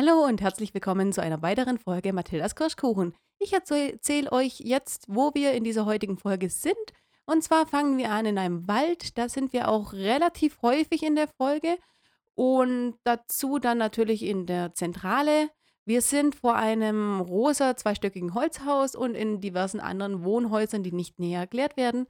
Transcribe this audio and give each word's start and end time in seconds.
Hallo 0.00 0.24
und 0.24 0.40
herzlich 0.40 0.74
willkommen 0.74 1.12
zu 1.12 1.20
einer 1.20 1.42
weiteren 1.42 1.76
Folge 1.76 2.12
Mathildas 2.12 2.54
Kirschkuchen. 2.54 3.16
Ich 3.40 3.52
erzähle 3.52 4.30
euch 4.30 4.60
jetzt, 4.60 5.06
wo 5.08 5.34
wir 5.34 5.54
in 5.54 5.64
dieser 5.64 5.86
heutigen 5.86 6.16
Folge 6.16 6.50
sind. 6.50 6.76
Und 7.26 7.42
zwar 7.42 7.66
fangen 7.66 7.98
wir 7.98 8.12
an 8.12 8.24
in 8.24 8.38
einem 8.38 8.68
Wald. 8.68 9.18
Da 9.18 9.28
sind 9.28 9.52
wir 9.52 9.66
auch 9.66 9.92
relativ 9.92 10.62
häufig 10.62 11.02
in 11.02 11.16
der 11.16 11.26
Folge. 11.26 11.78
Und 12.36 12.94
dazu 13.02 13.58
dann 13.58 13.78
natürlich 13.78 14.22
in 14.22 14.46
der 14.46 14.72
Zentrale. 14.72 15.50
Wir 15.84 16.00
sind 16.00 16.36
vor 16.36 16.54
einem 16.54 17.20
rosa 17.20 17.76
zweistöckigen 17.76 18.34
Holzhaus 18.34 18.94
und 18.94 19.16
in 19.16 19.40
diversen 19.40 19.80
anderen 19.80 20.22
Wohnhäusern, 20.22 20.84
die 20.84 20.92
nicht 20.92 21.18
näher 21.18 21.40
erklärt 21.40 21.76
werden. 21.76 22.06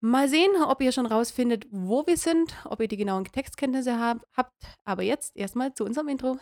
Mal 0.00 0.28
sehen, 0.28 0.50
ob 0.64 0.80
ihr 0.80 0.92
schon 0.92 1.06
rausfindet, 1.06 1.66
wo 1.72 2.06
wir 2.06 2.16
sind, 2.16 2.54
ob 2.66 2.80
ihr 2.80 2.88
die 2.88 2.96
genauen 2.96 3.24
Textkenntnisse 3.24 3.98
hab, 3.98 4.24
habt. 4.36 4.52
Aber 4.84 5.02
jetzt 5.02 5.36
erstmal 5.36 5.74
zu 5.74 5.84
unserem 5.84 6.06
Intro. 6.06 6.38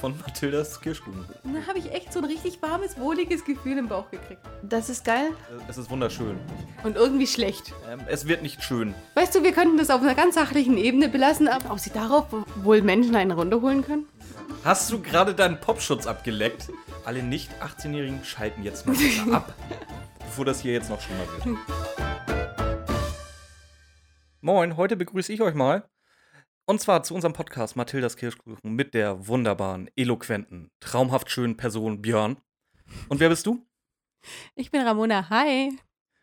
Von 0.00 0.16
Mathildas 0.18 0.80
Kirschkuchen. 0.80 1.24
Da 1.42 1.66
habe 1.66 1.78
ich 1.78 1.90
echt 1.92 2.12
so 2.12 2.18
ein 2.18 2.26
richtig 2.26 2.60
warmes, 2.60 2.98
wohliges 2.98 3.44
Gefühl 3.44 3.78
im 3.78 3.88
Bauch 3.88 4.10
gekriegt. 4.10 4.40
Das 4.62 4.90
ist 4.90 5.04
geil 5.04 5.30
Äh, 5.50 5.62
Es 5.70 5.78
ist 5.78 5.88
wunderschön. 5.90 6.38
und 6.84 6.96
irgendwie 6.96 7.26
schlecht. 7.26 7.72
Ähm, 7.90 8.00
es 8.06 8.26
wird 8.28 8.42
nicht 8.42 8.62
schön. 8.62 8.94
Weißt 9.14 9.34
du, 9.34 9.42
wir 9.42 9.52
könnten 9.52 9.78
das 9.78 9.88
auf 9.90 10.02
einer 10.02 10.14
ganz 10.14 10.34
sachlichen 10.34 10.76
Ebene 10.76 11.08
belassen, 11.08 11.48
aber 11.48 11.70
ob 11.72 11.78
sie 11.78 11.90
darauf 11.90 12.26
wohl 12.62 12.82
Menschen 12.82 13.16
einen 13.16 13.30
runterholen 13.32 13.82
können? 13.84 14.06
Hast 14.64 14.92
du 14.92 15.00
gerade 15.00 15.34
deinen 15.34 15.58
Popschutz 15.60 16.06
abgeleckt? 16.06 16.68
Alle 17.04 17.22
nicht 17.22 17.50
18-Jährigen 17.62 18.22
schalten 18.24 18.62
jetzt 18.64 18.86
mal 18.86 18.96
ab, 19.32 19.54
bevor 20.18 20.44
das 20.44 20.60
hier 20.60 20.72
jetzt 20.72 20.90
noch 20.90 21.00
schlimmer 21.00 21.24
wird. 21.44 21.58
Moin, 24.42 24.76
heute 24.76 24.96
begrüße 24.96 25.32
ich 25.32 25.40
euch 25.40 25.54
mal. 25.54 25.88
Und 26.68 26.80
zwar 26.80 27.04
zu 27.04 27.14
unserem 27.14 27.32
Podcast 27.32 27.76
Mathildas 27.76 28.16
Kirschkuchen 28.16 28.74
mit 28.74 28.92
der 28.92 29.28
wunderbaren, 29.28 29.88
eloquenten, 29.94 30.72
traumhaft 30.80 31.30
schönen 31.30 31.56
Person 31.56 32.02
Björn. 32.02 32.38
Und 33.08 33.20
wer 33.20 33.28
bist 33.28 33.46
du? 33.46 33.64
Ich 34.56 34.72
bin 34.72 34.80
Ramona. 34.80 35.30
Hi. 35.30 35.78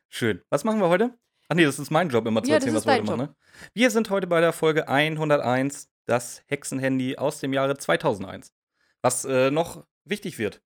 Schön. 0.09 0.41
Was 0.49 0.65
machen 0.65 0.81
wir 0.81 0.89
heute? 0.89 1.17
Ach 1.47 1.55
nee, 1.55 1.63
das 1.63 1.79
ist 1.79 1.91
mein 1.91 2.09
Job, 2.09 2.25
immer 2.27 2.43
zu 2.43 2.49
Ja, 2.49 2.55
erzählen, 2.55 2.75
was 2.75 2.85
wir 2.85 2.91
heute 2.91 3.03
machen. 3.05 3.19
Ne? 3.19 3.35
Wir 3.73 3.89
sind 3.89 4.09
heute 4.09 4.27
bei 4.27 4.41
der 4.41 4.51
Folge 4.51 4.89
101, 4.89 5.89
das 6.07 6.43
Hexenhandy 6.47 7.15
aus 7.15 7.39
dem 7.39 7.53
Jahre 7.53 7.77
2001. 7.77 8.53
Was 9.01 9.23
äh, 9.23 9.49
noch 9.49 9.87
wichtig 10.03 10.39
wird. 10.39 10.61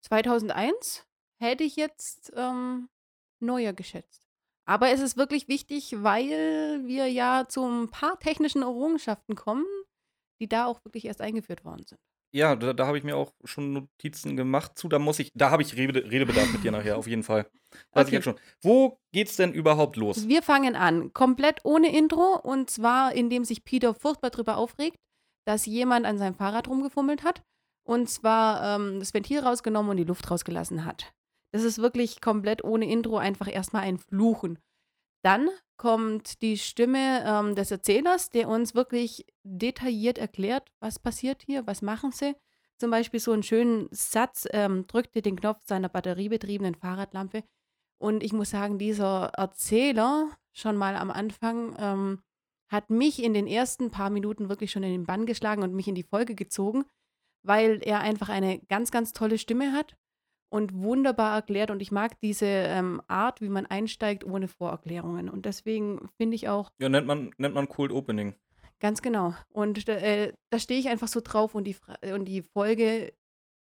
2001 0.00 1.06
hätte 1.36 1.62
ich 1.62 1.76
jetzt 1.76 2.32
ähm, 2.34 2.88
neuer 3.38 3.72
geschätzt. 3.72 4.27
Aber 4.68 4.90
es 4.90 5.00
ist 5.00 5.16
wirklich 5.16 5.48
wichtig, 5.48 5.94
weil 6.02 6.82
wir 6.84 7.06
ja 7.06 7.46
zu 7.48 7.64
ein 7.64 7.88
paar 7.88 8.18
technischen 8.18 8.62
Errungenschaften 8.62 9.34
kommen, 9.34 9.64
die 10.40 10.48
da 10.48 10.66
auch 10.66 10.84
wirklich 10.84 11.06
erst 11.06 11.20
eingeführt 11.22 11.64
worden 11.64 11.84
sind. 11.86 11.98
Ja, 12.34 12.54
da, 12.54 12.74
da 12.74 12.86
habe 12.86 12.98
ich 12.98 13.04
mir 13.04 13.16
auch 13.16 13.32
schon 13.44 13.72
Notizen 13.72 14.36
gemacht 14.36 14.76
zu. 14.78 14.88
Da 14.88 14.98
muss 14.98 15.18
ich, 15.18 15.32
da 15.34 15.50
habe 15.50 15.62
ich 15.62 15.74
Rede, 15.76 16.10
Redebedarf 16.10 16.52
mit 16.52 16.62
dir 16.62 16.70
nachher, 16.70 16.98
auf 16.98 17.06
jeden 17.06 17.22
Fall. 17.22 17.44
Weiß 17.92 18.02
Okay. 18.02 18.06
ich 18.08 18.12
jetzt 18.12 18.24
schon. 18.24 18.38
Wo 18.62 18.98
geht's 19.12 19.36
denn 19.36 19.54
überhaupt 19.54 19.96
los? 19.96 20.28
Wir 20.28 20.42
fangen 20.42 20.76
an, 20.76 21.14
komplett 21.14 21.60
ohne 21.64 21.96
Intro, 21.96 22.36
und 22.36 22.68
zwar 22.68 23.14
indem 23.14 23.44
sich 23.44 23.64
Peter 23.64 23.94
furchtbar 23.94 24.28
darüber 24.28 24.58
aufregt, 24.58 24.98
dass 25.46 25.64
jemand 25.64 26.04
an 26.04 26.18
seinem 26.18 26.34
Fahrrad 26.34 26.68
rumgefummelt 26.68 27.22
hat 27.24 27.40
und 27.86 28.10
zwar 28.10 28.76
ähm, 28.78 28.98
das 28.98 29.14
Ventil 29.14 29.40
rausgenommen 29.40 29.90
und 29.92 29.96
die 29.96 30.04
Luft 30.04 30.30
rausgelassen 30.30 30.84
hat. 30.84 31.10
Das 31.52 31.62
ist 31.62 31.78
wirklich 31.78 32.20
komplett 32.20 32.62
ohne 32.62 32.90
Intro, 32.90 33.16
einfach 33.16 33.48
erstmal 33.48 33.82
ein 33.82 33.98
Fluchen. 33.98 34.58
Dann 35.22 35.48
kommt 35.76 36.42
die 36.42 36.58
Stimme 36.58 37.24
ähm, 37.26 37.54
des 37.54 37.70
Erzählers, 37.70 38.30
der 38.30 38.48
uns 38.48 38.74
wirklich 38.74 39.26
detailliert 39.44 40.18
erklärt, 40.18 40.70
was 40.80 40.98
passiert 40.98 41.42
hier, 41.42 41.66
was 41.66 41.82
machen 41.82 42.12
sie. 42.12 42.34
Zum 42.78 42.90
Beispiel 42.90 43.18
so 43.18 43.32
einen 43.32 43.42
schönen 43.42 43.88
Satz, 43.90 44.46
ähm, 44.52 44.86
drückte 44.86 45.22
den 45.22 45.36
Knopf 45.36 45.62
seiner 45.64 45.88
batteriebetriebenen 45.88 46.74
Fahrradlampe. 46.74 47.42
Und 47.98 48.22
ich 48.22 48.32
muss 48.32 48.50
sagen, 48.50 48.78
dieser 48.78 49.30
Erzähler 49.36 50.30
schon 50.52 50.76
mal 50.76 50.94
am 50.96 51.10
Anfang 51.10 51.74
ähm, 51.78 52.22
hat 52.68 52.90
mich 52.90 53.22
in 53.22 53.34
den 53.34 53.46
ersten 53.46 53.90
paar 53.90 54.10
Minuten 54.10 54.48
wirklich 54.48 54.70
schon 54.70 54.82
in 54.84 54.92
den 54.92 55.06
Bann 55.06 55.26
geschlagen 55.26 55.62
und 55.62 55.74
mich 55.74 55.88
in 55.88 55.94
die 55.94 56.04
Folge 56.04 56.34
gezogen, 56.34 56.84
weil 57.42 57.80
er 57.82 58.00
einfach 58.00 58.28
eine 58.28 58.60
ganz, 58.68 58.90
ganz 58.90 59.12
tolle 59.12 59.38
Stimme 59.38 59.72
hat 59.72 59.96
und 60.50 60.72
wunderbar 60.74 61.34
erklärt. 61.34 61.70
Und 61.70 61.80
ich 61.82 61.92
mag 61.92 62.18
diese 62.20 62.46
ähm, 62.46 63.02
Art, 63.08 63.40
wie 63.40 63.48
man 63.48 63.66
einsteigt 63.66 64.24
ohne 64.24 64.48
Vorerklärungen. 64.48 65.28
Und 65.28 65.44
deswegen 65.46 66.08
finde 66.16 66.36
ich 66.36 66.48
auch 66.48 66.70
Ja, 66.78 66.88
nennt 66.88 67.06
man, 67.06 67.30
nennt 67.38 67.54
man 67.54 67.68
Cold 67.68 67.92
Opening. 67.92 68.34
ganz 68.80 69.02
genau. 69.02 69.34
Und 69.52 69.88
äh, 69.88 70.32
da 70.50 70.58
stehe 70.58 70.80
ich 70.80 70.88
einfach 70.88 71.08
so 71.08 71.20
drauf 71.22 71.54
und 71.54 71.64
die, 71.64 71.76
und 72.14 72.24
die 72.26 72.42
Folge, 72.42 73.12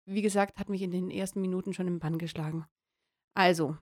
wie 0.05 0.21
gesagt, 0.21 0.57
hat 0.59 0.69
mich 0.69 0.81
in 0.81 0.91
den 0.91 1.11
ersten 1.11 1.41
Minuten 1.41 1.73
schon 1.73 1.87
im 1.87 1.99
Bann 1.99 2.17
geschlagen. 2.17 2.65
Also, 3.35 3.77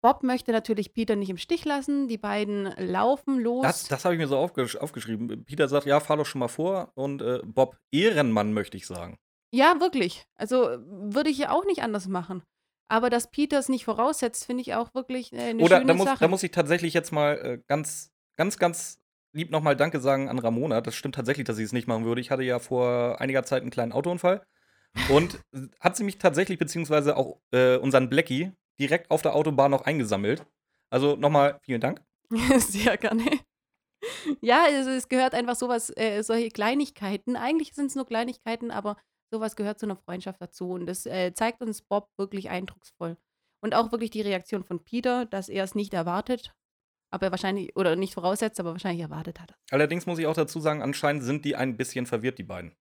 Bob 0.00 0.22
möchte 0.22 0.52
natürlich 0.52 0.92
Peter 0.92 1.16
nicht 1.16 1.30
im 1.30 1.38
Stich 1.38 1.64
lassen. 1.64 2.06
Die 2.08 2.18
beiden 2.18 2.64
laufen 2.78 3.40
los. 3.40 3.62
Das, 3.62 3.88
das 3.88 4.04
habe 4.04 4.14
ich 4.14 4.20
mir 4.20 4.28
so 4.28 4.36
aufgesch 4.38 4.76
aufgeschrieben. 4.76 5.44
Peter 5.44 5.66
sagt, 5.68 5.86
ja, 5.86 5.98
fahr 6.00 6.16
doch 6.16 6.26
schon 6.26 6.38
mal 6.38 6.48
vor. 6.48 6.92
Und 6.94 7.20
äh, 7.22 7.40
Bob, 7.44 7.76
Ehrenmann, 7.90 8.52
möchte 8.52 8.76
ich 8.76 8.86
sagen. 8.86 9.18
Ja, 9.50 9.80
wirklich. 9.80 10.26
Also 10.34 10.76
würde 10.86 11.30
ich 11.30 11.38
ja 11.38 11.50
auch 11.50 11.64
nicht 11.64 11.82
anders 11.82 12.08
machen. 12.08 12.42
Aber 12.88 13.10
dass 13.10 13.30
Peter 13.30 13.58
es 13.58 13.68
nicht 13.68 13.84
voraussetzt, 13.84 14.46
finde 14.46 14.62
ich 14.62 14.74
auch 14.74 14.94
wirklich 14.94 15.32
äh, 15.32 15.50
eine 15.50 15.62
Oder 15.62 15.78
schöne 15.78 15.88
da 15.88 15.94
muss, 15.94 16.06
Sache. 16.06 16.20
da 16.20 16.28
muss 16.28 16.42
ich 16.42 16.50
tatsächlich 16.50 16.94
jetzt 16.94 17.12
mal 17.12 17.34
äh, 17.36 17.62
ganz, 17.66 18.12
ganz, 18.36 18.58
ganz 18.58 19.00
lieb 19.32 19.50
nochmal 19.50 19.76
Danke 19.76 20.00
sagen 20.00 20.28
an 20.28 20.38
Ramona. 20.38 20.80
Das 20.80 20.94
stimmt 20.94 21.14
tatsächlich, 21.14 21.46
dass 21.46 21.58
ich 21.58 21.64
es 21.66 21.72
nicht 21.72 21.86
machen 21.86 22.04
würde. 22.04 22.20
Ich 22.20 22.30
hatte 22.30 22.42
ja 22.42 22.58
vor 22.58 23.20
einiger 23.20 23.42
Zeit 23.44 23.62
einen 23.62 23.70
kleinen 23.70 23.92
Autounfall. 23.92 24.46
Und 25.10 25.38
hat 25.80 25.96
sie 25.96 26.04
mich 26.04 26.18
tatsächlich, 26.18 26.58
beziehungsweise 26.58 27.16
auch 27.16 27.38
äh, 27.52 27.76
unseren 27.76 28.08
Blackie, 28.08 28.52
direkt 28.80 29.10
auf 29.10 29.22
der 29.22 29.34
Autobahn 29.34 29.70
noch 29.70 29.82
eingesammelt. 29.82 30.46
Also 30.90 31.16
nochmal 31.16 31.60
vielen 31.62 31.80
Dank. 31.80 32.02
Sehr 32.58 32.96
gerne. 32.96 33.24
Ja, 34.40 34.64
also 34.64 34.90
es 34.90 35.08
gehört 35.08 35.34
einfach 35.34 35.56
sowas, 35.56 35.92
äh, 35.96 36.22
solche 36.22 36.48
Kleinigkeiten. 36.50 37.36
Eigentlich 37.36 37.74
sind 37.74 37.86
es 37.86 37.96
nur 37.96 38.06
Kleinigkeiten, 38.06 38.70
aber 38.70 38.96
sowas 39.30 39.56
gehört 39.56 39.78
zu 39.78 39.86
einer 39.86 39.96
Freundschaft 39.96 40.40
dazu. 40.40 40.70
Und 40.70 40.86
das 40.86 41.06
äh, 41.06 41.32
zeigt 41.34 41.60
uns 41.62 41.82
Bob 41.82 42.08
wirklich 42.16 42.50
eindrucksvoll. 42.50 43.16
Und 43.60 43.74
auch 43.74 43.92
wirklich 43.92 44.10
die 44.10 44.20
Reaktion 44.20 44.64
von 44.64 44.84
Peter, 44.84 45.26
dass 45.26 45.48
er 45.48 45.64
es 45.64 45.74
nicht 45.74 45.92
erwartet, 45.92 46.54
aber 47.10 47.30
wahrscheinlich, 47.30 47.74
oder 47.76 47.96
nicht 47.96 48.14
voraussetzt, 48.14 48.60
aber 48.60 48.72
wahrscheinlich 48.72 49.02
erwartet 49.02 49.40
hat. 49.40 49.54
Allerdings 49.70 50.06
muss 50.06 50.18
ich 50.18 50.26
auch 50.26 50.34
dazu 50.34 50.60
sagen, 50.60 50.82
anscheinend 50.82 51.24
sind 51.24 51.44
die 51.44 51.56
ein 51.56 51.76
bisschen 51.76 52.06
verwirrt, 52.06 52.38
die 52.38 52.44
beiden. 52.44 52.76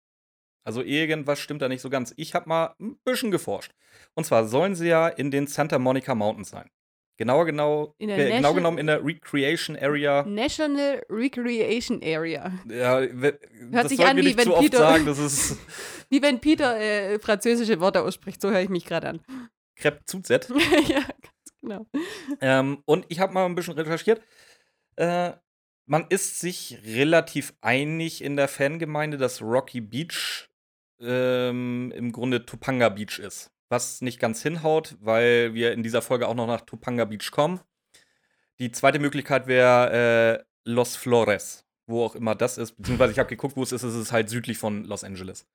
Also 0.65 0.81
irgendwas 0.81 1.39
stimmt 1.39 1.61
da 1.61 1.69
nicht 1.69 1.81
so 1.81 1.89
ganz. 1.89 2.13
Ich 2.17 2.35
habe 2.35 2.49
mal 2.49 2.75
ein 2.79 2.97
bisschen 3.05 3.31
geforscht. 3.31 3.73
Und 4.15 4.25
zwar 4.25 4.47
sollen 4.47 4.75
sie 4.75 4.89
ja 4.89 5.07
in 5.07 5.31
den 5.31 5.47
Santa 5.47 5.79
Monica 5.79 6.13
Mountains 6.13 6.49
sein. 6.49 6.69
Genauer 7.17 7.45
genau, 7.45 7.95
In 7.97 8.09
der 8.09 8.17
äh, 8.19 8.37
genau 8.37 8.53
genommen 8.53 8.77
in 8.77 8.85
der 8.87 9.03
Recreation 9.03 9.75
Area. 9.75 10.23
National 10.23 11.03
Recreation 11.09 11.99
Area. 12.03 12.51
Ja, 12.69 13.01
we- 13.01 13.39
das 13.71 13.89
sich 13.89 14.05
an, 14.05 14.17
wie 14.17 14.37
wenn 14.37 14.53
Peter- 14.53 14.77
sagen. 14.77 15.05
Das 15.07 15.17
ist 15.17 15.57
Wie 16.09 16.21
wenn 16.21 16.39
Peter 16.39 16.79
äh, 16.79 17.19
französische 17.19 17.79
Worte 17.81 18.03
ausspricht, 18.03 18.39
so 18.39 18.49
höre 18.51 18.61
ich 18.61 18.69
mich 18.69 18.85
gerade 18.85 19.09
an. 19.09 19.21
Crepe 19.75 20.05
Zuzet. 20.05 20.47
ja, 20.87 20.99
ganz 21.01 21.53
genau. 21.61 21.87
ähm, 22.39 22.81
und 22.85 23.05
ich 23.09 23.19
habe 23.19 23.33
mal 23.33 23.45
ein 23.45 23.55
bisschen 23.55 23.73
recherchiert. 23.73 24.21
Äh, 24.95 25.31
man 25.85 26.05
ist 26.09 26.39
sich 26.39 26.77
relativ 26.85 27.53
einig 27.61 28.23
in 28.23 28.35
der 28.35 28.47
Fangemeinde, 28.47 29.17
dass 29.17 29.41
Rocky 29.41 29.81
Beach 29.81 30.49
ähm, 30.99 31.91
im 31.95 32.11
Grunde 32.11 32.45
Topanga 32.45 32.89
Beach 32.89 33.19
ist. 33.19 33.51
Was 33.69 34.01
nicht 34.01 34.19
ganz 34.19 34.41
hinhaut, 34.41 34.95
weil 35.01 35.53
wir 35.53 35.73
in 35.73 35.83
dieser 35.83 36.01
Folge 36.01 36.27
auch 36.27 36.35
noch 36.35 36.47
nach 36.47 36.61
Topanga 36.61 37.05
Beach 37.05 37.31
kommen. 37.31 37.59
Die 38.59 38.71
zweite 38.71 38.99
Möglichkeit 38.99 39.47
wäre 39.47 40.39
äh, 40.39 40.43
Los 40.63 40.95
Flores, 40.95 41.65
wo 41.85 42.05
auch 42.05 42.15
immer 42.15 42.33
das 42.35 42.57
ist. 42.57 42.73
Beziehungsweise 42.73 43.11
ich 43.11 43.19
habe 43.19 43.29
geguckt, 43.29 43.55
wo 43.55 43.63
es 43.63 43.71
ist. 43.71 43.83
Es 43.83 43.95
ist 43.95 44.11
halt 44.11 44.29
südlich 44.29 44.57
von 44.57 44.85
Los 44.85 45.03
Angeles. 45.03 45.47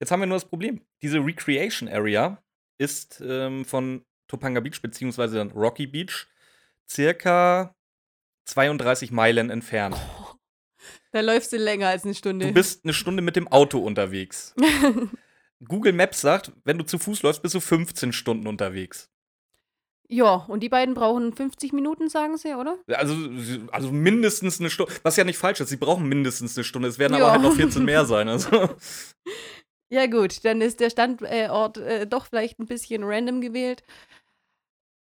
Jetzt 0.00 0.10
haben 0.10 0.20
wir 0.20 0.26
nur 0.26 0.36
das 0.36 0.44
Problem. 0.44 0.80
Diese 1.02 1.18
Recreation 1.18 1.88
Area 1.88 2.42
ist 2.78 3.20
ähm, 3.24 3.64
von 3.64 4.04
Topanga 4.28 4.60
Beach 4.60 4.80
beziehungsweise 4.80 5.38
dann 5.38 5.50
Rocky 5.50 5.86
Beach 5.86 6.26
circa 6.88 7.74
32 8.44 9.10
Meilen 9.10 9.50
entfernt. 9.50 9.96
Da 11.12 11.20
läufst 11.20 11.52
du 11.52 11.56
länger 11.56 11.88
als 11.88 12.04
eine 12.04 12.14
Stunde. 12.14 12.46
Du 12.46 12.52
bist 12.52 12.84
eine 12.84 12.92
Stunde 12.92 13.22
mit 13.22 13.36
dem 13.36 13.48
Auto 13.48 13.78
unterwegs. 13.78 14.54
Google 15.66 15.92
Maps 15.92 16.20
sagt, 16.20 16.52
wenn 16.64 16.78
du 16.78 16.84
zu 16.84 16.98
Fuß 16.98 17.22
läufst, 17.22 17.42
bist 17.42 17.54
du 17.54 17.60
15 17.60 18.12
Stunden 18.12 18.46
unterwegs. 18.46 19.08
ja, 20.08 20.34
und 20.48 20.60
die 20.62 20.68
beiden 20.68 20.94
brauchen 20.94 21.32
50 21.34 21.72
Minuten, 21.72 22.08
sagen 22.08 22.36
sie, 22.38 22.54
oder? 22.54 22.78
Also, 22.88 23.14
also 23.72 23.90
mindestens 23.92 24.60
eine 24.60 24.70
Stunde. 24.70 24.92
Was 25.02 25.16
ja 25.16 25.24
nicht 25.24 25.36
falsch 25.38 25.60
ist, 25.60 25.68
sie 25.68 25.76
brauchen 25.76 26.08
mindestens 26.08 26.56
eine 26.56 26.64
Stunde. 26.64 26.88
Es 26.88 26.98
werden 26.98 27.16
Ja. 27.18 27.24
aber 27.24 27.32
halt 27.32 27.42
noch 27.42 27.54
14 27.54 27.84
mehr 27.84 28.04
sein. 28.06 28.28
Also. 28.28 28.70
Ja, 29.90 30.06
gut, 30.06 30.44
dann 30.44 30.60
ist 30.60 30.80
der 30.80 30.90
Standort 30.90 31.78
äh, 31.78 32.06
doch 32.06 32.26
vielleicht 32.26 32.58
ein 32.58 32.66
bisschen 32.66 33.04
random 33.04 33.40
gewählt. 33.40 33.82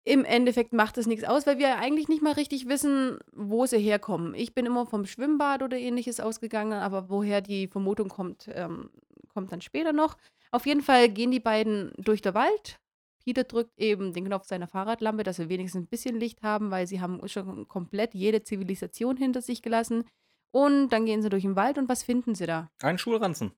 Im 0.07 0.25
Endeffekt 0.25 0.73
macht 0.75 0.99
es 0.99 1.07
nichts 1.07 1.25
aus, 1.25 1.47
weil 1.47 1.59
wir 1.59 1.77
eigentlich 1.79 2.09
nicht 2.09 2.23
mal 2.23 2.33
richtig 2.35 2.69
wissen, 2.69 3.19
wo 3.33 3.65
sie 3.67 3.79
herkommen. 3.79 4.35
Ich 4.35 4.53
bin 4.53 4.67
immer 4.67 4.85
vom 4.85 5.07
Schwimmbad 5.07 5.63
oder 5.63 5.79
ähnliches 5.79 6.21
ausgegangen, 6.21 6.75
aber 6.75 7.09
woher 7.09 7.41
die 7.41 7.69
Vermutung 7.69 8.09
kommt, 8.11 8.49
ähm, 8.53 8.91
kommt 9.33 9.51
dann 9.51 9.63
später 9.63 9.93
noch. 9.95 10.17
Auf 10.55 10.67
jeden 10.67 10.83
Fall 10.83 11.09
gehen 11.09 11.33
die 11.33 11.41
beiden 11.41 11.91
durch 11.97 12.23
den 12.23 12.35
Wald. 12.35 12.79
Peter 13.25 13.43
drückt 13.43 13.77
eben 13.77 14.13
den 14.13 14.27
Knopf 14.27 14.47
seiner 14.47 14.69
Fahrradlampe, 14.69 15.25
dass 15.25 15.41
wir 15.41 15.49
wenigstens 15.49 15.83
ein 15.83 15.89
bisschen 15.89 16.21
Licht 16.21 16.43
haben, 16.43 16.71
weil 16.71 16.87
sie 16.87 17.01
haben 17.01 17.27
schon 17.27 17.67
komplett 17.67 18.15
jede 18.15 18.45
Zivilisation 18.45 19.17
hinter 19.17 19.43
sich 19.43 19.63
gelassen. 19.63 20.05
Und 20.53 20.91
dann 20.91 21.07
gehen 21.07 21.23
sie 21.23 21.29
durch 21.29 21.43
den 21.43 21.57
Wald 21.57 21.77
und 21.77 21.89
was 21.89 22.05
finden 22.05 22.37
sie 22.37 22.47
da? 22.47 22.71
Ein 22.81 22.99
Schulranzen. 22.99 23.51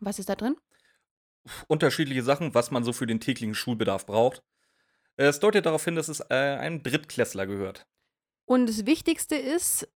Was 0.00 0.18
ist 0.18 0.28
da 0.28 0.34
drin? 0.34 0.56
Unterschiedliche 1.68 2.24
Sachen, 2.24 2.54
was 2.56 2.72
man 2.72 2.82
so 2.82 2.92
für 2.92 3.06
den 3.06 3.20
täglichen 3.20 3.54
Schulbedarf 3.54 4.04
braucht. 4.04 4.42
Es 5.14 5.38
deutet 5.38 5.64
darauf 5.64 5.84
hin, 5.84 5.94
dass 5.94 6.08
es 6.08 6.18
äh, 6.18 6.34
einem 6.34 6.82
Drittklässler 6.82 7.46
gehört. 7.46 7.86
Und 8.46 8.68
das 8.68 8.84
Wichtigste 8.84 9.36
ist, 9.36 9.88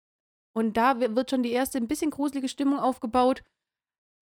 und 0.53 0.77
da 0.77 0.97
wird 0.97 1.29
schon 1.29 1.43
die 1.43 1.51
erste 1.51 1.77
ein 1.77 1.89
bisschen 1.89 2.09
gruselige 2.09 2.47
Stimmung 2.47 2.79
aufgebaut, 2.79 3.43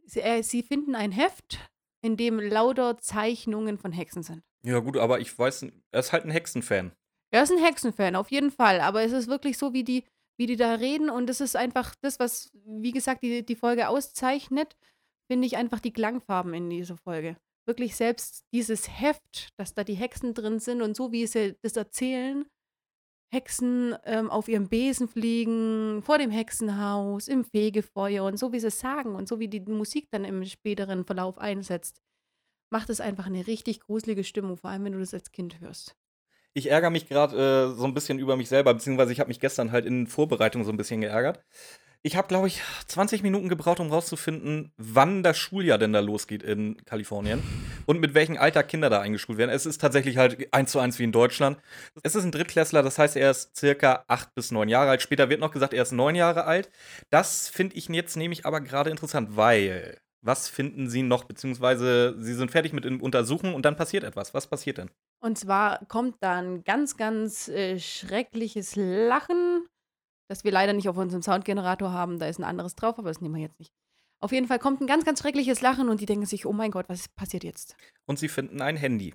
sie, 0.08 0.22
äh, 0.22 0.42
sie 0.42 0.64
finden 0.64 0.96
ein 0.96 1.12
Heft, 1.12 1.60
in 2.01 2.18
dem 2.18 2.40
lauter 2.40 2.98
Zeichnungen 2.98 3.78
von 3.78 3.92
Hexen 3.92 4.24
sind. 4.24 4.44
Ja, 4.63 4.80
gut, 4.80 4.98
aber 4.98 5.19
ich 5.19 5.38
weiß, 5.38 5.66
er 5.92 6.00
ist 6.00 6.12
halt 6.12 6.25
ein 6.25 6.31
Hexenfan. 6.31 6.92
Er 7.31 7.44
ist 7.44 7.51
ein 7.51 7.63
Hexenfan, 7.63 8.16
auf 8.16 8.31
jeden 8.31 8.51
Fall. 8.51 8.81
Aber 8.81 9.04
es 9.04 9.12
ist 9.12 9.28
wirklich 9.28 9.57
so, 9.57 9.74
wie 9.74 9.84
die, 9.84 10.04
wie 10.38 10.48
die 10.48 10.56
da 10.56 10.75
reden. 10.75 11.10
Und 11.10 11.28
das 11.28 11.42
ist 11.42 11.56
einfach 11.56 11.96
das, 12.01 12.19
was, 12.19 12.51
wie 12.66 12.92
gesagt, 12.92 13.24
die, 13.24 13.46
die 13.46 13.56
Folge 13.56 13.88
auszeichnet, 13.88 14.75
finde 15.31 15.46
ich 15.48 15.57
einfach 15.57 15.80
die 15.80 15.94
Klangfarben 15.94 16.54
in 16.54 16.69
dieser 16.69 16.98
Folge. 16.98 17.38
Wirklich 17.66 17.96
selbst 17.96 18.46
dieses 18.51 18.90
Heft, 19.00 19.50
dass 19.57 19.75
da 19.75 19.84
die 19.84 19.94
Hexen 19.94 20.34
drin 20.34 20.60
sind 20.60 20.81
und 20.81 20.96
so, 20.96 21.12
wie 21.12 21.28
sie 21.28 21.56
das 21.62 21.75
erzählen, 21.75 22.46
Hexen 23.31 23.96
ähm, 24.06 24.30
auf 24.30 24.48
ihrem 24.48 24.70
Besen 24.70 25.08
fliegen, 25.08 26.02
vor 26.02 26.18
dem 26.18 26.31
Hexenhaus, 26.31 27.28
im 27.28 27.44
Fegefeuer 27.44 28.24
und 28.24 28.38
so, 28.38 28.52
wie 28.52 28.60
sie 28.60 28.68
es 28.68 28.80
sagen 28.80 29.16
und 29.16 29.28
so, 29.28 29.40
wie 29.40 29.48
die 29.48 29.60
Musik 29.60 30.08
dann 30.12 30.26
im 30.26 30.44
späteren 30.46 31.06
Verlauf 31.06 31.38
einsetzt, 31.38 32.02
macht 32.72 32.90
es 32.90 33.02
einfach 33.02 33.28
eine 33.28 33.46
richtig 33.46 33.81
gruselige 33.81 34.24
Stimmung, 34.24 34.58
vor 34.58 34.70
allem 34.72 34.86
wenn 34.86 34.94
du 34.94 35.00
das 35.00 35.14
als 35.14 35.31
Kind 35.31 35.60
hörst. 35.60 35.96
Ich 36.54 36.72
ärgere 36.72 36.90
mich 36.90 37.08
gerade 37.08 37.72
äh, 37.72 37.76
so 37.76 37.86
ein 37.86 37.94
bisschen 37.94 38.18
über 38.18 38.36
mich 38.36 38.50
selber, 38.50 38.74
beziehungsweise 38.74 39.14
ich 39.14 39.20
habe 39.20 39.28
mich 39.28 39.40
gestern 39.40 39.72
halt 39.72 39.86
in 39.86 40.08
Vorbereitung 40.08 40.64
so 40.64 40.72
ein 40.72 40.78
bisschen 40.78 41.02
geärgert. 41.02 41.44
Ich 42.01 42.16
habe, 42.16 42.30
glaube 42.30 42.48
ich, 42.48 42.62
20 42.88 43.24
Minuten 43.24 43.50
gebraucht, 43.50 43.81
um 43.81 43.92
rauszufinden, 43.92 44.72
wann 44.78 45.22
das 45.22 45.38
Schuljahr 45.38 45.78
denn 45.78 45.92
da 45.92 46.00
losgeht 46.00 46.44
in 46.44 46.78
Kalifornien 46.86 47.44
und 47.88 48.00
mit 48.00 48.13
welchem 48.13 48.38
Alter 48.38 48.63
Kinder 48.63 48.90
da 48.90 49.01
eingeschult 49.01 49.38
werden. 49.38 49.50
Es 49.50 49.66
ist 49.66 49.81
tatsächlich 49.81 50.16
halt 50.16 50.48
eins 50.54 50.72
zu 50.72 50.80
eins 50.80 50.98
wie 50.98 51.04
in 51.04 51.12
Deutschland. 51.12 51.57
Es 52.01 52.16
ist 52.16 52.24
ein 52.24 52.31
Drittklässler, 52.31 52.84
das 52.84 52.98
heißt, 53.00 53.18
er 53.18 53.31
ist 53.31 53.57
circa 53.57 54.06
acht 54.07 54.34
bis 54.34 54.50
neun 54.51 54.69
Jahre 54.69 54.92
alt. 54.92 55.01
Später 55.01 55.30
wird 55.30 55.42
noch 55.42 55.51
gesagt, 55.51 55.74
er 55.74 55.84
ist 55.84 55.92
neun 55.92 56.16
Jahre 56.16 56.46
alt. 56.46 56.69
Das 57.10 57.50
finde 57.50 57.75
ich 57.75 57.90
jetzt 57.90 58.16
nämlich 58.16 58.46
aber 58.46 58.62
gerade 58.62 58.92
interessant, 58.92 59.36
weil 59.36 60.00
was 60.22 60.48
finden 60.48 60.90
Sie 60.90 61.01
noch, 61.01 61.25
beziehungsweise 61.25 62.16
Sie 62.18 62.34
sind 62.34 62.51
fertig 62.51 62.72
mit 62.72 62.86
dem 62.86 63.01
Untersuchen 63.01 63.54
und 63.54 63.66
dann 63.66 63.75
passiert 63.75 64.06
etwas. 64.06 64.34
Was 64.34 64.48
passiert 64.48 64.78
denn? 64.78 64.90
Und 65.22 65.38
zwar 65.38 65.86
kommt 65.88 66.16
dann 66.22 66.63
ganz, 66.63 66.96
ganz 66.96 67.50
äh, 67.50 67.78
schreckliches 67.78 68.78
Lachen 68.78 69.66
das 70.30 70.44
wir 70.44 70.52
leider 70.52 70.74
nicht 70.74 70.88
auf 70.88 70.96
unserem 70.96 71.22
Soundgenerator 71.22 71.92
haben. 71.92 72.20
Da 72.20 72.28
ist 72.28 72.40
ein 72.40 72.44
anderes 72.44 72.76
drauf, 72.76 72.98
aber 73.00 73.10
das 73.10 73.20
nehmen 73.20 73.36
wir 73.36 73.42
jetzt 73.42 73.60
nicht. 73.60 73.74
Auf 74.22 74.31
jeden 74.31 74.48
Fall 74.48 74.60
kommt 74.60 74.80
ein 74.80 74.88
ganz, 74.88 75.04
ganz 75.04 75.20
schreckliches 75.22 75.62
Lachen 75.62 75.90
und 75.90 76.02
die 76.02 76.06
denken 76.06 76.26
sich, 76.26 76.46
oh 76.46 76.54
mein 76.54 76.72
Gott, 76.72 76.88
was 76.88 77.08
passiert 77.10 77.44
jetzt? 77.44 77.76
Und 78.06 78.20
sie 78.20 78.28
finden 78.28 78.62
ein 78.62 78.78
Handy. 78.78 79.12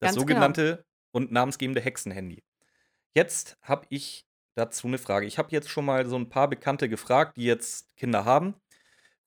Das 0.00 0.08
ganz 0.08 0.14
genau. 0.14 0.20
sogenannte 0.20 0.62
genau. 0.62 0.84
und 1.12 1.32
namensgebende 1.32 1.80
Hexenhandy. 1.80 2.42
Jetzt 3.14 3.58
habe 3.62 3.86
ich 3.90 4.26
dazu 4.54 4.86
eine 4.86 4.98
Frage. 4.98 5.26
Ich 5.26 5.38
habe 5.38 5.50
jetzt 5.50 5.68
schon 5.68 5.84
mal 5.84 6.06
so 6.06 6.16
ein 6.16 6.28
paar 6.28 6.48
Bekannte 6.48 6.88
gefragt, 6.88 7.36
die 7.36 7.44
jetzt 7.44 7.94
Kinder 7.96 8.24
haben. 8.24 8.54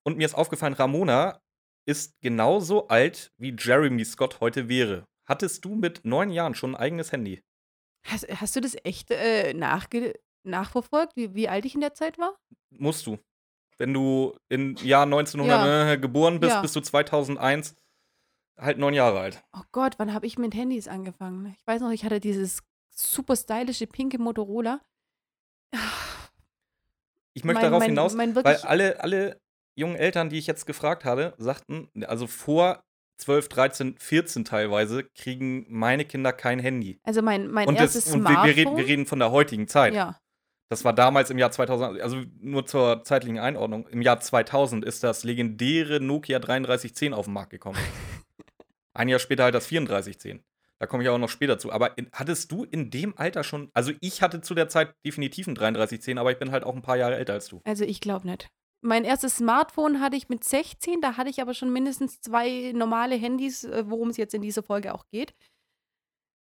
Und 0.03 0.17
mir 0.17 0.25
ist 0.25 0.35
aufgefallen, 0.35 0.73
Ramona 0.73 1.41
ist 1.85 2.19
genauso 2.21 2.87
alt, 2.87 3.31
wie 3.37 3.55
Jeremy 3.57 4.03
Scott 4.05 4.39
heute 4.39 4.69
wäre. 4.69 5.05
Hattest 5.25 5.65
du 5.65 5.75
mit 5.75 6.03
neun 6.03 6.31
Jahren 6.31 6.55
schon 6.55 6.73
ein 6.73 6.81
eigenes 6.81 7.11
Handy? 7.11 7.43
Hast, 8.05 8.27
hast 8.29 8.55
du 8.55 8.61
das 8.61 8.75
echt 8.83 9.11
äh, 9.11 9.53
nachge 9.53 10.13
nachverfolgt, 10.47 11.15
wie, 11.15 11.33
wie 11.35 11.49
alt 11.49 11.65
ich 11.65 11.75
in 11.75 11.81
der 11.81 11.93
Zeit 11.93 12.17
war? 12.17 12.35
Musst 12.69 13.05
du. 13.05 13.17
Wenn 13.77 13.93
du 13.93 14.35
im 14.49 14.75
Jahr 14.77 15.03
1900 15.03 15.65
ja. 15.65 15.91
Äh, 15.91 15.97
geboren 15.97 16.39
bist, 16.39 16.53
ja. 16.53 16.61
bist 16.61 16.75
du 16.75 16.81
2001 16.81 17.75
halt 18.57 18.77
neun 18.77 18.93
Jahre 18.93 19.19
alt. 19.19 19.43
Oh 19.53 19.61
Gott, 19.71 19.99
wann 19.99 20.13
habe 20.13 20.25
ich 20.25 20.37
mit 20.37 20.55
Handys 20.55 20.87
angefangen? 20.87 21.55
Ich 21.57 21.67
weiß 21.67 21.81
noch, 21.81 21.91
ich 21.91 22.03
hatte 22.03 22.19
dieses 22.19 22.63
super 22.89 23.35
stylische 23.35 23.85
pinke 23.87 24.17
Motorola. 24.17 24.81
Ich 27.33 27.43
möchte 27.43 27.61
mein, 27.61 27.71
darauf 27.71 27.79
mein, 27.81 27.89
hinaus, 27.91 28.15
mein 28.15 28.35
weil 28.35 28.55
alle, 28.57 28.99
alle 29.01 29.39
jungen 29.75 29.95
Eltern, 29.95 30.29
die 30.29 30.39
ich 30.39 30.47
jetzt 30.47 30.65
gefragt 30.65 31.05
habe, 31.05 31.35
sagten, 31.37 31.89
also 32.07 32.25
vor 32.25 32.83
12, 33.17 33.49
13, 33.49 33.95
14 33.99 34.45
teilweise 34.45 35.03
kriegen 35.03 35.65
meine 35.69 36.05
Kinder 36.05 36.33
kein 36.33 36.59
Handy. 36.59 36.99
Also 37.03 37.21
mein, 37.21 37.47
mein 37.47 37.67
und 37.67 37.75
erstes 37.75 38.05
das, 38.05 38.13
und 38.13 38.21
Smartphone. 38.21 38.45
Wir, 38.45 38.55
wir, 38.55 38.65
reden, 38.65 38.77
wir 38.77 38.85
reden 38.85 39.05
von 39.05 39.19
der 39.19 39.31
heutigen 39.31 39.67
Zeit. 39.67 39.93
Ja. 39.93 40.19
Das 40.69 40.83
war 40.83 40.93
damals 40.93 41.29
im 41.29 41.37
Jahr 41.37 41.51
2000, 41.51 42.01
also 42.01 42.23
nur 42.39 42.65
zur 42.65 43.03
zeitlichen 43.03 43.39
Einordnung. 43.39 43.87
Im 43.87 44.01
Jahr 44.01 44.19
2000 44.19 44.83
ist 44.83 45.03
das 45.03 45.23
legendäre 45.23 46.01
Nokia 46.01 46.39
3310 46.39 47.13
auf 47.13 47.25
den 47.25 47.33
Markt 47.33 47.51
gekommen. 47.51 47.77
Ein 48.93 49.07
Jahr 49.07 49.19
später 49.19 49.43
halt 49.43 49.55
das 49.55 49.67
3410. 49.67 50.43
Da 50.79 50.85
komme 50.85 51.03
ich 51.03 51.09
auch 51.09 51.17
noch 51.17 51.29
später 51.29 51.57
zu. 51.57 51.71
Aber 51.71 51.97
in, 51.97 52.09
hattest 52.11 52.51
du 52.51 52.63
in 52.63 52.91
dem 52.91 53.17
Alter 53.17 53.43
schon, 53.43 53.69
also 53.73 53.93
ich 54.01 54.21
hatte 54.21 54.41
zu 54.41 54.53
der 54.53 54.67
Zeit 54.67 54.93
definitiv 55.05 55.47
ein 55.47 55.55
3310, 55.55 56.17
aber 56.17 56.31
ich 56.31 56.37
bin 56.37 56.51
halt 56.51 56.63
auch 56.63 56.75
ein 56.75 56.81
paar 56.81 56.97
Jahre 56.97 57.15
älter 57.15 57.33
als 57.33 57.47
du. 57.47 57.61
Also 57.63 57.85
ich 57.85 58.01
glaube 58.01 58.27
nicht. 58.27 58.47
Mein 58.81 59.05
erstes 59.05 59.37
Smartphone 59.37 60.01
hatte 60.01 60.17
ich 60.17 60.29
mit 60.29 60.43
16, 60.43 61.01
da 61.01 61.17
hatte 61.17 61.29
ich 61.29 61.41
aber 61.41 61.53
schon 61.53 61.73
mindestens 61.73 62.21
zwei 62.21 62.73
normale 62.75 63.15
Handys, 63.15 63.63
äh, 63.63 63.85
worum 63.87 64.09
es 64.09 64.17
jetzt 64.17 64.35
in 64.35 64.41
dieser 64.41 64.61
Folge 64.61 64.93
auch 64.93 65.07
geht. 65.07 65.33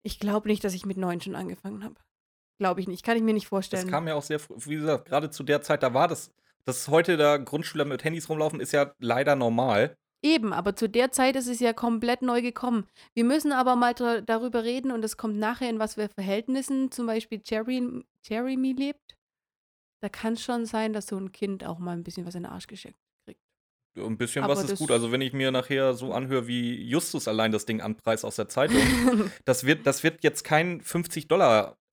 Ich 0.03 0.19
glaube 0.19 0.49
nicht, 0.49 0.63
dass 0.63 0.73
ich 0.73 0.85
mit 0.85 0.97
neun 0.97 1.21
schon 1.21 1.35
angefangen 1.35 1.83
habe. 1.83 1.95
Glaube 2.57 2.79
ich 2.79 2.87
nicht, 2.87 3.03
kann 3.03 3.17
ich 3.17 3.23
mir 3.23 3.33
nicht 3.33 3.47
vorstellen. 3.47 3.83
Das 3.83 3.91
kam 3.91 4.07
ja 4.07 4.15
auch 4.15 4.23
sehr 4.23 4.39
früh, 4.39 4.55
wie 4.65 4.75
gesagt, 4.75 5.05
gerade 5.05 5.29
zu 5.29 5.43
der 5.43 5.61
Zeit, 5.61 5.83
da 5.83 5.93
war 5.93 6.07
das, 6.07 6.31
dass 6.63 6.87
heute 6.87 7.17
da 7.17 7.37
Grundschüler 7.37 7.85
mit 7.85 8.03
Handys 8.03 8.29
rumlaufen, 8.29 8.59
ist 8.59 8.71
ja 8.71 8.93
leider 8.99 9.35
normal. 9.35 9.97
Eben, 10.21 10.53
aber 10.53 10.75
zu 10.75 10.89
der 10.89 11.11
Zeit 11.11 11.35
ist 11.35 11.47
es 11.47 11.59
ja 11.59 11.73
komplett 11.73 12.21
neu 12.21 12.41
gekommen. 12.41 12.87
Wir 13.13 13.25
müssen 13.25 13.51
aber 13.51 13.75
mal 13.75 13.93
darüber 13.93 14.63
reden 14.63 14.91
und 14.91 15.05
es 15.05 15.17
kommt 15.17 15.37
nachher 15.37 15.69
in 15.69 15.77
was 15.77 15.95
für 15.95 16.09
Verhältnissen 16.09 16.89
zum 16.91 17.05
Beispiel 17.05 17.41
Jerry, 17.45 18.03
Jeremy 18.23 18.71
lebt. 18.71 19.15
Da 20.01 20.09
kann 20.09 20.33
es 20.33 20.43
schon 20.43 20.65
sein, 20.65 20.93
dass 20.93 21.07
so 21.07 21.17
ein 21.17 21.31
Kind 21.31 21.63
auch 21.63 21.77
mal 21.77 21.91
ein 21.91 22.03
bisschen 22.03 22.25
was 22.25 22.35
in 22.35 22.43
den 22.43 22.51
Arsch 22.51 22.67
geschickt 22.67 22.97
ein 24.03 24.17
bisschen 24.17 24.43
Aber 24.43 24.55
was 24.55 24.69
ist 24.69 24.77
gut. 24.77 24.91
Also 24.91 25.11
wenn 25.11 25.21
ich 25.21 25.33
mir 25.33 25.51
nachher 25.51 25.93
so 25.93 26.13
anhöre, 26.13 26.47
wie 26.47 26.81
Justus 26.83 27.27
allein 27.27 27.51
das 27.51 27.65
Ding 27.65 27.81
anpreist 27.81 28.25
aus 28.25 28.35
der 28.35 28.49
Zeitung, 28.49 28.77
das, 29.45 29.65
wird, 29.65 29.87
das 29.87 30.03
wird 30.03 30.23
jetzt 30.23 30.43
kein 30.43 30.81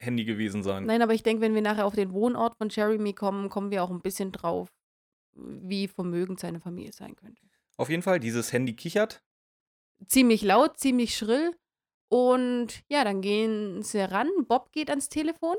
50-Dollar-Handy 0.02 0.24
gewesen 0.24 0.62
sein. 0.62 0.84
Nein, 0.84 1.02
aber 1.02 1.14
ich 1.14 1.22
denke, 1.22 1.42
wenn 1.42 1.54
wir 1.54 1.62
nachher 1.62 1.86
auf 1.86 1.94
den 1.94 2.12
Wohnort 2.12 2.56
von 2.56 2.68
Jeremy 2.68 3.12
kommen, 3.12 3.48
kommen 3.48 3.70
wir 3.70 3.82
auch 3.82 3.90
ein 3.90 4.00
bisschen 4.00 4.32
drauf, 4.32 4.68
wie 5.34 5.88
vermögend 5.88 6.40
seine 6.40 6.60
Familie 6.60 6.92
sein 6.92 7.16
könnte. 7.16 7.42
Auf 7.76 7.88
jeden 7.88 8.02
Fall, 8.02 8.20
dieses 8.20 8.52
Handy 8.52 8.74
kichert. 8.74 9.22
Ziemlich 10.06 10.42
laut, 10.42 10.78
ziemlich 10.78 11.16
schrill. 11.16 11.56
Und 12.08 12.82
ja, 12.88 13.04
dann 13.04 13.22
gehen 13.22 13.82
sie 13.82 14.00
ran. 14.00 14.28
Bob 14.46 14.72
geht 14.72 14.90
ans 14.90 15.08
Telefon. 15.08 15.56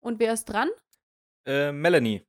Und 0.00 0.18
wer 0.18 0.32
ist 0.32 0.46
dran? 0.46 0.70
Äh, 1.46 1.72
Melanie. 1.72 2.22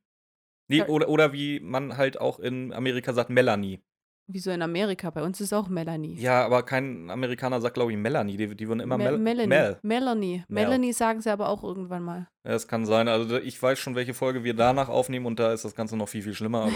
Nee, 0.68 0.82
oder, 0.82 1.08
oder 1.08 1.32
wie 1.32 1.58
man 1.60 1.96
halt 1.96 2.20
auch 2.20 2.38
in 2.38 2.72
Amerika 2.72 3.12
sagt, 3.12 3.30
Melanie. 3.30 3.80
Wieso 4.28 4.50
in 4.50 4.62
Amerika? 4.62 5.10
Bei 5.10 5.22
uns 5.22 5.40
ist 5.40 5.52
auch 5.52 5.68
Melanie. 5.68 6.14
Ja, 6.14 6.44
aber 6.44 6.62
kein 6.62 7.10
Amerikaner 7.10 7.60
sagt, 7.60 7.74
glaube 7.74 7.92
ich, 7.92 7.98
Melanie. 7.98 8.36
Die, 8.36 8.54
die 8.54 8.68
würden 8.68 8.80
immer 8.80 8.96
Me 8.96 9.04
Mel 9.04 9.18
Melanie. 9.18 9.48
Mel. 9.48 9.78
Melanie. 9.82 10.44
Mel. 10.48 10.64
Melanie 10.64 10.92
sagen 10.92 11.20
sie 11.20 11.30
aber 11.30 11.48
auch 11.48 11.64
irgendwann 11.64 12.02
mal. 12.02 12.28
Ja, 12.44 12.52
das 12.52 12.68
kann 12.68 12.86
sein. 12.86 13.08
Also 13.08 13.38
ich 13.38 13.60
weiß 13.60 13.78
schon, 13.78 13.94
welche 13.94 14.14
Folge 14.14 14.44
wir 14.44 14.54
danach 14.54 14.88
aufnehmen 14.88 15.26
und 15.26 15.38
da 15.38 15.52
ist 15.52 15.64
das 15.64 15.74
Ganze 15.74 15.96
noch 15.96 16.08
viel, 16.08 16.22
viel 16.22 16.34
schlimmer. 16.34 16.70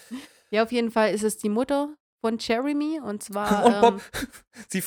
ja, 0.50 0.62
auf 0.62 0.72
jeden 0.72 0.90
Fall 0.90 1.12
ist 1.12 1.24
es 1.24 1.38
die 1.38 1.48
Mutter 1.48 1.94
von 2.22 2.38
Jeremy 2.38 3.00
und 3.04 3.22
zwar. 3.22 3.64
Und 3.66 3.80
Bob, 3.80 4.02
ähm, 4.14 4.28
sie 4.68 4.82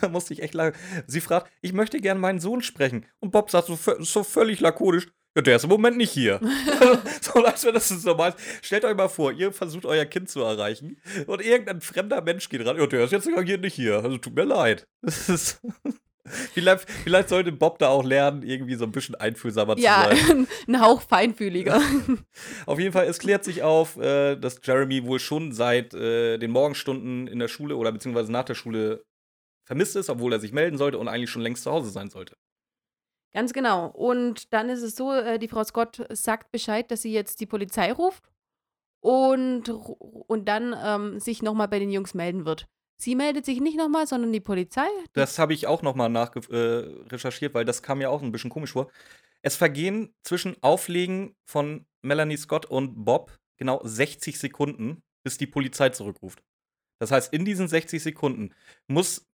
da 0.00 0.08
musste 0.08 0.32
ich 0.32 0.42
echt 0.42 0.54
lachen. 0.54 0.74
Sie 1.06 1.20
fragt, 1.20 1.50
ich 1.60 1.72
möchte 1.72 2.00
gerne 2.00 2.20
meinen 2.20 2.40
Sohn 2.40 2.62
sprechen. 2.62 3.06
Und 3.18 3.32
Bob 3.32 3.50
sagt 3.50 3.66
so, 3.66 3.76
so 3.98 4.22
völlig 4.22 4.60
lakonisch, 4.60 5.08
ja, 5.36 5.42
der 5.42 5.56
ist 5.56 5.64
im 5.64 5.70
Moment 5.70 5.96
nicht 5.96 6.10
hier. 6.10 6.40
so, 7.20 7.44
als 7.44 7.64
wenn 7.64 7.74
das 7.74 7.88
so 7.88 8.08
normal. 8.08 8.34
Stellt 8.62 8.84
euch 8.84 8.96
mal 8.96 9.08
vor, 9.08 9.32
ihr 9.32 9.52
versucht 9.52 9.86
euer 9.86 10.04
Kind 10.04 10.28
zu 10.28 10.42
erreichen 10.42 11.00
und 11.26 11.40
irgendein 11.40 11.80
fremder 11.80 12.20
Mensch 12.20 12.48
geht 12.48 12.66
ran. 12.66 12.76
Ja, 12.76 12.86
der 12.86 13.04
ist 13.04 13.12
jetzt 13.12 13.24
sogar 13.24 13.44
hier 13.44 13.58
nicht 13.58 13.74
hier. 13.74 14.02
Also 14.02 14.18
tut 14.18 14.34
mir 14.34 14.44
leid. 14.44 14.88
vielleicht, 16.52 16.90
vielleicht 17.04 17.28
sollte 17.28 17.52
Bob 17.52 17.78
da 17.78 17.88
auch 17.88 18.04
lernen, 18.04 18.42
irgendwie 18.42 18.74
so 18.74 18.84
ein 18.84 18.92
bisschen 18.92 19.14
einfühlsamer 19.14 19.78
ja, 19.78 20.10
zu 20.10 20.16
sein. 20.16 20.46
Ja, 20.66 20.74
ein 20.74 20.80
Hauch 20.80 21.02
feinfühliger. 21.02 21.80
auf 22.66 22.78
jeden 22.80 22.92
Fall, 22.92 23.06
es 23.06 23.20
klärt 23.20 23.44
sich 23.44 23.62
auf, 23.62 23.96
äh, 23.98 24.34
dass 24.36 24.60
Jeremy 24.62 25.04
wohl 25.04 25.20
schon 25.20 25.52
seit 25.52 25.94
äh, 25.94 26.38
den 26.38 26.50
Morgenstunden 26.50 27.28
in 27.28 27.38
der 27.38 27.48
Schule 27.48 27.76
oder 27.76 27.92
beziehungsweise 27.92 28.32
nach 28.32 28.44
der 28.44 28.54
Schule 28.54 29.04
vermisst 29.64 29.94
ist, 29.94 30.10
obwohl 30.10 30.32
er 30.32 30.40
sich 30.40 30.52
melden 30.52 30.76
sollte 30.76 30.98
und 30.98 31.06
eigentlich 31.06 31.30
schon 31.30 31.42
längst 31.42 31.62
zu 31.62 31.70
Hause 31.70 31.90
sein 31.90 32.10
sollte. 32.10 32.36
Ganz 33.32 33.52
genau. 33.52 33.88
Und 33.88 34.52
dann 34.52 34.68
ist 34.68 34.82
es 34.82 34.96
so, 34.96 35.12
äh, 35.12 35.38
die 35.38 35.48
Frau 35.48 35.62
Scott 35.64 36.06
sagt 36.10 36.50
Bescheid, 36.50 36.90
dass 36.90 37.02
sie 37.02 37.12
jetzt 37.12 37.40
die 37.40 37.46
Polizei 37.46 37.92
ruft. 37.92 38.24
Und, 39.02 39.70
und 39.70 40.46
dann 40.46 40.76
ähm, 40.84 41.20
sich 41.20 41.40
nochmal 41.40 41.68
bei 41.68 41.78
den 41.78 41.90
Jungs 41.90 42.12
melden 42.12 42.44
wird. 42.44 42.66
Sie 43.00 43.14
meldet 43.14 43.46
sich 43.46 43.60
nicht 43.60 43.78
nochmal, 43.78 44.06
sondern 44.06 44.30
die 44.30 44.40
Polizei. 44.40 44.86
Das 45.14 45.38
habe 45.38 45.54
ich 45.54 45.66
auch 45.66 45.80
noch 45.80 45.94
mal 45.94 46.10
nachrecherchiert, 46.10 46.52
äh, 46.52 47.08
recherchiert, 47.08 47.54
weil 47.54 47.64
das 47.64 47.82
kam 47.82 47.98
mir 47.98 48.10
auch 48.10 48.20
ein 48.20 48.30
bisschen 48.30 48.50
komisch 48.50 48.72
vor. 48.72 48.90
Es 49.40 49.56
vergehen 49.56 50.14
zwischen 50.22 50.62
Auflegen 50.62 51.34
von 51.46 51.86
Melanie 52.02 52.36
Scott 52.36 52.66
und 52.66 53.06
Bob 53.06 53.38
genau 53.56 53.80
60 53.82 54.38
Sekunden, 54.38 55.02
bis 55.24 55.38
die 55.38 55.46
Polizei 55.46 55.88
zurückruft. 55.88 56.42
Das 56.98 57.10
heißt, 57.10 57.32
in 57.32 57.46
diesen 57.46 57.68
60 57.68 58.02
Sekunden 58.02 58.54
muss 58.86 59.29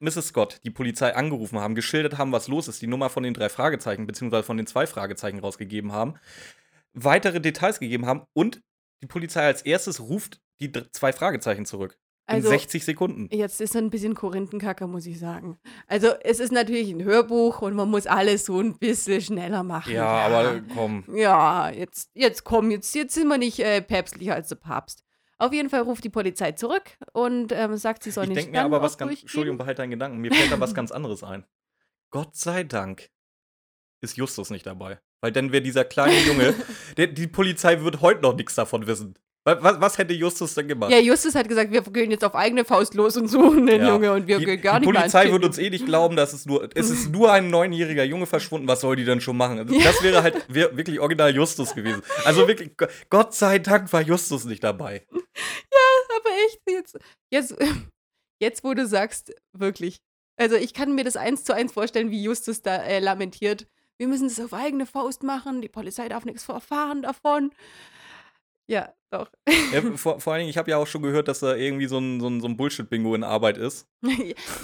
Mrs. 0.00 0.28
Scott 0.28 0.60
die 0.64 0.70
Polizei 0.70 1.14
angerufen 1.14 1.58
haben, 1.58 1.74
geschildert 1.74 2.18
haben, 2.18 2.32
was 2.32 2.48
los 2.48 2.68
ist, 2.68 2.80
die 2.82 2.86
Nummer 2.86 3.10
von 3.10 3.22
den 3.22 3.34
drei 3.34 3.48
Fragezeichen 3.48 4.06
beziehungsweise 4.06 4.44
von 4.44 4.56
den 4.56 4.66
zwei 4.66 4.86
Fragezeichen 4.86 5.40
rausgegeben 5.40 5.92
haben, 5.92 6.14
weitere 6.92 7.40
Details 7.40 7.80
gegeben 7.80 8.06
haben 8.06 8.22
und 8.32 8.60
die 9.02 9.06
Polizei 9.06 9.44
als 9.44 9.62
erstes 9.62 10.00
ruft 10.00 10.40
die 10.60 10.72
zwei 10.92 11.12
Fragezeichen 11.12 11.66
zurück. 11.66 11.98
In 12.28 12.34
Also, 12.34 12.50
60 12.50 12.84
Sekunden. 12.84 13.28
Jetzt 13.34 13.58
ist 13.60 13.74
er 13.74 13.80
ein 13.80 13.88
bisschen 13.88 14.14
Korinthenkacker, 14.14 14.86
muss 14.86 15.06
ich 15.06 15.18
sagen. 15.18 15.56
Also, 15.86 16.08
es 16.22 16.40
ist 16.40 16.52
natürlich 16.52 16.90
ein 16.90 17.02
Hörbuch 17.02 17.62
und 17.62 17.74
man 17.74 17.88
muss 17.88 18.06
alles 18.06 18.44
so 18.44 18.60
ein 18.60 18.76
bisschen 18.78 19.22
schneller 19.22 19.62
machen. 19.62 19.94
Ja, 19.94 20.06
aber 20.06 20.60
komm. 20.74 21.04
Ja, 21.14 21.70
jetzt, 21.70 22.10
jetzt 22.12 22.44
komm, 22.44 22.70
jetzt, 22.70 22.94
jetzt 22.94 23.14
sind 23.14 23.28
wir 23.28 23.38
nicht 23.38 23.60
äh, 23.60 23.80
päpstlicher 23.80 24.34
als 24.34 24.48
der 24.48 24.56
Papst. 24.56 25.04
Auf 25.38 25.52
jeden 25.52 25.70
Fall 25.70 25.82
ruft 25.82 26.02
die 26.04 26.08
Polizei 26.10 26.52
zurück 26.52 26.82
und 27.12 27.52
ähm, 27.52 27.76
sagt, 27.76 28.02
sie 28.02 28.10
sollen 28.10 28.30
Ich 28.30 28.36
den 28.36 28.44
denke 28.46 28.58
mir 28.58 28.64
aber 28.64 28.82
was 28.82 28.98
ganz. 28.98 29.20
Entschuldigung, 29.22 29.56
behalte 29.56 29.82
deinen 29.82 29.90
Gedanken. 29.90 30.18
Mir 30.18 30.32
fällt 30.32 30.50
da 30.50 30.58
was 30.58 30.74
ganz 30.74 30.90
anderes 30.90 31.22
ein. 31.22 31.44
Gott 32.10 32.34
sei 32.36 32.64
Dank 32.64 33.08
ist 34.00 34.16
Justus 34.16 34.50
nicht 34.50 34.66
dabei. 34.66 34.98
Weil 35.20 35.32
dann 35.32 35.52
wäre 35.52 35.62
dieser 35.62 35.84
kleine 35.84 36.18
Junge. 36.20 36.54
der, 36.96 37.08
die 37.08 37.26
Polizei 37.26 37.80
wird 37.82 38.00
heute 38.00 38.22
noch 38.22 38.34
nichts 38.36 38.54
davon 38.54 38.86
wissen. 38.86 39.14
Was, 39.44 39.80
was, 39.80 39.96
hätte 39.96 40.12
Justus 40.12 40.54
denn 40.54 40.68
gemacht? 40.68 40.90
Ja, 40.90 40.98
Justus 40.98 41.34
hat 41.34 41.48
gesagt, 41.48 41.72
wir 41.72 41.80
gehen 41.80 42.10
jetzt 42.10 42.22
auf 42.24 42.34
eigene 42.34 42.66
Faust 42.66 42.92
los 42.94 43.16
und 43.16 43.28
suchen 43.28 43.66
den 43.66 43.80
Ja. 43.80 43.88
Junge 43.94 44.12
und 44.12 44.26
wir 44.26 44.38
die, 44.38 44.44
gehen 44.44 44.60
gar 44.60 44.78
die 44.78 44.86
nicht 44.86 44.96
ans 44.98 45.12
Polizei 45.12 45.32
wird 45.32 45.44
uns 45.44 45.56
eh 45.58 45.70
nicht 45.70 45.86
glauben, 45.86 46.16
dass 46.16 46.34
es 46.34 46.44
nur. 46.44 46.68
Es 46.74 46.90
ist 46.90 47.10
nur 47.10 47.32
ein 47.32 47.48
neunjähriger 47.48 48.04
Junge 48.04 48.26
verschwunden. 48.26 48.68
Was 48.68 48.82
soll 48.82 48.96
die 48.96 49.04
denn 49.04 49.20
schon 49.22 49.36
machen? 49.38 49.58
Also, 49.58 49.78
das 49.78 50.02
wäre 50.02 50.22
halt 50.22 50.44
wär 50.52 50.76
wirklich 50.76 51.00
original 51.00 51.34
Justus 51.34 51.74
gewesen. 51.74 52.02
Also 52.24 52.46
wirklich, 52.46 52.76
Go- 52.76 52.86
Gott 53.08 53.34
sei 53.34 53.58
Dank 53.58 53.90
war 53.92 54.02
Justus 54.02 54.44
nicht 54.44 54.62
dabei. 54.62 55.06
Aber 56.16 56.30
echt, 56.46 56.60
jetzt, 56.68 56.98
jetzt, 57.30 57.56
jetzt, 58.40 58.64
wo 58.64 58.74
du 58.74 58.86
sagst, 58.86 59.34
wirklich. 59.52 59.98
Also 60.36 60.56
ich 60.56 60.72
kann 60.72 60.94
mir 60.94 61.04
das 61.04 61.16
eins 61.16 61.44
zu 61.44 61.54
eins 61.54 61.72
vorstellen, 61.72 62.10
wie 62.10 62.22
Justus 62.22 62.62
da 62.62 62.76
äh, 62.76 63.00
lamentiert. 63.00 63.66
Wir 63.98 64.06
müssen 64.06 64.28
das 64.28 64.38
auf 64.38 64.54
eigene 64.54 64.86
Faust 64.86 65.24
machen, 65.24 65.60
die 65.60 65.68
Polizei 65.68 66.08
darf 66.08 66.24
nichts 66.24 66.48
erfahren 66.48 67.02
davon. 67.02 67.50
Ja, 68.70 68.92
doch. 69.10 69.30
Ja, 69.72 69.80
vor, 69.96 70.20
vor 70.20 70.32
allen 70.34 70.40
Dingen, 70.40 70.50
ich 70.50 70.58
habe 70.58 70.70
ja 70.70 70.76
auch 70.76 70.86
schon 70.86 71.02
gehört, 71.02 71.26
dass 71.28 71.40
da 71.40 71.54
irgendwie 71.56 71.86
so 71.86 71.98
ein, 71.98 72.20
so 72.20 72.28
ein, 72.28 72.40
so 72.40 72.46
ein 72.46 72.56
Bullshit-Bingo 72.56 73.14
in 73.14 73.24
Arbeit 73.24 73.56
ist. 73.56 73.86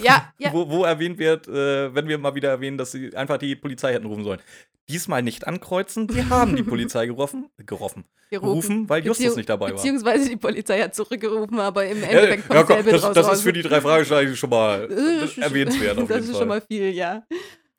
ja, 0.01 0.31
ja. 0.37 0.53
Wo, 0.53 0.69
wo 0.69 0.83
erwähnt 0.83 1.17
wird, 1.17 1.47
äh, 1.47 1.93
wenn 1.95 2.07
wir 2.07 2.17
mal 2.19 2.35
wieder 2.35 2.49
erwähnen, 2.49 2.77
dass 2.77 2.91
sie 2.91 3.15
einfach 3.15 3.37
die 3.39 3.55
Polizei 3.55 3.93
hätten 3.93 4.05
rufen 4.05 4.23
sollen. 4.23 4.39
Diesmal 4.87 5.23
nicht 5.23 5.47
ankreuzen, 5.47 6.07
wir 6.13 6.29
haben 6.29 6.55
die 6.55 6.61
Polizei 6.75 7.07
gerufen, 7.07 7.49
gerufen, 7.65 8.05
gerufen, 8.29 8.87
weil 8.87 8.99
Justus 9.03 9.17
Beziehung- 9.25 9.37
nicht 9.37 9.49
dabei 9.49 9.65
war. 9.69 9.73
Beziehungsweise 9.73 10.29
die 10.29 10.35
Polizei 10.37 10.79
hat 10.79 10.93
zurückgerufen, 10.93 11.59
aber 11.59 11.87
im 11.87 11.99
Ja, 12.01 12.07
Endeffekt 12.09 12.43
ja, 12.53 12.63
kommt 12.63 12.67
komm, 12.67 12.75
selber 12.75 12.91
das, 12.91 13.01
draus 13.01 13.13
das 13.15 13.27
raus. 13.27 13.37
ist 13.37 13.41
für 13.41 13.53
die 13.53 13.63
drei 13.63 13.81
Fragezeichen 13.81 14.35
schon 14.35 14.51
mal 14.51 14.87
Äh, 14.91 15.23
äh, 15.25 15.41
erwähnenswert 15.41 15.97
auf 15.97 16.07
Das 16.07 16.23
ist 16.29 16.37
schon 16.37 16.47
mal 16.47 16.61
viel, 16.61 16.91
ja. 16.91 17.23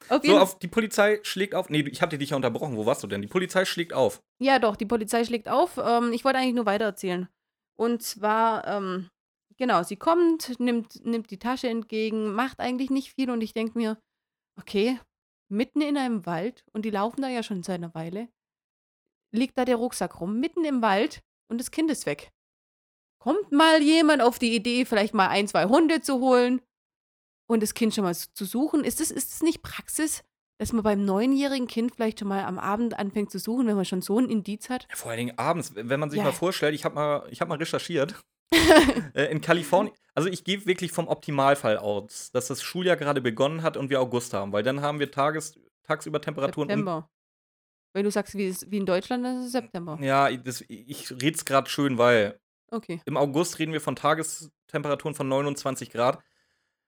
Auf 0.08 0.22
so, 0.24 0.38
auf, 0.38 0.58
die 0.58 0.68
Polizei 0.68 1.20
schlägt 1.22 1.54
auf. 1.54 1.68
Nee, 1.68 1.80
ich 1.82 2.02
hatte 2.02 2.18
dich 2.18 2.30
ja 2.30 2.36
unterbrochen. 2.36 2.76
Wo 2.76 2.86
warst 2.86 3.02
du 3.02 3.06
denn? 3.06 3.22
Die 3.22 3.28
Polizei 3.28 3.64
schlägt 3.64 3.92
auf. 3.92 4.22
Ja, 4.38 4.58
doch, 4.58 4.76
die 4.76 4.86
Polizei 4.86 5.24
schlägt 5.24 5.48
auf. 5.48 5.78
Ähm, 5.78 6.12
ich 6.12 6.24
wollte 6.24 6.38
eigentlich 6.38 6.54
nur 6.54 6.66
weitererzählen. 6.66 7.28
Und 7.76 8.02
zwar, 8.02 8.66
ähm, 8.66 9.10
genau, 9.56 9.82
sie 9.82 9.96
kommt, 9.96 10.58
nimmt, 10.60 11.04
nimmt 11.04 11.30
die 11.30 11.38
Tasche 11.38 11.68
entgegen, 11.68 12.32
macht 12.32 12.60
eigentlich 12.60 12.90
nicht 12.90 13.12
viel 13.14 13.30
und 13.30 13.40
ich 13.42 13.52
denke 13.52 13.76
mir, 13.76 13.98
okay, 14.58 14.98
mitten 15.48 15.80
in 15.80 15.96
einem 15.96 16.24
Wald 16.26 16.64
und 16.72 16.84
die 16.84 16.90
laufen 16.90 17.22
da 17.22 17.28
ja 17.28 17.42
schon 17.42 17.62
seit 17.62 17.76
einer 17.76 17.94
Weile, 17.94 18.28
liegt 19.32 19.58
da 19.58 19.64
der 19.64 19.76
Rucksack 19.76 20.20
rum, 20.20 20.40
mitten 20.40 20.64
im 20.64 20.82
Wald 20.82 21.20
und 21.50 21.58
das 21.58 21.70
Kind 21.70 21.90
ist 21.90 22.06
weg. 22.06 22.30
Kommt 23.18 23.52
mal 23.52 23.82
jemand 23.82 24.22
auf 24.22 24.38
die 24.38 24.54
Idee, 24.54 24.84
vielleicht 24.84 25.12
mal 25.12 25.28
ein, 25.28 25.48
zwei 25.48 25.66
Hunde 25.66 26.00
zu 26.00 26.20
holen 26.20 26.62
und 27.46 27.62
das 27.62 27.74
Kind 27.74 27.94
schon 27.94 28.04
mal 28.04 28.14
zu 28.14 28.44
suchen? 28.44 28.84
Ist 28.84 29.00
das, 29.00 29.10
ist 29.10 29.32
das 29.32 29.42
nicht 29.42 29.62
Praxis? 29.62 30.22
Dass 30.58 30.72
man 30.72 30.82
beim 30.82 31.04
neunjährigen 31.04 31.66
Kind 31.66 31.94
vielleicht 31.94 32.20
schon 32.20 32.28
mal 32.28 32.42
am 32.44 32.58
Abend 32.58 32.98
anfängt 32.98 33.30
zu 33.30 33.38
suchen, 33.38 33.66
wenn 33.66 33.76
man 33.76 33.84
schon 33.84 34.00
so 34.00 34.18
ein 34.18 34.30
Indiz 34.30 34.70
hat? 34.70 34.86
Vor 34.94 35.10
allen 35.10 35.18
Dingen 35.18 35.38
abends, 35.38 35.72
wenn 35.74 36.00
man 36.00 36.08
sich 36.10 36.18
Ja. 36.18 36.24
mal 36.24 36.32
vorstellt, 36.32 36.74
ich 36.74 36.84
habe 36.86 36.94
mal, 36.94 37.26
ich 37.30 37.40
hab 37.42 37.48
mal 37.48 37.58
recherchiert. 37.58 38.14
äh, 39.14 39.24
in 39.30 39.40
Kalifornien, 39.40 39.94
also 40.14 40.28
ich 40.28 40.44
gehe 40.44 40.64
wirklich 40.66 40.92
vom 40.92 41.08
Optimalfall 41.08 41.76
aus, 41.78 42.30
dass 42.32 42.46
das 42.46 42.62
Schuljahr 42.62 42.96
gerade 42.96 43.20
begonnen 43.20 43.62
hat 43.62 43.76
und 43.76 43.90
wir 43.90 44.00
August 44.00 44.32
haben, 44.32 44.52
weil 44.52 44.62
dann 44.62 44.80
haben 44.80 44.98
wir 45.00 45.10
Tages, 45.10 45.58
tagsüber 45.82 46.20
Temperaturen. 46.20 46.68
um- 46.68 46.70
September. 46.70 47.10
Wenn 47.92 48.04
du 48.04 48.10
sagst, 48.10 48.34
wie, 48.36 48.46
es, 48.46 48.70
wie 48.70 48.76
in 48.78 48.86
Deutschland, 48.86 49.24
dann 49.24 49.40
ist 49.40 49.46
es 49.46 49.52
September. 49.52 49.98
Ja, 50.00 50.30
das, 50.36 50.62
ich 50.68 51.10
rede 51.10 51.36
es 51.36 51.44
gerade 51.44 51.68
schön, 51.68 51.98
weil 51.98 52.38
Okay. 52.70 53.00
im 53.04 53.16
August 53.16 53.58
reden 53.58 53.72
wir 53.72 53.80
von 53.80 53.96
Tagestemperaturen 53.96 55.14
von 55.14 55.28
29 55.28 55.90
Grad. 55.90 56.18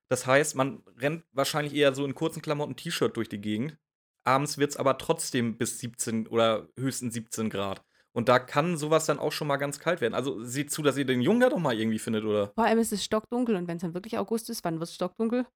Das 0.08 0.26
heißt, 0.26 0.54
man 0.56 0.82
rennt 0.96 1.24
wahrscheinlich 1.32 1.74
eher 1.74 1.94
so 1.94 2.04
in 2.04 2.14
kurzen 2.14 2.42
Klamotten 2.42 2.76
T-Shirt 2.76 3.16
durch 3.16 3.28
die 3.28 3.40
Gegend. 3.40 3.76
Abends 4.24 4.58
wird 4.58 4.70
es 4.70 4.76
aber 4.76 4.98
trotzdem 4.98 5.56
bis 5.56 5.78
17 5.78 6.26
oder 6.26 6.68
höchstens 6.78 7.14
17 7.14 7.50
Grad. 7.50 7.82
Und 8.12 8.28
da 8.28 8.38
kann 8.38 8.76
sowas 8.76 9.06
dann 9.06 9.18
auch 9.18 9.32
schon 9.32 9.48
mal 9.48 9.58
ganz 9.58 9.78
kalt 9.78 10.00
werden. 10.00 10.14
Also 10.14 10.42
seht 10.42 10.70
zu, 10.70 10.82
dass 10.82 10.96
ihr 10.96 11.04
den 11.04 11.20
Jungen 11.20 11.40
da 11.40 11.50
doch 11.50 11.58
mal 11.58 11.78
irgendwie 11.78 11.98
findet, 11.98 12.24
oder? 12.24 12.52
Vor 12.54 12.64
allem 12.64 12.78
ist 12.78 12.92
es 12.92 13.04
stockdunkel 13.04 13.54
und 13.56 13.68
wenn 13.68 13.76
es 13.76 13.82
dann 13.82 13.94
wirklich 13.94 14.18
August 14.18 14.50
ist, 14.50 14.64
wann 14.64 14.80
wird 14.80 14.88
es 14.88 14.94
stockdunkel? 14.94 15.46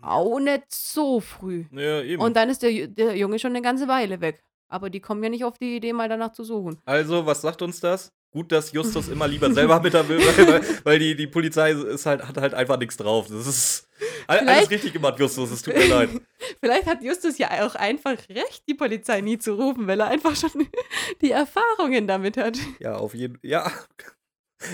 Auch 0.00 0.38
nicht 0.38 0.72
so 0.72 1.20
früh. 1.20 1.66
Ja, 1.72 2.02
eben. 2.02 2.22
Und 2.22 2.36
dann 2.36 2.48
ist 2.48 2.62
der, 2.62 2.86
der 2.86 3.16
Junge 3.16 3.38
schon 3.38 3.52
eine 3.52 3.62
ganze 3.62 3.88
Weile 3.88 4.20
weg. 4.20 4.42
Aber 4.72 4.90
die 4.90 5.00
kommen 5.00 5.22
ja 5.22 5.28
nicht 5.28 5.44
auf 5.44 5.58
die 5.58 5.76
Idee, 5.76 5.92
mal 5.92 6.08
danach 6.08 6.32
zu 6.32 6.44
suchen. 6.44 6.78
also, 6.84 7.26
was 7.26 7.42
sagt 7.42 7.60
uns 7.62 7.78
das? 7.80 8.10
Gut, 8.32 8.50
dass 8.50 8.72
Justus 8.72 9.08
immer 9.08 9.28
lieber 9.28 9.50
selber 9.54 9.78
mit 9.80 9.92
der 9.92 10.08
will, 10.08 10.18
weil, 10.18 10.62
weil, 10.84 10.98
die, 10.98 11.14
die 11.14 11.26
Polizei 11.26 11.72
ist 11.72 12.06
halt, 12.06 12.26
hat 12.26 12.38
halt 12.38 12.54
einfach 12.54 12.78
nichts 12.78 12.96
drauf. 12.96 13.26
Das 13.28 13.46
ist 13.46 13.86
all- 14.26 14.38
alles 14.38 14.50
Vielleicht- 14.50 14.70
richtig 14.70 14.92
gemacht, 14.94 15.18
Justus. 15.20 15.50
Es 15.50 15.60
tut 15.62 15.76
mir 15.76 15.86
leid. 15.86 16.08
Vielleicht 16.60 16.86
hat 16.86 17.02
Justus 17.02 17.36
ja 17.36 17.66
auch 17.66 17.74
einfach 17.74 18.16
recht, 18.30 18.62
die 18.66 18.74
Polizei 18.74 19.20
nie 19.20 19.36
zu 19.38 19.52
rufen, 19.54 19.86
weil 19.86 20.00
er 20.00 20.08
einfach 20.08 20.34
schon 20.34 20.50
die 21.20 21.30
Erfahrungen 21.32 22.06
damit 22.08 22.38
hat. 22.38 22.56
Ja, 22.80 22.94
auf 22.96 23.14
jeden 23.14 23.34
Fall. 23.34 23.50
Ja. 23.50 23.70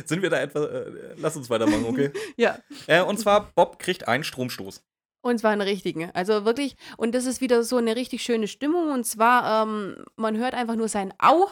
Sind 0.04 0.22
wir 0.22 0.28
da 0.30 0.38
etwa. 0.40 0.64
Äh, 0.66 1.14
lass 1.16 1.36
uns 1.36 1.48
weitermachen, 1.50 1.84
okay? 1.86 2.10
Ja. 2.36 2.58
äh, 2.86 3.02
und 3.02 3.18
zwar, 3.18 3.50
Bob 3.54 3.78
kriegt 3.78 4.06
einen 4.06 4.22
Stromstoß. 4.22 4.82
Und 5.20 5.38
zwar 5.38 5.50
einen 5.50 5.62
richtigen. 5.62 6.10
Also 6.12 6.44
wirklich, 6.44 6.76
und 6.96 7.14
das 7.14 7.26
ist 7.26 7.40
wieder 7.40 7.64
so 7.64 7.76
eine 7.76 7.96
richtig 7.96 8.22
schöne 8.22 8.48
Stimmung. 8.48 8.92
Und 8.92 9.04
zwar, 9.04 9.64
ähm, 9.64 10.04
man 10.16 10.36
hört 10.36 10.54
einfach 10.54 10.76
nur 10.76 10.88
sein 10.88 11.12
Au. 11.18 11.48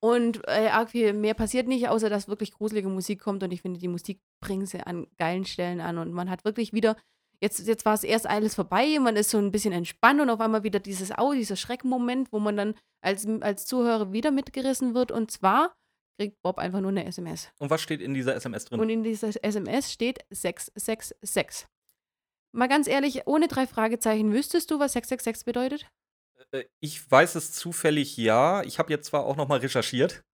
Und 0.00 0.46
äh, 0.46 0.68
arg 0.68 0.90
viel 0.90 1.14
mehr 1.14 1.34
passiert 1.34 1.66
nicht, 1.66 1.88
außer 1.88 2.10
dass 2.10 2.28
wirklich 2.28 2.52
gruselige 2.52 2.88
Musik 2.88 3.20
kommt. 3.20 3.42
Und 3.42 3.52
ich 3.52 3.62
finde, 3.62 3.80
die 3.80 3.88
Musik 3.88 4.20
bringen 4.40 4.66
sie 4.66 4.80
an 4.80 5.06
geilen 5.16 5.46
Stellen 5.46 5.80
an. 5.80 5.98
Und 5.98 6.12
man 6.12 6.30
hat 6.30 6.44
wirklich 6.44 6.72
wieder, 6.74 6.96
jetzt, 7.40 7.66
jetzt 7.66 7.86
war 7.86 7.94
es 7.94 8.04
erst 8.04 8.26
alles 8.26 8.54
vorbei, 8.54 8.98
man 9.00 9.16
ist 9.16 9.30
so 9.30 9.38
ein 9.38 9.50
bisschen 9.50 9.72
entspannt 9.72 10.20
und 10.20 10.30
auf 10.30 10.40
einmal 10.40 10.62
wieder 10.62 10.80
dieses 10.80 11.16
Au, 11.16 11.32
dieser 11.32 11.56
Schreckmoment, 11.56 12.32
wo 12.32 12.38
man 12.38 12.56
dann 12.56 12.74
als, 13.00 13.26
als 13.40 13.66
Zuhörer 13.66 14.12
wieder 14.12 14.30
mitgerissen 14.30 14.94
wird. 14.94 15.10
Und 15.10 15.30
zwar 15.30 15.74
kriegt 16.18 16.40
Bob 16.42 16.58
einfach 16.58 16.80
nur 16.80 16.90
eine 16.90 17.06
SMS. 17.06 17.50
Und 17.58 17.70
was 17.70 17.80
steht 17.80 18.00
in 18.00 18.14
dieser 18.14 18.34
SMS 18.34 18.66
drin? 18.66 18.80
Und 18.80 18.90
in 18.90 19.02
dieser 19.02 19.28
SMS 19.42 19.92
steht 19.92 20.20
666. 20.30 21.66
Mal 22.52 22.68
ganz 22.68 22.86
ehrlich, 22.88 23.26
ohne 23.26 23.48
drei 23.48 23.66
Fragezeichen, 23.66 24.32
wüsstest 24.32 24.70
du, 24.70 24.78
was 24.78 24.92
666 24.92 25.44
bedeutet? 25.44 25.86
Äh, 26.52 26.64
ich 26.80 27.10
weiß 27.10 27.34
es 27.34 27.52
zufällig 27.52 28.16
ja. 28.16 28.62
Ich 28.62 28.78
habe 28.78 28.92
jetzt 28.92 29.06
zwar 29.06 29.24
auch 29.24 29.36
noch 29.36 29.48
mal 29.48 29.58
recherchiert. 29.58 30.24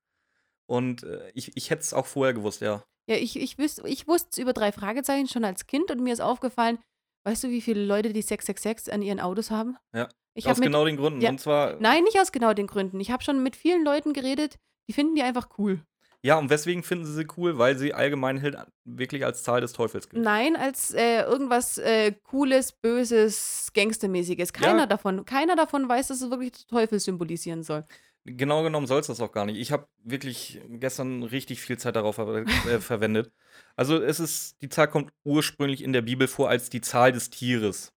Und 0.67 1.03
äh, 1.03 1.31
ich, 1.35 1.57
ich 1.57 1.71
hätte 1.71 1.83
es 1.83 1.93
auch 1.95 2.07
vorher 2.07 2.35
gewusst, 2.35 2.61
ja. 2.61 2.85
Ja, 3.09 3.17
ich, 3.17 3.37
ich, 3.37 3.57
wüs- 3.57 3.85
ich 3.85 4.07
wusste 4.07 4.29
es 4.33 4.39
über 4.39 4.53
drei 4.53 4.71
Fragezeichen 4.73 5.27
schon 5.27 5.45
als 5.45 5.67
Kind 5.67 5.91
und 5.91 6.01
mir 6.01 6.13
ist 6.13 6.21
aufgefallen, 6.21 6.79
weißt 7.25 7.45
du, 7.45 7.49
wie 7.51 7.61
viele 7.61 7.85
Leute 7.85 8.13
die 8.13 8.23
666 8.23 8.93
an 8.93 9.03
ihren 9.03 9.19
Autos 9.21 9.51
haben? 9.51 9.77
Ja, 9.93 10.09
Ich 10.35 10.45
Aus 10.45 10.51
habe 10.51 10.61
mit, 10.61 10.67
genau 10.69 10.85
den 10.85 10.97
Gründen. 10.97 11.21
ja. 11.21 11.31
Und 11.31 11.41
zwar. 11.41 11.77
nein, 11.81 12.05
nicht 12.05 12.21
aus 12.21 12.31
genau 12.31 12.55
den 12.55 12.69
Gründen. 12.69 13.01
Ich 13.01 13.11
habe 13.11 13.25
schon 13.25 13.43
mit 13.43 13.57
vielen 13.57 13.85
Leuten 13.85 14.13
geredet, 14.13 14.57
die 14.89 14.93
finden 14.93 15.17
die 15.17 15.23
einfach 15.23 15.49
cool. 15.59 15.83
Ja, 16.25 16.39
und 16.39 16.51
weswegen 16.51 16.85
finden 16.85 17.05
sie 17.05 17.15
sie 17.15 17.27
cool? 17.37 17.59
Weil 17.59 17.77
sie 17.77 17.95
allgemein 17.95 18.41
halt 18.41 18.57
wirklich 18.85 19.25
als 19.25 19.43
Zahl 19.43 19.61
des 19.61 19.73
Teufels 19.73 20.09
gilt. 20.09 20.23
Nein, 20.23 20.55
als 20.55 20.95
äh, 20.95 21.23
irgendwas 21.23 21.79
äh, 21.79 22.13
Cooles, 22.23 22.71
Böses, 22.73 23.71
Gangstermäßiges. 23.75 24.53
Keiner 24.53 24.81
Ja. 24.81 24.87
davon, 24.87 25.25
keiner 25.25 25.57
davon 25.57 25.89
weiß, 25.89 26.09
dass 26.09 26.21
es 26.21 26.31
wirklich 26.31 26.53
den 26.53 26.69
Teufel 26.69 27.01
symbolisieren 27.01 27.65
soll. 27.65 27.85
Genau 28.25 28.63
genommen 28.63 28.87
soll 28.87 29.01
es 29.01 29.09
das 29.09 29.21
auch 29.21 29.33
gar 29.33 29.47
nicht. 29.47 29.59
Ich 29.59 29.73
habe 29.73 29.89
wirklich 30.05 30.61
gestern 30.69 31.25
richtig 31.25 31.61
viel 31.61 31.77
Zeit 31.77 31.97
darauf 31.97 32.15
ver 32.15 32.29
äh, 32.37 32.45
verwendet. 32.81 33.33
Also 33.75 34.01
es 34.01 34.21
ist, 34.21 34.63
die 34.63 34.69
Zahl 34.69 34.87
kommt 34.87 35.13
ursprünglich 35.25 35.83
in 35.83 35.93
der 35.93 36.03
Bibel 36.03 36.29
vor 36.29 36.49
als 36.49 36.71
die 36.71 36.81
Zahl 36.81 37.11
des 37.11 37.31
Tieres. 37.31 37.93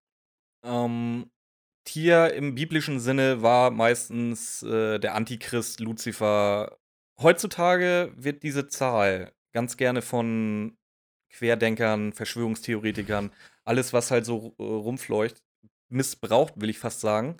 Ähm, 0.64 1.30
Tier 1.84 2.34
im 2.34 2.56
biblischen 2.56 3.02
Sinne 3.02 3.42
war 3.42 3.70
meistens 3.70 4.64
äh, 4.64 4.98
der 5.00 5.16
Antichrist, 5.16 5.82
Luzifer. 5.82 6.78
Heutzutage 7.22 8.12
wird 8.16 8.44
diese 8.44 8.68
Zahl 8.68 9.34
ganz 9.52 9.78
gerne 9.78 10.02
von 10.02 10.78
Querdenkern, 11.30 12.14
Verschwörungstheoretikern, 12.14 13.32
alles, 13.64 13.94
was 13.94 14.12
halt 14.12 14.26
so 14.26 14.56
äh, 14.60 14.64
rumfleucht, 14.64 15.42
missbraucht, 15.90 16.60
will 16.60 16.70
ich 16.70 16.80
fast 16.80 17.02
sagen, 17.02 17.38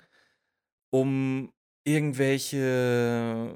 um 0.90 1.52
irgendwelche 1.84 3.54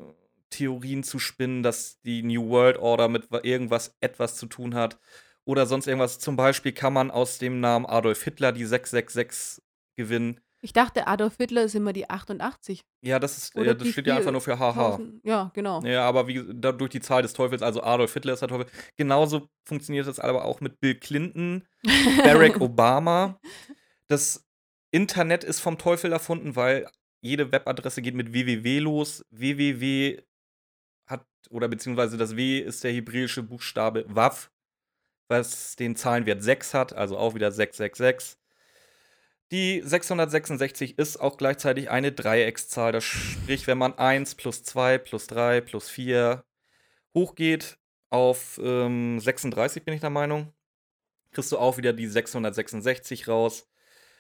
Theorien 0.51 1.03
zu 1.03 1.19
spinnen, 1.19 1.63
dass 1.63 2.01
die 2.03 2.23
New 2.23 2.49
World 2.49 2.79
Order 2.79 3.09
mit 3.09 3.29
irgendwas 3.43 3.97
etwas 4.01 4.37
zu 4.37 4.47
tun 4.47 4.75
hat 4.75 4.99
oder 5.45 5.67
sonst 5.67 5.87
irgendwas. 5.87 6.19
Zum 6.19 6.37
Beispiel 6.37 6.73
kann 6.73 6.93
man 6.93 7.11
aus 7.11 7.39
dem 7.39 7.61
Namen 7.61 7.87
Adolf 7.87 8.23
Hitler 8.23 8.53
die 8.53 8.65
666 8.65 9.63
gewinnen. 9.97 10.41
Ich 10.61 10.73
dachte, 10.73 11.07
Adolf 11.07 11.37
Hitler 11.37 11.63
ist 11.63 11.75
immer 11.75 11.93
die 11.93 12.11
88. 12.11 12.83
Ja, 13.03 13.19
das, 13.19 13.39
ist, 13.39 13.57
Oder 13.57 13.67
ja, 13.67 13.75
das 13.75 13.89
steht 13.89 14.07
ja 14.09 14.17
einfach 14.17 14.33
nur 14.33 14.41
für 14.41 14.59
HH. 14.59 14.73
4000. 14.73 15.25
Ja, 15.25 15.51
genau. 15.55 15.83
Ja, 15.83 16.05
aber 16.05 16.27
wie, 16.27 16.43
durch 16.45 16.91
die 16.91 17.01
Zahl 17.01 17.23
des 17.23 17.33
Teufels, 17.33 17.63
also 17.63 17.83
Adolf 17.83 18.13
Hitler 18.13 18.33
ist 18.33 18.41
der 18.41 18.49
Teufel. 18.49 18.67
Genauso 18.97 19.49
funktioniert 19.65 20.07
das 20.09 20.19
aber 20.19 20.45
auch 20.45 20.61
mit 20.61 20.81
Bill 20.81 20.97
Clinton, 20.97 21.65
Barack 22.25 22.61
Obama. 22.61 23.39
Das 24.09 24.45
Internet 24.91 25.45
ist 25.45 25.61
vom 25.61 25.79
Teufel 25.79 26.13
erfunden, 26.13 26.57
weil 26.57 26.89
jede 27.21 27.53
Webadresse 27.53 28.03
geht 28.03 28.15
mit 28.15 28.33
www 28.33 28.79
los. 28.81 29.25
www 29.31 30.23
hat, 31.07 31.27
oder 31.51 31.69
beziehungsweise 31.69 32.17
das 32.17 32.37
W 32.37 32.59
ist 32.59 32.85
der 32.85 32.93
hebräische 32.93 33.43
Buchstabe 33.43 34.05
Wav, 34.09 34.51
was 35.29 35.77
den 35.77 35.97
Zahlenwert 35.97 36.43
6 36.43 36.75
hat, 36.75 36.93
also 36.93 37.17
auch 37.17 37.35
wieder 37.35 37.53
666. 37.53 38.39
Die 39.51 39.81
666 39.83 40.99
ist 40.99 41.17
auch 41.17 41.39
gleichzeitig 41.39 41.89
eine 41.91 42.13
Dreieckszahl. 42.13 42.93
Das 42.93 43.05
sprich, 43.05 43.67
wenn 43.67 43.79
man 43.79 43.95
1 43.95 44.35
plus 44.35 44.63
2 44.63 44.99
plus 44.99 45.27
3 45.27 45.63
plus 45.63 45.89
4 45.89 46.45
hochgeht 47.15 47.79
auf 48.11 48.61
ähm, 48.63 49.19
36, 49.19 49.85
bin 49.85 49.95
ich 49.95 50.01
der 50.01 50.11
Meinung, 50.11 50.53
kriegst 51.33 51.53
du 51.53 51.59
auch 51.59 51.79
wieder 51.79 51.93
die 51.93 52.07
666 52.07 53.29
raus. 53.29 53.69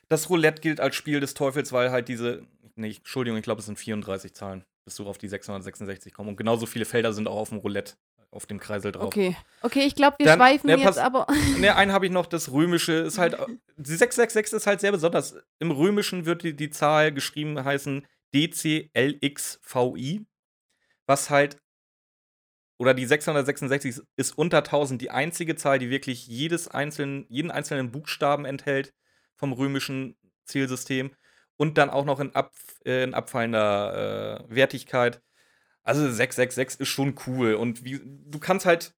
Das 0.08 0.30
Roulette 0.30 0.62
gilt 0.62 0.80
als 0.80 0.97
Spiel 0.97 1.20
des 1.20 1.35
Teufels, 1.35 1.73
weil 1.73 1.90
halt 1.90 2.08
diese, 2.08 2.47
nee, 2.75 2.94
Entschuldigung, 2.97 3.38
ich 3.38 3.44
glaube, 3.44 3.61
es 3.61 3.66
sind 3.66 3.78
34 3.78 4.32
Zahlen, 4.32 4.64
bis 4.87 4.97
du 4.97 5.06
auf 5.06 5.18
die 5.18 5.28
666 5.28 6.14
kommst. 6.14 6.30
Und 6.30 6.37
genauso 6.37 6.64
viele 6.64 6.87
Felder 6.87 7.12
sind 7.12 7.28
auch 7.28 7.37
auf 7.37 7.50
dem 7.50 7.58
Roulette, 7.58 7.94
auf 8.30 8.47
dem 8.47 8.61
Kreisel 8.61 8.92
drauf. 8.92 9.06
Okay. 9.06 9.37
Okay, 9.62 9.85
ich 9.85 9.94
glaube, 9.94 10.16
wir 10.18 10.26
Dann- 10.26 10.38
schweifen 10.38 10.66
ne, 10.68 10.76
jetzt 10.76 10.99
aber. 10.99 11.26
Ne, 11.58 11.75
einen 11.75 11.92
habe 11.92 12.06
ich 12.06 12.12
noch, 12.12 12.26
das 12.26 12.52
Römische 12.52 12.92
ist 12.92 13.18
halt. 13.18 13.37
Die 13.76 13.90
666 13.90 14.52
ist 14.56 14.66
halt 14.66 14.80
sehr 14.80 14.92
besonders. 14.92 15.37
Im 15.58 15.70
Römischen 15.70 16.26
wird 16.26 16.42
die, 16.42 16.54
die 16.54 16.70
Zahl 16.70 17.12
geschrieben 17.12 17.64
heißen 17.64 18.06
DCLXVI, 18.35 20.26
was 21.06 21.30
halt. 21.30 21.58
Oder 22.80 22.94
die 22.94 23.06
666 23.06 24.00
ist 24.16 24.38
unter 24.38 24.58
1000 24.58 25.02
die 25.02 25.11
einzige 25.11 25.56
Zahl, 25.56 25.80
die 25.80 25.90
wirklich 25.90 26.28
jedes 26.28 26.68
einzelnen, 26.68 27.26
jeden 27.28 27.50
einzelnen 27.50 27.90
Buchstaben 27.90 28.44
enthält 28.44 28.94
vom 29.35 29.52
römischen 29.52 30.16
Zielsystem. 30.44 31.11
Und 31.56 31.76
dann 31.76 31.90
auch 31.90 32.04
noch 32.04 32.20
in, 32.20 32.32
ab, 32.37 32.52
äh, 32.85 33.02
in 33.02 33.14
abfallender 33.14 34.44
äh, 34.49 34.54
Wertigkeit. 34.54 35.20
Also 35.88 36.02
666 36.02 36.80
ist 36.80 36.88
schon 36.88 37.14
cool. 37.26 37.54
Und 37.54 37.83
wie, 37.83 37.99
du 38.04 38.38
kannst 38.38 38.66
halt 38.66 38.95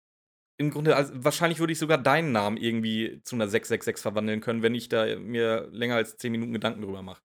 im 0.57 0.73
Grunde, 0.73 0.97
also 0.97 1.13
wahrscheinlich 1.15 1.61
würde 1.61 1.73
ich 1.73 1.79
sogar 1.79 1.99
deinen 1.99 2.33
Namen 2.33 2.57
irgendwie 2.57 3.21
zu 3.23 3.37
einer 3.37 3.47
666 3.47 4.03
verwandeln 4.03 4.41
können, 4.41 4.65
wenn 4.65 4.75
ich 4.75 4.89
da 4.89 5.17
mir 5.17 5.69
länger 5.71 5.95
als 5.95 6.17
10 6.17 6.33
Minuten 6.33 6.53
Gedanken 6.53 6.83
drüber 6.83 7.03
mache. 7.03 7.23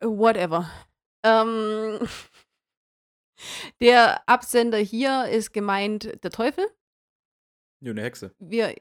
Whatever. 0.00 0.70
Ähm, 1.22 1.98
der 3.82 4.26
Absender 4.26 4.78
hier 4.78 5.26
ist 5.28 5.52
gemeint 5.52 6.24
der 6.24 6.30
Teufel. 6.30 6.66
Nö, 7.80 7.90
eine 7.90 8.00
Hexe. 8.00 8.34
Wir, 8.38 8.74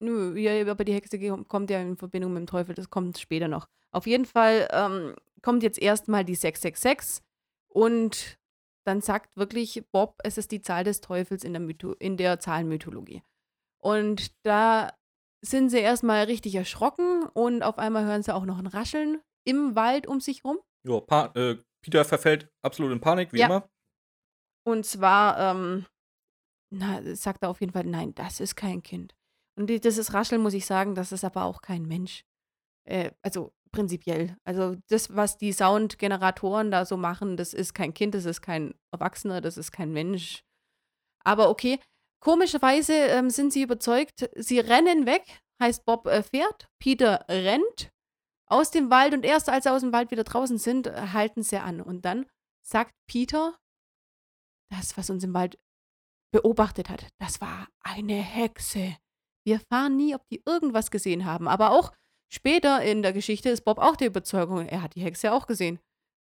nö, 0.00 0.38
ja, 0.38 0.70
aber 0.70 0.84
die 0.84 0.92
Hexe 0.92 1.18
kommt 1.48 1.70
ja 1.70 1.80
in 1.80 1.96
Verbindung 1.96 2.34
mit 2.34 2.42
dem 2.42 2.46
Teufel, 2.46 2.74
das 2.74 2.90
kommt 2.90 3.16
später 3.16 3.48
noch. 3.48 3.68
Auf 3.90 4.06
jeden 4.06 4.26
Fall 4.26 4.68
ähm, 4.70 5.16
kommt 5.40 5.62
jetzt 5.62 5.80
erstmal 5.80 6.26
die 6.26 6.34
666 6.34 7.24
und 7.68 8.38
dann 8.90 9.00
sagt 9.00 9.36
wirklich 9.36 9.84
Bob, 9.92 10.18
es 10.24 10.36
ist 10.36 10.50
die 10.50 10.60
Zahl 10.62 10.82
des 10.84 11.00
Teufels 11.00 11.44
in 11.44 11.52
der, 11.52 11.60
Mytho 11.60 11.92
in 11.92 12.16
der 12.16 12.40
Zahlenmythologie. 12.40 13.22
Und 13.80 14.32
da 14.44 14.92
sind 15.42 15.70
sie 15.70 15.78
erstmal 15.78 16.24
richtig 16.24 16.54
erschrocken 16.56 17.22
und 17.32 17.62
auf 17.62 17.78
einmal 17.78 18.04
hören 18.04 18.22
sie 18.22 18.34
auch 18.34 18.44
noch 18.44 18.58
ein 18.58 18.66
Rascheln 18.66 19.20
im 19.46 19.74
Wald 19.76 20.06
um 20.06 20.20
sich 20.20 20.44
rum. 20.44 20.58
Ja, 20.86 21.00
pa 21.00 21.26
äh, 21.34 21.56
Peter 21.82 22.04
verfällt 22.04 22.50
absolut 22.62 22.92
in 22.92 23.00
Panik, 23.00 23.32
wie 23.32 23.38
Ja. 23.38 23.46
immer. 23.46 23.70
Und 24.66 24.84
zwar, 24.84 25.38
ähm, 25.38 25.86
na, 26.72 27.00
sagt 27.14 27.42
er 27.42 27.48
auf 27.48 27.60
jeden 27.60 27.72
Fall, 27.72 27.84
nein, 27.84 28.14
das 28.14 28.40
ist 28.40 28.54
kein 28.56 28.82
Kind. 28.82 29.14
Und 29.56 29.68
die- 29.68 29.80
dieses 29.80 30.12
Rascheln, 30.12 30.42
muss 30.42 30.52
ich 30.54 30.66
sagen, 30.66 30.94
das 30.94 31.12
ist 31.12 31.24
aber 31.24 31.44
auch 31.44 31.62
kein 31.62 31.84
Mensch. 31.86 32.24
Äh, 32.84 33.12
also 33.22 33.52
prinzipiell. 33.72 34.36
Also 34.44 34.76
das, 34.88 35.14
was 35.14 35.38
die 35.38 35.52
Soundgeneratoren 35.52 36.70
da 36.70 36.84
so 36.84 36.96
machen, 36.96 37.36
das 37.36 37.54
ist 37.54 37.74
kein 37.74 37.94
Kind, 37.94 38.14
das 38.14 38.24
ist 38.24 38.42
kein 38.42 38.74
Erwachsener, 38.92 39.40
das 39.40 39.56
ist 39.56 39.72
kein 39.72 39.92
Mensch. 39.92 40.42
Aber 41.24 41.50
okay, 41.50 41.78
komischerweise 42.20 42.94
ähm, 42.94 43.30
sind 43.30 43.52
sie 43.52 43.62
überzeugt, 43.62 44.30
sie 44.36 44.58
rennen 44.58 45.06
weg, 45.06 45.40
heißt 45.62 45.84
Bob 45.84 46.06
äh, 46.06 46.22
fährt, 46.22 46.68
Peter 46.78 47.24
rennt 47.28 47.90
aus 48.46 48.70
dem 48.70 48.90
Wald 48.90 49.14
und 49.14 49.24
erst 49.24 49.48
als 49.48 49.64
sie 49.64 49.72
aus 49.72 49.82
dem 49.82 49.92
Wald 49.92 50.10
wieder 50.10 50.24
draußen 50.24 50.58
sind, 50.58 50.86
äh, 50.86 51.08
halten 51.12 51.42
sie 51.42 51.58
an. 51.58 51.80
Und 51.80 52.04
dann 52.04 52.26
sagt 52.62 52.94
Peter, 53.06 53.56
das, 54.70 54.96
was 54.96 55.10
uns 55.10 55.24
im 55.24 55.34
Wald 55.34 55.58
beobachtet 56.32 56.88
hat, 56.88 57.08
das 57.18 57.40
war 57.40 57.68
eine 57.80 58.14
Hexe. 58.14 58.96
Wir 59.44 59.60
fahren 59.60 59.96
nie, 59.96 60.14
ob 60.14 60.26
die 60.28 60.42
irgendwas 60.46 60.90
gesehen 60.90 61.24
haben. 61.24 61.48
Aber 61.48 61.70
auch 61.72 61.92
später 62.30 62.82
in 62.82 63.02
der 63.02 63.12
Geschichte 63.12 63.50
ist 63.50 63.62
Bob 63.64 63.78
auch 63.78 63.96
der 63.96 64.06
Überzeugung, 64.06 64.66
er 64.66 64.82
hat 64.82 64.94
die 64.94 65.02
Hexe 65.02 65.32
auch 65.32 65.46
gesehen. 65.46 65.78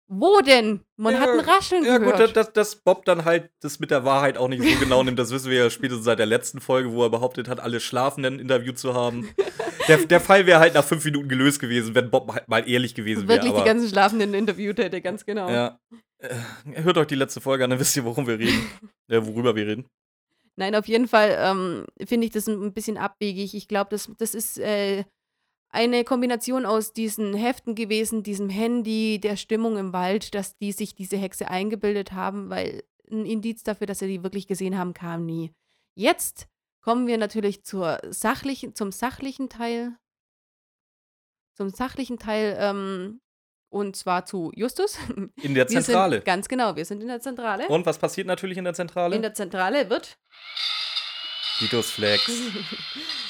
Wo 0.08 0.40
denn? 0.40 0.82
Man 0.96 1.14
Ja, 1.14 1.20
hat 1.20 1.30
ein 1.30 1.40
Rascheln 1.40 1.84
Ja, 1.84 1.98
gehört. 1.98 2.28
gut, 2.28 2.36
dass, 2.36 2.52
dass 2.52 2.76
Bob 2.76 3.04
dann 3.06 3.24
halt 3.24 3.50
das 3.60 3.80
mit 3.80 3.90
der 3.90 4.04
Wahrheit 4.04 4.38
auch 4.38 4.46
nicht 4.46 4.62
so 4.62 4.68
genau 4.80 5.02
nimmt, 5.02 5.18
das 5.18 5.32
wissen 5.32 5.50
wir 5.50 5.58
ja 5.64 5.70
spätestens 5.70 6.04
seit 6.04 6.20
der 6.20 6.26
letzten 6.26 6.60
Folge, 6.60 6.92
wo 6.92 7.02
er 7.02 7.10
behauptet 7.10 7.48
hat, 7.48 7.58
alle 7.58 7.80
Schlafenden 7.80 8.38
interviewt 8.38 8.78
zu 8.78 8.94
haben. 8.94 9.28
Der, 9.88 9.98
der 9.98 10.20
Fall 10.20 10.46
wäre 10.46 10.58
halt 10.58 10.74
nach 10.74 10.82
fünf 10.84 11.04
Minuten 11.04 11.28
gelöst 11.28 11.60
gewesen, 11.60 11.94
wenn 11.94 12.10
Bob 12.10 12.32
halt 12.34 12.48
mal 12.48 12.68
ehrlich 12.68 12.96
gewesen 12.96 13.28
wäre. 13.28 13.40
Wirklich 13.40 13.62
die 13.62 13.68
ganzen 13.68 13.88
Schlafenden 13.88 14.34
interviewt 14.34 14.78
hätte, 14.78 15.00
ganz 15.00 15.24
genau. 15.24 15.48
Ja. 15.48 15.78
Äh, 16.18 16.34
hört 16.82 16.98
euch 16.98 17.06
die 17.06 17.14
letzte 17.14 17.40
Folge 17.40 17.62
an, 17.62 17.70
dann 17.70 17.78
wisst 17.78 17.96
ihr, 17.96 18.04
worum 18.04 18.26
wir 18.26 18.36
reden. 18.36 18.66
äh, 19.08 19.20
worüber 19.22 19.54
wir 19.54 19.64
reden. 19.64 19.86
Nein, 20.56 20.74
auf 20.74 20.88
jeden 20.88 21.06
Fall 21.06 21.36
ähm, 21.38 21.84
finde 22.04 22.26
ich 22.26 22.32
das 22.32 22.48
ein 22.48 22.72
bisschen 22.72 22.96
abwegig. 22.96 23.54
Ich 23.54 23.68
glaube, 23.68 23.90
das, 23.90 24.10
das 24.18 24.34
ist 24.34 24.58
äh, 24.58 25.04
eine 25.76 26.04
Kombination 26.04 26.64
aus 26.64 26.94
diesen 26.94 27.34
Heften 27.34 27.74
gewesen, 27.74 28.22
diesem 28.22 28.48
Handy, 28.48 29.20
der 29.20 29.36
Stimmung 29.36 29.76
im 29.76 29.92
Wald, 29.92 30.34
dass 30.34 30.56
die 30.56 30.72
sich 30.72 30.94
diese 30.94 31.18
Hexe 31.18 31.48
eingebildet 31.48 32.12
haben, 32.12 32.48
weil 32.48 32.82
ein 33.10 33.26
Indiz 33.26 33.62
dafür, 33.62 33.86
dass 33.86 33.98
sie 33.98 34.08
die 34.08 34.22
wirklich 34.22 34.46
gesehen 34.46 34.78
haben, 34.78 34.94
kam 34.94 35.26
nie. 35.26 35.52
Jetzt 35.94 36.48
kommen 36.80 37.06
wir 37.06 37.18
natürlich 37.18 37.62
zur 37.62 38.00
sachlichen, 38.08 38.74
zum 38.74 38.90
sachlichen 38.90 39.50
Teil. 39.50 39.94
Zum 41.54 41.68
sachlichen 41.68 42.18
Teil, 42.18 42.56
ähm, 42.58 43.20
und 43.68 43.96
zwar 43.96 44.24
zu 44.24 44.52
Justus. 44.54 44.98
In 45.42 45.54
der 45.54 45.66
Zentrale. 45.66 46.16
Sind, 46.16 46.24
ganz 46.24 46.48
genau, 46.48 46.74
wir 46.74 46.86
sind 46.86 47.02
in 47.02 47.08
der 47.08 47.20
Zentrale. 47.20 47.68
Und 47.68 47.84
was 47.84 47.98
passiert 47.98 48.26
natürlich 48.26 48.56
in 48.56 48.64
der 48.64 48.72
Zentrale? 48.72 49.14
in 49.14 49.20
der 49.20 49.34
Zentrale 49.34 49.90
wird 49.90 50.16
Titus 51.58 51.90
Flex. 51.90 52.30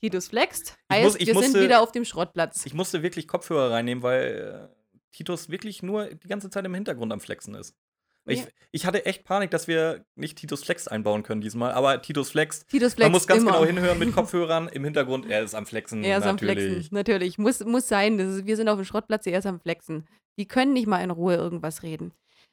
Titus 0.00 0.28
flext. 0.28 0.76
Ich 0.90 0.96
Heißt, 0.96 1.04
muss- 1.04 1.18
wir 1.18 1.26
sind 1.26 1.34
musste- 1.34 1.62
wieder 1.62 1.80
auf 1.80 1.92
dem 1.92 2.04
Schrottplatz. 2.04 2.64
Ich 2.66 2.74
musste 2.74 3.02
wirklich 3.02 3.28
Kopfhörer 3.28 3.70
reinnehmen, 3.72 4.02
weil 4.02 4.70
äh, 4.72 4.96
Titus 5.12 5.48
wirklich 5.50 5.82
nur 5.82 6.06
die 6.06 6.28
ganze 6.28 6.50
Zeit 6.50 6.64
im 6.64 6.74
Hintergrund 6.74 7.12
am 7.12 7.20
Flexen 7.20 7.54
ist. 7.54 7.74
Ich, 8.26 8.40
Ja. 8.40 8.46
ich 8.70 8.86
hatte 8.86 9.06
echt 9.06 9.24
Panik, 9.24 9.50
dass 9.50 9.66
wir 9.66 10.04
nicht 10.14 10.36
Titus 10.38 10.62
Flex 10.62 10.86
einbauen 10.86 11.22
können 11.22 11.40
diesmal, 11.40 11.72
aber 11.72 12.00
Titus 12.02 12.30
Flex, 12.30 12.66
Titus 12.66 12.92
flext 12.94 12.98
man 12.98 13.12
muss 13.12 13.26
ganz 13.26 13.42
immer. 13.42 13.52
genau 13.52 13.64
hinhören 13.64 13.98
mit 13.98 14.12
Kopfhörern 14.14 14.68
im 14.68 14.84
Hintergrund, 14.84 15.26
er 15.28 15.42
ist 15.42 15.54
am 15.54 15.64
Flexen. 15.66 16.04
Er 16.04 16.18
ist 16.18 16.24
am 16.24 16.36
natürlich. 16.36 16.64
Flexen, 16.72 16.94
natürlich. 16.94 17.38
Muss, 17.38 17.60
muss 17.64 17.88
sein. 17.88 18.18
Ist, 18.18 18.46
wir 18.46 18.56
sind 18.56 18.68
auf 18.68 18.76
dem 18.78 18.84
Schrottplatz, 18.84 19.26
er 19.26 19.38
ist 19.38 19.46
am 19.46 19.58
Flexen. 19.58 20.06
Die 20.38 20.46
können 20.46 20.74
nicht 20.74 20.86
mal 20.86 21.02
in 21.02 21.10
Ruhe 21.10 21.34
irgendwas 21.34 21.82
reden. 21.82 22.12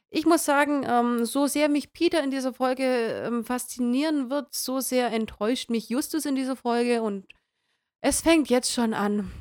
Ich 0.10 0.26
muss 0.26 0.46
sagen, 0.46 0.86
ähm, 0.88 1.26
so 1.26 1.48
sehr 1.48 1.68
mich 1.70 1.92
Peter 1.92 2.24
in 2.24 2.32
dieser 2.32 2.54
Folge 2.54 2.84
ähm, 3.26 3.44
faszinieren 3.44 4.30
wird, 4.30 4.54
so 4.54 4.80
sehr 4.80 5.12
enttäuscht 5.12 5.70
mich 5.70 5.90
Justus 5.90 6.26
in 6.26 6.36
dieser 6.36 6.56
Folge 6.56 7.02
und 7.02 7.26
es 8.02 8.22
fängt 8.22 8.50
jetzt 8.50 8.72
schon 8.72 8.94
an. 8.94 9.32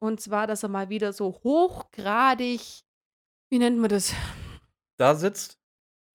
Und 0.00 0.20
zwar, 0.20 0.46
dass 0.46 0.62
er 0.62 0.68
mal 0.68 0.88
wieder 0.88 1.12
so 1.12 1.40
hochgradig, 1.42 2.60
wie 3.50 3.58
nennt 3.58 3.78
man 3.78 3.88
das? 3.90 4.12
Da 4.98 5.14
sitzt. 5.14 5.58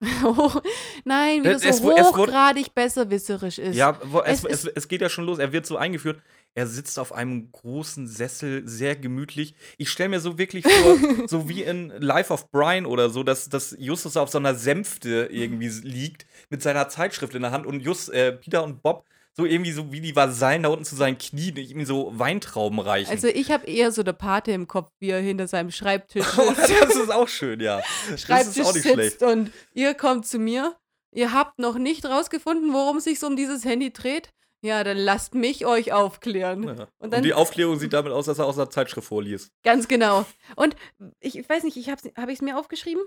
Nein, 1.04 1.40
wieder 1.42 1.52
Es- 1.56 1.64
es 1.64 1.78
so 1.78 1.90
es 1.94 2.06
hochgradig 2.06 2.74
besserwisserisch 2.74 3.58
ist. 3.58 3.76
Ja, 3.76 3.98
es, 4.24 4.44
Es 4.44 4.64
es, 4.64 4.72
es, 4.76 4.88
geht 4.88 5.02
ja 5.02 5.08
schon 5.10 5.26
los, 5.26 5.38
er 5.38 5.52
wird 5.52 5.66
so 5.66 5.76
eingeführt. 5.76 6.22
Er 6.54 6.66
sitzt 6.66 6.98
auf 6.98 7.12
einem 7.12 7.52
großen 7.52 8.08
Sessel, 8.08 8.66
sehr 8.66 8.96
gemütlich. 8.96 9.54
Ich 9.78 9.88
stelle 9.88 10.08
mir 10.08 10.20
so 10.20 10.36
wirklich 10.36 10.64
vor, 10.66 10.96
so 11.28 11.48
wie 11.48 11.62
in 11.62 11.90
Life 11.98 12.32
of 12.32 12.50
Brian 12.50 12.86
oder 12.86 13.08
so, 13.10 13.22
dass, 13.22 13.48
dass 13.48 13.76
Justus 13.78 14.16
auf 14.16 14.30
so 14.30 14.38
einer 14.38 14.54
Sänfte 14.54 15.28
irgendwie 15.30 15.68
liegt, 15.68 16.26
mit 16.50 16.60
seiner 16.62 16.88
Zeitschrift 16.88 17.34
in 17.34 17.42
der 17.42 17.52
Hand 17.52 17.66
und 17.66 17.80
Just, 17.80 18.12
äh, 18.12 18.32
Peter 18.32 18.64
und 18.64 18.82
Bob 18.82 19.04
so 19.32 19.46
irgendwie 19.46 19.70
so 19.70 19.92
wie 19.92 20.00
die 20.00 20.14
Vasallen 20.16 20.64
da 20.64 20.70
unten 20.70 20.84
zu 20.84 20.96
seinen 20.96 21.16
Knien, 21.16 21.56
ihm 21.56 21.84
so 21.84 22.10
Weintrauben 22.18 22.80
reichen. 22.80 23.10
Also 23.10 23.28
ich 23.28 23.52
habe 23.52 23.64
eher 23.66 23.92
so 23.92 24.02
eine 24.02 24.12
Pate 24.12 24.50
im 24.50 24.66
Kopf, 24.66 24.90
wie 24.98 25.10
er 25.10 25.20
hinter 25.20 25.46
seinem 25.46 25.70
Schreibtisch 25.70 26.26
Oh, 26.36 26.48
sitzt. 26.54 26.82
das 26.82 26.96
ist 26.96 27.12
auch 27.12 27.28
schön, 27.28 27.60
ja. 27.60 27.80
Das 28.10 28.22
Schreibtisch 28.22 28.56
ist 28.56 28.66
auch 28.66 28.74
nicht 28.74 28.82
sitzt 28.82 28.94
schlecht. 28.94 29.22
und 29.22 29.52
ihr 29.72 29.94
kommt 29.94 30.26
zu 30.26 30.38
mir. 30.40 30.74
Ihr 31.12 31.32
habt 31.32 31.58
noch 31.60 31.78
nicht 31.78 32.04
rausgefunden, 32.06 32.72
worum 32.72 32.96
es 32.98 33.04
sich 33.04 33.18
so 33.20 33.28
um 33.28 33.36
dieses 33.36 33.64
Handy 33.64 33.92
dreht. 33.92 34.30
Ja, 34.62 34.84
dann 34.84 34.98
lasst 34.98 35.34
mich 35.34 35.64
euch 35.64 35.92
aufklären. 35.92 36.62
Ja. 36.64 36.70
Und 36.72 36.88
Und, 36.98 37.10
dann- 37.12 37.22
die 37.22 37.32
Aufklärung 37.34 37.78
sieht 37.78 37.92
damit 37.94 38.12
aus, 38.12 38.26
dass 38.26 38.38
er 38.38 38.46
aus 38.46 38.58
einer 38.58 38.68
Zeitschrift 38.70 39.08
vorliest. 39.08 39.50
Ganz 39.64 39.88
genau. 39.88 40.26
Und 40.56 40.76
ich, 41.20 41.38
ich 41.38 41.48
weiß 41.48 41.62
nicht, 41.64 41.76
ich 41.78 41.88
habe 41.88 42.02
hab 42.16 42.28
ich 42.28 42.36
es 42.36 42.42
mir 42.42 42.58
aufgeschrieben? 42.58 43.02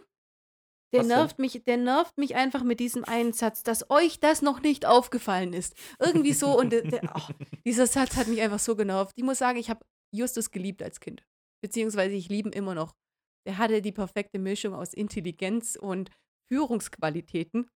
Der 0.93 1.01
Was 1.01 1.07
denn? 1.07 1.17
nervt, 1.17 1.39
mich, 1.39 1.63
der 1.65 1.77
nervt 1.77 2.17
mich 2.17 2.35
einfach 2.35 2.63
mit 2.63 2.79
diesem 2.79 3.03
einen 3.03 3.33
Satz, 3.33 3.63
dass 3.63 3.89
euch 3.89 4.19
das 4.19 4.41
noch 4.41 4.61
nicht 4.61 4.85
aufgefallen 4.85 5.53
ist. 5.53 5.75
Irgendwie 5.99 6.33
so. 6.33 6.57
Und 6.57 6.71
der, 6.71 6.81
der, 6.83 7.13
oh, 7.15 7.33
dieser 7.65 7.87
Satz 7.87 8.15
hat 8.15 8.27
mich 8.27 8.41
einfach 8.41 8.59
so 8.59 8.75
genervt. 8.75 9.11
Ich 9.15 9.23
muss 9.23 9.39
sagen, 9.39 9.57
ich 9.57 9.69
habe 9.69 9.79
Justus 10.13 10.51
geliebt 10.51 10.81
als 10.83 10.99
Kind. 10.99 11.23
Beziehungsweise 11.63 12.13
ich 12.15 12.29
liebe 12.29 12.49
ihn 12.49 12.53
immer 12.53 12.75
noch. 12.75 12.93
Der 13.47 13.57
hatte 13.57 13.81
die 13.81 13.91
perfekte 13.91 14.37
Mischung 14.39 14.73
aus 14.75 14.93
Intelligenz 14.93 15.75
und 15.75 16.09
Führungsqualitäten. 16.51 17.69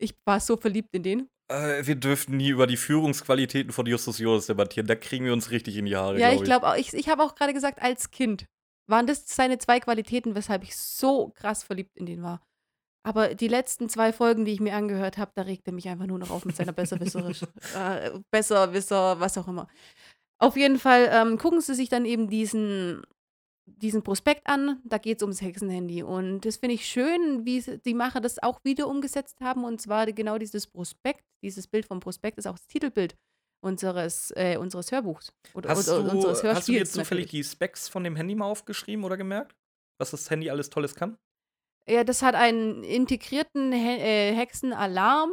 Ich 0.00 0.14
war 0.24 0.40
so 0.40 0.56
verliebt 0.56 0.88
in 0.92 1.02
den. 1.02 1.28
Äh, 1.48 1.86
wir 1.86 1.96
dürften 1.96 2.36
nie 2.36 2.48
über 2.48 2.66
die 2.66 2.76
Führungsqualitäten 2.76 3.72
von 3.72 3.86
Justus 3.86 4.18
Jonas 4.18 4.46
debattieren. 4.46 4.86
Da 4.86 4.94
kriegen 4.94 5.24
wir 5.24 5.32
uns 5.32 5.50
richtig 5.50 5.76
in 5.76 5.86
die 5.86 5.96
Haare. 5.96 6.18
Ja, 6.18 6.32
ich 6.32 6.42
glaube 6.42 6.68
auch, 6.68 6.76
ich, 6.76 6.94
ich 6.94 7.08
habe 7.08 7.22
auch 7.22 7.34
gerade 7.34 7.52
gesagt, 7.52 7.82
als 7.82 8.10
Kind 8.10 8.46
waren 8.86 9.06
das 9.06 9.24
seine 9.26 9.58
zwei 9.58 9.80
Qualitäten, 9.80 10.34
weshalb 10.34 10.62
ich 10.62 10.76
so 10.76 11.30
krass 11.30 11.62
verliebt 11.62 11.96
in 11.96 12.06
den 12.06 12.22
war. 12.22 12.40
Aber 13.02 13.34
die 13.34 13.48
letzten 13.48 13.88
zwei 13.88 14.12
Folgen, 14.12 14.44
die 14.44 14.52
ich 14.52 14.60
mir 14.60 14.74
angehört 14.74 15.16
habe, 15.16 15.32
da 15.34 15.42
regt 15.42 15.66
er 15.66 15.72
mich 15.72 15.88
einfach 15.88 16.06
nur 16.06 16.18
noch 16.18 16.30
auf 16.30 16.44
mit 16.44 16.56
seiner 16.56 16.72
Besserwisserisch, 16.72 17.42
äh, 17.74 18.10
Besserwisser, 18.30 19.18
was 19.20 19.38
auch 19.38 19.48
immer. 19.48 19.68
Auf 20.38 20.56
jeden 20.56 20.78
Fall 20.78 21.08
ähm, 21.10 21.38
gucken 21.38 21.60
sie 21.60 21.74
sich 21.74 21.88
dann 21.88 22.04
eben 22.04 22.28
diesen, 22.28 23.02
diesen 23.78 24.02
Prospekt 24.02 24.46
an. 24.46 24.80
Da 24.84 24.98
geht 24.98 25.18
es 25.18 25.22
ums 25.22 25.40
Hexenhandy. 25.40 26.02
Und 26.02 26.44
das 26.44 26.56
finde 26.56 26.74
ich 26.74 26.86
schön, 26.86 27.44
wie 27.44 27.62
die 27.84 27.94
Macher 27.94 28.20
das 28.20 28.42
auch 28.42 28.62
wieder 28.64 28.88
umgesetzt 28.88 29.40
haben. 29.40 29.64
Und 29.64 29.80
zwar 29.80 30.06
genau 30.06 30.38
dieses 30.38 30.66
Prospekt, 30.66 31.24
dieses 31.42 31.66
Bild 31.66 31.86
vom 31.86 32.00
Prospekt 32.00 32.38
ist 32.38 32.46
auch 32.46 32.58
das 32.58 32.66
Titelbild 32.66 33.16
unseres, 33.62 34.32
äh, 34.36 34.56
unseres 34.56 34.90
Hörbuchs. 34.90 35.32
Oder, 35.54 35.70
Hast, 35.70 35.88
oder 35.88 36.04
du, 36.04 36.16
unseres 36.16 36.42
hast 36.44 36.68
du 36.68 36.72
jetzt 36.72 36.92
zufällig 36.92 37.26
natürlich. 37.26 37.46
die 37.46 37.50
Specs 37.50 37.88
von 37.88 38.04
dem 38.04 38.16
Handy 38.16 38.34
mal 38.34 38.46
aufgeschrieben 38.46 39.04
oder 39.04 39.16
gemerkt? 39.16 39.54
Was 39.98 40.12
das 40.12 40.30
Handy 40.30 40.50
alles 40.50 40.70
Tolles 40.70 40.94
kann? 40.94 41.16
Ja, 41.86 42.04
das 42.04 42.22
hat 42.22 42.34
einen 42.34 42.84
integrierten 42.84 43.72
He 43.72 43.96
äh, 43.98 44.34
Hexenalarm. 44.34 45.30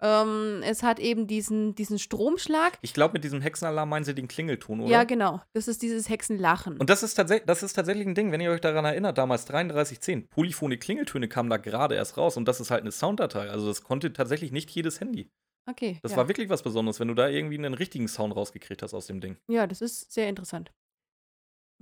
Ähm, 0.00 0.62
es 0.64 0.82
hat 0.82 1.00
eben 1.00 1.26
diesen, 1.26 1.74
diesen 1.74 1.98
Stromschlag. 1.98 2.78
Ich 2.82 2.94
glaube, 2.94 3.14
mit 3.14 3.24
diesem 3.24 3.40
Hexenalarm 3.40 3.88
meinen 3.88 4.04
sie 4.04 4.14
den 4.14 4.28
Klingelton, 4.28 4.80
oder? 4.80 4.90
Ja, 4.90 5.04
genau. 5.04 5.42
Das 5.54 5.66
ist 5.66 5.82
dieses 5.82 6.08
Hexenlachen. 6.08 6.76
Und 6.76 6.88
das 6.88 7.02
ist, 7.02 7.14
tatsächlich, 7.14 7.46
das 7.46 7.62
ist 7.62 7.72
tatsächlich 7.72 8.06
ein 8.06 8.14
Ding, 8.14 8.30
wenn 8.30 8.40
ihr 8.40 8.50
euch 8.50 8.60
daran 8.60 8.84
erinnert, 8.84 9.18
damals 9.18 9.44
3310, 9.46 10.28
polyphone 10.28 10.78
Klingeltöne 10.78 11.28
kamen 11.28 11.50
da 11.50 11.56
gerade 11.56 11.96
erst 11.96 12.16
raus 12.16 12.36
und 12.36 12.46
das 12.46 12.60
ist 12.60 12.70
halt 12.70 12.82
eine 12.82 12.92
Sounddatei. 12.92 13.50
Also 13.50 13.66
das 13.66 13.82
konnte 13.82 14.12
tatsächlich 14.12 14.52
nicht 14.52 14.70
jedes 14.70 15.00
Handy. 15.00 15.30
okay. 15.68 15.98
Das 16.02 16.12
ja. 16.12 16.18
war 16.18 16.28
wirklich 16.28 16.48
was 16.48 16.62
Besonderes, 16.62 17.00
wenn 17.00 17.08
du 17.08 17.14
da 17.14 17.28
irgendwie 17.28 17.58
einen 17.58 17.74
richtigen 17.74 18.06
Sound 18.06 18.36
rausgekriegt 18.36 18.82
hast 18.82 18.94
aus 18.94 19.06
dem 19.06 19.20
Ding. 19.20 19.36
ja, 19.48 19.66
das 19.66 19.80
ist 19.80 20.12
sehr 20.12 20.28
interessant. 20.28 20.70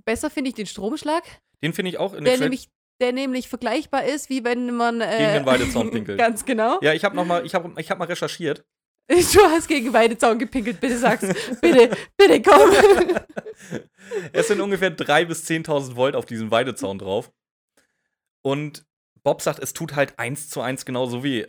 Besser 0.04 0.30
finde 0.30 0.48
ich 0.48 0.54
den 0.54 0.66
Stromschlag, 0.66 1.24
Den 1.62 1.72
finde 1.72 1.90
ich 1.90 1.98
auch 1.98 2.12
in 2.14 2.24
der 2.24 2.38
nämlich, 2.38 2.68
der 3.00 3.12
nämlich 3.12 3.48
vergleichbar 3.48 4.04
ist, 4.04 4.30
wie 4.30 4.44
wenn 4.44 4.74
man. 4.74 5.00
Äh, 5.00 5.18
Gegen 5.18 5.32
den 5.32 5.46
Weidezaun 5.46 5.90
pinkelt. 5.92 6.18
Ganz 6.18 6.44
genau. 6.44 6.78
Ja, 6.82 6.92
ich 6.92 7.04
habe 7.04 7.14
noch 7.16 7.26
mal, 7.26 7.44
ich 7.44 7.54
habe 7.54 7.72
ich 7.80 7.90
hab 7.90 7.98
mal 7.98 8.06
recherchiert. 8.06 8.64
Du 9.08 9.40
hast 9.40 9.68
gegen 9.68 9.92
Weidezaun 9.92 10.36
gepinkelt, 10.36 10.80
bitte 10.80 10.98
sag's. 10.98 11.28
bitte, 11.60 11.96
bitte 12.16 12.42
komm. 12.42 12.70
Es 14.32 14.48
sind 14.48 14.60
ungefähr 14.60 14.96
3.000 14.96 15.24
bis 15.26 15.46
10.000 15.48 15.94
Volt 15.94 16.16
auf 16.16 16.26
diesem 16.26 16.50
Weidezaun 16.50 16.98
drauf. 16.98 17.30
Und 18.42 18.84
Bob 19.22 19.42
sagt, 19.42 19.60
es 19.60 19.72
tut 19.72 19.94
halt 19.94 20.18
eins 20.18 20.48
zu 20.48 20.60
eins 20.60 20.84
genauso 20.84 21.22
weh. 21.22 21.46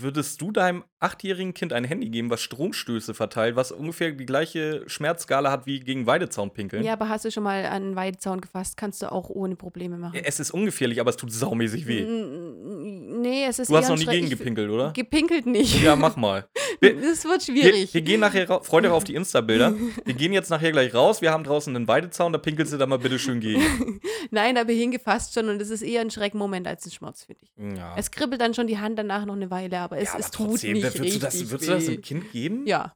Würdest 0.00 0.40
du 0.40 0.52
deinem 0.52 0.84
achtjährigen 1.00 1.52
Kind 1.54 1.72
ein 1.72 1.84
Handy 1.84 2.08
geben, 2.08 2.30
was 2.30 2.40
Stromstöße 2.40 3.14
verteilt, 3.14 3.56
was 3.56 3.72
ungefähr 3.72 4.12
die 4.12 4.24
gleiche 4.26 4.82
Schmerzskala 4.86 5.50
hat 5.50 5.66
wie 5.66 5.80
gegen 5.80 6.06
Weidezaun 6.06 6.52
pinkeln? 6.52 6.84
ja, 6.84 6.92
aber 6.94 7.08
hast 7.08 7.24
du 7.24 7.30
schon 7.30 7.42
mal 7.42 7.64
einen 7.66 7.96
Weidezaun 7.96 8.40
gefasst, 8.40 8.76
kannst 8.76 9.02
du 9.02 9.10
auch 9.10 9.28
ohne 9.30 9.56
Probleme 9.56 9.96
machen. 9.98 10.20
Es 10.24 10.40
ist 10.40 10.50
ungefährlich, 10.52 11.00
aber 11.00 11.10
es 11.10 11.16
tut 11.16 11.32
saumäßig 11.32 11.86
weh. 11.86 12.04
Nee, 12.04 13.44
es 13.48 13.58
ist 13.58 13.70
Du 13.70 13.76
hast 13.76 13.88
noch 13.88 13.96
nie 13.98 14.06
gegen 14.06 14.28
gepinkelt, 14.30 14.70
oder? 14.70 14.92
Gepinkelt 14.92 15.46
nicht. 15.46 15.82
Ja, 15.82 15.96
mach 15.96 16.16
mal. 16.16 16.46
Wir, 16.80 16.96
Das 17.00 17.24
wird 17.24 17.46
wir, 17.46 17.62
schwierig. 17.62 17.94
wir 17.94 18.00
gehen 18.02 18.18
nachher, 18.20 18.48
ra- 18.50 18.60
freut 18.60 18.84
euch 18.84 18.90
auf 18.90 19.04
die 19.04 19.14
Insta-Bilder. 19.14 19.72
Wir 20.04 20.14
gehen 20.14 20.32
jetzt 20.32 20.50
nachher 20.50 20.72
gleich 20.72 20.92
raus. 20.94 21.22
Wir 21.22 21.30
haben 21.30 21.44
draußen 21.44 21.74
einen 21.76 21.86
Weidezaun, 21.86 22.32
da 22.32 22.38
pinkelst 22.40 22.72
du 22.72 22.76
da 22.76 22.86
mal 22.86 22.98
bitte 22.98 23.20
schön 23.20 23.38
gegen. 23.38 24.00
Nein, 24.32 24.56
aber 24.56 24.72
hingefasst 24.72 25.34
schon 25.34 25.48
und 25.48 25.62
es 25.62 25.70
ist 25.70 25.82
eher 25.82 26.00
ein 26.00 26.10
Schreckmoment 26.10 26.66
als 26.66 26.84
ein 26.86 26.90
Schmerz, 26.90 27.24
finde 27.24 27.42
ich. 27.44 27.76
Ja. 27.78 27.94
Es 27.96 28.10
kribbelt 28.10 28.40
dann 28.40 28.54
schon 28.54 28.66
die 28.66 28.78
Hand 28.78 28.98
danach 28.98 29.24
noch 29.26 29.36
eine 29.36 29.50
Weile, 29.50 29.78
aber 29.84 29.98
es, 29.98 30.12
ja, 30.12 30.18
es 30.18 30.26
aber 30.26 30.34
tut 30.34 30.46
trotzdem, 30.50 30.72
nicht 30.74 30.82
würdest 30.82 30.98
du 30.98 31.02
richtig 31.02 31.20
das, 31.20 31.50
würdest 31.50 31.68
du 31.68 31.72
das 31.72 31.88
einem 31.88 32.02
Kind 32.02 32.32
geben? 32.32 32.66
Ja. 32.66 32.94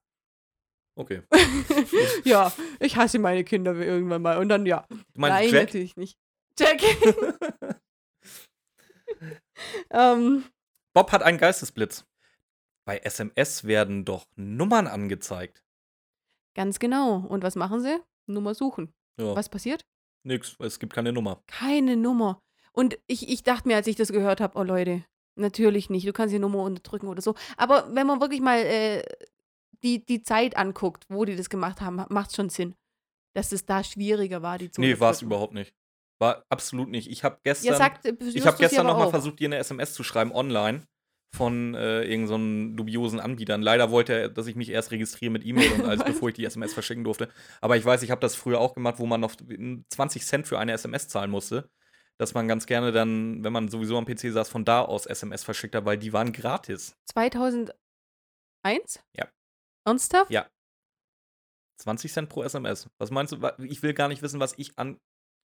Okay. 0.99 1.23
ja, 2.25 2.53
ich 2.81 2.97
hasse 2.97 3.19
meine 3.19 3.45
Kinder 3.45 3.75
irgendwann 3.75 4.23
mal 4.23 4.39
und 4.39 4.49
dann 4.49 4.65
ja. 4.65 4.87
Nein, 5.15 5.51
Jack? 5.51 5.67
natürlich 5.67 5.97
nicht. 5.97 6.19
Jack. 6.59 6.81
ähm, 9.91 10.45
Bob 10.95 11.13
hat 11.13 11.23
einen 11.23 11.39
Geistesblitz. 11.39 12.05
Bei 12.87 12.99
SMS 12.99 13.65
werden 13.65 14.05
doch 14.05 14.27
Nummern 14.37 14.87
angezeigt. 14.87 15.63
ganz 16.55 16.79
genau. 16.79 17.19
Und 17.19 17.43
was 17.43 17.57
machen 17.57 17.81
sie? 17.83 17.99
Nummer 18.27 18.55
suchen. 18.55 18.95
Ja, 19.19 19.35
Was 19.37 19.49
passiert? 19.49 19.85
nix, 20.25 20.57
es 20.59 20.79
gibt 20.79 20.93
keine 20.93 21.13
Nummer. 21.13 21.43
Keine 21.47 21.97
Nummer. 21.97 22.43
Und 22.73 22.99
ich, 23.07 23.29
ich 23.29 23.43
dachte 23.43 23.69
mir, 23.69 23.77
als 23.77 23.87
ich 23.87 23.97
das 23.97 24.13
gehört 24.13 24.41
habe, 24.41 24.59
oh 24.59 24.63
Leute, 24.63 25.05
natürlich 25.37 25.91
nicht. 25.91 26.07
Du 26.07 26.13
kannst 26.13 26.35
die 26.35 26.39
Nummer 26.39 26.63
unterdrücken 26.63 27.09
oder 27.09 27.23
so. 27.23 27.35
Aber 27.57 27.95
wenn 27.95 28.07
man 28.07 28.21
wirklich 28.21 28.41
mal 28.41 28.59
äh, 28.59 29.03
die, 29.83 30.05
die 30.05 30.23
Zeit 30.23 30.57
anguckt, 30.57 31.05
wo 31.09 31.25
die 31.25 31.37
das 31.37 31.51
gemacht 31.51 31.81
haben, 31.81 32.05
macht 32.09 32.31
es 32.31 32.37
schon 32.37 32.49
Sinn. 32.49 32.75
Dass 33.35 33.53
es 33.53 33.67
da 33.67 33.85
schwieriger 33.85 34.43
war, 34.43 34.59
die 34.59 34.71
zu 34.71 34.81
Nee, 34.81 34.99
war 34.99 35.11
es 35.11 35.23
überhaupt 35.23 35.53
nicht. 35.53 35.75
War 36.19 36.45
absolut 36.49 36.89
nicht. 36.89 37.11
Ich 37.11 37.25
habe 37.25 37.39
gestern, 37.45 37.73
Ja, 37.73 37.77
sagt, 37.77 38.07
ich 38.07 38.47
hab 38.47 38.59
gestern 38.59 38.87
noch 38.87 38.99
mal 38.99 39.11
versucht, 39.11 39.39
dir 39.39 39.49
eine 39.49 39.59
SMS 39.59 39.93
zu 39.93 40.03
schreiben 40.03 40.33
online 40.33 40.87
von 41.35 41.75
äh, 41.75 42.03
irgendeinem 42.05 42.71
so 42.71 42.77
dubiosen 42.77 43.21
Anbietern. 43.21 43.61
Leider 43.61 43.91
wollte 43.91 44.15
er, 44.15 44.29
dass 44.31 44.47
ich 44.47 44.57
mich 44.57 44.71
erst 44.71 44.91
registriere 44.91 45.31
mit 45.31 45.45
E-Mail 45.45 45.71
und 45.73 45.85
alles, 45.85 46.05
bevor 46.05 46.31
ich 46.31 46.35
die 46.35 46.45
SMS 46.47 46.73
verschicken 46.73 47.05
durfte. 47.05 47.29
Aber 47.61 47.77
ich 47.77 47.85
weiß, 47.85 48.03
ich 48.03 48.11
habe 48.11 48.21
das 48.23 48.35
früher 48.35 48.59
auch 48.59 48.75
gemacht, 48.75 48.99
wo 48.99 49.05
man 49.05 49.21
noch 49.21 49.35
20 49.37 50.25
Cent 50.25 50.47
für 50.47 50.59
eine 50.59 50.73
SMS 50.73 51.09
zahlen 51.09 51.31
musste. 51.31 51.69
Dass 52.19 52.35
man 52.35 52.49
ganz 52.49 52.67
gerne 52.67 52.93
dann, 52.93 53.45
wenn 53.45 53.53
man 53.53 53.69
sowieso 53.69 53.99
am 53.99 54.07
PC 54.07 54.33
saß, 54.33 54.49
von 54.49 54.65
da 54.65 54.83
aus 54.83 55.07
SMS 55.07 55.45
verschickt 55.45 55.75
hat, 55.75 55.85
weil 55.85 55.99
die 55.99 56.13
waren 56.13 56.33
gratis. 56.33 56.97
2001? 57.11 57.75
Ja. 59.17 59.29
Ernsthaft? 59.87 60.31
Ja. 60.31 60.49
20 61.83 62.13
Cent 62.13 62.29
pro 62.31 62.43
SMS. 62.43 62.89
Was 62.99 63.11
meinst 63.11 63.33
du? 63.33 63.39
Ich 63.59 63.83
will 63.83 63.93
gar 63.93 64.09
nicht 64.09 64.23
wissen, 64.23 64.41
was 64.41 64.55
ich 64.57 64.79
an 64.79 64.99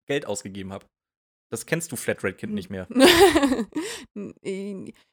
Geld 0.06 0.26
ausgegeben 0.26 0.72
habe. 0.72 0.87
Das 1.50 1.66
kennst 1.66 1.90
du 1.90 1.96
Flatrate-Kind 1.96 2.52
nicht 2.52 2.70
mehr. 2.70 2.87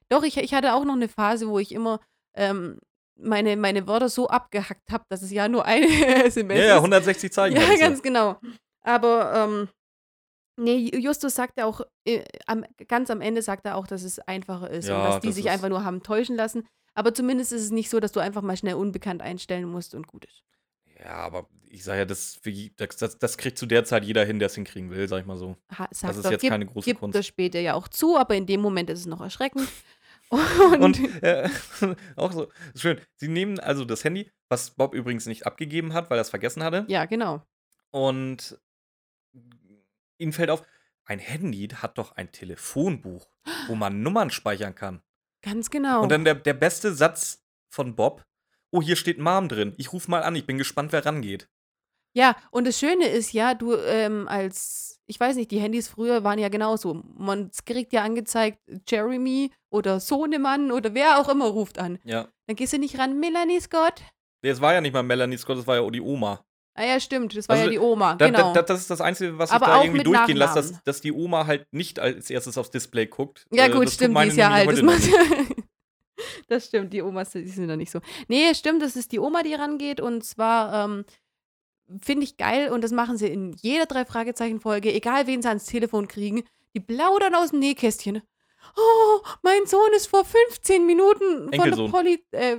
Doch, 0.10 0.24
ich, 0.24 0.38
ich 0.38 0.54
hatte 0.54 0.74
auch 0.74 0.86
noch 0.86 0.93
eine 0.93 1.10
Phase, 1.10 1.48
wo 1.48 1.58
ich 1.58 1.72
immer 1.72 2.00
ähm, 2.36 2.80
meine, 3.20 3.58
meine 3.58 3.88
Wörter 3.88 4.10
so 4.10 4.28
abgehackt 4.28 4.91
habe, 4.91 5.04
dass 5.10 5.24
es 5.24 5.32
ja 5.32 5.50
nur 5.50 5.65
eine 5.65 5.88
SMS 6.26 6.60
Ja, 6.60 6.65
ja, 6.65 6.72
ist. 6.76 6.84
160 6.84 7.32
Zeichen. 7.32 7.60
Ja, 7.60 7.76
ganz 7.78 8.04
genau. 8.04 8.39
Aber 8.82 9.34
ähm, 9.36 9.70
nee, 10.58 10.91
Justus 10.96 11.36
sagt 11.36 11.58
ja 11.58 11.65
auch, 11.65 11.82
äh, 12.06 12.24
am, 12.46 12.65
ganz 12.88 13.10
am 13.10 13.22
Ende 13.22 13.41
sagt 13.41 13.65
er 13.65 13.76
auch, 13.76 13.88
dass 13.88 14.04
es 14.04 14.20
einfacher 14.20 14.70
ist 14.70 14.88
Ja, 14.88 14.98
und 14.98 15.04
dass 15.06 15.20
die 15.22 15.28
das 15.28 15.36
sich 15.36 15.50
einfach 15.50 15.70
nur 15.70 15.84
haben 15.84 16.04
täuschen 16.04 16.36
lassen. 16.36 16.67
Aber 16.93 17.13
zumindest 17.13 17.54
ist 17.54 17.62
es 17.62 17.72
nicht 17.72 17.89
so, 17.89 18.00
dass 18.00 18.12
du 18.12 18.20
einfach 18.20 18.41
mal 18.41 18.58
schnell 18.58 18.74
unbekannt 18.76 19.22
einstellen 19.22 19.65
musst 19.65 19.93
und 19.93 20.08
gut 20.08 20.26
ist. 20.26 20.43
Ja, 21.00 21.15
aber 21.17 21.48
ich 21.70 21.84
sage 21.84 22.00
ja, 22.00 22.06
das, 22.06 22.39
das, 22.78 22.98
das, 22.98 23.20
das 23.20 23.38
kriegt 23.38 23.58
zu 23.58 23.65
der 23.65 23.84
Zeit 23.86 24.04
jeder 24.04 24.26
hin, 24.26 24.39
der 24.39 24.48
es 24.48 24.56
hinkriegen 24.56 24.89
will, 24.89 25.08
sag 25.08 25.22
ich 25.22 25.26
mal 25.26 25.38
so. 25.38 25.58
Ha, 25.78 25.88
sagt 25.91 26.17
ist 26.17 26.30
jetzt 26.30 26.41
gibt, 26.41 26.52
keine 26.52 26.65
große 26.65 26.86
gibt 26.86 27.00
Kunst. 27.00 27.15
das 27.15 27.28
später 27.28 27.60
ja 27.60 27.76
auch 27.76 27.88
zu, 27.88 28.17
aber 28.17 28.36
in 28.36 28.46
dem 28.46 28.62
Moment 28.62 28.89
ist 28.89 29.02
es 29.02 29.06
noch 29.06 29.22
erschreckend. 29.22 29.67
Und, 30.30 30.82
Und 30.82 31.24
äh, 31.24 31.50
auch 32.17 32.34
so, 32.34 32.48
schön. 32.76 33.00
Sie 33.15 33.30
nehmen 33.30 33.60
also 33.62 33.86
das 33.86 34.04
Handy, 34.04 34.30
was 34.50 34.72
Bob 34.72 34.93
übrigens 34.93 35.26
nicht 35.26 35.46
abgegeben 35.46 35.93
hat, 35.93 36.10
weil 36.10 36.17
er 36.17 36.22
es 36.22 36.30
vergessen 36.30 36.63
hatte. 36.63 36.86
ja, 36.89 37.06
genau. 37.06 37.41
Und 37.91 38.60
ihnen 40.17 40.34
fällt 40.34 40.49
auf, 40.49 40.63
ein 41.06 41.19
Handy 41.19 41.67
hat 41.67 41.97
doch 41.97 42.13
ein 42.13 42.32
Telefonbuch, 42.32 43.27
wo 43.67 43.75
man 43.75 44.01
Nummern 44.01 44.30
speichern 44.30 44.75
kann. 44.75 45.01
Ganz 45.41 45.69
genau. 45.69 46.03
Und 46.03 46.10
dann 46.10 46.25
der, 46.25 46.36
der 46.36 46.53
beste 46.53 46.93
Satz 46.93 47.45
von 47.69 47.95
Bob: 47.95 48.25
Oh, 48.71 48.82
hier 48.82 48.95
steht 48.95 49.19
Mom 49.19 49.47
drin. 49.47 49.73
Ich 49.77 49.93
ruf 49.93 50.08
mal 50.08 50.23
an, 50.23 50.36
ich 50.36 50.45
bin 50.45 50.58
gespannt, 50.58 50.91
wer 50.91 51.06
rangeht. 51.06 51.49
Ja, 52.13 52.36
und 52.51 52.65
das 52.65 52.80
Schöne 52.80 53.08
ist 53.08 53.32
ja, 53.34 53.53
du 53.53 53.75
ähm, 53.75 54.27
als, 54.27 54.99
ich 55.06 55.19
weiß 55.19 55.36
nicht, 55.36 55.51
die 55.51 55.60
Handys 55.60 55.88
früher 55.88 56.23
waren 56.23 56.39
ja 56.39 56.49
genauso. 56.49 57.03
Man 57.15 57.51
kriegt 57.65 57.93
ja 57.93 58.03
angezeigt, 58.03 58.60
Jeremy 58.88 59.51
oder 59.69 59.99
Sohnemann 59.99 60.71
oder 60.71 60.95
wer 60.95 61.19
auch 61.19 61.30
immer 61.30 61.45
ruft 61.45 61.77
an. 61.77 61.99
Ja. 62.03 62.27
Dann 62.47 62.56
gehst 62.56 62.73
du 62.73 62.80
nicht 62.80 62.97
ran, 62.97 63.19
Melanie 63.19 63.60
Scott. 63.60 64.01
Nee, 64.41 64.49
Es 64.49 64.62
war 64.62 64.73
ja 64.73 64.82
nicht 64.82 64.93
mal 64.93 65.03
Melanie 65.03 65.38
Scott, 65.38 65.60
es 65.60 65.67
war 65.67 65.75
ja 65.75 65.89
die 65.91 66.01
Oma. 66.01 66.43
Ah 66.78 66.86
ja, 66.86 67.00
stimmt, 67.00 67.36
das 67.36 67.50
war 67.50 67.56
Also, 67.56 67.66
ja 67.66 67.72
die 67.72 67.80
Oma, 67.80 68.13
Da, 68.13 68.28
genau. 68.28 68.54
da, 68.54 68.62
das 68.62 68.82
ist 68.82 68.92
das 68.92 69.02
Einzige, 69.02 69.36
was 69.40 69.50
ich 69.50 69.56
Aber 69.56 69.66
da 69.66 69.78
auch 69.78 69.84
irgendwie 69.84 70.04
durchgehen 70.04 70.38
lasse, 70.38 70.56
dass, 70.56 70.84
dass 70.84 71.02
die 71.02 71.12
Oma 71.12 71.48
halt 71.48 71.66
nicht 71.72 72.00
als 72.00 72.30
erstes 72.30 72.56
aufs 72.56 72.70
Display 72.70 73.08
guckt. 73.08 73.48
ja 73.52 73.66
Äh, 73.66 73.72
gut, 73.72 73.88
das 73.88 73.96
stimmt, 73.96 74.16
die 74.16 74.28
ist 74.28 74.38
ja 74.38 74.50
nämlich 74.50 74.86
alt. 74.86 75.00
Das, 75.00 75.10
macht, 75.10 75.58
das 76.50 76.66
stimmt, 76.68 76.94
die 76.94 77.02
Omas, 77.02 77.32
die 77.32 77.48
sind 77.48 77.68
da 77.68 77.76
nicht 77.76 77.90
so. 77.90 78.00
Nee, 78.28 78.54
stimmt, 78.54 78.84
das 78.84 78.96
ist 78.96 79.12
die 79.12 79.18
Oma, 79.18 79.42
die 79.42 79.56
rangeht 79.56 80.00
und 80.00 80.24
zwar 80.24 80.86
ähm, 80.86 81.06
finde 82.00 82.26
ich 82.26 82.38
geil 82.38 82.70
und 82.70 82.84
das 82.84 82.92
machen 82.92 83.18
sie 83.18 83.28
in 83.28 83.54
jeder 83.54 83.88
Drei-Fragezeichen-Folge, 83.88 84.94
egal 84.94 85.26
wen 85.26 85.42
sie 85.42 85.48
ans 85.48 85.66
Telefon 85.66 86.08
kriegen, 86.08 86.44
die 86.76 86.80
plaudern 86.80 87.34
aus 87.34 87.50
dem 87.50 87.60
Nähkästchen. 87.60 88.22
Oh, 88.76 89.22
mein 89.42 89.66
Sohn 89.66 89.94
ist 89.96 90.08
vor 90.08 90.26
15 90.26 90.86
Minuten 90.86 91.44
von 91.44 91.52
der 91.52 91.60
Enkelsohn. 91.60 91.92
Poli... 91.92 92.24
Äh, 92.32 92.58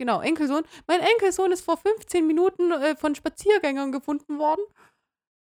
genau, 0.00 0.20
Enkelsohn. 0.22 0.64
Mein 0.88 1.00
Enkelsohn 1.00 1.52
ist 1.52 1.60
vor 1.60 1.76
15 1.76 2.26
Minuten 2.26 2.72
äh, 2.72 2.96
von 2.96 3.14
Spaziergängern 3.14 3.92
gefunden 3.92 4.38
worden. 4.38 4.62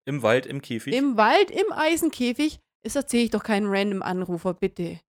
Im 0.06 0.24
Wald, 0.24 0.46
im 0.46 0.62
Käfig. 0.62 0.94
Im 0.94 1.16
Wald, 1.16 1.52
im 1.52 1.72
Eisenkäfig. 1.72 2.60
Das 2.84 2.96
erzähle 2.96 3.24
ich 3.24 3.30
doch 3.30 3.44
keinen 3.44 3.68
random 3.68 4.02
Anrufer, 4.02 4.54
bitte. 4.56 5.00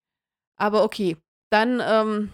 Aber 0.61 0.85
okay, 0.85 1.17
dann 1.51 1.81
ähm, 1.83 2.33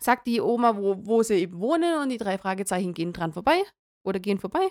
sagt 0.00 0.26
die 0.26 0.40
Oma, 0.40 0.76
wo, 0.76 1.04
wo 1.04 1.22
sie 1.22 1.34
eben 1.34 1.58
wohnen 1.58 2.00
und 2.00 2.10
die 2.10 2.18
drei 2.18 2.38
Fragezeichen 2.38 2.94
gehen 2.94 3.12
dran 3.12 3.32
vorbei 3.32 3.60
oder 4.06 4.20
gehen 4.20 4.38
vorbei. 4.38 4.68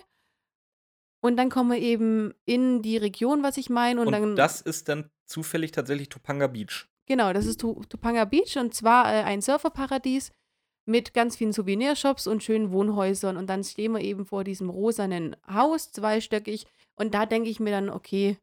Und 1.20 1.36
dann 1.36 1.50
kommen 1.50 1.72
wir 1.72 1.78
eben 1.78 2.32
in 2.46 2.82
die 2.82 2.96
Region, 2.96 3.42
was 3.42 3.56
ich 3.56 3.68
meine. 3.68 4.00
Und, 4.00 4.06
und 4.06 4.12
dann, 4.12 4.36
das 4.36 4.60
ist 4.60 4.88
dann 4.88 5.10
zufällig 5.26 5.72
tatsächlich 5.72 6.08
Topanga 6.08 6.46
Beach. 6.46 6.86
genau, 7.06 7.32
das 7.32 7.46
ist 7.46 7.60
Topanga 7.60 8.24
Beach 8.24 8.56
und 8.56 8.74
zwar 8.74 9.12
äh, 9.12 9.22
ein 9.22 9.42
Surferparadies 9.42 10.30
mit 10.86 11.14
ganz 11.14 11.36
vielen 11.36 11.52
Souvenirshops 11.52 12.26
und 12.26 12.42
schönen 12.42 12.70
Wohnhäusern. 12.72 13.36
Und 13.36 13.48
dann 13.48 13.64
stehen 13.64 13.92
wir 13.92 14.00
eben 14.00 14.26
vor 14.26 14.44
diesem 14.44 14.70
rosanen 14.70 15.36
Haus, 15.48 15.92
zweistöckig. 15.92 16.66
Und 16.96 17.14
da 17.14 17.26
denke 17.26 17.48
ich 17.50 17.60
mir 17.60 17.70
dann, 17.70 17.90
okay, 17.90 18.36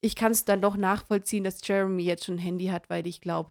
ich 0.00 0.16
kann 0.16 0.32
es 0.32 0.44
dann 0.44 0.60
doch 0.60 0.76
nachvollziehen, 0.76 1.44
dass 1.44 1.66
Jeremy 1.66 2.02
jetzt 2.02 2.24
schon 2.24 2.36
ein 2.36 2.38
Handy 2.38 2.66
hat, 2.66 2.90
weil 2.90 3.06
ich 3.06 3.20
glaube, 3.20 3.50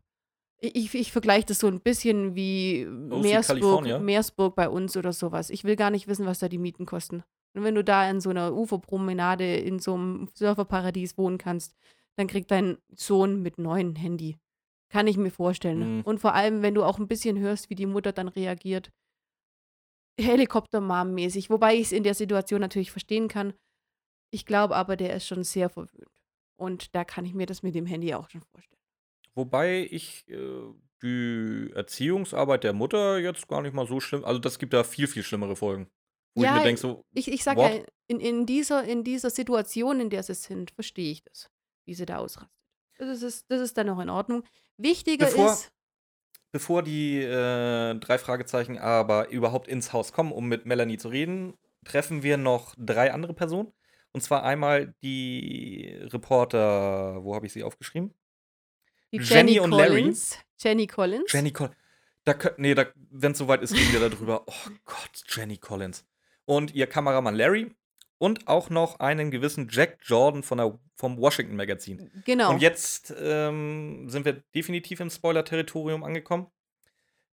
ich, 0.59 0.75
ich, 0.75 0.93
ich 0.93 1.11
vergleiche 1.11 1.47
das 1.47 1.59
so 1.59 1.67
ein 1.67 1.81
bisschen 1.81 2.35
wie 2.35 2.85
Meersburg, 2.85 3.59
California? 3.59 3.99
Meersburg 3.99 4.55
bei 4.55 4.69
uns 4.69 4.95
oder 4.95 5.11
sowas. 5.11 5.49
Ich 5.49 5.63
will 5.63 5.75
gar 5.75 5.89
nicht 5.89 6.07
wissen, 6.07 6.25
was 6.25 6.39
da 6.39 6.47
die 6.47 6.57
Mieten 6.57 6.85
kosten. 6.85 7.23
Und 7.53 7.63
wenn 7.63 7.75
du 7.75 7.83
da 7.83 8.09
in 8.09 8.21
so 8.21 8.29
einer 8.29 8.53
Uferpromenade 8.53 9.57
in 9.57 9.79
so 9.79 9.95
einem 9.95 10.29
Surferparadies 10.33 11.17
wohnen 11.17 11.37
kannst, 11.37 11.75
dann 12.15 12.27
kriegt 12.27 12.51
dein 12.51 12.77
Sohn 12.95 13.41
mit 13.41 13.57
neuen 13.57 13.95
Handy. 13.95 14.37
Kann 14.93 15.07
ich 15.07 15.17
mir 15.17 15.31
vorstellen. 15.31 15.97
Mhm. 15.97 16.01
Und 16.03 16.19
vor 16.19 16.35
allem, 16.35 16.61
wenn 16.61 16.75
du 16.75 16.83
auch 16.83 16.99
ein 16.99 17.07
bisschen 17.07 17.39
hörst, 17.39 17.71
wie 17.71 17.75
die 17.75 17.87
Mutter 17.87 18.11
dann 18.11 18.27
reagiert. 18.27 18.91
Helikopter-Mom-mäßig. 20.21 21.49
Wobei 21.49 21.73
ich 21.73 21.87
es 21.87 21.91
in 21.91 22.03
der 22.03 22.13
Situation 22.13 22.61
natürlich 22.61 22.91
verstehen 22.91 23.27
kann. 23.27 23.55
Ich 24.31 24.45
glaube 24.45 24.75
aber, 24.75 24.95
der 24.95 25.15
ist 25.15 25.25
schon 25.25 25.43
sehr 25.43 25.69
verwöhnt. 25.69 26.21
Und 26.59 26.93
da 26.93 27.03
kann 27.05 27.25
ich 27.25 27.33
mir 27.33 27.47
das 27.47 27.63
mit 27.63 27.73
dem 27.73 27.87
Handy 27.87 28.13
auch 28.13 28.29
schon 28.29 28.43
vorstellen. 28.43 28.83
Wobei 29.33 29.87
ich 29.89 30.27
äh, 30.29 30.61
die 31.01 31.71
Erziehungsarbeit 31.73 32.63
der 32.63 32.73
Mutter 32.73 33.17
jetzt 33.17 33.47
gar 33.47 33.63
nicht 33.63 33.73
mal 33.73 33.87
so 33.87 33.99
schlimm. 33.99 34.23
Also, 34.23 34.39
das 34.39 34.59
gibt 34.59 34.73
da 34.73 34.83
viel, 34.83 35.07
viel 35.07 35.23
schlimmere 35.23 35.55
Folgen. 35.55 35.89
Wo 36.35 36.43
Ja, 36.43 36.51
ich 36.51 36.57
mir 36.57 36.63
denke, 36.65 36.81
so, 36.81 37.01
Ich, 37.15 37.31
ich 37.31 37.43
sage 37.43 37.61
What? 37.61 37.73
ja, 37.73 37.83
in, 38.07 38.19
in, 38.19 38.45
dieser, 38.45 38.83
in 38.83 39.03
dieser 39.03 39.31
Situation, 39.31 39.99
in 39.99 40.11
der 40.11 40.21
sie 40.21 40.35
sind, 40.35 40.69
verstehe 40.69 41.11
ich 41.11 41.23
das, 41.23 41.49
wie 41.87 41.95
sie 41.95 42.05
da 42.05 42.19
ausrastet. 42.19 42.62
Das 43.05 43.21
ist, 43.21 43.49
das 43.49 43.61
ist 43.61 43.77
dann 43.77 43.87
noch 43.87 43.99
in 43.99 44.09
Ordnung. 44.09 44.43
Wichtiger 44.77 45.25
Bevor- 45.27 45.53
ist, 45.53 45.71
bevor 46.51 46.83
die 46.83 47.19
äh, 47.21 47.95
drei 47.95 48.17
Fragezeichen 48.17 48.77
aber 48.77 49.29
überhaupt 49.29 49.67
ins 49.67 49.93
Haus 49.93 50.13
kommen, 50.13 50.31
um 50.31 50.47
mit 50.47 50.65
Melanie 50.65 50.97
zu 50.97 51.09
reden, 51.09 51.53
treffen 51.85 52.23
wir 52.23 52.37
noch 52.37 52.75
drei 52.77 53.13
andere 53.13 53.33
Personen. 53.33 53.71
Und 54.11 54.21
zwar 54.21 54.43
einmal 54.43 54.93
die 55.01 55.97
Reporter, 56.03 57.23
wo 57.23 57.35
habe 57.35 57.45
ich 57.47 57.53
sie 57.53 57.63
aufgeschrieben? 57.63 58.13
die 59.11 59.17
Jenny 59.17 59.53
Jenny, 59.53 59.59
und 59.59 59.71
Larry. 59.71 60.01
Collins. 60.01 60.37
Jenny 60.59 60.87
Collins. 60.87 61.31
Jenny 61.31 61.51
Collins. 61.51 61.75
Da 62.25 62.35
nee, 62.57 62.73
da, 62.73 62.85
wenn 63.11 63.33
es 63.33 63.37
soweit 63.37 63.61
ist, 63.61 63.73
reden 63.75 63.91
wir 63.93 64.09
darüber. 64.09 64.43
Oh 64.47 64.69
Gott, 64.85 65.23
Jenny 65.27 65.57
Collins. 65.57 66.05
Und 66.45 66.73
ihr 66.73 66.87
Kameramann 66.87 67.35
Larry 67.35 67.75
und 68.17 68.47
auch 68.47 68.69
noch 68.69 68.99
einen 68.99 69.31
gewissen 69.31 69.67
Jack 69.69 69.99
Jordan 70.03 70.43
von 70.43 70.57
der, 70.57 70.79
vom 70.95 71.17
Washington 71.17 71.55
Magazin. 71.55 72.09
Genau. 72.25 72.51
Und 72.51 72.61
jetzt 72.61 73.13
ähm, 73.19 74.09
sind 74.09 74.25
wir 74.25 74.43
definitiv 74.55 74.99
im 74.99 75.09
Spoiler-Territorium 75.09 76.03
angekommen. 76.03 76.47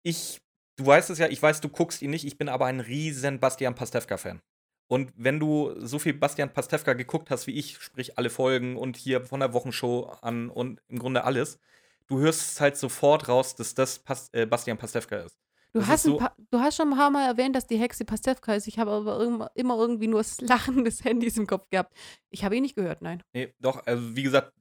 Ich, 0.03 0.41
du 0.75 0.85
weißt 0.85 1.09
es 1.09 1.17
ja, 1.17 1.27
ich 1.27 1.41
weiß, 1.41 1.61
du 1.61 1.69
guckst 1.69 2.01
ihn 2.01 2.11
nicht, 2.11 2.25
ich 2.25 2.37
bin 2.37 2.49
aber 2.49 2.65
ein 2.67 2.79
riesen 2.79 3.39
Bastian 3.39 3.75
Pastewka-Fan. 3.75 4.41
Und 4.87 5.11
wenn 5.15 5.39
du 5.39 5.73
so 5.79 5.97
viel 5.97 6.13
Bastian 6.13 6.53
Pastewka 6.53 6.93
geguckt 6.93 7.31
hast 7.31 7.47
wie 7.47 7.55
ich, 7.55 7.77
sprich 7.77 8.17
alle 8.17 8.29
Folgen 8.29 8.77
und 8.77 8.97
hier 8.97 9.25
von 9.25 9.39
der 9.39 9.53
Wochenshow 9.53 10.15
an 10.21 10.49
und 10.49 10.81
im 10.87 10.99
Grunde 10.99 11.23
alles, 11.23 11.59
du 12.07 12.19
hörst 12.19 12.61
halt 12.61 12.77
sofort 12.77 13.27
raus, 13.27 13.55
dass 13.55 13.73
das 13.73 13.99
Pas 13.99 14.29
äh, 14.31 14.45
Bastian 14.45 14.77
Pastewka 14.77 15.17
ist. 15.17 15.39
Du, 15.79 15.87
hast 15.87 16.03
so- 16.03 16.17
paar, 16.17 16.35
du 16.51 16.59
hast 16.59 16.75
schon 16.77 16.91
ein 16.91 16.97
paar 16.97 17.09
Mal 17.11 17.27
erwähnt, 17.27 17.55
dass 17.55 17.67
die 17.67 17.77
Hexe 17.77 18.05
Pastewka 18.05 18.53
ist. 18.55 18.67
Ich 18.67 18.79
habe 18.79 18.91
aber 18.91 19.49
immer, 19.55 19.77
irgendwie 19.77 20.07
nur 20.07 20.19
das 20.19 20.39
Lachen 20.41 20.83
des 20.83 21.03
Handys 21.03 21.37
im 21.37 21.47
Kopf 21.47 21.69
gehabt. 21.69 21.93
Ich 22.29 22.43
habe 22.43 22.55
ihn 22.55 22.63
nicht 22.63 22.75
gehört, 22.75 23.01
nein. 23.01 23.21
Nee, 23.33 23.53
doch, 23.59 23.85
also 23.85 24.15
wie 24.15 24.23
gesagt, 24.23 24.53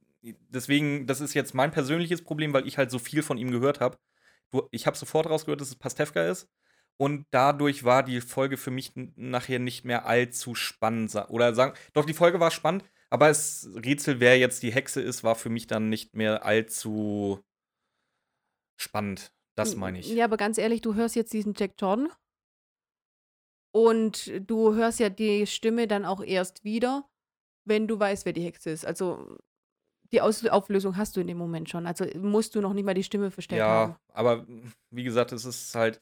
deswegen, 0.49 1.07
das 1.07 1.21
ist 1.21 1.33
jetzt 1.33 1.53
mein 1.53 1.71
persönliches 1.71 2.23
Problem, 2.23 2.53
weil 2.53 2.67
ich 2.67 2.77
halt 2.77 2.91
so 2.91 2.99
viel 2.99 3.23
von 3.23 3.37
ihm 3.37 3.51
gehört 3.51 3.79
habe. 3.79 3.97
Ich 4.71 4.85
habe 4.87 4.97
sofort 4.97 5.27
rausgehört, 5.27 5.61
dass 5.61 5.69
es 5.69 5.75
Pastewka 5.75 6.27
ist. 6.27 6.47
Und 6.97 7.25
dadurch 7.31 7.83
war 7.83 8.03
die 8.03 8.21
Folge 8.21 8.55
für 8.55 8.71
mich 8.71 8.93
nachher 9.15 9.59
nicht 9.59 9.83
mehr 9.83 10.05
allzu 10.05 10.55
spannend. 10.55 11.13
Oder 11.29 11.53
sagen, 11.53 11.73
doch, 11.93 12.05
die 12.05 12.13
Folge 12.13 12.39
war 12.39 12.51
spannend, 12.51 12.85
aber 13.09 13.27
das 13.27 13.67
Rätsel, 13.75 14.21
wer 14.21 14.37
jetzt 14.37 14.63
die 14.63 14.71
Hexe 14.73 15.01
ist, 15.01 15.23
war 15.23 15.35
für 15.35 15.49
mich 15.49 15.67
dann 15.67 15.89
nicht 15.89 16.15
mehr 16.15 16.45
allzu 16.45 17.43
spannend. 18.77 19.31
Das 19.55 19.75
meine 19.75 19.99
ich. 19.99 20.09
Ja, 20.09 20.25
aber 20.25 20.37
ganz 20.37 20.57
ehrlich, 20.57 20.81
du 20.81 20.95
hörst 20.95 21.15
jetzt 21.15 21.33
diesen 21.33 21.53
Jack 21.55 21.73
Jordan 21.79 22.09
und 23.73 24.31
du 24.49 24.73
hörst 24.73 24.99
ja 24.99 25.09
die 25.09 25.47
Stimme 25.47 25.87
dann 25.87 26.05
auch 26.05 26.21
erst 26.21 26.63
wieder, 26.63 27.09
wenn 27.65 27.87
du 27.87 27.99
weißt, 27.99 28.25
wer 28.25 28.33
die 28.33 28.43
Hexe 28.43 28.69
ist. 28.69 28.85
Also 28.85 29.37
die 30.11 30.21
Aus 30.21 30.45
Auflösung 30.45 30.97
hast 30.97 31.15
du 31.15 31.21
in 31.21 31.27
dem 31.27 31.37
Moment 31.37 31.69
schon. 31.69 31.87
Also 31.87 32.05
musst 32.17 32.55
du 32.55 32.61
noch 32.61 32.73
nicht 32.73 32.85
mal 32.85 32.93
die 32.93 33.03
Stimme 33.03 33.31
verstellt 33.31 33.63
haben. 33.63 33.91
Ja, 33.91 33.99
aber 34.13 34.45
wie 34.91 35.03
gesagt, 35.03 35.31
es 35.31 35.45
ist 35.45 35.73
halt. 35.75 35.99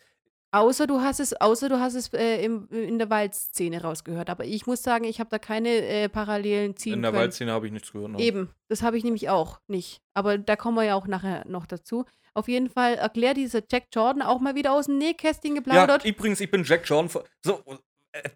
Außer 0.54 0.86
du 0.86 1.02
hast 1.02 1.20
es, 1.20 1.34
außer 1.34 1.68
du 1.68 1.80
hast 1.80 1.96
es 1.96 2.14
äh, 2.14 2.44
im, 2.46 2.68
in 2.70 3.00
der 3.00 3.10
Waldszene 3.10 3.82
rausgehört. 3.82 4.30
Aber 4.30 4.46
ich 4.46 4.68
muss 4.68 4.84
sagen, 4.84 5.04
ich 5.04 5.20
habe 5.20 5.30
da 5.32 5.40
keine 5.40 5.70
äh, 5.70 6.10
Parallelen 6.10 6.76
ziehen 6.78 6.94
In 6.94 7.02
der 7.02 7.10
können. 7.12 7.22
Waldszene 7.24 7.52
habe 7.52 7.66
ich 7.66 7.74
nichts 7.74 7.92
gehört. 7.92 8.12
ne? 8.12 8.20
Eben, 8.20 8.52
das 8.70 8.84
habe 8.84 8.96
ich 8.98 9.04
nämlich 9.04 9.30
auch 9.30 9.60
nicht. 9.68 10.02
Aber 10.14 10.38
da 10.38 10.56
kommen 10.56 10.78
wir 10.78 10.84
ja 10.84 10.94
auch 10.96 11.08
nachher 11.08 11.44
noch 11.48 11.66
dazu. 11.66 12.06
Auf 12.36 12.48
jeden 12.48 12.70
Fall 12.70 12.96
erklärt 12.96 13.38
dieser 13.38 13.62
Jack 13.68 13.86
Jordan 13.92 14.22
auch 14.22 14.40
mal 14.40 14.54
wieder 14.54 14.74
aus 14.74 14.86
dem 14.86 15.00
Nähkästchen 15.00 15.56
Ja, 15.56 15.62
geplaudert. 15.62 16.06
übrigens, 16.06 16.40
ich 16.40 16.52
bin 16.52 16.64
Jack 16.64 16.88
Jordan. 16.88 17.10
So, 17.44 17.64
äh, 18.12 18.30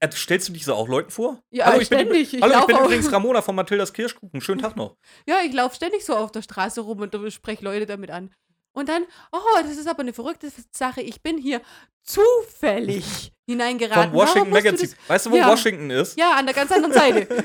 äh, 0.00 0.10
stellst 0.12 0.48
du 0.48 0.52
dich 0.54 0.64
so 0.64 0.74
auch 0.74 0.88
Leuten 0.88 1.10
vor? 1.10 1.42
Ja, 1.50 1.66
Hallo, 1.66 1.80
ich 1.80 1.90
bin, 1.90 1.98
ständig. 2.00 2.32
Ich 2.32 2.40
hallo, 2.42 2.60
ich 2.60 2.66
bin 2.66 2.76
übrigens 2.78 3.12
Ramona 3.12 3.42
von 3.42 3.54
Mathildas 3.54 3.92
Kirschkuchen. 3.92 4.40
Schönen 4.40 4.62
Tag 4.62 4.76
noch. 4.76 4.96
Ja, 5.26 5.36
ich 5.44 5.52
laufe 5.52 5.76
ständig 5.76 6.06
so 6.06 6.16
auf 6.16 6.32
der 6.32 6.40
Straße 6.40 6.80
rum 6.80 7.00
und 7.00 7.14
spreche 7.32 7.62
Leute 7.64 7.84
damit 7.84 8.10
an. 8.10 8.30
Und 8.74 8.88
dann, 8.88 9.04
oh, 9.32 9.38
das 9.62 9.76
ist 9.76 9.86
aber 9.88 10.00
eine 10.00 10.12
verrückte 10.12 10.50
Sache. 10.72 11.00
Ich 11.00 11.22
bin 11.22 11.38
hier 11.38 11.62
zufällig 12.02 13.32
hineingeraten. 13.46 14.10
Vom 14.10 14.20
Washington 14.20 14.50
musst 14.50 14.64
du 14.64 14.68
Magazine. 14.70 14.92
Weißt 15.08 15.26
du, 15.26 15.30
wo 15.30 15.36
Ja. 15.36 15.48
Washington 15.48 15.90
ist? 15.90 16.18
Ja, 16.18 16.32
an 16.32 16.44
der 16.46 16.54
ganz 16.54 16.70
anderen 16.72 16.92
Seite. 16.94 17.44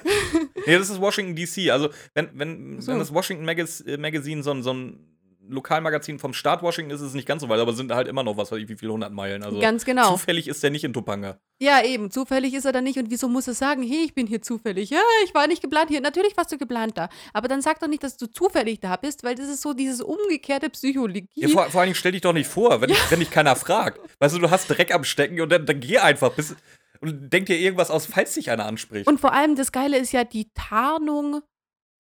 Nee, 0.66 0.78
das 0.78 0.90
ist 0.90 1.00
Washington 1.00 1.36
DC. 1.36 1.72
Also, 1.72 1.90
wenn, 2.14 2.30
wenn, 2.34 2.82
So. 2.82 2.92
wenn 2.92 3.00
das 3.00 3.14
Washington 3.14 3.48
äh, 3.48 3.98
Magazine 3.98 4.44
so 4.44 4.52
ein, 4.52 4.64
so 4.64 4.74
ein 4.74 5.06
Lokalmagazin 5.50 6.20
vom 6.20 6.34
Staat 6.34 6.62
Washington 6.62 6.94
ist, 6.94 7.02
es 7.02 7.14
nicht 7.14 7.28
ganz 7.28 7.42
so 7.42 7.50
weit, 7.50 7.60
aber 7.60 7.72
es 7.72 7.78
sind 7.78 7.92
halt 7.92 8.08
immer 8.08 8.24
noch, 8.24 8.38
was 8.38 8.52
weiß 8.52 8.60
ich, 8.60 8.70
wie 8.70 8.76
viele 8.76 8.94
hundert 8.94 9.12
Meilen. 9.12 9.44
Also, 9.44 9.60
ganz 9.60 9.86
genau. 9.86 10.12
zufällig 10.12 10.48
ist 10.48 10.64
der 10.64 10.70
nicht 10.70 10.84
in 10.84 10.94
Topanga. 10.94 11.40
Ja, 11.62 11.84
eben. 11.84 12.12
Zufällig 12.12 12.54
ist 12.54 12.66
er 12.66 12.72
da 12.72 12.82
nicht. 12.82 12.98
Und 12.98 13.10
wieso 13.10 13.28
muss 13.28 13.48
er 13.48 13.54
sagen, 13.54 13.84
hey, 13.84 14.04
ich 14.06 14.14
bin 14.14 14.28
hier 14.28 14.42
zufällig? 14.42 14.90
Ja, 14.90 15.02
ich 15.26 15.34
war 15.34 15.48
nicht 15.48 15.62
geplant 15.62 15.90
hier. 15.90 16.00
Natürlich 16.02 16.38
warst 16.38 16.52
du 16.52 16.58
geplant 16.58 16.98
da. 16.98 17.10
Aber 17.34 17.48
dann 17.48 17.62
sag 17.62 17.80
doch 17.80 17.88
nicht, 17.88 18.04
dass 18.04 18.18
du 18.18 18.28
zufällig 18.28 18.80
da 18.80 18.96
bist, 18.96 19.24
weil 19.24 19.36
das 19.36 19.50
ist 19.50 19.62
so 19.62 19.74
dieses 19.74 20.02
umgekehrte 20.02 20.70
Psychologie. 20.70 21.28
Ja, 21.34 21.50
vor, 21.50 21.70
vor 21.70 21.82
allen 21.82 21.90
Dingen 21.90 21.96
stell 21.96 22.14
dich 22.14 22.22
doch 22.22 22.34
nicht 22.34 22.48
vor, 22.48 22.80
wenn, 22.82 22.92
wenn 23.10 23.20
dich 23.20 23.32
keiner 23.32 23.56
fragt. 23.56 24.00
Weißt 24.20 24.36
du, 24.36 24.40
du 24.40 24.50
hast 24.50 24.68
Dreck 24.68 24.94
am 24.94 25.04
Stecken 25.04 25.42
und 25.42 25.52
dann, 25.52 25.66
dann 25.66 25.80
geh 25.80 25.98
einfach 25.98 26.32
bis, 26.32 26.56
und 27.02 27.32
denk 27.34 27.48
dir 27.48 27.58
irgendwas 27.58 27.92
aus, 27.92 28.06
falls 28.06 28.34
dich 28.36 28.52
einer 28.52 28.66
anspricht. 28.66 29.08
Und 29.08 29.20
vor 29.20 29.34
allem 29.34 29.56
das 29.56 29.72
Geile 29.72 29.98
ist 29.98 30.12
ja 30.12 30.24
die 30.24 30.52
Tarnung 30.54 31.42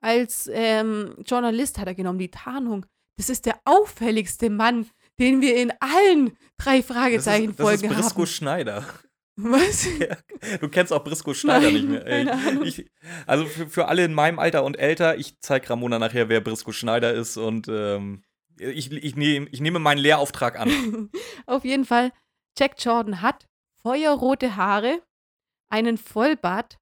als 0.02 0.50
ähm, 0.52 1.16
Journalist 1.26 1.78
hat 1.78 1.88
er 1.88 1.96
genommen. 1.96 2.20
Die 2.20 2.32
Tarnung. 2.32 2.86
Das 3.20 3.28
ist 3.28 3.46
der 3.46 3.60
auffälligste 3.66 4.50
Mann, 4.50 4.90
den 5.20 5.42
wir 5.42 5.58
in 5.58 5.74
allen 5.82 6.38
drei 6.58 6.80
das 6.80 7.28
ist, 7.28 7.28
das 7.28 7.74
ist 7.74 7.88
Brisco 7.88 8.20
haben. 8.20 8.26
Schneider. 8.28 8.86
Was? 9.36 9.88
Du 10.62 10.70
kennst 10.70 10.94
auch 10.94 11.04
Brisco 11.04 11.34
Schneider 11.34 11.66
Nein, 11.66 11.74
nicht 11.74 11.90
mehr. 11.90 12.08
Ey, 12.08 12.64
ich, 12.64 12.90
also 13.28 13.46
für, 13.46 13.68
für 13.68 13.88
alle 13.90 14.06
in 14.06 14.14
meinem 14.14 14.40
Alter 14.40 14.64
und 14.64 14.80
älter, 14.80 15.18
ich 15.18 15.38
zeig 15.42 15.70
Ramona 15.70 16.00
nachher, 16.00 16.30
wer 16.30 16.40
Brisco 16.40 16.72
Schneider 16.72 17.14
ist 17.14 17.36
und 17.36 17.68
ähm, 17.68 18.24
ich, 18.58 18.90
ich, 18.90 19.18
nehm, 19.18 19.50
ich 19.52 19.60
nehme 19.60 19.80
meinen 19.80 19.98
Lehrauftrag 19.98 20.58
an. 20.58 21.10
Auf 21.46 21.66
jeden 21.66 21.84
Fall, 21.84 22.14
Jack 22.58 22.76
Jordan 22.78 23.22
hat 23.22 23.48
feuerrote 23.82 24.56
Haare, 24.56 25.02
einen 25.70 25.98
Vollbart, 25.98 26.78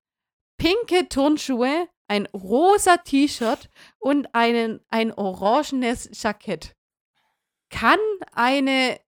pinke 0.59 1.09
Turnschuhe, 1.09 1.89
ein 2.07 2.25
rosa 2.27 2.97
T-Shirt 2.97 3.69
und 3.99 4.33
einen, 4.33 4.79
ein 4.89 5.11
orangenes 5.13 6.09
Jackett. 6.13 6.75
Kann 7.69 7.99
eine 8.33 8.99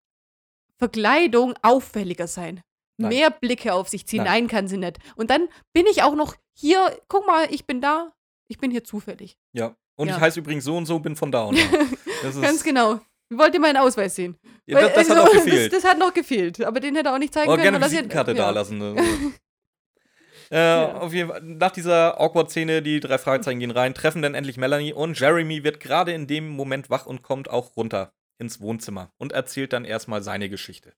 Verkleidung 0.77 1.53
auffälliger 1.61 2.27
sein? 2.27 2.61
Nein. 2.97 3.09
Mehr 3.09 3.29
Blicke 3.31 3.73
auf 3.73 3.87
sich 3.87 4.05
ziehen? 4.05 4.23
Nein. 4.23 4.43
Nein, 4.43 4.47
kann 4.47 4.67
sie 4.67 4.77
nicht. 4.77 4.97
Und 5.15 5.29
dann 5.29 5.47
bin 5.73 5.85
ich 5.87 6.03
auch 6.03 6.15
noch 6.15 6.35
hier, 6.53 6.99
guck 7.07 7.25
mal, 7.25 7.47
ich 7.53 7.65
bin 7.65 7.79
da, 7.79 8.11
ich 8.49 8.57
bin 8.57 8.71
hier 8.71 8.83
zufällig. 8.83 9.37
Ja. 9.53 9.75
Und 9.95 10.09
Ja. 10.09 10.15
ich 10.15 10.21
heiße 10.21 10.39
übrigens 10.39 10.65
so 10.65 10.75
und 10.75 10.85
so, 10.85 10.99
bin 10.99 11.15
von 11.15 11.31
da 11.31 11.43
und 11.43 11.57
da. 11.57 12.31
Ganz 12.41 12.63
genau. 12.63 12.99
Wollt 13.31 13.53
ihr 13.53 13.59
meinen 13.59 13.77
Ausweis 13.77 14.15
sehen? 14.15 14.37
Ja, 14.65 14.81
das, 14.81 14.93
das 14.93 15.09
Weil, 15.09 15.17
hat 15.17 15.23
also, 15.29 15.33
gefehlt. 15.45 15.73
Das, 15.73 15.81
das 15.83 15.91
hat 15.91 15.99
noch 15.99 16.13
gefehlt. 16.13 16.61
Aber 16.61 16.79
den 16.79 16.95
hätte 16.95 17.09
er 17.09 17.15
auch 17.15 17.19
nicht 17.19 17.33
zeigen 17.33 17.47
Oh, 17.49 17.53
können. 17.53 17.63
gerne 17.63 17.79
weil 17.81 17.89
Visitenkarte 17.89 18.31
ja. 18.31 18.37
da 18.37 18.49
lassen. 18.49 18.77
ne? 18.79 18.95
äh, 20.49 20.85
Auf 20.85 21.13
jeden 21.13 21.29
Fall, 21.29 21.41
nach 21.41 21.71
dieser 21.71 22.19
Awkward-Szene, 22.19 22.81
die 22.81 22.99
drei 22.99 23.17
Fragezeichen 23.17 23.59
gehen 23.59 23.71
rein, 23.71 23.93
treffen 23.93 24.21
dann 24.21 24.35
endlich 24.35 24.57
Melanie 24.57 24.93
und 24.93 25.19
Jeremy 25.19 25.63
wird 25.63 25.79
gerade 25.79 26.11
in 26.11 26.27
dem 26.27 26.49
Moment 26.49 26.89
wach 26.89 27.05
und 27.05 27.21
kommt 27.21 27.49
auch 27.49 27.75
runter 27.75 28.11
ins 28.39 28.61
Wohnzimmer 28.61 29.11
und 29.17 29.31
erzählt 29.31 29.73
dann 29.73 29.85
erstmal 29.85 30.23
seine 30.23 30.49
Geschichte. 30.49 30.93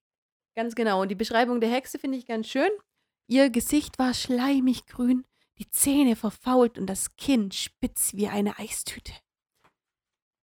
Ganz 0.56 0.76
genau. 0.76 1.02
Und 1.02 1.10
die 1.10 1.16
Beschreibung 1.16 1.60
der 1.60 1.72
Hexe 1.72 1.98
finde 1.98 2.18
ich 2.18 2.26
ganz 2.26 2.48
schön. 2.48 2.70
Ihr 3.28 3.50
Gesicht 3.50 4.00
war 4.00 4.14
schleimig 4.14 4.86
grün, 4.88 5.26
die 5.58 5.70
Zähne 5.70 6.16
verfault 6.16 6.78
und 6.78 6.88
das 6.88 7.16
Kinn 7.16 7.52
spitz 7.52 8.14
wie 8.14 8.28
eine 8.28 8.60
Eistüte. 8.60 9.14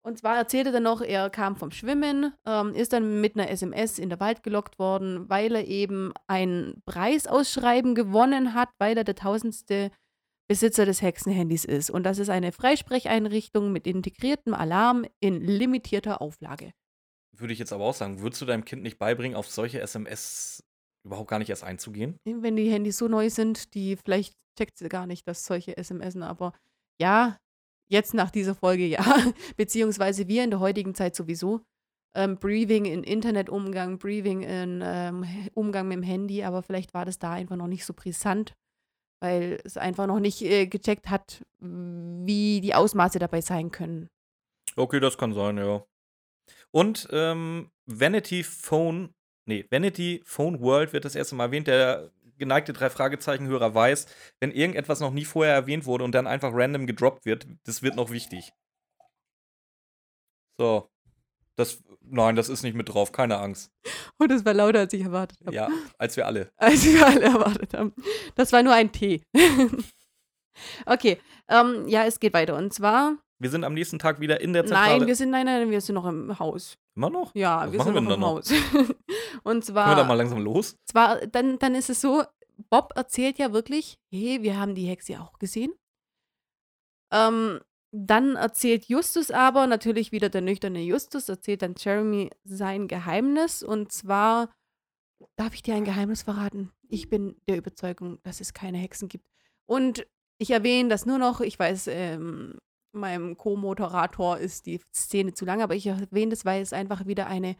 Und 0.04 0.18
zwar 0.18 0.36
erzählte 0.36 0.72
er 0.72 0.80
noch, 0.80 1.00
er 1.00 1.30
kam 1.30 1.54
vom 1.54 1.70
Schwimmen, 1.70 2.34
ähm, 2.44 2.74
ist 2.74 2.92
dann 2.92 3.20
mit 3.20 3.36
einer 3.36 3.48
SMS 3.50 3.98
in 3.98 4.08
der 4.08 4.18
Wald 4.18 4.42
gelockt 4.42 4.78
worden, 4.78 5.28
weil 5.28 5.54
er 5.54 5.66
eben 5.66 6.12
ein 6.26 6.82
Preisausschreiben 6.86 7.94
gewonnen 7.94 8.54
hat, 8.54 8.70
weil 8.78 8.96
er 8.96 9.04
der 9.04 9.14
tausendste 9.14 9.92
Besitzer 10.48 10.86
des 10.86 11.02
Hexenhandys 11.02 11.64
ist. 11.64 11.88
Und 11.88 12.02
das 12.02 12.18
ist 12.18 12.30
eine 12.30 12.50
Freisprecheinrichtung 12.50 13.70
mit 13.70 13.86
integriertem 13.86 14.54
Alarm 14.54 15.06
in 15.20 15.40
limitierter 15.40 16.20
Auflage. 16.20 16.72
Würde 17.34 17.52
ich 17.52 17.58
jetzt 17.60 17.72
aber 17.72 17.84
auch 17.84 17.94
sagen, 17.94 18.20
würdest 18.20 18.42
du 18.42 18.46
deinem 18.46 18.64
Kind 18.64 18.82
nicht 18.82 18.98
beibringen, 18.98 19.36
auf 19.36 19.48
solche 19.48 19.80
SMS 19.80 20.64
überhaupt 21.06 21.30
gar 21.30 21.38
nicht 21.38 21.48
erst 21.48 21.64
einzugehen? 21.64 22.18
wenn 22.24 22.56
die 22.56 22.70
Handys 22.70 22.98
so 22.98 23.08
neu 23.08 23.30
sind, 23.30 23.74
die 23.74 23.96
vielleicht 23.96 24.34
checkt 24.58 24.78
sie 24.78 24.88
gar 24.88 25.06
nicht, 25.06 25.26
dass 25.26 25.46
solche 25.46 25.82
SMSen, 25.82 26.22
aber 26.22 26.52
ja, 27.00 27.38
jetzt 27.92 28.14
nach 28.14 28.30
dieser 28.30 28.54
Folge 28.54 28.86
ja, 28.86 29.04
beziehungsweise 29.56 30.26
wir 30.26 30.42
in 30.42 30.50
der 30.50 30.60
heutigen 30.60 30.94
Zeit 30.94 31.14
sowieso. 31.14 31.60
Ähm, 32.14 32.36
Breathing 32.38 32.84
in 32.84 33.04
Internetumgang, 33.04 33.98
Breathing 33.98 34.42
in 34.42 34.82
ähm, 34.84 35.24
Umgang 35.54 35.88
mit 35.88 35.98
dem 35.98 36.02
Handy, 36.02 36.42
aber 36.42 36.62
vielleicht 36.62 36.92
war 36.92 37.04
das 37.04 37.18
da 37.18 37.32
einfach 37.32 37.56
noch 37.56 37.68
nicht 37.68 37.86
so 37.86 37.94
brisant, 37.94 38.54
weil 39.22 39.60
es 39.64 39.76
einfach 39.76 40.06
noch 40.06 40.20
nicht 40.20 40.42
äh, 40.42 40.66
gecheckt 40.66 41.08
hat, 41.08 41.42
wie 41.60 42.60
die 42.60 42.74
Ausmaße 42.74 43.18
dabei 43.18 43.40
sein 43.40 43.70
können. 43.70 44.08
Okay, 44.76 45.00
das 45.00 45.16
kann 45.16 45.32
sein, 45.32 45.56
ja. 45.56 45.84
Und 46.70 47.08
ähm, 47.12 47.70
Vanity 47.86 48.42
Phone, 48.42 49.14
nee, 49.46 49.66
Vanity 49.70 50.22
Phone 50.24 50.60
World 50.60 50.92
wird 50.92 51.04
das 51.04 51.14
erste 51.14 51.34
Mal 51.34 51.44
erwähnt. 51.44 51.66
Der 51.66 52.10
geneigte 52.38 52.72
drei 52.72 52.90
Fragezeichen-Hörer 52.90 53.74
weiß, 53.74 54.06
wenn 54.40 54.50
irgendetwas 54.50 55.00
noch 55.00 55.12
nie 55.12 55.24
vorher 55.24 55.54
erwähnt 55.54 55.86
wurde 55.86 56.04
und 56.04 56.12
dann 56.12 56.26
einfach 56.26 56.50
random 56.52 56.86
gedroppt 56.86 57.24
wird, 57.24 57.46
das 57.64 57.82
wird 57.82 57.96
noch 57.96 58.10
wichtig. 58.10 58.52
So. 60.58 60.88
Das, 61.56 61.82
nein, 62.00 62.34
das 62.34 62.48
ist 62.48 62.62
nicht 62.62 62.74
mit 62.74 62.88
drauf, 62.88 63.12
keine 63.12 63.38
Angst. 63.38 63.70
Und 64.18 64.30
das 64.30 64.44
war 64.44 64.54
lauter, 64.54 64.80
als 64.80 64.92
ich 64.94 65.02
erwartet 65.02 65.38
habe. 65.44 65.54
Ja, 65.54 65.68
als 65.98 66.16
wir 66.16 66.26
alle. 66.26 66.50
als 66.56 66.84
wir 66.84 67.06
alle 67.06 67.22
erwartet 67.22 67.74
haben. 67.74 67.94
Das 68.36 68.52
war 68.52 68.62
nur 68.62 68.72
ein 68.72 68.90
Tee. 68.90 69.22
okay, 70.86 71.20
ähm, 71.48 71.86
ja, 71.88 72.04
es 72.04 72.20
geht 72.20 72.32
weiter. 72.32 72.56
Und 72.56 72.72
zwar, 72.72 73.18
Wir 73.42 73.50
sind 73.50 73.64
am 73.64 73.74
nächsten 73.74 73.98
Tag 73.98 74.20
wieder 74.20 74.40
in 74.40 74.52
der 74.52 74.64
Zentrale. 74.64 74.98
nein, 74.98 75.06
wir 75.08 75.16
sind, 75.16 75.30
nein, 75.30 75.46
nein, 75.46 75.68
wir 75.68 75.80
sind 75.80 75.96
noch 75.96 76.06
im 76.06 76.38
Haus. 76.38 76.78
Immer 76.94 77.10
noch? 77.10 77.34
Ja, 77.34 77.62
Was 77.66 77.72
wir 77.72 77.82
sind 77.82 77.94
wir 77.94 78.00
noch 78.00 78.14
im 78.14 78.20
noch? 78.20 78.28
Haus. 78.36 78.50
Und 79.42 79.66
Können 79.66 79.74
wir 79.76 79.82
da 79.84 79.94
zwar, 79.96 80.04
mal 80.04 80.14
langsam 80.14 80.38
los? 80.38 80.76
zwar 80.86 81.26
dann, 81.26 81.58
dann 81.58 81.74
ist 81.74 81.90
es 81.90 82.00
so, 82.00 82.22
Bob 82.70 82.92
erzählt 82.94 83.38
ja 83.38 83.52
wirklich, 83.52 83.98
hey, 84.12 84.42
wir 84.42 84.58
haben 84.60 84.76
die 84.76 84.86
Hexe 84.86 85.20
auch 85.20 85.40
gesehen. 85.40 85.72
Ähm, 87.12 87.58
dann 87.90 88.36
erzählt 88.36 88.84
Justus 88.86 89.30
aber, 89.32 89.66
natürlich 89.66 90.12
wieder 90.12 90.28
der 90.28 90.40
nüchterne 90.40 90.80
Justus, 90.80 91.28
erzählt 91.28 91.62
dann 91.62 91.74
Jeremy 91.76 92.30
sein 92.44 92.86
Geheimnis. 92.86 93.64
Und 93.64 93.90
zwar, 93.90 94.50
darf 95.36 95.52
ich 95.54 95.62
dir 95.62 95.74
ein 95.74 95.84
Geheimnis 95.84 96.22
verraten? 96.22 96.70
Ich 96.88 97.10
bin 97.10 97.36
der 97.48 97.56
Überzeugung, 97.58 98.20
dass 98.22 98.40
es 98.40 98.54
keine 98.54 98.78
Hexen 98.78 99.08
gibt. 99.08 99.26
Und 99.66 100.06
ich 100.38 100.50
erwähne 100.52 100.88
das 100.88 101.06
nur 101.06 101.18
noch, 101.18 101.40
ich 101.40 101.58
weiß, 101.58 101.88
ähm, 101.88 102.58
meinem 102.92 103.36
Co-Moderator 103.36 104.38
ist 104.38 104.66
die 104.66 104.80
Szene 104.94 105.34
zu 105.34 105.44
lang, 105.44 105.62
aber 105.62 105.74
ich 105.74 105.86
erwähne 105.86 106.30
das, 106.30 106.44
weil 106.44 106.62
es 106.62 106.72
einfach 106.72 107.06
wieder 107.06 107.26
eine 107.26 107.56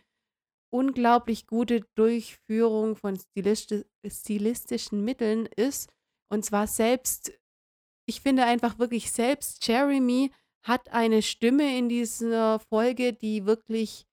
unglaublich 0.72 1.46
gute 1.46 1.82
Durchführung 1.96 2.96
von 2.96 3.16
stilisti 3.16 3.84
stilistischen 4.06 5.04
Mitteln 5.04 5.46
ist. 5.56 5.90
Und 6.30 6.44
zwar 6.44 6.66
selbst, 6.66 7.32
ich 8.06 8.20
finde 8.20 8.44
einfach 8.44 8.78
wirklich 8.78 9.12
selbst, 9.12 9.66
Jeremy 9.66 10.32
hat 10.64 10.90
eine 10.90 11.22
Stimme 11.22 11.76
in 11.76 11.88
dieser 11.88 12.58
Folge, 12.58 13.12
die 13.12 13.46
wirklich 13.46 14.06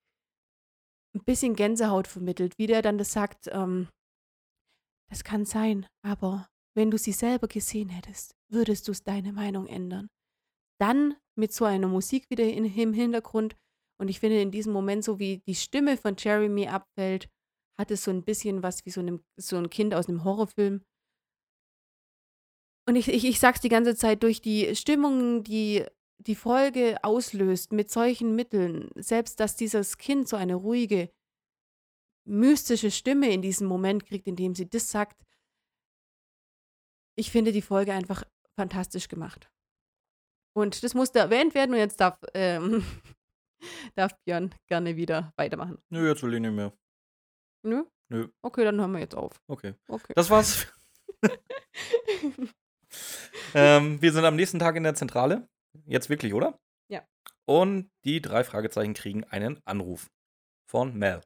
ein 1.15 1.23
bisschen 1.23 1.55
Gänsehaut 1.55 2.08
vermittelt, 2.08 2.58
wie 2.58 2.67
der 2.67 2.82
dann 2.82 2.97
das 2.97 3.13
sagt, 3.13 3.47
ähm, 3.51 3.88
das 5.10 5.23
kann 5.23 5.45
sein, 5.45 5.88
aber 6.03 6.47
wenn 6.75 6.91
du 6.91 6.97
sie 6.97 7.13
selber 7.13 7.47
gesehen 7.47 7.89
hättest, 7.89 8.36
würdest 8.49 8.88
du 8.88 8.93
deine 9.03 9.34
Meinung 9.34 9.65
ändern. 9.65 10.08
Dann 10.80 11.15
mit 11.38 11.54
so 11.54 11.65
einer 11.65 11.88
Musik 11.88 12.30
wieder 12.30 12.46
in, 12.46 12.65
im 12.65 12.94
Hintergrund 12.94 13.56
und 14.00 14.08
ich 14.08 14.20
finde, 14.20 14.42
in 14.42 14.52
diesem 14.52 14.72
Moment, 14.72 15.04
so 15.04 15.20
wie 15.20 15.39
die 15.39 15.56
Stimme 15.56 15.98
von 15.98 16.15
Jeremy 16.18 16.68
abfällt, 16.68 17.30
hat 17.78 17.92
es 17.92 18.04
so 18.04 18.12
ein 18.12 18.24
bisschen 18.24 18.63
was 18.63 18.86
wie 18.86 18.89
so, 18.89 19.02
einem, 19.02 19.24
so 19.38 19.58
ein 19.58 19.70
Kind 19.70 19.94
aus 19.94 20.08
einem 20.08 20.24
Horrorfilm. 20.24 20.84
Und 22.88 22.96
ich, 22.96 23.10
ich, 23.10 23.26
ich 23.26 23.39
sag's 23.39 23.62
die 23.62 23.70
ganze 23.70 23.96
Zeit, 23.96 24.24
durch 24.24 24.42
die 24.42 24.76
Stimmung, 24.76 25.44
die 25.44 25.86
die 26.18 26.36
Folge 26.36 26.98
auslöst, 27.04 27.72
mit 27.72 27.89
solchen 27.89 28.36
Mitteln, 28.36 28.89
selbst 28.96 29.39
dass 29.39 29.56
dieses 29.56 29.98
Kind 29.98 30.28
so 30.28 30.36
eine 30.36 30.56
ruhige, 30.56 31.10
mystische 32.26 32.92
Stimme 32.92 33.32
in 33.32 33.42
diesem 33.42 33.68
Moment 33.68 34.06
kriegt, 34.06 34.28
in 34.28 34.36
dem 34.36 34.56
sie 34.56 34.70
das 34.70 34.92
sagt, 34.92 35.24
ich 37.18 37.32
finde 37.32 37.52
die 37.52 37.62
Folge 37.62 37.94
einfach 37.94 38.24
fantastisch 38.56 39.08
gemacht. 39.08 39.50
Und 40.60 40.84
das 40.84 40.93
musste 40.93 41.19
erwähnt 41.19 41.56
werden 41.56 41.74
und 41.74 41.80
jetzt 41.80 42.02
darf, 42.02 42.19
ähm, 42.34 42.84
darf 43.95 44.13
Björn 44.26 44.54
gerne 44.67 44.98
wieder 44.98 45.34
weitermachen. 45.38 45.78
Nö, 45.89 46.08
jetzt 46.08 46.22
will 46.22 46.34
ich 46.34 46.41
nicht 46.41 46.52
mehr. 46.52 46.74
Nö? 47.63 47.86
Nö. 48.10 48.28
Okay, 48.41 48.63
dann 48.63 48.80
hören 48.80 48.91
wir 48.91 49.00
jetzt 49.00 49.15
auf. 49.15 49.41
Okay. 49.48 49.76
Okay. 49.88 50.13
Das 50.15 50.30
war's. 50.30 50.67
ähm, 53.54 54.02
wir 54.02 54.12
sind 54.12 54.26
am 54.26 54.36
nächsten 54.36 54.60
Tag 54.60 54.76
in 54.76 54.84
der 54.84 54.95
Zentrale. 54.95 55.48
Jetzt 55.86 56.10
wirklich, 56.10 56.34
oder? 56.34 56.60
Ja. 56.89 57.06
Und 57.45 57.91
die 58.04 58.22
drei 58.22 58.43
Fragezeichen 58.43 58.93
kriegen 58.93 59.24
einen 59.26 59.60
Anruf 59.65 60.10
von 60.65 60.98
Mel. 60.98 61.22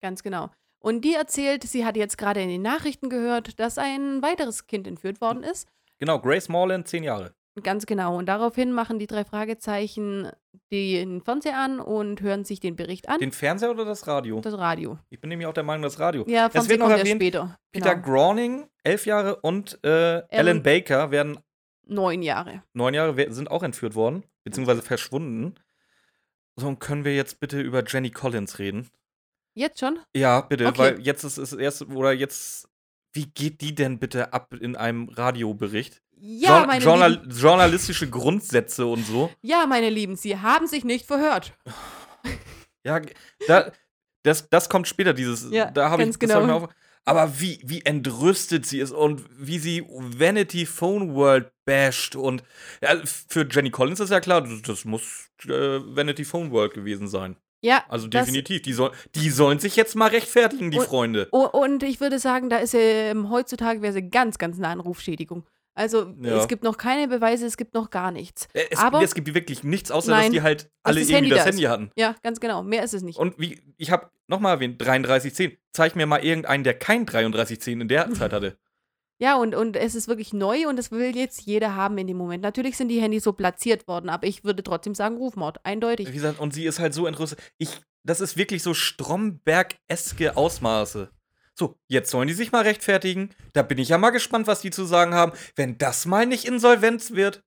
Ganz 0.00 0.22
genau. 0.22 0.50
Und 0.78 1.02
die 1.02 1.14
erzählt, 1.14 1.64
sie 1.64 1.84
hat 1.84 1.96
jetzt 1.96 2.16
gerade 2.16 2.40
in 2.40 2.48
den 2.48 2.62
Nachrichten 2.62 3.10
gehört, 3.10 3.58
dass 3.60 3.76
ein 3.76 4.22
weiteres 4.22 4.66
Kind 4.66 4.86
entführt 4.86 5.20
worden 5.20 5.42
ist. 5.42 5.68
Genau, 5.98 6.18
Grace 6.18 6.48
Morland, 6.48 6.88
zehn 6.88 7.04
Jahre. 7.04 7.34
Ganz 7.62 7.84
genau. 7.86 8.16
Und 8.16 8.26
daraufhin 8.26 8.72
machen 8.72 8.98
die 8.98 9.06
drei 9.06 9.24
Fragezeichen 9.24 10.30
den 10.72 11.20
Fernseher 11.20 11.58
an 11.58 11.80
und 11.80 12.20
hören 12.20 12.44
sich 12.44 12.60
den 12.60 12.76
Bericht 12.76 13.08
an. 13.08 13.18
Den 13.18 13.32
Fernseher 13.32 13.70
oder 13.70 13.84
das 13.84 14.06
Radio? 14.06 14.40
das 14.40 14.56
Radio. 14.56 14.98
Ich 15.10 15.20
bin 15.20 15.28
nämlich 15.30 15.46
auch 15.46 15.52
der 15.52 15.64
Meinung, 15.64 15.82
das 15.82 15.98
Radio. 15.98 16.24
Ja, 16.28 16.48
Fernseher 16.48 16.70
wird 16.70 16.80
noch 16.80 16.90
erwähnt, 16.90 17.16
später. 17.20 17.58
Peter 17.72 17.94
Genau. 17.96 18.06
Groening, 18.06 18.68
elf 18.84 19.04
Jahre, 19.04 19.36
und 19.36 19.78
äh, 19.84 20.22
Alan 20.30 20.62
Baker 20.62 21.10
werden 21.10 21.38
Neun 21.86 22.22
Jahre. 22.22 22.62
neun 22.72 22.94
Jahre, 22.94 23.32
sind 23.32 23.50
auch 23.50 23.64
entführt 23.64 23.96
worden, 23.96 24.24
beziehungsweise 24.44 24.80
verschwunden. 24.80 25.56
So, 26.56 26.74
können 26.76 27.04
wir 27.04 27.16
jetzt 27.16 27.40
bitte 27.40 27.60
über 27.60 27.82
Jenny 27.84 28.10
Collins 28.10 28.60
reden? 28.60 28.88
Jetzt 29.54 29.80
schon? 29.80 29.98
Ja, 30.14 30.40
bitte, 30.42 30.66
Okay. 30.68 30.78
weil 30.78 31.00
jetzt 31.00 31.24
ist 31.24 31.36
es 31.36 31.52
erst, 31.52 31.82
oder 31.88 32.12
jetzt, 32.12 32.68
wie 33.12 33.26
geht 33.26 33.60
die 33.60 33.74
denn 33.74 33.98
bitte 33.98 34.32
ab 34.32 34.54
in 34.54 34.76
einem 34.76 35.08
Radiobericht? 35.08 36.00
Ja, 36.22 36.66
meine 36.66 36.84
Journal 36.84 37.12
Lieben. 37.12 37.30
journalistische 37.30 38.08
Grundsätze 38.10 38.86
und 38.86 39.04
so. 39.06 39.30
Ja, 39.42 39.66
meine 39.66 39.88
Lieben, 39.90 40.16
Sie 40.16 40.38
haben 40.38 40.66
sich 40.66 40.84
nicht 40.84 41.06
verhört. 41.06 41.52
Ja, 42.82 42.98
da, 43.46 43.72
das, 44.22 44.48
das 44.48 44.68
kommt 44.70 44.88
später, 44.88 45.12
dieses, 45.12 45.50
Ja, 45.50 45.70
da 45.70 45.90
habe 45.90 46.02
ich, 46.02 46.08
das 46.08 46.16
hab 46.16 46.22
ich 46.22 46.28
genau. 46.30 46.46
mir 46.46 46.54
auf, 46.54 46.68
Aber 47.04 47.38
wie, 47.40 47.60
wie 47.62 47.82
entrüstet 47.84 48.64
sie 48.64 48.80
ist 48.80 48.92
und 48.92 49.22
wie 49.38 49.58
sie 49.58 49.84
Vanity 49.90 50.64
Phone 50.64 51.14
World 51.14 51.50
basht. 51.66 52.16
Und 52.16 52.42
ja, 52.82 52.96
für 53.04 53.46
Jenny 53.50 53.70
Collins 53.70 54.00
ist 54.00 54.08
ja 54.10 54.20
klar, 54.20 54.40
das, 54.66 54.84
muss 54.86 55.28
äh, 55.44 55.50
Vanity 55.50 56.24
Phone 56.24 56.50
World 56.52 56.72
gewesen 56.72 57.06
sein. 57.06 57.36
Ja. 57.62 57.84
Also 57.90 58.08
definitiv. 58.08 58.62
Die, 58.62 58.72
soll, 58.72 58.92
die 59.14 59.28
sollen 59.28 59.58
sich 59.58 59.76
jetzt 59.76 59.94
mal 59.94 60.08
rechtfertigen, 60.08 60.70
die 60.70 60.78
Und- 60.78 60.86
Freunde. 60.86 61.26
Und 61.28 61.82
ich 61.82 62.00
würde 62.00 62.18
sagen, 62.18 62.48
da 62.48 62.56
ist 62.56 62.72
ähm, 62.74 63.28
heutzutage 63.28 63.82
wäre 63.82 63.92
sie 63.92 64.08
ganz, 64.08 64.38
ganz 64.38 64.56
nah 64.56 64.70
an 64.72 64.80
Rufschädigung. 64.80 65.44
Also 65.74 66.12
Ja. 66.20 66.38
es 66.38 66.48
gibt 66.48 66.62
noch 66.64 66.76
keine 66.76 67.08
Beweise, 67.08 67.46
es 67.46 67.56
gibt 67.56 67.74
noch 67.74 67.90
gar 67.90 68.10
nichts. 68.10 68.48
Äh, 68.52 68.64
Es, 68.70 68.78
aber- 68.78 69.02
es 69.02 69.14
gibt 69.14 69.32
wirklich 69.34 69.62
nichts, 69.62 69.90
außer 69.90 70.10
dass 70.10 70.20
Nein, 70.20 70.32
die 70.32 70.42
halt 70.42 70.70
alle 70.82 71.00
irgendwie 71.00 71.14
Handy 71.14 71.30
das 71.30 71.38
da 71.38 71.44
Handy 71.46 71.62
ist. 71.64 71.68
hatten. 71.70 71.90
Ja, 71.96 72.16
ganz 72.22 72.40
genau. 72.40 72.62
Mehr 72.62 72.82
ist 72.82 72.92
es 72.94 73.02
nicht. 73.02 73.18
Und 73.18 73.38
wie, 73.38 73.60
ich 73.76 73.90
habe 73.90 74.10
nochmal 74.26 74.54
erwähnt, 74.54 74.80
3310. 74.80 75.56
Zeig 75.72 75.94
mir 75.96 76.06
mal 76.06 76.24
irgendeinen, 76.24 76.64
der 76.64 76.74
kein 76.78 77.06
3310 77.06 77.80
in 77.80 77.88
der 77.88 78.10
Zeit 78.12 78.32
hatte. 78.32 78.56
Ja, 79.22 79.36
und, 79.36 79.54
und 79.54 79.76
es 79.76 79.94
ist 79.94 80.08
wirklich 80.08 80.32
neu 80.32 80.66
und 80.66 80.76
das 80.78 80.90
will 80.90 81.14
jetzt 81.14 81.42
jeder 81.42 81.74
haben 81.76 81.98
in 81.98 82.06
dem 82.06 82.16
Moment. 82.16 82.42
Natürlich 82.42 82.78
sind 82.78 82.88
die 82.88 83.02
Handys 83.02 83.22
so 83.24 83.34
platziert 83.34 83.86
worden, 83.86 84.08
aber 84.08 84.26
ich 84.26 84.44
würde 84.44 84.62
trotzdem 84.62 84.94
sagen 84.94 85.18
Rufmord. 85.18 85.58
Eindeutig. 85.62 86.08
Wie 86.08 86.12
gesagt, 86.14 86.38
und 86.40 86.54
sie 86.54 86.64
ist 86.64 86.78
halt 86.78 86.94
so 86.94 87.06
entrüstet. 87.06 87.38
Ich, 87.58 87.68
das 88.02 88.22
ist 88.22 88.38
wirklich 88.38 88.62
so 88.62 88.72
Stromberg-eske 88.72 90.38
Ausmaße. 90.38 91.10
So, 91.60 91.76
jetzt 91.88 92.10
sollen 92.10 92.26
die 92.26 92.32
sich 92.32 92.52
mal 92.52 92.62
rechtfertigen. 92.62 93.34
Da 93.52 93.60
bin 93.62 93.76
ich 93.76 93.90
ja 93.90 93.98
mal 93.98 94.08
gespannt, 94.08 94.46
was 94.46 94.62
die 94.62 94.70
zu 94.70 94.86
sagen 94.86 95.12
haben. 95.12 95.32
Wenn 95.56 95.76
das 95.76 96.06
mal 96.06 96.24
nicht 96.24 96.46
Insolvenz 96.46 97.10
wird, 97.10 97.42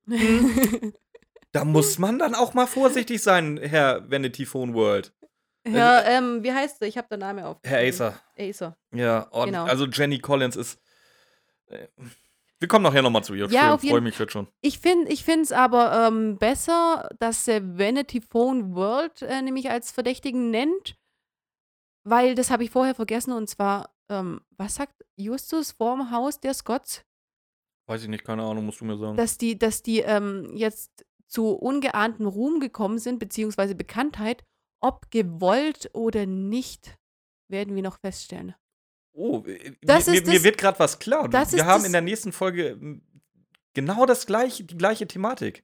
da 1.51 1.65
muss 1.65 1.97
man 1.97 2.19
dann 2.19 2.35
auch 2.35 2.53
mal 2.53 2.67
vorsichtig 2.67 3.23
sein, 3.23 3.57
Herr 3.57 4.07
Vanity 4.11 4.45
Phone 4.45 4.75
World. 4.75 5.11
ja, 5.67 6.03
ähm, 6.03 6.43
wie 6.43 6.53
heißt 6.53 6.77
sie? 6.79 6.85
Ich 6.85 6.95
habe 6.99 7.07
den 7.09 7.21
Namen 7.21 7.43
auf. 7.43 7.57
Herr 7.63 7.79
Acer. 7.79 8.19
Acer. 8.37 8.77
Ja, 8.93 9.21
und 9.29 9.47
Genau. 9.47 9.63
also 9.65 9.87
Jenny 9.87 10.19
Collins 10.19 10.57
ist. 10.57 10.79
äh, 11.69 11.87
Wir 12.59 12.67
kommen 12.67 12.83
nachher 12.83 13.01
nochmal 13.01 13.23
zu 13.23 13.33
ihr. 13.33 13.47
Ja, 13.47 13.71
jeden- 13.81 13.89
freue 13.89 14.01
mich 14.01 14.19
jetzt 14.19 14.33
schon. 14.33 14.47
Ich 14.61 14.77
finde 14.77 15.11
ich 15.11 15.27
es 15.27 15.51
aber 15.51 16.07
ähm, 16.07 16.37
besser, 16.37 17.09
dass 17.17 17.45
der 17.45 17.79
Vanity 17.79 18.21
Phone 18.21 18.75
World 18.75 19.23
äh, 19.23 19.41
nämlich 19.41 19.71
als 19.71 19.89
Verdächtigen 19.91 20.51
nennt, 20.51 20.97
weil 22.03 22.35
das 22.35 22.51
habe 22.51 22.63
ich 22.63 22.69
vorher 22.69 22.93
vergessen 22.93 23.31
und 23.33 23.49
zwar, 23.49 23.89
ähm, 24.09 24.41
was 24.57 24.75
sagt 24.75 25.03
Justus 25.15 25.71
vorm 25.71 26.11
Haus 26.11 26.39
der 26.39 26.53
Scots? 26.53 27.03
Weiß 27.87 28.03
ich 28.03 28.09
nicht, 28.09 28.23
keine 28.23 28.43
Ahnung, 28.43 28.65
musst 28.65 28.79
du 28.81 28.85
mir 28.85 28.97
sagen. 28.97 29.17
dass 29.17 29.37
die, 29.37 29.57
dass 29.57 29.81
die 29.83 29.99
ähm, 29.99 30.51
jetzt 30.55 31.05
zu 31.27 31.49
ungeahnten 31.49 32.25
Ruhm 32.25 32.59
gekommen 32.59 32.97
sind, 32.99 33.19
beziehungsweise 33.19 33.75
Bekanntheit, 33.75 34.43
ob 34.81 35.09
gewollt 35.11 35.89
oder 35.93 36.25
nicht, 36.25 36.97
werden 37.49 37.75
wir 37.75 37.83
noch 37.83 37.99
feststellen. 37.99 38.55
Oh, 39.15 39.43
Das 39.81 40.07
mir, 40.07 40.15
ist 40.15 40.25
mir, 40.25 40.33
mir 40.33 40.43
wird 40.43 40.57
gerade 40.57 40.79
was 40.79 40.99
klar. 40.99 41.31
Wir 41.31 41.65
haben 41.65 41.85
in 41.85 41.91
der 41.91 42.01
nächsten 42.01 42.31
Folge 42.31 42.69
m, 42.71 43.01
genau 43.73 44.05
das 44.05 44.25
gleiche, 44.25 44.63
die 44.63 44.77
gleiche 44.77 45.07
Thematik. 45.07 45.63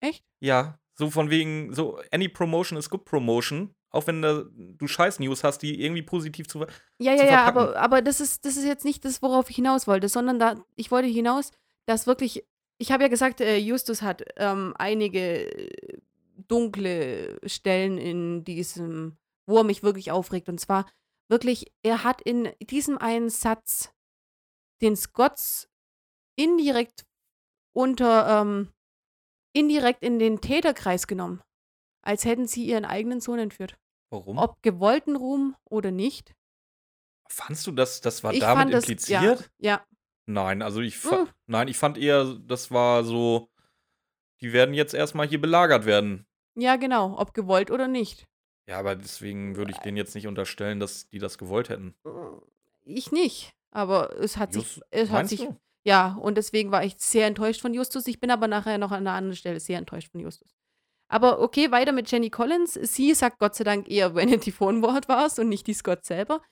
Echt? 0.00 0.24
Ja, 0.40 0.78
so 0.94 1.10
von 1.10 1.30
wegen, 1.30 1.72
so 1.74 2.00
any 2.12 2.28
promotion 2.28 2.78
is 2.78 2.90
good 2.90 3.04
promotion. 3.04 3.74
Auch 3.96 4.06
wenn 4.06 4.22
da, 4.22 4.44
du 4.54 4.86
scheiß 4.86 5.18
News 5.18 5.42
hast, 5.42 5.58
die 5.58 5.82
irgendwie 5.82 6.02
positiv 6.02 6.46
zu. 6.48 6.60
Ja, 6.60 6.66
Zu 6.98 7.02
ja, 7.02 7.14
ja, 7.14 7.44
verpacken. 7.44 7.58
aber, 7.58 7.76
aber 7.76 8.02
das, 8.02 8.20
ist, 8.20 8.44
das 8.44 8.56
ist 8.56 8.64
jetzt 8.64 8.84
nicht 8.84 9.04
das, 9.04 9.22
worauf 9.22 9.50
ich 9.50 9.56
hinaus 9.56 9.86
wollte, 9.86 10.08
sondern 10.08 10.38
da, 10.38 10.54
ich 10.76 10.90
wollte 10.90 11.08
hinaus, 11.08 11.50
dass 11.86 12.06
wirklich, 12.06 12.44
ich 12.78 12.92
habe 12.92 13.04
ja 13.04 13.08
gesagt, 13.08 13.40
äh, 13.40 13.56
Justus 13.56 14.02
hat 14.02 14.22
ähm, 14.36 14.74
einige 14.76 15.50
äh, 15.50 15.98
dunkle 16.48 17.38
Stellen 17.48 17.98
in 17.98 18.44
diesem, 18.44 19.16
wo 19.46 19.58
er 19.58 19.64
mich 19.64 19.82
wirklich 19.82 20.10
aufregt. 20.10 20.48
Und 20.48 20.60
zwar 20.60 20.86
wirklich, 21.28 21.72
er 21.82 22.04
hat 22.04 22.20
in 22.22 22.50
diesem 22.60 22.98
einen 22.98 23.30
Satz 23.30 23.90
den 24.82 24.96
Scots 24.96 25.68
indirekt 26.36 27.06
unter, 27.72 28.42
ähm, 28.42 28.72
indirekt 29.54 30.02
in 30.02 30.18
den 30.18 30.40
Täterkreis 30.40 31.06
genommen. 31.06 31.42
Als 32.02 32.24
hätten 32.24 32.46
sie 32.46 32.64
ihren 32.64 32.84
eigenen 32.84 33.20
Sohn 33.20 33.38
entführt. 33.38 33.78
Warum? 34.10 34.38
Ob 34.38 34.62
gewollten 34.62 35.16
Ruhm 35.16 35.56
oder 35.64 35.90
nicht. 35.90 36.34
Fandst 37.28 37.66
du 37.66 37.72
das, 37.72 38.00
das 38.00 38.22
war 38.22 38.32
ich 38.32 38.40
damit 38.40 38.72
das, 38.72 38.84
impliziert? 38.84 39.50
Ja, 39.58 39.72
ja. 39.72 39.86
Nein, 40.26 40.62
also 40.62 40.80
ich, 40.80 41.02
Mm. 41.04 41.28
nein, 41.46 41.68
ich 41.68 41.76
fand 41.78 41.98
eher, 41.98 42.34
das 42.46 42.70
war 42.70 43.04
so, 43.04 43.48
die 44.40 44.52
werden 44.52 44.74
jetzt 44.74 44.94
erstmal 44.94 45.26
hier 45.26 45.40
belagert 45.40 45.86
werden. 45.86 46.26
Ja, 46.54 46.76
genau, 46.76 47.18
ob 47.18 47.34
gewollt 47.34 47.70
oder 47.70 47.88
nicht. 47.88 48.26
Ja, 48.68 48.78
aber 48.78 48.96
deswegen 48.96 49.56
würde 49.56 49.70
ich 49.72 49.78
denen 49.78 49.96
jetzt 49.96 50.14
nicht 50.14 50.26
unterstellen, 50.26 50.80
dass 50.80 51.08
die 51.08 51.18
das 51.18 51.38
gewollt 51.38 51.68
hätten. 51.68 51.94
Ich 52.84 53.12
nicht, 53.12 53.52
aber 53.70 54.16
es 54.18 54.36
hat 54.36 54.52
sich, 54.52 54.76
Just- 54.76 54.82
es 54.90 55.10
hat 55.10 55.28
sich, 55.28 55.40
du? 55.40 55.56
ja, 55.84 56.14
und 56.20 56.36
deswegen 56.36 56.72
war 56.72 56.82
ich 56.84 56.96
sehr 56.98 57.26
enttäuscht 57.26 57.60
von 57.60 57.74
Justus. 57.74 58.06
Ich 58.08 58.18
bin 58.20 58.30
aber 58.30 58.48
nachher 58.48 58.78
noch 58.78 58.90
an 58.90 59.06
einer 59.06 59.12
anderen 59.16 59.36
Stelle 59.36 59.60
sehr 59.60 59.78
enttäuscht 59.78 60.10
von 60.10 60.20
Justus. 60.20 60.55
Aber 61.08 61.40
okay, 61.40 61.70
weiter 61.70 61.92
mit 61.92 62.10
Jenny 62.10 62.30
Collins. 62.30 62.74
Sie 62.74 63.14
sagt 63.14 63.38
Gott 63.38 63.54
sei 63.54 63.64
Dank 63.64 63.88
eher, 63.88 64.14
wenn 64.14 64.40
die 64.40 64.52
Phone-Wort 64.52 65.08
war 65.08 65.30
und 65.38 65.48
nicht 65.48 65.66
die 65.66 65.74
Scott 65.74 66.04
selber. 66.04 66.42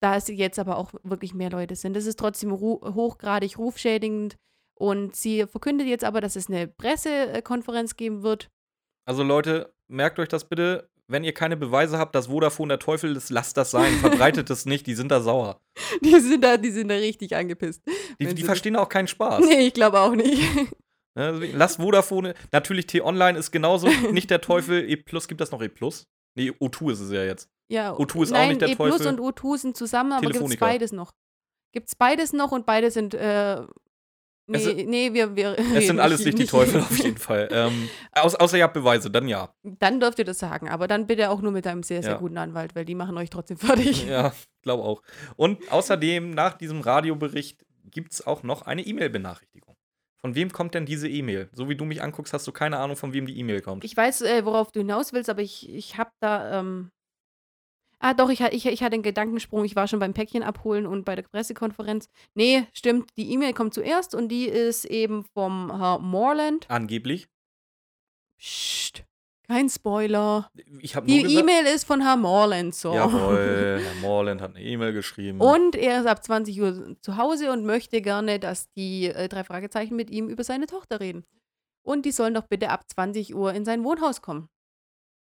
Da 0.00 0.16
es 0.16 0.28
jetzt 0.28 0.58
aber 0.58 0.76
auch 0.76 0.92
wirklich 1.02 1.34
mehr 1.34 1.50
Leute 1.50 1.76
sind. 1.76 1.94
Das 1.94 2.06
ist 2.06 2.18
trotzdem 2.18 2.52
ru 2.52 2.80
hochgradig 2.82 3.58
rufschädigend. 3.58 4.36
Und 4.74 5.14
sie 5.14 5.46
verkündet 5.46 5.86
jetzt 5.86 6.04
aber, 6.04 6.20
dass 6.20 6.36
es 6.36 6.48
eine 6.48 6.66
Pressekonferenz 6.66 7.96
geben 7.96 8.22
wird. 8.22 8.50
Also 9.06 9.22
Leute, 9.22 9.72
merkt 9.88 10.18
euch 10.18 10.28
das 10.28 10.48
bitte. 10.48 10.90
Wenn 11.06 11.22
ihr 11.22 11.34
keine 11.34 11.56
Beweise 11.56 11.98
habt, 11.98 12.14
dass 12.14 12.26
Vodafone 12.26 12.68
der 12.68 12.78
Teufel 12.78 13.14
ist, 13.14 13.30
lasst 13.30 13.56
das 13.56 13.70
sein. 13.70 13.92
Verbreitet 14.00 14.48
es 14.50 14.64
nicht, 14.64 14.86
die 14.86 14.94
sind 14.94 15.10
da 15.10 15.20
sauer. 15.20 15.60
Die 16.02 16.18
sind 16.18 16.42
da, 16.42 16.56
die 16.56 16.70
sind 16.70 16.88
da 16.88 16.94
richtig 16.94 17.36
angepisst. 17.36 17.82
Die, 18.18 18.34
die 18.34 18.42
verstehen 18.42 18.76
auch 18.76 18.88
keinen 18.88 19.06
Spaß. 19.06 19.44
Nee, 19.44 19.66
ich 19.66 19.74
glaube 19.74 20.00
auch 20.00 20.14
nicht. 20.14 20.42
Ne, 21.16 21.32
deswegen 21.32 21.58
Lasst 21.58 21.76
Vodafone. 21.76 22.34
Natürlich, 22.52 22.86
T-Online 22.86 23.38
ist 23.38 23.50
genauso 23.52 23.88
nicht 24.12 24.30
der 24.30 24.40
Teufel. 24.40 24.88
E 24.88 24.96
Plus, 24.96 25.28
gibt 25.28 25.40
das 25.40 25.50
noch 25.50 25.62
E 25.62 25.68
Plus? 25.68 26.06
Nee, 26.36 26.50
O2 26.50 26.92
ist 26.92 27.00
es 27.00 27.12
ja 27.12 27.22
jetzt. 27.24 27.48
Ja, 27.68 27.92
O2 27.92 28.22
ist 28.24 28.32
auch 28.32 28.36
nein, 28.36 28.48
nicht 28.50 28.60
der 28.60 28.68
E 28.70 28.74
Plus 28.74 28.98
Teufel. 28.98 29.20
und 29.20 29.20
O2 29.20 29.58
sind 29.58 29.76
zusammen, 29.76 30.12
aber 30.12 30.30
gibt 30.30 30.44
es 30.44 30.56
beides 30.56 30.92
noch. 30.92 31.12
Gibt 31.72 31.88
es 31.88 31.94
beides 31.94 32.32
noch 32.32 32.52
und 32.52 32.66
beide 32.66 32.90
sind, 32.90 33.14
äh, 33.14 33.60
nee, 34.46 34.56
Es 34.58 34.66
nee, 34.86 35.12
wir, 35.12 35.34
wir 35.36 35.56
Es 35.74 35.86
sind 35.86 35.98
alles 36.00 36.24
nicht 36.24 36.38
die 36.38 36.46
Teufel 36.46 36.80
auf 36.82 36.98
jeden 36.98 37.16
Fall. 37.18 37.48
Ähm, 37.50 37.88
aus, 38.12 38.34
außer 38.34 38.56
ihr 38.58 38.64
habt 38.64 38.74
Beweise, 38.74 39.10
dann 39.10 39.26
ja. 39.28 39.54
Dann 39.62 40.00
dürft 40.00 40.18
ihr 40.18 40.24
das 40.24 40.38
sagen, 40.38 40.68
aber 40.68 40.86
dann 40.88 41.06
bitte 41.06 41.30
auch 41.30 41.40
nur 41.40 41.52
mit 41.52 41.66
einem 41.66 41.82
sehr, 41.82 42.02
sehr 42.02 42.12
Ja. 42.12 42.18
guten 42.18 42.38
Anwalt, 42.38 42.74
weil 42.74 42.84
die 42.84 42.94
machen 42.94 43.16
euch 43.18 43.30
trotzdem 43.30 43.56
fertig. 43.56 44.06
Ja, 44.06 44.32
glaube 44.62 44.82
auch. 44.84 45.02
Und 45.36 45.70
außerdem, 45.72 46.30
nach 46.30 46.54
diesem 46.54 46.80
Radiobericht, 46.80 47.64
gibt 47.90 48.12
es 48.12 48.26
auch 48.26 48.42
noch 48.42 48.62
eine 48.62 48.82
E-Mail-Benachrichtigung. 48.82 49.73
Von 50.24 50.34
wem 50.34 50.50
kommt 50.50 50.72
denn 50.72 50.86
diese 50.86 51.06
E-Mail? 51.06 51.50
So 51.52 51.68
wie 51.68 51.76
du 51.76 51.84
mich 51.84 52.02
anguckst, 52.02 52.32
hast 52.32 52.46
du 52.46 52.52
keine 52.52 52.78
Ahnung, 52.78 52.96
von 52.96 53.12
wem 53.12 53.26
die 53.26 53.38
E-Mail 53.38 53.60
kommt. 53.60 53.84
Ich 53.84 53.94
weiß, 53.94 54.22
äh, 54.22 54.46
worauf 54.46 54.72
du 54.72 54.80
hinaus 54.80 55.12
willst, 55.12 55.28
aber 55.28 55.42
ich, 55.42 55.68
ich 55.68 55.98
habe 55.98 56.12
da, 56.18 56.60
ähm 56.60 56.90
Ah, 57.98 58.14
doch, 58.14 58.30
ich, 58.30 58.40
ich, 58.40 58.64
ich 58.64 58.82
hatte 58.82 58.94
einen 58.94 59.02
Gedankensprung. 59.02 59.66
Ich 59.66 59.76
war 59.76 59.86
schon 59.86 59.98
beim 59.98 60.14
Päckchen 60.14 60.42
abholen 60.42 60.86
und 60.86 61.04
bei 61.04 61.14
der 61.14 61.24
Pressekonferenz. 61.24 62.08
Nee, 62.34 62.66
stimmt, 62.72 63.10
die 63.18 63.32
E-Mail 63.32 63.52
kommt 63.52 63.74
zuerst 63.74 64.14
und 64.14 64.28
die 64.28 64.46
ist 64.46 64.86
eben 64.86 65.26
vom 65.34 65.70
Herr 65.78 65.98
Morland. 65.98 66.64
Angeblich. 66.70 67.28
Psst, 68.38 69.04
kein 69.46 69.68
Spoiler. 69.68 70.50
Ich 70.80 70.94
nur 70.94 71.04
Die. 71.04 71.36
E-Mail 71.36 71.66
ist 71.66 71.84
von 71.84 72.00
Herr 72.00 72.16
Morland, 72.16 72.74
so. 72.74 72.94
Jawohl, 72.94 73.80
Herr 73.84 73.94
Morland 74.00 74.40
hat 74.40 74.54
eine 74.56 74.64
E-Mail 74.64 74.92
geschrieben. 74.92 75.40
Und 75.40 75.76
er 75.76 76.00
ist 76.00 76.06
ab 76.06 76.24
20 76.24 76.60
Uhr 76.60 76.96
zu 77.00 77.16
Hause 77.16 77.52
und 77.52 77.64
möchte 77.64 78.00
gerne, 78.02 78.38
dass 78.38 78.70
die 78.72 79.06
äh, 79.06 79.28
drei 79.28 79.44
Fragezeichen 79.44 79.96
mit 79.96 80.10
ihm 80.10 80.28
über 80.28 80.44
seine 80.44 80.66
Tochter 80.66 81.00
reden. 81.00 81.24
Und 81.86 82.06
die 82.06 82.12
sollen 82.12 82.34
doch 82.34 82.46
bitte 82.46 82.70
ab 82.70 82.84
20 82.88 83.34
Uhr 83.34 83.52
in 83.52 83.64
sein 83.64 83.84
Wohnhaus 83.84 84.22
kommen. 84.22 84.48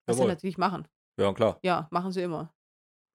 Was 0.07 0.15
sie 0.15 0.21
Jawohl. 0.23 0.33
natürlich 0.33 0.57
machen. 0.57 0.87
Ja, 1.19 1.31
klar. 1.33 1.59
Ja, 1.63 1.87
machen 1.91 2.11
sie 2.11 2.21
immer. 2.21 2.51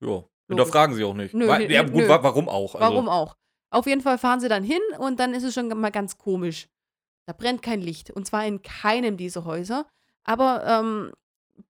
Ja. 0.00 0.22
Hinterfragen 0.48 0.94
sie 0.94 1.02
auch 1.04 1.14
nicht. 1.14 1.34
Nö, 1.34 1.48
Wa- 1.48 1.58
ja, 1.58 1.82
gut, 1.82 1.94
nö. 1.94 2.08
wa 2.08 2.22
warum 2.22 2.48
auch? 2.48 2.74
Also, 2.74 2.80
Warum 2.86 3.08
auch? 3.08 3.34
Auf 3.70 3.86
jeden 3.86 4.02
Fall 4.02 4.18
fahren 4.18 4.38
sie 4.40 4.48
dann 4.48 4.62
hin 4.62 4.80
und 4.98 5.18
dann 5.18 5.34
ist 5.34 5.42
es 5.42 5.54
schon 5.54 5.68
mal 5.68 5.90
ganz 5.90 6.18
komisch. 6.18 6.68
Da 7.26 7.32
brennt 7.32 7.62
kein 7.62 7.80
Licht. 7.80 8.10
Und 8.10 8.26
zwar 8.26 8.46
in 8.46 8.62
keinem 8.62 9.16
dieser 9.16 9.44
Häuser. 9.44 9.86
Aber 10.24 10.64
ähm, 10.66 11.12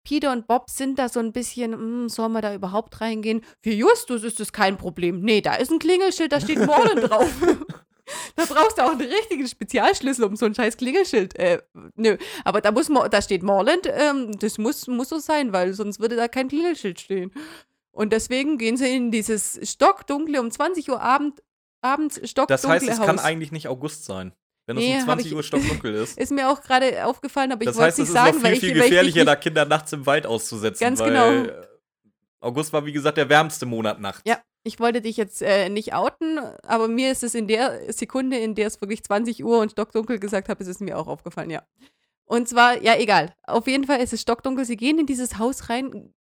Peter 0.03 0.31
und 0.31 0.47
Bob 0.47 0.69
sind 0.69 0.99
da 0.99 1.09
so 1.09 1.19
ein 1.19 1.31
bisschen, 1.31 1.73
hm, 1.73 2.09
sollen 2.09 2.31
wir 2.31 2.41
da 2.41 2.53
überhaupt 2.53 3.01
reingehen? 3.01 3.41
Für 3.61 3.71
Justus 3.71 4.23
ist 4.23 4.39
das 4.39 4.53
kein 4.53 4.77
Problem. 4.77 5.21
Nee, 5.21 5.41
da 5.41 5.55
ist 5.55 5.71
ein 5.71 5.79
Klingelschild, 5.79 6.31
da 6.31 6.39
steht 6.39 6.65
Morland 6.65 7.03
drauf. 7.09 7.29
Da 8.35 8.43
brauchst 8.43 8.77
du 8.77 8.81
auch 8.81 8.91
einen 8.91 9.01
richtigen 9.01 9.47
Spezialschlüssel 9.47 10.25
um 10.25 10.35
so 10.35 10.45
ein 10.45 10.53
scheiß 10.53 10.75
Klingelschild. 10.75 11.39
Äh, 11.39 11.61
nö. 11.95 12.17
Aber 12.43 12.59
da 12.59 12.71
muss 12.71 12.89
da 13.09 13.21
steht 13.21 13.43
Morland, 13.43 13.87
ähm, 13.89 14.37
das 14.39 14.57
muss, 14.57 14.87
muss 14.87 15.07
so 15.07 15.19
sein, 15.19 15.53
weil 15.53 15.73
sonst 15.73 16.01
würde 16.01 16.17
da 16.17 16.27
kein 16.27 16.49
Klingelschild 16.49 16.99
stehen. 16.99 17.31
Und 17.91 18.11
deswegen 18.11 18.57
gehen 18.57 18.75
sie 18.75 18.93
in 18.93 19.09
dieses 19.09 19.57
stockdunkle, 19.63 20.41
um 20.41 20.51
20 20.51 20.89
Uhr 20.89 21.01
Abend, 21.01 21.41
abends 21.81 22.15
stockdunkle 22.29 22.47
Das 22.47 22.67
heißt, 22.67 22.89
es 22.89 22.99
Haus. 22.99 23.05
kann 23.05 23.19
eigentlich 23.19 23.53
nicht 23.53 23.69
August 23.69 24.03
sein. 24.03 24.33
Wenn 24.66 24.78
es 24.78 24.84
Nee, 24.84 24.93
um 24.93 24.99
hab 24.99 25.05
20 25.05 25.28
ich- 25.28 25.36
Uhr 25.36 25.43
stockdunkel 25.43 25.93
ist. 25.95 26.18
ist 26.20 26.32
mir 26.32 26.49
auch 26.49 26.61
gerade 26.61 27.05
aufgefallen, 27.05 27.51
aber 27.51 27.61
ich 27.64 27.68
Das 27.68 27.78
wollte 27.78 27.89
es 27.89 27.93
es 27.95 27.99
nicht 27.99 28.07
ist 28.09 28.14
sagen, 28.14 28.43
weil 28.43 28.51
viel, 28.51 28.53
ich, 28.53 28.59
viel 28.59 28.70
ich 28.70 28.76
dich 28.76 28.84
gefährlicher, 28.84 29.26
da 29.26 29.36
Kinder 29.36 29.66
nachts 29.66 29.91
im 29.93 30.05
Wald 30.05 30.26
auszusetzen. 30.26 30.80
Ganz 30.80 30.99
weil 30.99 31.43
genau. 31.43 31.53
August 32.39 32.74
war, 32.74 32.86
wie 32.86 32.91
gesagt, 32.93 33.18
der 33.18 33.30
wärmste 33.30 33.66
Monat 33.66 33.99
nachts. 33.99 34.22
Ja. 34.26 34.41
Ich 34.66 34.80
wollte 34.80 35.01
dich 35.01 35.18
jetzt 35.18 35.41
äh, 35.41 35.68
nicht 35.68 35.93
outen, 35.93 36.39
aber 36.66 36.88
mir 36.88 37.11
ist 37.11 37.22
es 37.22 37.36
in 37.36 37.49
der 37.49 37.91
Sekunde, 37.91 38.38
in 38.38 38.55
der 38.55 38.68
es 38.68 38.80
wirklich 38.80 39.03
20 39.03 39.43
Uhr 39.43 39.59
und 39.59 39.72
stockdunkel 39.72 40.20
gesagt 40.20 40.47
habe, 40.47 40.64
ist 40.64 40.70
es 40.70 40.80
mir 40.80 40.97
auch 40.97 41.07
aufgefallen, 41.07 41.49
ja. 41.49 41.64
Und 42.24 42.47
zwar, 42.47 42.82
ja, 42.82 42.95
egal. 42.97 43.36
Auf 43.45 43.68
jeden 43.68 43.84
Fall 43.84 43.99
ist 43.99 44.14
es 44.14 44.22
stockdunkel. 44.22 44.64
Sie 44.64 44.78
gehen 44.78 44.97
in 44.99 45.05
dieses 45.05 45.38
Haus 45.38 45.70
rein, 45.70 46.14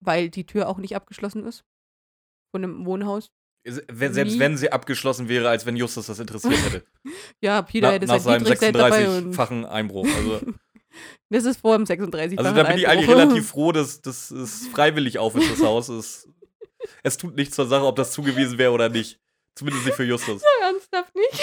weil 0.00 0.28
die 0.28 0.44
Tür 0.44 0.68
auch 0.68 0.76
nicht 0.76 0.94
abgeschlossen 0.96 1.46
ist. 1.46 1.64
Von 2.50 2.62
einem 2.62 2.84
Wohnhaus. 2.84 3.30
Selbst 3.92 4.38
wenn 4.38 4.56
sie 4.56 4.70
abgeschlossen 4.72 5.28
wäre, 5.28 5.48
als 5.48 5.66
wenn 5.66 5.76
Justus 5.76 6.06
das 6.06 6.18
interessiert 6.18 6.62
hätte. 6.64 6.84
Ja, 7.40 7.62
Peter 7.62 7.88
Na, 7.88 7.92
hätte 7.94 8.06
nach 8.06 8.20
sein 8.20 8.44
seinem 8.44 8.44
Dietrich 8.44 8.72
dabei 8.72 9.08
und 9.08 9.34
36-fachen 9.34 9.64
Einbruch. 9.64 10.06
Also, 10.16 10.40
das 11.30 11.44
ist 11.44 11.60
vor 11.60 11.76
dem 11.76 11.86
36 11.86 12.38
also 12.38 12.52
da 12.52 12.62
bin 12.64 12.78
ich 12.78 12.88
eigentlich 12.88 13.08
relativ 13.08 13.48
froh, 13.50 13.72
dass, 13.72 14.00
dass 14.00 14.30
es 14.30 14.66
freiwillig 14.68 15.18
auf 15.18 15.34
ist, 15.36 15.50
das 15.50 15.62
Haus. 15.62 15.88
Es, 15.88 16.28
es 17.02 17.16
tut 17.16 17.36
nichts 17.36 17.54
zur 17.54 17.66
Sache, 17.66 17.84
ob 17.84 17.96
das 17.96 18.12
zugewiesen 18.12 18.58
wäre 18.58 18.72
oder 18.72 18.88
nicht. 18.88 19.20
Zumindest 19.54 19.86
nicht 19.86 19.96
für 19.96 20.04
Justus. 20.04 20.42
Ernsthaft 20.62 21.14
nicht? 21.14 21.42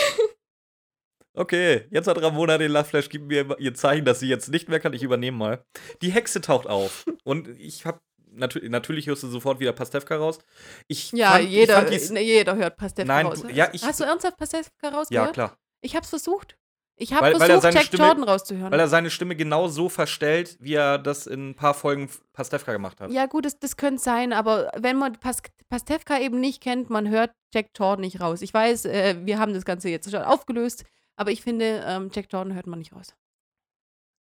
Okay, 1.34 1.86
jetzt 1.91 2.07
hat 2.07 2.21
Ramona 2.21 2.57
den 2.57 2.71
Lachflash, 2.71 3.09
gibt 3.09 3.28
mir 3.28 3.59
ihr 3.59 3.73
Zeichen, 3.73 4.05
dass 4.05 4.21
sie 4.21 4.28
jetzt 4.28 4.49
nicht 4.49 4.69
mehr 4.69 4.80
kann. 4.80 4.93
Ich 4.93 5.03
übernehme 5.03 5.38
mal. 5.38 5.65
Die 6.01 6.11
Hexe 6.11 6.39
taucht 6.39 6.67
auf. 6.67 7.05
Und 7.23 7.49
ich 7.59 7.86
habe 7.86 7.99
natürlich, 8.36 8.69
natürlich 8.69 9.07
hörst 9.07 9.23
du 9.23 9.27
sofort 9.27 9.59
wieder 9.59 9.73
Pastewka 9.73 10.15
raus. 10.15 10.39
Ich 10.88 11.11
Ja, 11.11 11.31
fand, 11.31 11.49
jeder, 11.49 11.89
Ich 11.91 12.01
fand 12.01 12.11
ne, 12.13 12.21
jeder 12.21 12.55
hört 12.55 12.77
Pastewka 12.77 13.07
Nein, 13.07 13.25
raus. 13.27 13.41
du- 13.41 13.49
ja, 13.49 13.69
ich- 13.73 13.83
Hast 13.83 13.99
du 13.99 14.03
ernsthaft 14.03 14.38
Pastewka 14.38 14.89
rausgehört? 14.89 15.27
ja, 15.27 15.31
klar. 15.33 15.57
Ich 15.81 15.95
hab's 15.95 16.09
versucht. 16.09 16.57
Ich 16.97 17.11
habe 17.11 17.23
Weil- 17.23 17.33
weil 17.33 17.41
er 17.41 17.45
versucht, 17.47 17.61
seine 17.63 17.75
Jack 17.75 17.86
Stimme- 17.88 18.03
Jordan 18.05 18.23
rauszuhören. 18.23 18.71
Weil 18.71 18.79
er 18.79 18.88
seine 18.88 19.09
Stimme 19.09 19.36
genau 19.36 19.67
so 19.67 19.89
verstellt, 19.89 20.55
wie 20.61 20.75
er 20.75 20.97
das 20.97 21.27
in 21.27 21.49
ein 21.49 21.55
paar 21.55 21.73
Folgen 21.73 22.09
Pastewka 22.31 22.71
gemacht 22.71 23.01
hat. 23.01 23.11
ja, 23.11 23.25
gut, 23.25 23.43
das, 23.45 23.59
das 23.59 23.75
könnte 23.75 24.01
sein, 24.01 24.31
aber 24.31 24.71
wenn 24.77 24.95
man 24.97 25.13
Pas 25.19 25.41
Pastewka 25.69 26.19
eben 26.19 26.39
nicht 26.39 26.61
kennt, 26.61 26.89
man 26.89 27.09
hört 27.09 27.31
Jack 27.53 27.71
Jordan 27.77 28.01
nicht 28.01 28.21
raus. 28.21 28.41
Ich 28.41 28.53
weiß, 28.53 28.86
äh, 28.86 29.15
wir 29.25 29.39
haben 29.39 29.53
das 29.53 29.65
Ganze 29.65 29.89
jetzt 29.89 30.09
schon 30.09 30.21
aufgelöst, 30.21 30.86
aber 31.17 31.31
ich 31.31 31.41
finde, 31.41 31.83
ähm, 31.86 32.11
Jack 32.13 32.27
Jordan 32.31 32.53
hört 32.55 32.67
man 32.67 32.79
nicht 32.79 32.93
raus. 32.93 33.13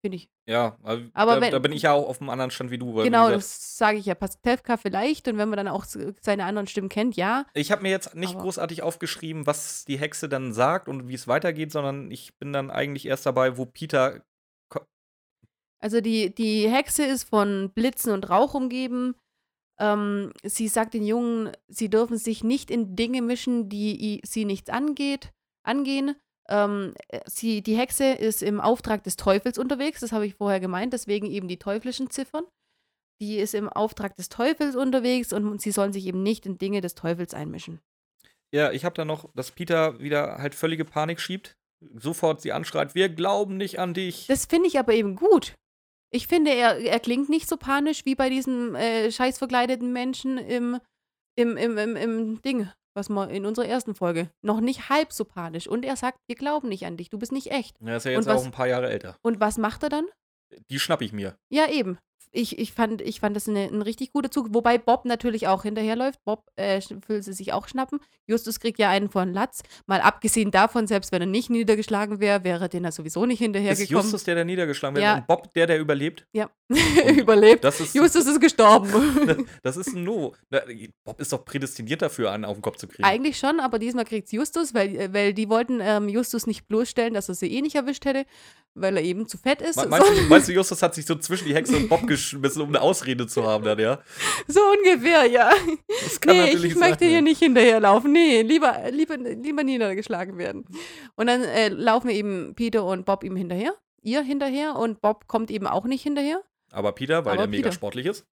Finde 0.02 0.16
ich. 0.16 0.28
Ja, 0.48 0.76
Aber 1.14 1.36
da, 1.36 1.40
wenn- 1.40 1.52
da 1.52 1.58
bin 1.60 1.72
ich 1.72 1.82
ja 1.82 1.92
auch 1.92 2.08
auf 2.08 2.20
einem 2.20 2.28
anderen 2.30 2.50
Stand 2.50 2.70
wie 2.72 2.78
du. 2.78 2.94
weil, 2.94 3.04
wie 3.04 3.08
genau, 3.08 3.26
gesagt, 3.28 3.36
das 3.38 3.78
sage 3.78 3.98
ich 3.98 4.06
ja. 4.06 4.14
Pastewka 4.16 4.76
vielleicht 4.76 5.28
und 5.28 5.38
wenn 5.38 5.48
man 5.48 5.56
dann 5.56 5.68
auch 5.68 5.84
s- 5.84 5.96
seine 6.20 6.44
anderen 6.44 6.66
Stimmen 6.66 6.88
kennt, 6.88 7.14
ja. 7.16 7.46
Ich 7.54 7.70
habe 7.70 7.82
mir 7.82 7.90
jetzt 7.90 8.14
nicht 8.16 8.36
großartig 8.36 8.82
aufgeschrieben, 8.82 9.46
was 9.46 9.84
die 9.84 9.98
Hexe 9.98 10.28
dann 10.28 10.52
sagt 10.52 10.88
und 10.88 11.06
wie 11.08 11.14
es 11.14 11.28
weitergeht, 11.28 11.70
sondern 11.72 12.10
ich 12.10 12.36
bin 12.38 12.52
dann 12.52 12.70
eigentlich 12.72 13.06
erst 13.06 13.24
dabei, 13.26 13.56
wo 13.56 13.64
Peter. 13.64 14.24
Also 15.80 16.00
die, 16.00 16.32
die 16.34 16.68
Hexe 16.68 17.04
ist 17.04 17.24
von 17.28 17.70
Blitzen 17.74 18.12
und 18.12 18.28
Rauch 18.30 18.54
umgeben. 18.54 19.14
Ähm, 19.80 20.32
sie 20.44 20.68
sagt 20.68 20.94
den 20.94 21.04
Jungen, 21.04 21.50
sie 21.66 21.88
dürfen 21.90 22.16
sich 22.18 22.44
nicht 22.44 22.70
in 22.70 22.94
Dinge 22.94 23.20
mischen, 23.22 23.68
die 23.68 24.20
sie 24.24 24.44
nichts 24.44 24.70
angeht, 24.70 25.32
angehen. 25.64 26.14
Ähm, 26.52 26.92
äh, 27.08 27.20
sie, 27.26 27.62
die 27.62 27.76
Hexe 27.76 28.12
ist 28.12 28.42
im 28.42 28.60
Auftrag 28.60 29.02
des 29.04 29.16
Teufels 29.16 29.56
unterwegs, 29.56 30.00
das 30.00 30.12
habe 30.12 30.26
ich 30.26 30.34
vorher 30.34 30.60
gemeint, 30.60 30.92
deswegen 30.92 31.26
eben 31.26 31.48
die 31.48 31.58
teuflischen 31.58 32.10
Ziffern. 32.10 32.44
Die 33.22 33.38
ist 33.38 33.54
im 33.54 33.70
Auftrag 33.70 34.16
des 34.16 34.28
Teufels 34.28 34.76
unterwegs 34.76 35.32
und 35.32 35.62
sie 35.62 35.70
sollen 35.70 35.92
sich 35.92 36.06
eben 36.06 36.22
nicht 36.22 36.44
in 36.44 36.58
Dinge 36.58 36.82
des 36.82 36.94
Teufels 36.94 37.32
einmischen. 37.32 37.80
Ja, 38.52 38.70
ich 38.70 38.84
habe 38.84 38.94
dann 38.94 39.08
noch, 39.08 39.32
dass 39.34 39.52
Peter 39.52 39.98
wieder 39.98 40.38
halt 40.38 40.54
völlige 40.54 40.84
Panik 40.84 41.20
schiebt, 41.20 41.56
sofort 41.94 42.42
sie 42.42 42.52
anschreit: 42.52 42.94
Wir 42.94 43.08
glauben 43.08 43.56
nicht 43.56 43.78
an 43.78 43.94
dich. 43.94 44.26
Das 44.26 44.44
finde 44.44 44.68
ich 44.68 44.78
aber 44.78 44.92
eben 44.92 45.16
gut. 45.16 45.54
Ich 46.10 46.26
finde, 46.26 46.52
er, 46.52 46.76
er 46.78 47.00
klingt 47.00 47.30
nicht 47.30 47.48
so 47.48 47.56
panisch 47.56 48.04
wie 48.04 48.14
bei 48.14 48.28
diesen 48.28 48.74
äh, 48.74 49.10
scheiß 49.10 49.38
verkleideten 49.38 49.94
Menschen 49.94 50.36
im, 50.36 50.78
im, 51.36 51.56
im, 51.56 51.78
im, 51.78 51.96
im 51.96 52.42
Ding, 52.42 52.68
was 52.94 53.08
wir 53.08 53.28
in 53.30 53.46
unserer 53.46 53.66
ersten 53.66 53.94
Folge. 53.94 54.30
Noch 54.42 54.60
nicht 54.60 54.88
halb 54.88 55.12
so 55.12 55.24
panisch. 55.24 55.66
Und 55.66 55.84
er 55.84 55.96
sagt, 55.96 56.18
wir 56.26 56.36
glauben 56.36 56.68
nicht 56.68 56.86
an 56.86 56.96
dich, 56.96 57.10
du 57.10 57.18
bist 57.18 57.32
nicht 57.32 57.50
echt. 57.50 57.76
Er 57.84 57.96
ist 57.96 58.04
ja 58.04 58.12
jetzt 58.12 58.26
was- 58.26 58.40
auch 58.42 58.44
ein 58.44 58.52
paar 58.52 58.66
Jahre 58.68 58.90
älter. 58.90 59.16
Und 59.22 59.40
was 59.40 59.58
macht 59.58 59.82
er 59.82 59.88
dann? 59.88 60.06
Die 60.70 60.78
schnapp 60.78 61.02
ich 61.02 61.12
mir. 61.12 61.36
Ja, 61.50 61.68
eben. 61.70 61.98
Ich, 62.34 62.58
ich, 62.58 62.72
fand, 62.72 63.02
ich 63.02 63.20
fand 63.20 63.36
das 63.36 63.46
eine, 63.46 63.64
ein 63.64 63.82
richtig 63.82 64.10
guter 64.12 64.30
Zug. 64.30 64.54
Wobei 64.54 64.78
Bob 64.78 65.04
natürlich 65.04 65.48
auch 65.48 65.64
hinterherläuft. 65.64 66.18
Bob 66.24 66.46
äh, 66.56 66.80
will 67.06 67.22
sie 67.22 67.34
sich 67.34 67.52
auch 67.52 67.68
schnappen. 67.68 68.00
Justus 68.26 68.58
kriegt 68.58 68.78
ja 68.78 68.88
einen 68.88 69.10
von 69.10 69.34
Latz. 69.34 69.60
Mal 69.84 70.00
abgesehen 70.00 70.50
davon, 70.50 70.86
selbst 70.86 71.12
wenn 71.12 71.20
er 71.20 71.26
nicht 71.26 71.50
niedergeschlagen 71.50 72.20
wäre, 72.20 72.42
wäre 72.42 72.70
den 72.70 72.86
er 72.86 72.92
sowieso 72.92 73.26
nicht 73.26 73.40
Ist 73.42 73.44
hinterhergekommen. 73.44 74.02
Justus 74.02 74.24
der, 74.24 74.36
der 74.36 74.46
niedergeschlagen 74.46 74.96
wird 74.96 75.04
Ja. 75.04 75.16
und 75.16 75.26
Bob 75.26 75.52
der, 75.52 75.66
der 75.66 75.78
überlebt? 75.78 76.26
Ja, 76.32 76.48
überlebt. 77.18 77.64
Das 77.64 77.80
ist, 77.80 77.94
Justus 77.94 78.24
ist 78.26 78.40
gestorben. 78.40 79.46
das 79.62 79.76
ist 79.76 79.88
ein 79.94 80.02
No. 80.04 80.32
Bob 81.04 81.20
ist 81.20 81.34
doch 81.34 81.44
prädestiniert 81.44 82.00
dafür, 82.00 82.32
einen 82.32 82.46
auf 82.46 82.56
den 82.56 82.62
Kopf 82.62 82.76
zu 82.78 82.88
kriegen. 82.88 83.04
Eigentlich 83.04 83.38
schon, 83.38 83.60
aber 83.60 83.78
diesmal 83.78 84.06
kriegt's 84.06 84.32
Justus, 84.32 84.72
weil, 84.72 84.96
äh, 84.96 85.12
weil 85.12 85.34
die 85.34 85.50
wollten 85.50 85.80
ähm, 85.82 86.08
Justus 86.08 86.46
nicht 86.46 86.66
bloßstellen, 86.66 87.12
dass 87.12 87.28
er 87.28 87.34
sie 87.34 87.52
eh 87.52 87.60
nicht 87.60 87.74
erwischt 87.74 88.06
hätte, 88.06 88.24
weil 88.74 88.96
er 88.96 89.02
eben 89.02 89.26
zu 89.26 89.36
fett 89.38 89.60
ist. 89.62 89.76
Me- 89.76 89.82
So, 89.84 89.88
Meinst 89.88 90.08
du, 90.08 90.22
meinst 90.28 90.48
du, 90.48 90.52
Justus 90.52 90.82
hat 90.82 90.94
sich 90.94 91.04
so 91.06 91.14
zwischen 91.16 91.46
die 91.46 91.54
Hexe 91.54 91.76
und 91.76 91.88
Bob 91.88 92.06
geschmissen, 92.06 92.62
um 92.62 92.68
eine 92.68 92.80
Ausrede 92.80 93.26
zu 93.26 93.44
haben 93.46 93.64
dann, 93.64 93.78
ja? 93.78 94.00
so 94.48 94.60
ungefähr, 94.78 95.26
ja. 95.26 95.50
Das 96.02 96.20
kann 96.20 96.36
Nee, 96.36 96.50
ich 96.52 96.74
möchte 96.76 97.00
sein. 97.04 97.08
hier 97.08 97.22
nicht 97.22 97.38
hinterherlaufen. 97.40 98.12
Nee, 98.12 98.42
lieber, 98.42 98.90
lieber, 98.90 99.16
lieber 99.18 99.62
niedergeschlagen 99.62 100.38
werden. 100.38 100.64
Und 101.16 101.26
dann 101.26 101.42
äh, 101.42 101.68
laufen 101.68 102.08
eben 102.10 102.54
Peter 102.54 102.84
und 102.84 103.04
Bob 103.04 103.24
ihm 103.24 103.36
hinterher, 103.36 103.74
ihr 104.02 104.22
hinterher 104.22 104.76
und 104.76 105.00
Bob 105.00 105.26
kommt 105.28 105.50
eben 105.50 105.66
auch 105.66 105.84
nicht 105.84 106.02
hinterher. 106.02 106.42
Aber 106.70 106.92
Peter, 106.92 107.24
weil 107.24 107.32
Aber 107.34 107.42
der 107.42 107.48
mega 107.48 107.72
sportlich 107.72 108.06
ist, 108.06 108.26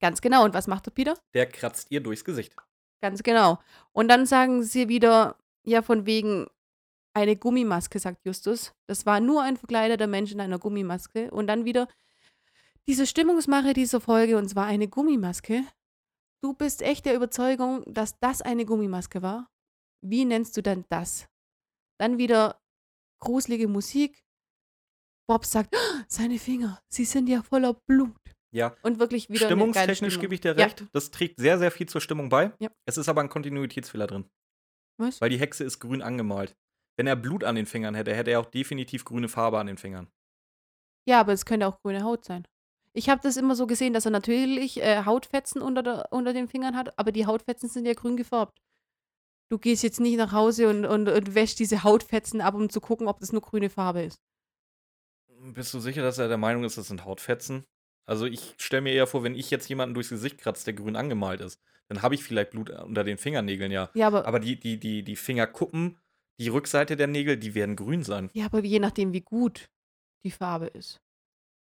Ganz 0.00 0.20
genau. 0.20 0.44
Und 0.44 0.52
was 0.52 0.66
macht 0.66 0.84
der 0.84 0.90
Peter? 0.90 1.14
der 1.32 1.46
kratzt 1.46 1.86
ihr 1.90 2.00
durchs 2.00 2.22
Gesicht. 2.24 2.54
Ganz 3.00 3.22
genau. 3.22 3.58
Und 3.92 4.08
dann 4.08 4.26
sagen 4.26 4.62
sie 4.62 4.88
wieder, 4.90 5.36
ja, 5.64 5.80
von 5.80 6.04
wegen 6.04 6.48
eine 7.16 7.34
Gummimaske, 7.36 7.98
sagt 7.98 8.24
Justus. 8.26 8.72
Das 8.86 9.06
war 9.06 9.20
nur 9.20 9.42
ein 9.42 9.56
verkleideter 9.56 10.06
Mensch 10.06 10.32
in 10.32 10.40
einer 10.40 10.58
Gummimaske. 10.58 11.30
Und 11.30 11.46
dann 11.46 11.64
wieder 11.64 11.88
diese 12.86 13.06
Stimmungsmache 13.06 13.72
dieser 13.72 14.00
Folge, 14.00 14.36
und 14.36 14.48
zwar 14.48 14.66
eine 14.66 14.86
Gummimaske. 14.86 15.64
Du 16.42 16.52
bist 16.52 16.82
echt 16.82 17.06
der 17.06 17.14
Überzeugung, 17.16 17.82
dass 17.86 18.18
das 18.20 18.42
eine 18.42 18.66
Gummimaske 18.66 19.22
war? 19.22 19.48
Wie 20.02 20.24
nennst 20.26 20.56
du 20.56 20.62
denn 20.62 20.84
das? 20.90 21.26
Dann 21.98 22.18
wieder 22.18 22.60
gruselige 23.20 23.66
Musik. 23.66 24.22
Bob 25.26 25.44
sagt, 25.46 25.74
"Ah, 25.74 26.04
seine 26.06 26.38
Finger, 26.38 26.80
sie 26.88 27.04
sind 27.06 27.28
ja 27.28 27.42
voller 27.42 27.72
Blut. 27.88 28.14
Ja. 28.52 28.76
Und 28.82 28.98
wirklich 28.98 29.28
wieder 29.30 29.46
Stimmungstechnisch 29.46 29.96
Stimmung. 30.14 30.20
gebe 30.20 30.34
ich 30.34 30.40
dir 30.42 30.54
Ja. 30.56 30.66
recht. 30.66 30.84
Das 30.92 31.10
trägt 31.10 31.40
sehr, 31.40 31.58
sehr 31.58 31.70
viel 31.70 31.88
zur 31.88 32.00
Stimmung 32.00 32.28
bei. 32.28 32.52
Ja. 32.60 32.70
Es 32.84 32.96
ist 32.98 33.08
aber 33.08 33.22
ein 33.22 33.28
Kontinuitätsfehler 33.30 34.06
drin. 34.06 34.28
Was? 34.98 35.20
Weil 35.20 35.30
die 35.30 35.38
Hexe 35.40 35.64
ist 35.64 35.80
grün 35.80 36.02
angemalt. 36.02 36.54
Wenn 36.96 37.06
er 37.06 37.16
Blut 37.16 37.44
an 37.44 37.54
den 37.54 37.66
Fingern 37.66 37.94
hätte, 37.94 38.14
hätte 38.14 38.30
er 38.30 38.40
auch 38.40 38.46
definitiv 38.46 39.04
grüne 39.04 39.28
Farbe 39.28 39.58
an 39.58 39.66
den 39.66 39.78
Fingern. 39.78 40.08
Ja, 41.06 41.20
aber 41.20 41.32
es 41.32 41.44
könnte 41.44 41.66
auch 41.66 41.80
grüne 41.82 42.02
Haut 42.02 42.24
sein. 42.24 42.46
Ich 42.92 43.10
habe 43.10 43.20
das 43.22 43.36
immer 43.36 43.54
so 43.54 43.66
gesehen, 43.66 43.92
dass 43.92 44.06
er 44.06 44.10
natürlich 44.10 44.82
äh, 44.82 45.04
Hautfetzen 45.04 45.60
unter, 45.60 45.82
der, 45.82 46.08
unter 46.10 46.32
den 46.32 46.48
Fingern 46.48 46.74
hat, 46.76 46.98
aber 46.98 47.12
die 47.12 47.26
Hautfetzen 47.26 47.68
sind 47.68 47.86
ja 47.86 47.92
grün 47.92 48.16
gefärbt. 48.16 48.58
Du 49.50 49.58
gehst 49.58 49.82
jetzt 49.82 50.00
nicht 50.00 50.16
nach 50.16 50.32
Hause 50.32 50.68
und, 50.68 50.86
und, 50.86 51.08
und 51.08 51.34
wäschst 51.34 51.58
diese 51.60 51.84
Hautfetzen 51.84 52.40
ab, 52.40 52.54
um 52.54 52.70
zu 52.70 52.80
gucken, 52.80 53.06
ob 53.06 53.20
das 53.20 53.32
nur 53.32 53.42
grüne 53.42 53.70
Farbe 53.70 54.02
ist. 54.02 54.20
Bist 55.52 55.74
du 55.74 55.78
sicher, 55.78 56.02
dass 56.02 56.18
er 56.18 56.28
der 56.28 56.38
Meinung 56.38 56.64
ist, 56.64 56.78
das 56.78 56.88
sind 56.88 57.04
Hautfetzen? 57.04 57.66
Also 58.06 58.24
ich 58.24 58.54
stelle 58.58 58.82
mir 58.82 58.92
eher 58.92 59.06
vor, 59.06 59.22
wenn 59.22 59.34
ich 59.34 59.50
jetzt 59.50 59.68
jemanden 59.68 59.94
durchs 59.94 60.08
Gesicht 60.08 60.38
kratze, 60.38 60.64
der 60.64 60.74
grün 60.74 60.96
angemalt 60.96 61.40
ist, 61.40 61.60
dann 61.88 62.02
habe 62.02 62.14
ich 62.14 62.24
vielleicht 62.24 62.50
Blut 62.50 62.70
unter 62.70 63.04
den 63.04 63.18
Fingernägeln, 63.18 63.70
ja. 63.70 63.90
Ja, 63.94 64.06
aber, 64.06 64.26
Aber 64.26 64.40
die, 64.40 64.58
die, 64.58 64.80
die, 64.80 65.02
die 65.02 65.16
Fingerkuppen, 65.16 65.98
die 66.38 66.48
Rückseite 66.48 66.96
der 66.96 67.06
Nägel, 67.06 67.36
die 67.36 67.54
werden 67.54 67.76
grün 67.76 68.02
sein. 68.02 68.30
ja, 68.32 68.46
aber 68.46 68.62
je 68.62 68.78
nachdem, 68.78 69.12
wie 69.12 69.22
gut 69.22 69.70
die 70.24 70.30
Farbe 70.30 70.66
ist. 70.66 71.00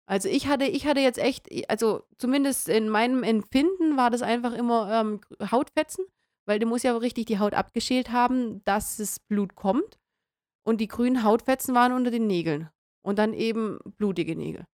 Also 0.06 0.28
ich 0.30 0.48
hatte, 0.48 0.66
ich 0.66 0.86
hatte 0.86 1.00
jetzt 1.00 1.18
echt, 1.18 1.48
also 1.70 2.04
zumindest 2.18 2.68
in 2.68 2.90
meinem 2.90 3.24
Empfinden 3.24 3.96
war 3.96 4.10
das 4.10 4.22
einfach 4.22 4.54
immer 4.54 4.92
ähm, 4.92 5.22
Hautfetzen, 5.52 6.06
weil 6.46 6.60
du 6.60 6.66
musst 6.66 6.84
ja 6.84 6.96
richtig 6.98 7.26
die 7.26 7.40
Haut 7.40 7.54
abgeschält 7.54 8.12
haben, 8.12 8.64
dass 8.66 8.98
das 8.98 9.20
Blut 9.20 9.56
kommt. 9.56 10.00
Und 10.66 10.80
die 10.80 10.88
grünen 10.88 11.24
Hautfetzen 11.24 11.74
waren 11.76 11.94
unter 11.94 12.12
den 12.12 12.28
Nägeln. 12.28 12.70
Und 13.02 13.20
dann 13.20 13.34
eben 13.34 13.80
blutige 13.98 14.36
Nägel. 14.36 14.66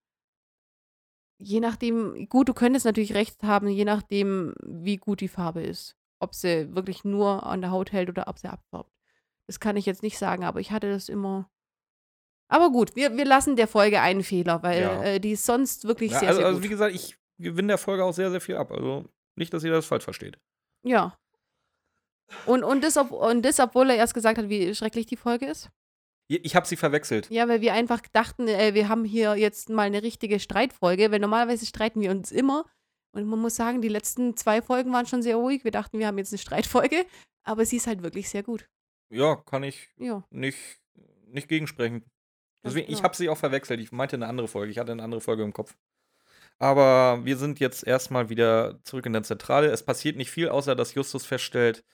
Je 1.41 1.59
nachdem, 1.59 2.27
gut, 2.27 2.49
du 2.49 2.53
könntest 2.53 2.85
natürlich 2.85 3.13
recht 3.13 3.41
haben, 3.43 3.69
je 3.69 3.85
nachdem, 3.85 4.53
wie 4.63 4.97
gut 4.97 5.21
die 5.21 5.27
Farbe 5.27 5.61
ist. 5.61 5.95
Ob 6.19 6.35
sie 6.35 6.75
wirklich 6.75 7.05
nur 7.05 7.45
an 7.45 7.61
der 7.61 7.71
Haut 7.71 7.91
hält 7.91 8.09
oder 8.09 8.27
ob 8.27 8.37
sie 8.37 8.51
abfärbt. 8.51 8.91
Das 9.49 9.59
kann 9.59 9.77
ich 9.77 9.87
jetzt 9.87 10.03
nicht 10.03 10.19
sagen, 10.19 10.43
aber 10.43 10.59
ich 10.59 10.69
hatte 10.71 10.91
das 10.91 11.09
immer. 11.09 11.49
Aber 12.51 12.69
gut, 12.71 12.95
wir, 12.95 13.17
wir 13.17 13.25
lassen 13.25 13.55
der 13.55 13.67
Folge 13.67 13.99
einen 13.99 14.21
Fehler, 14.23 14.61
weil 14.61 14.81
Ja. 14.81 15.03
äh, 15.03 15.19
die 15.19 15.31
ist 15.31 15.43
sonst 15.45 15.85
wirklich 15.85 16.11
Ja, 16.11 16.19
sehr, 16.19 16.27
also, 16.29 16.39
sehr 16.41 16.47
also 16.47 16.59
gut. 16.59 16.65
wie 16.65 16.69
gesagt, 16.69 16.93
ich 16.93 17.17
gewinne 17.39 17.69
der 17.69 17.77
Folge 17.79 18.03
auch 18.03 18.13
sehr, 18.13 18.29
sehr 18.29 18.41
viel 18.41 18.57
ab. 18.57 18.71
Also 18.71 19.05
nicht, 19.35 19.51
dass 19.51 19.63
ihr 19.63 19.71
das 19.71 19.87
falsch 19.87 20.03
versteht. 20.03 20.37
ja. 20.83 21.17
Und, 22.45 22.63
und, 22.63 22.83
das, 22.83 22.95
ob, 22.97 23.09
und 23.11 23.43
das, 23.43 23.59
obwohl 23.59 23.89
er 23.89 23.95
erst 23.95 24.13
gesagt 24.13 24.37
hat, 24.37 24.49
wie 24.49 24.75
schrecklich 24.75 25.07
die 25.07 25.15
Folge 25.17 25.47
ist. 25.47 25.69
Ich, 26.27 26.45
ich 26.45 26.55
habe 26.55 26.67
sie 26.67 26.75
verwechselt. 26.75 27.27
Ja, 27.31 27.47
weil 27.47 27.61
wir 27.61 27.73
einfach 27.73 28.01
dachten, 28.13 28.47
äh, 28.47 28.75
wir 28.75 28.87
haben 28.87 29.03
hier 29.03 29.35
jetzt 29.35 29.69
mal 29.69 29.87
eine 29.87 30.03
richtige 30.03 30.39
Streitfolge, 30.39 31.09
weil 31.11 31.17
normalerweise 31.19 31.65
streiten 31.65 32.01
wir 32.01 32.11
uns 32.11 32.31
immer. 32.31 32.65
Und 33.15 33.25
man 33.25 33.39
muss 33.39 33.55
sagen, 33.55 33.81
die 33.81 33.87
letzten 33.87 34.37
zwei 34.37 34.61
Folgen 34.61 34.93
waren 34.93 35.07
schon 35.07 35.23
sehr 35.23 35.37
ruhig. 35.37 35.63
Wir 35.63 35.71
dachten, 35.71 35.97
wir 35.97 36.05
haben 36.05 36.19
jetzt 36.19 36.31
eine 36.31 36.37
Streitfolge, 36.37 37.03
aber 37.43 37.65
sie 37.65 37.77
ist 37.77 37.87
halt 37.87 38.03
wirklich 38.03 38.29
sehr 38.29 38.43
gut. 38.43 38.67
Ja, 39.09 39.35
kann 39.35 39.63
ich 39.63 39.89
Ja, 39.97 40.23
nicht, 40.29 40.57
nicht 41.27 41.47
gegensprechen. 41.47 42.05
Deswegen, 42.63 42.91
ich 42.91 43.03
habe 43.03 43.15
sie 43.15 43.29
auch 43.29 43.37
verwechselt. 43.37 43.79
Ich 43.79 43.91
meinte 43.91 44.15
eine 44.15 44.27
andere 44.27 44.47
Folge. 44.47 44.71
Ich 44.71 44.77
hatte 44.79 44.91
eine 44.91 45.03
andere 45.03 45.21
Folge 45.21 45.43
im 45.43 45.53
Kopf. 45.53 45.75
Aber 46.57 47.23
wir 47.23 47.37
sind 47.37 47.59
jetzt 47.61 47.87
erstmal 47.87 48.29
wieder 48.29 48.79
zurück 48.83 49.05
in 49.05 49.13
der 49.13 49.23
Zentrale. 49.23 49.67
Es 49.67 49.83
passiert 49.83 50.17
nicht 50.17 50.29
viel, 50.29 50.49
außer 50.49 50.75
dass 50.75 50.93
Justus 50.93 51.25
feststellt, 51.25 51.85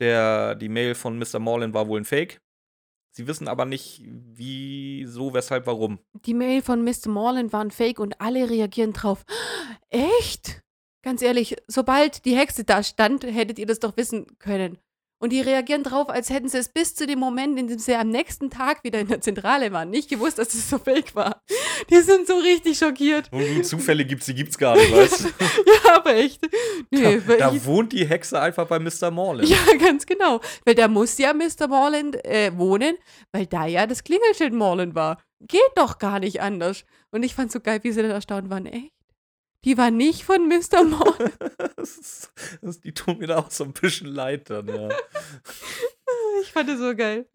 der, 0.00 0.54
die 0.54 0.70
Mail 0.70 0.94
von 0.94 1.18
Mr. 1.18 1.38
Morlin 1.38 1.74
war 1.74 1.88
wohl 1.88 2.00
ein 2.00 2.06
Fake. 2.06 2.40
Sie 3.16 3.28
wissen 3.28 3.46
aber 3.46 3.64
nicht, 3.64 4.02
wieso, 4.04 5.34
weshalb, 5.34 5.66
warum. 5.68 6.00
Die 6.26 6.34
Mail 6.34 6.62
von 6.62 6.82
Mr. 6.82 7.08
Morland 7.08 7.52
war 7.52 7.60
ein 7.60 7.70
Fake 7.70 8.00
und 8.00 8.20
alle 8.20 8.50
reagieren 8.50 8.92
drauf. 8.92 9.24
Echt? 9.88 10.62
Ganz 11.02 11.22
ehrlich, 11.22 11.54
sobald 11.68 12.24
die 12.24 12.36
Hexe 12.36 12.64
da 12.64 12.82
stand, 12.82 13.22
hättet 13.22 13.60
ihr 13.60 13.66
das 13.66 13.78
doch 13.78 13.96
wissen 13.96 14.26
können. 14.40 14.78
Und 15.24 15.30
die 15.30 15.40
reagieren 15.40 15.82
drauf, 15.84 16.10
als 16.10 16.28
hätten 16.28 16.50
sie 16.50 16.58
es 16.58 16.68
bis 16.68 16.94
zu 16.94 17.06
dem 17.06 17.18
Moment, 17.18 17.58
in 17.58 17.66
dem 17.66 17.78
sie 17.78 17.94
am 17.94 18.10
nächsten 18.10 18.50
Tag 18.50 18.84
wieder 18.84 19.00
in 19.00 19.08
der 19.08 19.22
Zentrale 19.22 19.72
waren, 19.72 19.88
nicht 19.88 20.10
gewusst, 20.10 20.38
dass 20.38 20.52
es 20.52 20.68
so 20.68 20.76
fake 20.76 21.14
war. 21.14 21.40
Die 21.88 21.96
sind 22.00 22.26
so 22.26 22.36
richtig 22.36 22.76
schockiert. 22.76 23.30
Und 23.32 23.64
Zufälle 23.64 24.04
gibt's, 24.04 24.26
die 24.26 24.34
gibt's 24.34 24.58
gar 24.58 24.76
nicht, 24.76 24.92
weißt 24.94 25.24
du? 25.24 25.28
Ja, 25.86 25.96
aber 25.96 26.14
echt. 26.14 26.46
Nee, 26.90 27.22
weil 27.26 27.38
Da 27.38 27.50
ich- 27.52 27.64
wohnt 27.64 27.94
die 27.94 28.06
Hexe 28.06 28.38
einfach 28.38 28.66
bei 28.66 28.78
Mr. 28.78 29.10
Morlin. 29.10 29.46
ja, 29.46 29.56
ganz 29.80 30.04
genau. 30.04 30.40
Weil 30.66 30.74
da 30.74 30.88
muss 30.88 31.16
ja 31.16 31.32
Mr. 31.32 31.68
Morland 31.68 32.22
äh, 32.26 32.52
wohnen, 32.58 32.96
weil 33.32 33.46
da 33.46 33.64
ja 33.64 33.86
das 33.86 34.04
Klingelschild 34.04 34.52
Morland 34.52 34.94
war. 34.94 35.22
Geht 35.40 35.60
doch 35.76 35.98
gar 35.98 36.20
nicht 36.20 36.42
anders. 36.42 36.84
Und 37.12 37.22
ich 37.22 37.34
fand 37.34 37.50
so 37.50 37.60
geil, 37.60 37.80
wie 37.82 37.92
sie 37.92 38.02
dann 38.02 38.10
erstaunt 38.10 38.50
waren. 38.50 38.66
Echt? 38.66 38.92
Die 39.64 39.78
war 39.78 39.90
nicht 39.90 40.24
von 40.24 40.48
Mr. 40.48 40.84
Das, 42.60 42.80
die 42.80 42.92
tun 42.92 43.18
mir 43.18 43.26
da 43.26 43.38
auch 43.38 43.50
so 43.50 43.64
ein 43.64 43.72
bisschen 43.72 44.08
leid 44.08 44.50
dann, 44.50 44.68
ja. 44.68 44.88
Ich 46.42 46.52
fand 46.52 46.68
es 46.68 46.78
so 46.78 46.94
geil. 46.94 47.26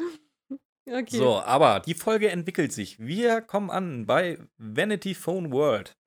Okay. 0.85 1.17
So, 1.17 1.39
aber 1.39 1.79
die 1.79 1.93
Folge 1.93 2.29
entwickelt 2.29 2.71
sich. 2.71 2.99
Wir 2.99 3.41
kommen 3.41 3.69
an 3.69 4.05
bei 4.05 4.39
Vanity 4.57 5.13
Phone 5.13 5.51
World. 5.51 5.97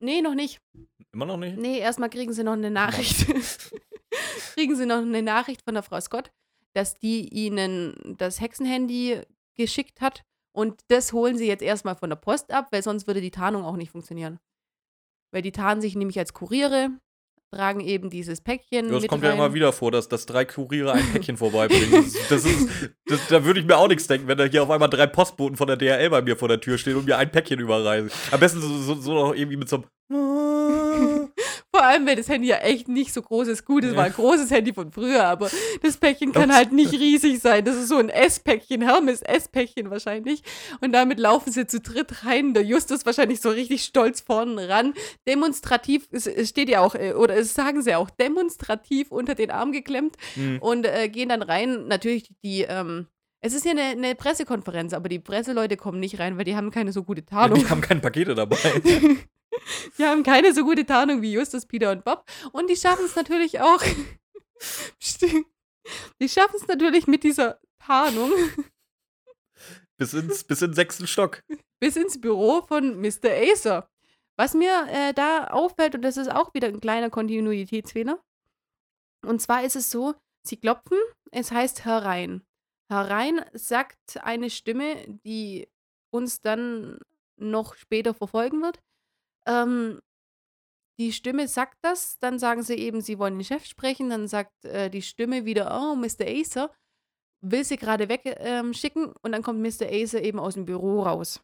Nee, 0.00 0.20
noch 0.22 0.34
nicht. 0.34 0.60
Immer 1.12 1.26
noch 1.26 1.36
nicht? 1.36 1.58
Nee, 1.58 1.78
erstmal 1.78 2.10
kriegen 2.10 2.32
sie 2.32 2.44
noch 2.44 2.52
eine 2.52 2.70
Nachricht. 2.70 3.26
kriegen 4.54 4.76
sie 4.76 4.86
noch 4.86 4.98
eine 4.98 5.22
Nachricht 5.22 5.62
von 5.62 5.74
der 5.74 5.82
Frau 5.82 6.00
Scott, 6.00 6.30
dass 6.74 6.94
die 6.94 7.28
ihnen 7.28 8.16
das 8.18 8.40
Hexenhandy 8.40 9.22
geschickt 9.54 10.00
hat. 10.00 10.24
Und 10.52 10.80
das 10.88 11.12
holen 11.12 11.36
sie 11.36 11.46
jetzt 11.46 11.62
erstmal 11.62 11.96
von 11.96 12.10
der 12.10 12.16
Post 12.16 12.50
ab, 12.52 12.68
weil 12.70 12.82
sonst 12.82 13.06
würde 13.06 13.20
die 13.20 13.30
Tarnung 13.30 13.64
auch 13.64 13.76
nicht 13.76 13.90
funktionieren. 13.90 14.38
Weil 15.32 15.42
die 15.42 15.52
tarnen 15.52 15.80
sich 15.80 15.94
nämlich 15.94 16.18
als 16.18 16.32
Kuriere, 16.32 16.90
tragen 17.52 17.80
eben 17.80 18.10
dieses 18.10 18.40
Päckchen. 18.40 18.86
Ja, 18.86 18.92
das 18.92 19.06
kommt 19.06 19.22
rein. 19.24 19.30
ja 19.30 19.36
immer 19.36 19.54
wieder 19.54 19.72
vor, 19.72 19.90
dass, 19.90 20.08
dass 20.08 20.26
drei 20.26 20.44
Kuriere 20.44 20.92
ein 20.92 21.12
Päckchen 21.12 21.36
vorbeibringen. 21.38 22.04
Das, 22.04 22.28
das 22.28 22.44
ist, 22.44 22.68
das, 23.06 23.28
da 23.28 23.44
würde 23.44 23.60
ich 23.60 23.66
mir 23.66 23.76
auch 23.76 23.88
nichts 23.88 24.06
denken, 24.06 24.28
wenn 24.28 24.38
da 24.38 24.44
hier 24.44 24.62
auf 24.62 24.70
einmal 24.70 24.90
drei 24.90 25.06
Postboten 25.06 25.56
von 25.56 25.66
der 25.66 25.76
DHL 25.76 26.10
bei 26.10 26.22
mir 26.22 26.36
vor 26.36 26.48
der 26.48 26.60
Tür 26.60 26.78
stehen 26.78 26.96
und 26.96 27.06
mir 27.06 27.16
ein 27.16 27.30
Päckchen 27.30 27.58
überreisen. 27.60 28.10
Am 28.30 28.40
besten 28.40 28.60
so, 28.60 28.68
so, 28.68 28.94
so 28.94 29.14
noch 29.14 29.34
irgendwie 29.34 29.56
mit 29.56 29.68
so 29.68 29.76
einem. 29.76 30.47
Vor 31.78 31.86
allem, 31.86 32.08
weil 32.08 32.16
das 32.16 32.28
Handy 32.28 32.48
ja 32.48 32.56
echt 32.56 32.88
nicht 32.88 33.12
so 33.14 33.22
groß 33.22 33.46
ist. 33.46 33.64
Gut, 33.64 33.84
es 33.84 33.92
Ja. 33.92 33.98
war 33.98 34.04
ein 34.06 34.12
großes 34.12 34.50
Handy 34.50 34.72
von 34.74 34.90
früher, 34.90 35.24
aber 35.24 35.48
das 35.80 35.96
Päckchen 35.96 36.32
kann 36.32 36.52
halt 36.52 36.72
nicht 36.72 36.92
riesig 36.92 37.38
sein. 37.38 37.64
Das 37.64 37.76
ist 37.76 37.86
so 37.88 37.98
ein 37.98 38.08
S-Päckchen, 38.08 38.82
Hermes 38.82 39.22
S-Päckchen 39.22 39.88
wahrscheinlich. 39.88 40.42
Und 40.80 40.90
damit 40.92 41.20
laufen 41.20 41.52
sie 41.52 41.68
zu 41.68 41.78
dritt 41.80 42.24
rein. 42.24 42.52
Der 42.52 42.64
Justus 42.64 43.06
wahrscheinlich 43.06 43.40
so 43.40 43.50
richtig 43.50 43.84
stolz 43.84 44.20
vorne 44.22 44.68
ran. 44.68 44.92
Demonstrativ, 45.28 46.08
es, 46.10 46.28
steht 46.48 46.68
ja 46.68 46.80
auch, 46.80 46.96
äh, 46.96 47.12
oder 47.12 47.36
es 47.36 47.54
sagen 47.54 47.80
sie 47.82 47.94
auch, 47.94 48.10
demonstrativ 48.10 49.12
unter 49.12 49.36
den 49.36 49.52
Arm 49.52 49.70
geklemmt 49.70 50.16
Hm. 50.34 50.58
und 50.60 50.84
äh, 50.84 51.08
gehen 51.08 51.28
dann 51.28 51.42
rein. 51.42 51.86
Natürlich 51.86 52.30
die, 52.42 52.62
ähm, 52.62 53.06
es 53.40 53.54
ist 53.54 53.64
ja 53.64 53.72
eine, 53.72 53.82
eine 53.82 54.14
Pressekonferenz, 54.14 54.92
aber 54.92 55.08
die 55.08 55.18
Presseleute 55.18 55.76
kommen 55.76 56.00
nicht 56.00 56.18
rein, 56.18 56.36
weil 56.36 56.44
die 56.44 56.56
haben 56.56 56.70
keine 56.70 56.92
so 56.92 57.04
gute 57.04 57.24
Tarnung. 57.24 57.58
Die 57.58 57.68
haben 57.68 57.80
keine 57.80 58.00
Pakete 58.00 58.34
dabei. 58.34 58.56
Die 59.98 60.04
haben 60.04 60.22
keine 60.22 60.54
so 60.54 60.64
gute 60.64 60.86
Tarnung 60.86 61.20
wie 61.20 61.32
Justus, 61.32 61.66
Peter 61.66 61.90
und 61.90 62.04
Bob. 62.04 62.24
Und 62.52 62.70
die 62.70 62.76
schaffen 62.76 63.04
es 63.04 63.16
natürlich 63.16 63.60
auch. 63.60 63.82
Die 66.20 66.28
schaffen 66.28 66.56
es 66.56 66.66
natürlich 66.68 67.06
mit 67.06 67.24
dieser 67.24 67.60
Tarnung 67.78 68.30
bis, 69.98 70.14
ins, 70.14 70.44
bis 70.44 70.62
in 70.62 70.70
den 70.70 70.74
sechsten 70.74 71.06
Stock. 71.06 71.42
bis 71.80 71.96
ins 71.96 72.20
Büro 72.20 72.62
von 72.62 73.00
Mr. 73.00 73.30
Acer. 73.30 73.90
Was 74.36 74.54
mir 74.54 74.86
äh, 74.88 75.12
da 75.12 75.48
auffällt, 75.48 75.96
und 75.96 76.02
das 76.02 76.16
ist 76.16 76.30
auch 76.30 76.54
wieder 76.54 76.68
ein 76.68 76.80
kleiner 76.80 77.10
Kontinuitätsfehler. 77.10 78.22
Und 79.26 79.42
zwar 79.42 79.64
ist 79.64 79.76
es 79.76 79.90
so, 79.90 80.14
sie 80.44 80.56
klopfen, 80.56 80.98
es 81.32 81.50
heißt 81.50 81.84
herein. 81.84 82.42
Herein 82.88 83.44
sagt 83.52 84.18
eine 84.22 84.50
Stimme, 84.50 84.96
die 85.24 85.68
uns 86.10 86.40
dann 86.40 86.98
noch 87.36 87.74
später 87.74 88.14
verfolgen 88.14 88.62
wird. 88.62 88.80
Ähm, 89.46 90.00
die 90.98 91.12
Stimme 91.12 91.46
sagt 91.46 91.78
das, 91.82 92.18
dann 92.18 92.38
sagen 92.38 92.62
sie 92.62 92.74
eben, 92.74 93.00
sie 93.00 93.18
wollen 93.18 93.38
den 93.38 93.44
Chef 93.44 93.64
sprechen, 93.64 94.10
dann 94.10 94.26
sagt 94.26 94.64
äh, 94.64 94.90
die 94.90 95.02
Stimme 95.02 95.44
wieder, 95.44 95.78
oh, 95.80 95.94
Mr. 95.94 96.26
Acer, 96.26 96.74
will 97.40 97.64
sie 97.64 97.76
gerade 97.76 98.08
wegschicken 98.08 99.04
ähm, 99.04 99.14
und 99.22 99.32
dann 99.32 99.42
kommt 99.42 99.60
Mr. 99.60 99.86
Acer 99.88 100.22
eben 100.22 100.40
aus 100.40 100.54
dem 100.54 100.64
Büro 100.64 101.02
raus. 101.02 101.40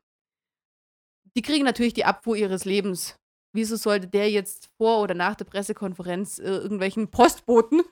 Die 1.37 1.43
kriegen 1.43 1.65
natürlich 1.65 1.95
die 1.95 2.05
Abfuhr 2.05 2.37
ihres 2.37 2.65
Lebens. 2.65 3.17
Wieso 3.53 3.77
sollte 3.77 4.09
der 4.09 4.31
jetzt 4.31 4.71
vor 4.77 5.01
oder 5.01 5.15
nach 5.15 5.37
der 5.37 5.45
Pressekonferenz 5.45 6.41
äh, 6.41 6.43
irgendwelchen 6.43 7.11
Postboten 7.11 7.83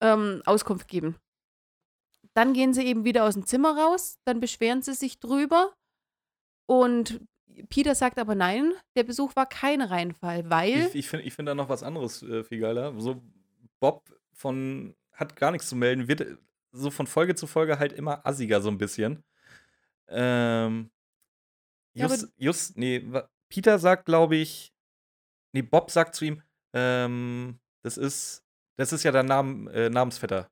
ähm, 0.00 0.42
Auskunft 0.44 0.88
geben? 0.88 1.16
Dann 2.34 2.52
gehen 2.52 2.72
sie 2.74 2.84
eben 2.86 3.04
wieder 3.04 3.24
aus 3.24 3.34
dem 3.34 3.46
Zimmer 3.46 3.76
raus, 3.76 4.18
dann 4.24 4.40
beschweren 4.40 4.82
sie 4.82 4.94
sich 4.94 5.18
drüber 5.20 5.74
und 6.66 7.20
Peter 7.70 7.94
sagt 7.94 8.18
aber 8.18 8.34
nein, 8.36 8.72
der 8.96 9.02
Besuch 9.02 9.34
war 9.34 9.46
kein 9.48 9.80
Reinfall, 9.82 10.48
weil 10.48 10.86
Ich, 10.88 10.94
ich 10.94 11.08
finde 11.08 11.26
ich 11.26 11.34
find 11.34 11.48
da 11.48 11.54
noch 11.54 11.68
was 11.68 11.82
anderes 11.82 12.22
äh, 12.22 12.44
viel 12.44 12.60
geiler. 12.60 12.94
So, 13.00 13.20
Bob 13.80 14.04
von 14.32 14.94
hat 15.12 15.34
gar 15.34 15.50
nichts 15.50 15.68
zu 15.68 15.74
melden, 15.74 16.06
wird 16.06 16.20
äh, 16.20 16.36
so 16.70 16.90
von 16.90 17.06
Folge 17.08 17.34
zu 17.34 17.46
Folge 17.48 17.78
halt 17.80 17.92
immer 17.92 18.24
assiger 18.24 18.60
so 18.60 18.68
ein 18.68 18.78
bisschen. 18.78 19.24
Ähm, 20.08 20.90
Ja, 21.94 22.04
aber- 22.04 22.14
just, 22.14 22.32
just, 22.36 22.76
nee, 22.76 23.04
Peter 23.48 23.78
sagt, 23.78 24.04
glaube 24.06 24.36
ich, 24.36 24.72
nee, 25.52 25.62
Bob 25.62 25.90
sagt 25.90 26.14
zu 26.14 26.26
ihm, 26.26 26.42
ähm, 26.74 27.58
das 27.82 27.96
ist, 27.96 28.44
das 28.76 28.92
ist 28.92 29.02
ja 29.02 29.10
dein 29.10 29.26
Namen, 29.26 29.66
äh, 29.68 29.90
Namensvetter. 29.90 30.48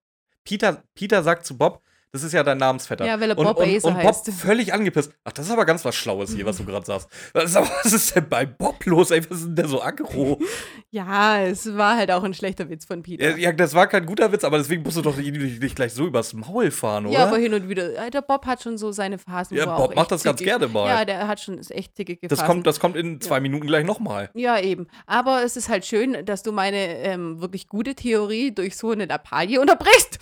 Peter, 0.47 0.83
Peter 0.95 1.23
sagt 1.23 1.45
zu 1.45 1.59
Bob, 1.59 1.83
das 2.17 2.23
ist 2.23 2.33
ja 2.33 2.43
dein 2.43 2.57
Namensvetter. 2.57 3.05
Ja, 3.05 3.21
weil 3.21 3.29
er 3.31 3.37
und, 3.37 3.45
Bob 3.45 3.59
und, 3.59 3.69
Acer 3.69 3.89
und 3.89 3.95
Bob 4.01 4.05
heißt. 4.05 4.31
völlig 4.31 4.73
angepisst. 4.73 5.13
Ach, 5.25 5.33
das 5.33 5.47
ist 5.47 5.53
aber 5.53 5.67
ganz 5.67 5.85
was 5.85 5.95
Schlaues 5.95 6.33
hier, 6.33 6.47
was 6.47 6.57
du 6.57 6.65
gerade 6.65 6.87
sagst. 6.87 7.09
Was 7.35 7.45
ist, 7.45 7.57
aber- 7.57 7.69
was 7.83 7.93
ist 7.93 8.17
denn 8.17 8.27
bei 8.29 8.47
Bob 8.47 8.87
los, 8.87 9.11
ey? 9.11 9.21
Was 9.29 9.39
ist 9.41 9.47
denn 9.49 9.57
der 9.57 9.69
so 9.69 9.83
aggro? 9.83 10.41
ja, 10.91 11.41
es 11.43 11.77
war 11.77 11.97
halt 11.97 12.11
auch 12.11 12.23
ein 12.25 12.33
schlechter 12.33 12.71
Witz 12.71 12.87
von 12.87 13.03
Peter. 13.03 13.31
Ja, 13.31 13.37
ja, 13.37 13.53
das 13.53 13.75
war 13.75 13.87
kein 13.87 14.07
guter 14.07 14.33
Witz, 14.33 14.45
aber 14.45 14.57
deswegen 14.57 14.83
musst 14.83 14.97
du 14.97 15.03
doch 15.03 15.17
nicht, 15.17 15.61
nicht 15.61 15.77
gleich 15.77 15.93
so 15.93 16.07
übers 16.07 16.33
Maul 16.33 16.71
fahren, 16.71 17.05
oder? 17.05 17.19
Ja, 17.19 17.27
aber 17.27 17.37
hin 17.37 17.53
und 17.53 17.69
wieder. 17.69 18.09
Der 18.09 18.23
Bob 18.23 18.47
hat 18.47 18.63
schon 18.63 18.79
so 18.79 18.93
seine 18.93 19.19
Phasen. 19.19 19.55
Ja, 19.55 19.77
Bob 19.77 19.95
macht 19.95 20.11
das 20.11 20.23
ganz 20.23 20.41
gerne 20.41 20.69
mal. 20.69 20.89
Ja, 20.89 21.05
der 21.05 21.29
hat 21.29 21.41
schon 21.41 21.59
echt 21.59 21.99
das, 21.99 22.07
Phasen. 22.39 22.47
kommt, 22.47 22.67
das 22.67 22.81
kommt 22.81 22.97
in 22.97 23.21
zwei 23.21 23.41
Minuten 23.41 23.67
gleich 23.67 23.85
nochmal. 23.85 24.31
Ja, 24.33 24.59
eben. 24.59 24.87
Aber 25.07 25.43
es 25.45 25.57
ist 25.59 25.69
halt 25.69 25.85
schön, 25.85 26.25
dass 26.25 26.43
du 26.43 26.53
meine 26.53 26.79
ähm, 26.99 27.43
wirklich 27.43 27.69
gute 27.69 27.95
Theorie 27.95 28.53
durch 28.55 28.77
so 28.79 28.91
eine 28.93 29.05
Lappalie 29.05 29.61
unterbrichst. 29.61 30.21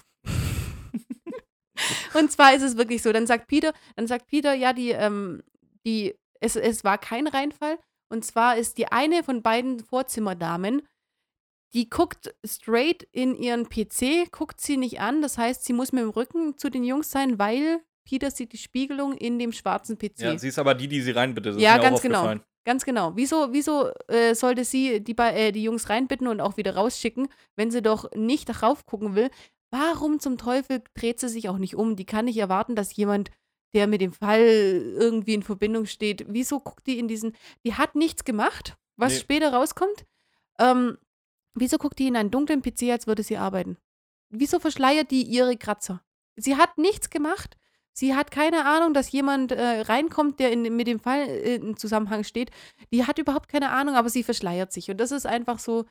Und 2.14 2.31
zwar 2.31 2.55
ist 2.55 2.62
es 2.62 2.77
wirklich 2.77 3.03
so, 3.03 3.12
dann 3.12 3.27
sagt 3.27 3.49
Peter, 3.49 3.72
dann 3.97 4.07
sagt 4.07 4.27
Peter, 4.27 4.55
ja, 4.55 4.72
die, 4.72 4.91
ähm, 4.91 5.43
die, 5.87 6.14
es, 6.41 6.57
es 6.57 6.85
war 6.85 6.99
kein 6.99 7.27
Reinfall. 7.27 7.79
Und 8.09 8.25
zwar 8.25 8.57
ist 8.57 8.79
die 8.79 8.87
eine 8.87 9.25
von 9.25 9.43
beiden 9.43 9.81
Vorzimmerdamen, 9.81 10.83
die 11.72 11.91
guckt 11.91 12.33
straight 12.47 13.03
in 13.11 13.35
ihren 13.35 13.68
PC, 13.68 14.31
guckt 14.31 14.61
sie 14.61 14.77
nicht 14.77 15.01
an. 15.01 15.22
Das 15.22 15.39
heißt, 15.39 15.64
sie 15.64 15.72
muss 15.72 15.93
mit 15.93 16.03
dem 16.03 16.11
Rücken 16.11 16.57
zu 16.57 16.70
den 16.70 16.85
Jungs 16.85 17.11
sein, 17.11 17.39
weil 17.39 17.81
Peter 18.05 18.31
sieht 18.31 18.53
die 18.53 18.59
Spiegelung 18.59 19.16
in 19.16 19.39
dem 19.39 19.53
schwarzen 19.53 19.99
PC. 19.99 20.20
Ja, 20.20 20.39
sie 20.39 20.49
ist 20.49 20.59
aber 20.59 20.75
die, 20.75 20.87
die 20.87 21.01
sie 21.01 21.11
reinbittet. 21.11 21.57
Das 21.57 21.62
Ja, 21.62 21.79
ganz 21.79 22.01
genau. 22.01 22.35
Ganz 22.66 22.87
genau. 22.87 23.12
Wieso, 23.14 23.53
wieso 23.53 23.91
äh, 24.09 24.35
sollte 24.35 24.64
sie 24.64 25.01
die, 25.05 25.16
äh, 25.18 25.53
die 25.53 25.64
Jungs 25.64 25.91
reinbitten 25.91 26.27
und 26.29 26.41
auch 26.41 26.57
wieder 26.57 26.77
rausschicken, 26.77 27.29
wenn 27.57 27.70
sie 27.70 27.83
doch 27.83 28.11
nicht 28.14 28.62
raufgucken 28.62 29.14
will? 29.14 29.29
Warum 29.75 30.20
zum 30.20 30.39
Teufel 30.39 30.85
dreht 30.95 31.18
sie 31.18 31.29
sich 31.29 31.49
auch 31.49 31.59
nicht 31.59 31.75
um? 31.75 31.97
Die 31.97 32.05
kann 32.07 32.27
nicht 32.27 32.37
erwarten, 32.37 32.77
dass 32.77 32.95
jemand, 32.95 33.33
der 33.75 33.89
mit 33.89 34.01
dem 34.01 34.12
Fall 34.12 34.39
irgendwie 34.41 35.35
in 35.35 35.43
Verbindung 35.43 35.87
steht, 35.87 36.25
wieso 36.29 36.61
guckt 36.61 36.87
die 36.87 37.01
in 37.01 37.09
diesen. 37.09 37.35
Die 37.66 37.75
hat 37.75 37.97
nichts 37.97 38.22
gemacht, 38.22 38.77
was 38.97 39.14
Nee. 39.14 39.18
später 39.18 39.53
rauskommt. 39.53 40.07
Ähm, 40.61 40.97
wieso 41.55 41.79
guckt 41.79 41.99
die 41.99 42.07
in 42.07 42.14
einen 42.14 42.31
dunklen 42.31 42.62
PC, 42.62 42.93
als 42.93 43.09
würde 43.09 43.25
sie 43.25 43.37
arbeiten? 43.37 43.77
Wieso 44.31 44.61
verschleiert 44.61 45.11
die 45.11 45.25
ihre 45.25 45.57
Kratzer? 45.57 46.05
Sie 46.37 46.57
hat 46.57 46.79
nichts 46.79 47.11
gemacht. 47.11 47.57
Sie 47.93 48.14
hat 48.14 48.31
keine 48.31 48.66
Ahnung, 48.66 48.95
dass 48.95 49.11
jemand 49.11 49.51
äh, 49.51 49.81
reinkommt, 49.81 50.39
der 50.39 50.53
in, 50.53 50.62
mit 50.77 50.87
dem 50.87 51.01
Fall 51.01 51.22
äh, 51.29 51.57
in 51.57 51.77
Zusammenhang 51.77 52.22
steht. 52.22 52.53
Die 52.93 53.07
hat 53.09 53.18
überhaupt 53.18 53.49
keine 53.49 53.70
Ahnung, 53.70 53.97
aber 53.97 54.09
sie 54.09 54.22
verschleiert 54.22 54.72
sich. 54.72 54.89
Und 54.89 54.99
das 54.99 55.11
ist 55.11 55.27
einfach 55.27 55.59
so, 55.59 55.85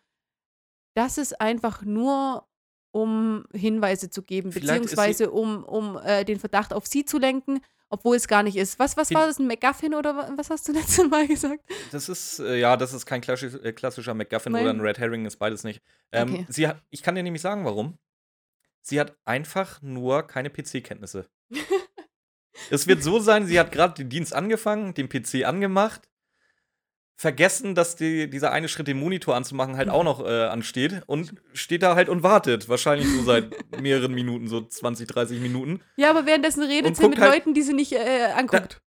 das 0.95 1.17
ist 1.17 1.41
einfach 1.41 1.81
nur, 1.81 2.47
um 2.93 3.43
Hinweise 3.53 4.09
zu 4.09 4.21
geben, 4.21 4.51
Vielleicht 4.51 4.83
beziehungsweise 4.83 5.31
um, 5.31 5.63
um 5.63 5.97
äh, 5.97 6.23
den 6.23 6.39
Verdacht 6.39 6.73
auf 6.73 6.85
sie 6.85 7.05
zu 7.05 7.17
lenken, 7.17 7.59
obwohl 7.89 8.15
es 8.15 8.27
gar 8.27 8.43
nicht 8.43 8.55
ist. 8.55 8.77
Was, 8.77 8.95
was 8.97 9.11
war 9.13 9.25
das, 9.25 9.39
ein 9.39 9.47
MacGuffin 9.47 9.95
oder 9.95 10.15
wa- 10.15 10.31
was 10.37 10.49
hast 10.51 10.67
du 10.67 10.71
letztes 10.79 11.09
Mal 11.09 11.27
gesagt? 11.27 11.63
Das 11.91 12.07
ist, 12.07 12.39
äh, 12.39 12.57
ja, 12.59 12.77
das 12.77 12.93
ist 12.93 13.05
kein 13.07 13.21
klassisch, 13.21 13.55
äh, 13.63 13.73
klassischer 13.73 14.13
MacGuffin 14.13 14.51
Nein. 14.53 14.61
oder 14.61 14.73
ein 14.73 14.79
Red 14.81 14.99
Herring, 14.99 15.25
ist 15.25 15.37
beides 15.37 15.63
nicht. 15.63 15.81
Ähm, 16.11 16.33
Okay. 16.33 16.45
sie 16.49 16.67
hat, 16.67 16.83
ich 16.91 17.01
kann 17.01 17.15
dir 17.15 17.23
nämlich 17.23 17.41
sagen, 17.41 17.65
warum. 17.65 17.97
Sie 18.81 18.99
hat 18.99 19.17
einfach 19.25 19.81
nur 19.81 20.23
keine 20.27 20.49
PC-Kenntnisse. 20.51 21.27
es 22.69 22.85
wird 22.87 23.01
so 23.01 23.19
sein, 23.19 23.47
sie 23.47 23.59
hat 23.59 23.71
gerade 23.71 23.95
den 23.95 24.09
Dienst 24.09 24.33
angefangen, 24.33 24.93
den 24.93 25.09
PC 25.09 25.45
angemacht, 25.45 26.07
vergessen, 27.23 27.73
dass 27.73 27.95
die, 27.95 28.29
dieser 28.29 28.51
eine 28.51 28.67
Schritt, 28.67 28.87
den 28.87 28.99
Monitor 28.99 29.35
anzumachen, 29.35 29.77
halt 29.77 29.89
auch 29.89 30.03
noch 30.03 30.23
äh, 30.23 30.43
ansteht 30.43 31.01
und 31.07 31.33
steht 31.53 31.81
da 31.81 31.95
halt 31.95 32.09
und 32.09 32.21
wartet. 32.21 32.67
Wahrscheinlich 32.67 33.07
so 33.07 33.23
seit 33.23 33.55
mehreren 33.81 34.13
Minuten, 34.13 34.47
so 34.47 34.61
20, 34.61 35.07
30 35.07 35.39
Minuten. 35.39 35.79
Ja, 35.95 36.09
aber 36.09 36.25
währenddessen 36.25 36.63
redet 36.63 36.97
sie 36.97 37.07
mit 37.07 37.19
halt- 37.19 37.33
Leuten, 37.33 37.53
die 37.53 37.61
sie 37.61 37.73
nicht 37.73 37.93
äh, 37.93 38.33
anguckt. 38.35 38.81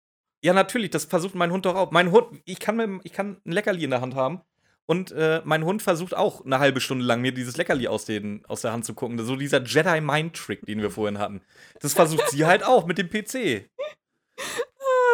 Ja, 0.43 0.51
natürlich, 0.53 0.89
das 0.89 1.05
versucht 1.05 1.35
mein 1.35 1.51
Hund 1.51 1.65
doch 1.65 1.75
auch. 1.75 1.91
Mein 1.91 2.11
Hund, 2.11 2.41
ich 2.45 2.59
kann, 2.59 2.75
mit, 2.75 2.89
ich 3.03 3.13
kann 3.13 3.37
ein 3.45 3.51
Leckerli 3.51 3.83
in 3.83 3.91
der 3.91 4.01
Hand 4.01 4.15
haben 4.15 4.41
und 4.85 5.11
äh, 5.11 5.41
mein 5.45 5.63
Hund 5.63 5.81
versucht 5.81 6.15
auch 6.15 6.43
eine 6.43 6.59
halbe 6.59 6.81
Stunde 6.81 7.05
lang 7.05 7.21
mir 7.21 7.33
dieses 7.33 7.55
Leckerli 7.55 7.87
aus, 7.87 8.05
den, 8.05 8.43
aus 8.47 8.61
der 8.61 8.73
Hand 8.73 8.83
zu 8.83 8.93
gucken. 8.93 9.17
So 9.23 9.35
dieser 9.35 9.63
Jedi-Mind-Trick, 9.63 10.65
den 10.65 10.81
wir 10.81 10.89
vorhin 10.91 11.19
hatten. 11.19 11.41
Das 11.79 11.93
versucht 11.93 12.29
sie 12.31 12.45
halt 12.45 12.65
auch 12.65 12.85
mit 12.85 12.97
dem 12.97 13.09
PC. 13.09 13.69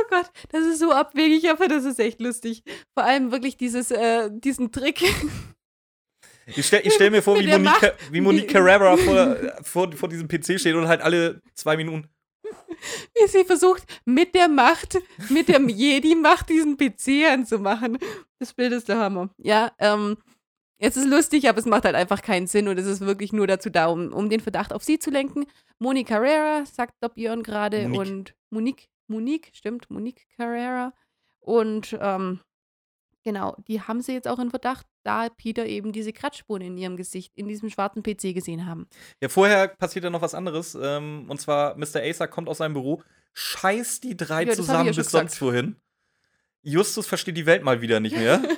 Gott, 0.10 0.30
das 0.50 0.66
ist 0.66 0.80
so 0.80 0.92
abwegig, 0.92 1.50
aber 1.50 1.68
das 1.68 1.86
ist 1.86 2.00
echt 2.00 2.20
lustig. 2.22 2.64
Vor 2.98 3.04
allem 3.06 3.32
wirklich 3.32 3.58
dieses, 3.58 3.92
äh, 3.92 4.30
diesen 4.32 4.72
Trick. 4.72 5.02
Ich 6.56 6.66
stell, 6.66 6.82
ich 6.84 6.94
stell 6.96 7.12
mir 7.12 7.22
vor, 7.22 7.38
wie 7.40 7.46
Monique, 7.46 7.64
Macht- 7.64 7.94
wie 8.12 8.22
Monique 8.22 8.48
Carrera 8.50 8.98
vor, 8.98 9.36
vor, 9.62 9.92
vor 9.92 10.10
diesem 10.10 10.28
PC 10.28 10.60
steht 10.60 10.74
und 10.74 10.88
halt 10.88 11.00
alle 11.02 11.44
zwei 11.54 11.78
Minuten. 11.78 12.10
wie 12.44 13.28
sie 13.28 13.46
versucht, 13.46 13.84
mit 14.06 14.34
der 14.34 14.48
Macht, 14.48 14.98
mit 15.30 15.48
der 15.48 15.60
Jedi-Macht 15.68 16.50
diesen 16.50 16.76
PC 16.76 17.32
anzumachen. 17.32 18.00
Das 18.40 18.54
Bild 18.56 18.74
ist 18.74 18.90
der 18.90 18.98
Hammer. 18.98 19.30
Ja, 19.38 19.72
ähm, 19.78 20.18
es 20.80 20.98
ist 20.98 21.06
lustig, 21.08 21.48
aber 21.48 21.60
es 21.60 21.66
macht 21.68 21.86
halt 21.86 21.94
einfach 21.96 22.24
keinen 22.24 22.48
Sinn 22.48 22.68
und 22.68 22.80
es 22.80 22.88
ist 22.88 23.02
wirklich 23.02 23.32
nur 23.32 23.46
dazu 23.46 23.70
da, 23.70 23.86
um, 23.86 24.12
um 24.12 24.28
den 24.30 24.40
Verdacht 24.40 24.74
auf 24.74 24.84
sie 24.84 24.98
zu 24.98 25.12
lenken. 25.12 25.46
Moni 25.78 26.04
Carrera, 26.04 26.66
sagt 26.66 26.96
Björn 27.14 27.44
gerade, 27.44 27.88
Monique. 27.88 28.00
und 28.12 28.36
Monique, 28.50 28.90
Monique, 29.10 29.52
stimmt, 29.54 29.90
Monique 29.90 30.28
Carrera. 30.38 30.94
Und 31.40 31.98
ähm, 32.00 32.40
genau, 33.24 33.56
die 33.68 33.82
haben 33.82 34.02
sie 34.02 34.14
jetzt 34.14 34.28
auch 34.28 34.40
in 34.40 34.50
Verdacht, 34.50 34.86
da 35.04 35.30
Peter 35.30 35.66
eben 35.66 35.92
diese 35.92 36.14
Kratzspuren 36.14 36.62
in 36.62 36.78
ihrem 36.78 36.98
Gesicht, 36.98 37.34
in 37.36 37.48
diesem 37.48 37.70
schwarzen 37.70 38.04
PC 38.04 38.34
gesehen 38.34 38.66
haben. 38.66 38.88
Ja, 39.22 39.30
vorher 39.30 39.68
passiert 39.68 40.04
ja 40.04 40.10
noch 40.10 40.22
was 40.22 40.36
anderes. 40.36 40.78
Ähm, 40.80 41.26
und 41.30 41.40
zwar, 41.40 41.78
Mr. 41.78 42.02
Acer 42.04 42.28
kommt 42.28 42.50
aus 42.50 42.60
seinem 42.60 42.74
Büro, 42.74 43.02
scheißt 43.34 44.04
die 44.04 44.18
drei 44.18 44.44
Ja, 44.44 44.54
zusammen 44.54 44.88
ja 44.88 44.92
bis 44.92 45.12
sonst 45.12 45.40
gesagt. 45.40 45.42
wohin. 45.42 45.76
Justus 46.62 47.08
versteht 47.08 47.38
die 47.38 47.46
Welt 47.46 47.64
mal 47.64 47.82
wieder 47.82 48.00
nicht 48.00 48.16
mehr. 48.18 48.42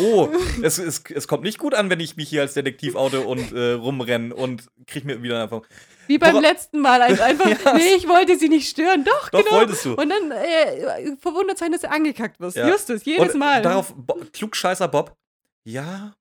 Oh, 0.00 0.28
es, 0.62 0.78
es, 0.78 1.02
es 1.12 1.26
kommt 1.26 1.42
nicht 1.42 1.58
gut 1.58 1.74
an, 1.74 1.90
wenn 1.90 1.98
ich 1.98 2.16
mich 2.16 2.28
hier 2.28 2.42
als 2.42 2.54
Detektiv 2.54 2.94
oute 2.94 3.22
und 3.22 3.52
äh, 3.52 3.72
rumrenne 3.72 4.32
und 4.34 4.68
krieg 4.86 5.04
mir 5.04 5.20
wieder 5.22 5.42
einfach. 5.42 5.62
Wie 6.06 6.18
beim 6.18 6.34
Wora- 6.36 6.42
letzten 6.42 6.78
Mal, 6.80 7.02
als 7.02 7.20
einfach, 7.20 7.46
Ja. 7.64 7.74
nee, 7.74 7.94
ich 7.96 8.06
wollte 8.08 8.38
sie 8.38 8.48
nicht 8.48 8.68
stören. 8.68 9.04
Doch, 9.04 9.30
Doch, 9.30 9.40
genau. 9.44 9.56
wolltest 9.56 9.84
du. 9.84 9.94
Und 9.94 10.10
dann 10.10 10.30
äh, 10.30 11.16
verwundert 11.20 11.58
sein, 11.58 11.72
dass 11.72 11.80
du 11.80 11.90
angekackt 11.90 12.38
wirst. 12.38 12.56
Ja. 12.56 12.68
Justus, 12.68 13.04
jedes 13.04 13.32
und 13.34 13.40
Mal. 13.40 13.62
Darauf, 13.62 13.92
Bo 13.96 14.20
Klugscheißer 14.32 14.86
Bob. 14.88 15.16
Ja, 15.64 16.14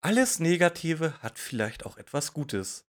alles 0.00 0.38
Negative 0.38 1.14
hat 1.22 1.38
vielleicht 1.38 1.84
auch 1.84 1.96
etwas 1.98 2.32
Gutes. 2.32 2.84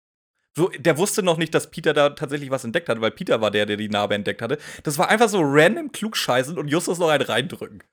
So, 0.58 0.70
der 0.70 0.98
wusste 0.98 1.22
noch 1.22 1.38
nicht, 1.38 1.54
dass 1.54 1.70
Peter 1.70 1.94
da 1.94 2.12
tatsächlich 2.12 2.50
was 2.50 2.64
entdeckt 2.64 2.88
hat, 2.88 3.02
weil 3.02 3.12
Peter 3.12 3.42
war 3.42 3.52
der, 3.52 3.66
der 3.66 3.76
die 3.76 3.90
Narbe 3.90 4.16
entdeckt 4.16 4.42
hatte. 4.42 4.58
Das 4.84 4.98
war 4.98 5.10
einfach 5.10 5.28
so 5.28 5.40
random 5.42 5.92
klugscheißen 5.92 6.58
und 6.58 6.70
Justus 6.70 6.98
noch 6.98 7.10
einen 7.10 7.26
reindrücken. 7.26 7.84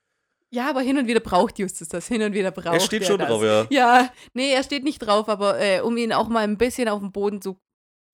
Ja, 0.51 0.69
aber 0.69 0.83
hin 0.83 0.99
und 0.99 1.07
wieder 1.09 1.21
braucht 1.21 1.59
Justus 1.59 1.89
das. 1.89 2.07
Hin 2.07 2.23
und 2.23 2.35
wieder 2.35 2.51
braucht 2.51 2.75
Er 2.75 2.81
steht 2.81 3.03
er 3.03 3.09
schon 3.09 3.19
das. 3.19 3.29
drauf, 3.29 3.43
ja. 3.43 3.67
Ja, 3.71 4.13
nee, 4.35 4.53
er 4.53 4.63
steht 4.63 4.85
nicht 4.85 4.99
drauf, 4.99 5.29
aber 5.29 5.59
äh, 5.59 5.81
um 5.81 5.97
ihn 5.97 6.13
auch 6.13 6.29
mal 6.29 6.45
ein 6.45 6.59
bisschen 6.59 6.89
auf 6.89 7.01
den 7.01 7.11
Boden 7.11 7.41
zu 7.41 7.59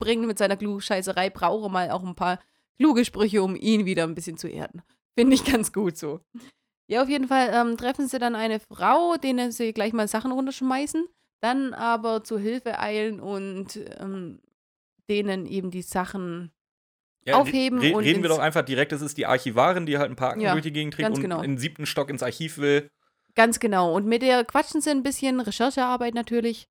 bringen 0.00 0.26
mit 0.26 0.38
seiner 0.38 0.56
Klugscheißerei, 0.56 1.30
braucht 1.30 1.64
er 1.64 1.68
mal 1.68 1.90
auch 1.90 2.04
ein 2.04 2.14
paar 2.14 2.38
kluge 2.78 3.04
Sprüche, 3.04 3.42
um 3.42 3.56
ihn 3.56 3.84
wieder 3.86 4.04
ein 4.04 4.14
bisschen 4.14 4.38
zu 4.38 4.46
erden. 4.48 4.82
Finde 5.18 5.34
ich 5.34 5.44
ganz 5.44 5.72
gut 5.72 5.98
so. 5.98 6.20
Ja, 6.86 7.02
auf 7.02 7.08
jeden 7.08 7.26
Fall 7.28 7.50
ähm, 7.52 7.76
treffen 7.76 8.06
sie 8.08 8.18
dann 8.20 8.36
eine 8.36 8.60
Frau, 8.60 9.16
denen 9.16 9.50
sie 9.50 9.72
gleich 9.72 9.92
mal 9.92 10.06
Sachen 10.08 10.30
runterschmeißen, 10.32 11.06
dann 11.40 11.74
aber 11.74 12.24
zu 12.24 12.38
Hilfe 12.38 12.78
eilen 12.78 13.20
und 13.20 13.78
ähm, 13.98 14.40
denen 15.08 15.46
eben 15.46 15.70
die 15.70 15.82
Sachen 15.82 16.52
ja 17.24 17.36
Aufheben 17.36 17.78
re 17.78 17.94
und 17.94 18.04
Reden 18.04 18.22
wir 18.22 18.28
doch 18.28 18.38
einfach 18.38 18.62
direkt, 18.62 18.92
es 18.92 19.02
ist 19.02 19.16
die 19.18 19.26
Archivarin, 19.26 19.86
die 19.86 19.98
halt 19.98 20.10
ein 20.10 20.16
paar 20.16 20.30
Akten 20.30 20.42
Ja, 20.42 20.52
durch 20.52 20.64
die 20.64 20.72
Gegend 20.72 20.94
trägt 20.94 21.10
und 21.10 21.20
genau. 21.20 21.42
in 21.42 21.52
den 21.52 21.58
siebten 21.58 21.86
Stock 21.86 22.10
ins 22.10 22.22
Archiv 22.22 22.58
will. 22.58 22.90
Ganz 23.34 23.60
genau. 23.60 23.94
Und 23.94 24.06
mit 24.06 24.22
der 24.22 24.44
quatschen 24.44 24.80
sie 24.80 24.90
ein 24.90 25.02
bisschen, 25.02 25.40
Recherchearbeit 25.40 26.14
natürlich. 26.14 26.68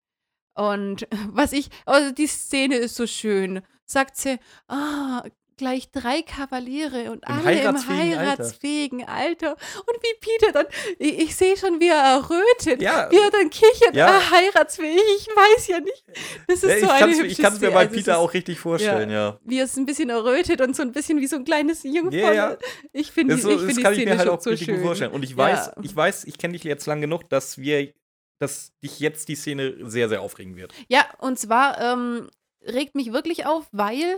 Und 0.54 1.08
was 1.30 1.54
ich, 1.54 1.70
also 1.86 2.12
die 2.12 2.28
Szene 2.28 2.76
ist 2.76 2.96
so 2.96 3.08
schön. 3.08 3.62
Sagt 3.86 4.18
sie, 4.18 4.38
ah, 4.68 5.24
gleich 5.58 5.92
drei 5.92 6.22
Kavaliere 6.22 7.12
und 7.12 7.24
Im 7.28 7.36
alle 7.36 7.44
heiratsfähigen 7.46 8.12
im 8.14 8.18
Alter. 8.20 8.32
heiratsfähigen 8.32 9.04
Alter. 9.08 9.52
Und 9.52 9.98
wie 10.04 10.20
Peter 10.22 10.52
dann, 10.54 10.66
ich, 11.00 11.20
ich 11.20 11.36
sehe 11.36 11.58
schon, 11.58 11.80
wie 11.80 11.88
er 11.90 11.96
errötet. 12.02 12.82
Ja. 12.82 13.10
Wie 13.12 13.18
er 13.18 13.32
dann 13.32 13.50
kichert, 13.50 13.96
Ja. 13.96 14.08
ah, 14.08 14.32
heiratsfähig, 14.32 15.02
ich 15.20 15.28
weiß 15.28 15.68
ja 15.68 15.80
nicht. 15.80 16.04
Das 16.48 16.64
ist 16.64 16.70
Ja, 16.70 16.76
ich 16.78 16.84
so 16.84 16.90
eine 16.90 17.12
hübsche 17.14 17.26
ich 17.28 17.38
kann 17.40 17.54
es 17.54 17.60
mir 17.60 17.72
bei 17.72 17.80
Also 17.80 17.96
Peter 17.96 18.12
ist- 18.14 18.18
auch 18.18 18.34
richtig 18.34 18.60
vorstellen, 18.60 19.10
ja. 19.10 19.40
Wie 19.44 19.58
er 19.60 19.66
es 19.66 19.76
ein 19.78 19.86
bisschen 19.86 20.10
errötet 20.10 20.62
und 20.62 20.76
so 20.76 20.84
ein 20.84 20.92
bisschen 20.92 21.20
wie 21.20 21.28
so 21.28 21.36
ein 21.38 21.44
kleines 21.44 21.84
Jungfrau. 21.84 22.12
Ja, 22.18 22.34
ja. 22.34 22.58
Ich 22.94 23.12
finde 23.12 23.38
so, 23.38 23.50
ich 23.50 23.58
find 23.58 23.70
das 23.70 23.76
die 23.78 23.82
kann 23.84 23.94
ich 23.94 24.00
Szene 24.00 24.12
mir 24.12 24.18
halt 24.20 24.30
auch 24.30 24.42
so 24.42 24.50
richtig 24.52 24.66
schön. 24.68 24.76
gut 24.78 24.86
vorstellen. 24.86 25.12
Und 25.12 25.24
ich 25.24 25.36
weiß, 25.36 25.68
Ja. 25.76 25.82
ich 25.84 25.96
weiß, 25.96 26.26
ich 26.26 26.38
kenne 26.38 26.54
dich 26.54 26.64
jetzt 26.64 26.86
lang 26.86 27.02
genug, 27.02 27.30
dass 27.30 27.58
wir, 27.58 27.92
dass 28.40 28.72
dich 28.84 29.00
jetzt 29.00 29.28
die 29.30 29.36
Szene 29.36 29.76
sehr, 29.90 30.08
sehr 30.10 30.22
aufregen 30.22 30.56
wird. 30.56 30.72
Ja, 30.88 31.06
und 31.20 31.40
zwar 31.40 31.82
ähm, 31.82 32.30
regt 32.66 32.94
mich 32.96 33.12
wirklich 33.12 33.46
auf, 33.46 33.66
weil 33.72 34.18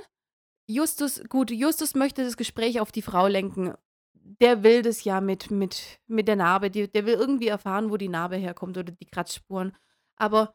Justus, 0.69 1.23
gut, 1.29 1.49
Justus 1.49 1.95
möchte 1.95 2.23
das 2.23 2.37
Gespräch 2.37 2.79
auf 2.79 2.91
die 2.91 3.01
Frau 3.01 3.25
lenken. 3.25 3.73
Der 4.13 4.61
will 4.61 4.83
das 4.83 5.03
ja 5.03 5.19
mit, 5.19 5.49
mit, 5.49 5.99
mit 6.05 6.27
der 6.27 6.35
Narbe. 6.35 6.69
Die, 6.69 6.87
der 6.87 7.07
will 7.07 7.15
irgendwie 7.15 7.47
erfahren, 7.47 7.89
wo 7.89 7.97
die 7.97 8.07
Narbe 8.07 8.35
herkommt 8.35 8.77
oder 8.77 8.91
die 8.91 9.05
Kratzspuren. 9.07 9.75
Aber 10.15 10.53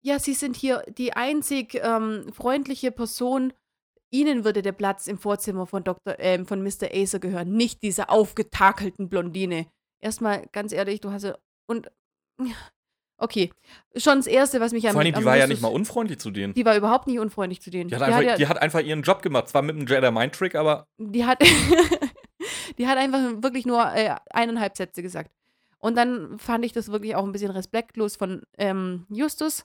ja, 0.00 0.20
sie 0.20 0.34
sind 0.34 0.54
hier 0.54 0.84
die 0.96 1.14
einzig 1.14 1.74
ähm, 1.74 2.32
freundliche 2.32 2.92
Person. 2.92 3.52
Ihnen 4.10 4.44
würde 4.44 4.62
der 4.62 4.72
Platz 4.72 5.08
im 5.08 5.18
Vorzimmer 5.18 5.66
von 5.66 5.82
Dr., 5.82 6.14
ähm, 6.20 6.46
von 6.46 6.62
Mr. 6.62 6.94
Acer 6.94 7.18
gehören, 7.18 7.52
nicht 7.52 7.82
dieser 7.82 8.10
aufgetakelten 8.10 9.08
Blondine. 9.08 9.66
Erstmal, 10.00 10.46
ganz 10.52 10.72
ehrlich, 10.72 11.00
du 11.00 11.10
hast 11.10 11.24
ja. 11.24 11.36
Und. 11.66 11.90
Okay. 13.18 13.52
Schon 13.96 14.18
das 14.18 14.28
Erste, 14.28 14.60
was 14.60 14.72
mich 14.72 14.86
am 14.86 14.92
Vor 14.92 15.02
allem, 15.02 15.12
die 15.12 15.18
am 15.18 15.24
war 15.24 15.36
ja 15.36 15.48
nicht 15.48 15.60
mal 15.60 15.68
unfreundlich 15.68 16.20
zu 16.20 16.30
denen. 16.30 16.54
die 16.54 16.64
war 16.64 16.76
überhaupt 16.76 17.08
nicht 17.08 17.18
unfreundlich 17.18 17.60
zu 17.60 17.70
denen. 17.70 17.90
Die 17.90 17.96
hat, 17.96 18.02
einfach, 18.02 18.22
ja, 18.22 18.36
die 18.36 18.46
hat 18.46 18.62
einfach 18.62 18.80
ihren 18.80 19.02
Job 19.02 19.22
gemacht. 19.22 19.48
Zwar 19.48 19.62
mit 19.62 19.76
einem 19.76 19.86
Jedi-Mind-Trick, 19.86 20.54
aber 20.54 20.86
die 20.98 21.24
hat, 21.24 21.42
die 22.78 22.86
hat 22.86 22.96
einfach 22.96 23.42
wirklich 23.42 23.66
nur 23.66 23.92
äh, 23.92 24.14
eineinhalb 24.30 24.76
Sätze 24.76 25.02
gesagt. 25.02 25.32
Und 25.78 25.96
dann 25.96 26.38
fand 26.38 26.64
ich 26.64 26.72
das 26.72 26.90
wirklich 26.90 27.16
auch 27.16 27.24
ein 27.24 27.32
bisschen 27.32 27.50
respektlos 27.50 28.16
von 28.16 28.42
ähm, 28.56 29.06
Justus. 29.10 29.64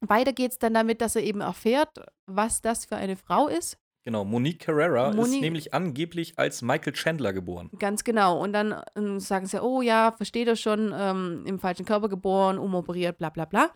Weiter 0.00 0.32
geht's 0.32 0.58
dann 0.58 0.74
damit, 0.74 1.00
dass 1.00 1.16
er 1.16 1.22
eben 1.22 1.40
erfährt, 1.40 1.98
was 2.26 2.60
das 2.60 2.84
für 2.84 2.96
eine 2.96 3.16
Frau 3.16 3.48
ist. 3.48 3.76
Genau, 4.08 4.24
Monique 4.24 4.60
Carrera 4.60 5.10
ist 5.10 5.16
Moni- 5.16 5.40
nämlich 5.40 5.74
angeblich 5.74 6.38
als 6.38 6.62
Michael 6.62 6.94
Chandler 6.94 7.34
geboren. 7.34 7.70
Ganz 7.78 8.04
genau. 8.04 8.40
Und 8.42 8.54
dann 8.54 8.82
ähm, 8.96 9.20
sagen 9.20 9.44
sie, 9.46 9.62
oh 9.62 9.82
ja, 9.82 10.12
versteht 10.12 10.48
er 10.48 10.56
schon, 10.56 10.94
ähm, 10.96 11.44
im 11.46 11.58
falschen 11.58 11.84
Körper 11.84 12.08
geboren, 12.08 12.58
umoperiert, 12.58 13.18
bla 13.18 13.28
bla 13.28 13.44
bla. 13.44 13.70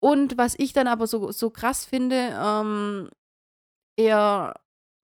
Und 0.00 0.38
was 0.38 0.54
ich 0.58 0.72
dann 0.72 0.86
aber 0.86 1.08
so, 1.08 1.32
so 1.32 1.50
krass 1.50 1.84
finde, 1.84 2.32
ähm, 2.40 3.10
er, 3.98 4.54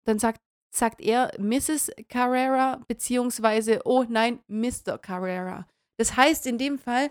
dann 0.05 0.19
sagt, 0.19 0.41
sagt 0.75 0.99
er 0.99 1.31
Mrs. 1.39 1.91
Carrera, 2.09 2.81
beziehungsweise, 2.89 3.79
oh 3.85 4.03
nein, 4.09 4.41
Mr. 4.47 4.97
Carrera. 4.97 5.65
Das 5.97 6.17
heißt 6.17 6.45
in 6.45 6.57
dem 6.57 6.77
Fall, 6.77 7.09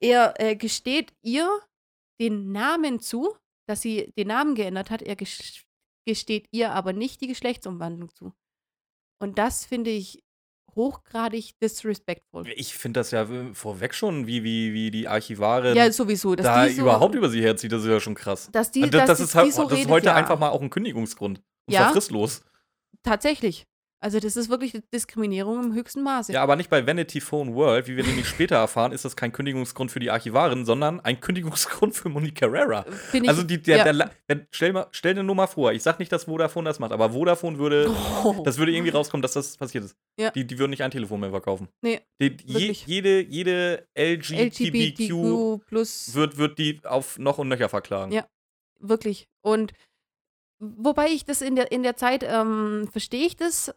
er 0.00 0.34
äh, 0.40 0.56
gesteht 0.56 1.12
ihr 1.22 1.48
den 2.20 2.50
Namen 2.50 2.98
zu, 2.98 3.36
dass 3.68 3.82
sie 3.82 4.12
den 4.18 4.26
Namen 4.28 4.56
geändert 4.56 4.90
hat. 4.90 5.02
Er 5.02 5.14
gesteht 6.06 6.46
ihr 6.50 6.72
aber 6.72 6.92
nicht 6.92 7.20
die 7.20 7.26
Geschlechtsumwandlung 7.28 8.14
zu. 8.14 8.32
Und 9.20 9.38
das 9.38 9.64
finde 9.64 9.90
ich 9.90 10.22
hochgradig 10.74 11.58
disrespectful. 11.60 12.48
Ich 12.56 12.74
finde 12.74 13.00
das 13.00 13.10
ja 13.10 13.22
äh, 13.30 13.54
vorweg 13.54 13.94
schon, 13.94 14.26
wie, 14.26 14.42
wie, 14.42 14.72
wie 14.72 14.90
die 14.90 15.06
Archivarin 15.06 15.76
Ja, 15.76 15.90
sowieso. 15.92 16.34
Dass 16.34 16.46
da 16.46 16.66
die 16.66 16.72
so, 16.74 16.82
überhaupt 16.82 17.14
über 17.14 17.28
sie 17.28 17.42
herzieht, 17.42 17.72
das 17.72 17.82
ist 17.82 17.88
ja 17.88 18.00
schon 18.00 18.14
krass. 18.14 18.48
dass 18.52 18.70
die, 18.70 18.80
das, 18.88 18.90
dass 18.90 19.06
das 19.06 19.18
die- 19.18 19.24
ist, 19.24 19.34
halt, 19.34 19.46
die 19.48 19.52
so 19.52 19.68
das 19.68 19.78
ist 19.80 19.88
heute 19.88 20.06
ja. 20.06 20.14
einfach 20.14 20.38
mal 20.38 20.48
auch 20.48 20.62
ein 20.62 20.70
Kündigungsgrund. 20.70 21.38
Und 21.66 21.74
Ja. 21.74 21.82
zwar 21.82 21.92
fristlos. 21.92 22.42
tatsächlich. 23.02 23.66
Also 24.02 24.18
das 24.18 24.36
ist 24.36 24.48
wirklich 24.50 24.72
Diskriminierung 24.92 25.62
im 25.64 25.74
höchsten 25.74 26.02
Maße. 26.02 26.32
Ja, 26.32 26.42
aber 26.42 26.56
nicht 26.56 26.68
bei 26.68 26.84
Vanity 26.86 27.20
Phone 27.20 27.54
World, 27.54 27.86
wie 27.86 27.96
wir 27.96 28.04
nämlich 28.04 28.26
später 28.28 28.56
erfahren, 28.56 28.90
ist 28.90 29.04
das 29.04 29.14
kein 29.14 29.30
Kündigungsgrund 29.32 29.92
für 29.92 30.00
die 30.00 30.10
Archivarin, 30.10 30.64
sondern 30.64 30.98
ein 31.00 31.20
Kündigungsgrund 31.20 31.94
für 31.94 32.08
Monique 32.08 32.34
Carrera. 32.34 32.84
Ich, 33.12 33.28
Also 33.28 33.44
die, 33.44 33.62
der, 33.62 33.76
ja. 33.78 33.92
der, 33.92 34.10
wenn, 34.26 34.46
stell, 34.50 34.72
mal, 34.72 34.88
stell 34.90 35.14
dir 35.14 35.22
nur 35.22 35.36
mal 35.36 35.46
vor, 35.46 35.72
ich 35.72 35.82
sag 35.84 36.00
nicht, 36.00 36.10
dass 36.10 36.24
Vodafone 36.24 36.68
das 36.68 36.80
macht, 36.80 36.90
aber 36.92 37.10
Vodafone 37.10 37.58
würde, 37.58 37.94
Oh. 38.24 38.42
das 38.44 38.58
würde 38.58 38.72
irgendwie 38.72 38.90
rauskommen, 38.90 39.22
dass 39.22 39.32
das 39.34 39.56
passiert 39.56 39.84
ist. 39.84 39.96
Ja. 40.18 40.30
Die, 40.30 40.44
die 40.46 40.58
würden 40.58 40.70
nicht 40.70 40.82
ein 40.82 40.90
Telefon 40.90 41.20
mehr 41.20 41.30
verkaufen. 41.30 41.68
Nee, 41.80 42.00
Die, 42.20 42.36
je, 42.44 42.72
jede, 42.86 43.20
jede 43.22 43.86
LGBTQ 43.96 44.98
LGBTQ 45.10 46.14
wird, 46.14 46.36
wird 46.38 46.58
die 46.58 46.80
auf 46.84 47.18
noch 47.18 47.38
und 47.38 47.48
nöcher 47.48 47.68
verklagen. 47.68 48.12
Ja. 48.12 48.26
wirklich. 48.80 49.28
Und 49.42 49.72
wobei 50.58 51.08
ich 51.08 51.24
das 51.24 51.40
in 51.42 51.56
der, 51.56 51.72
in 51.72 51.82
der 51.82 51.96
Zeit 51.96 52.24
ähm, 52.28 52.88
verstehe 52.90 53.26
ich 53.26 53.36
das. 53.36 53.74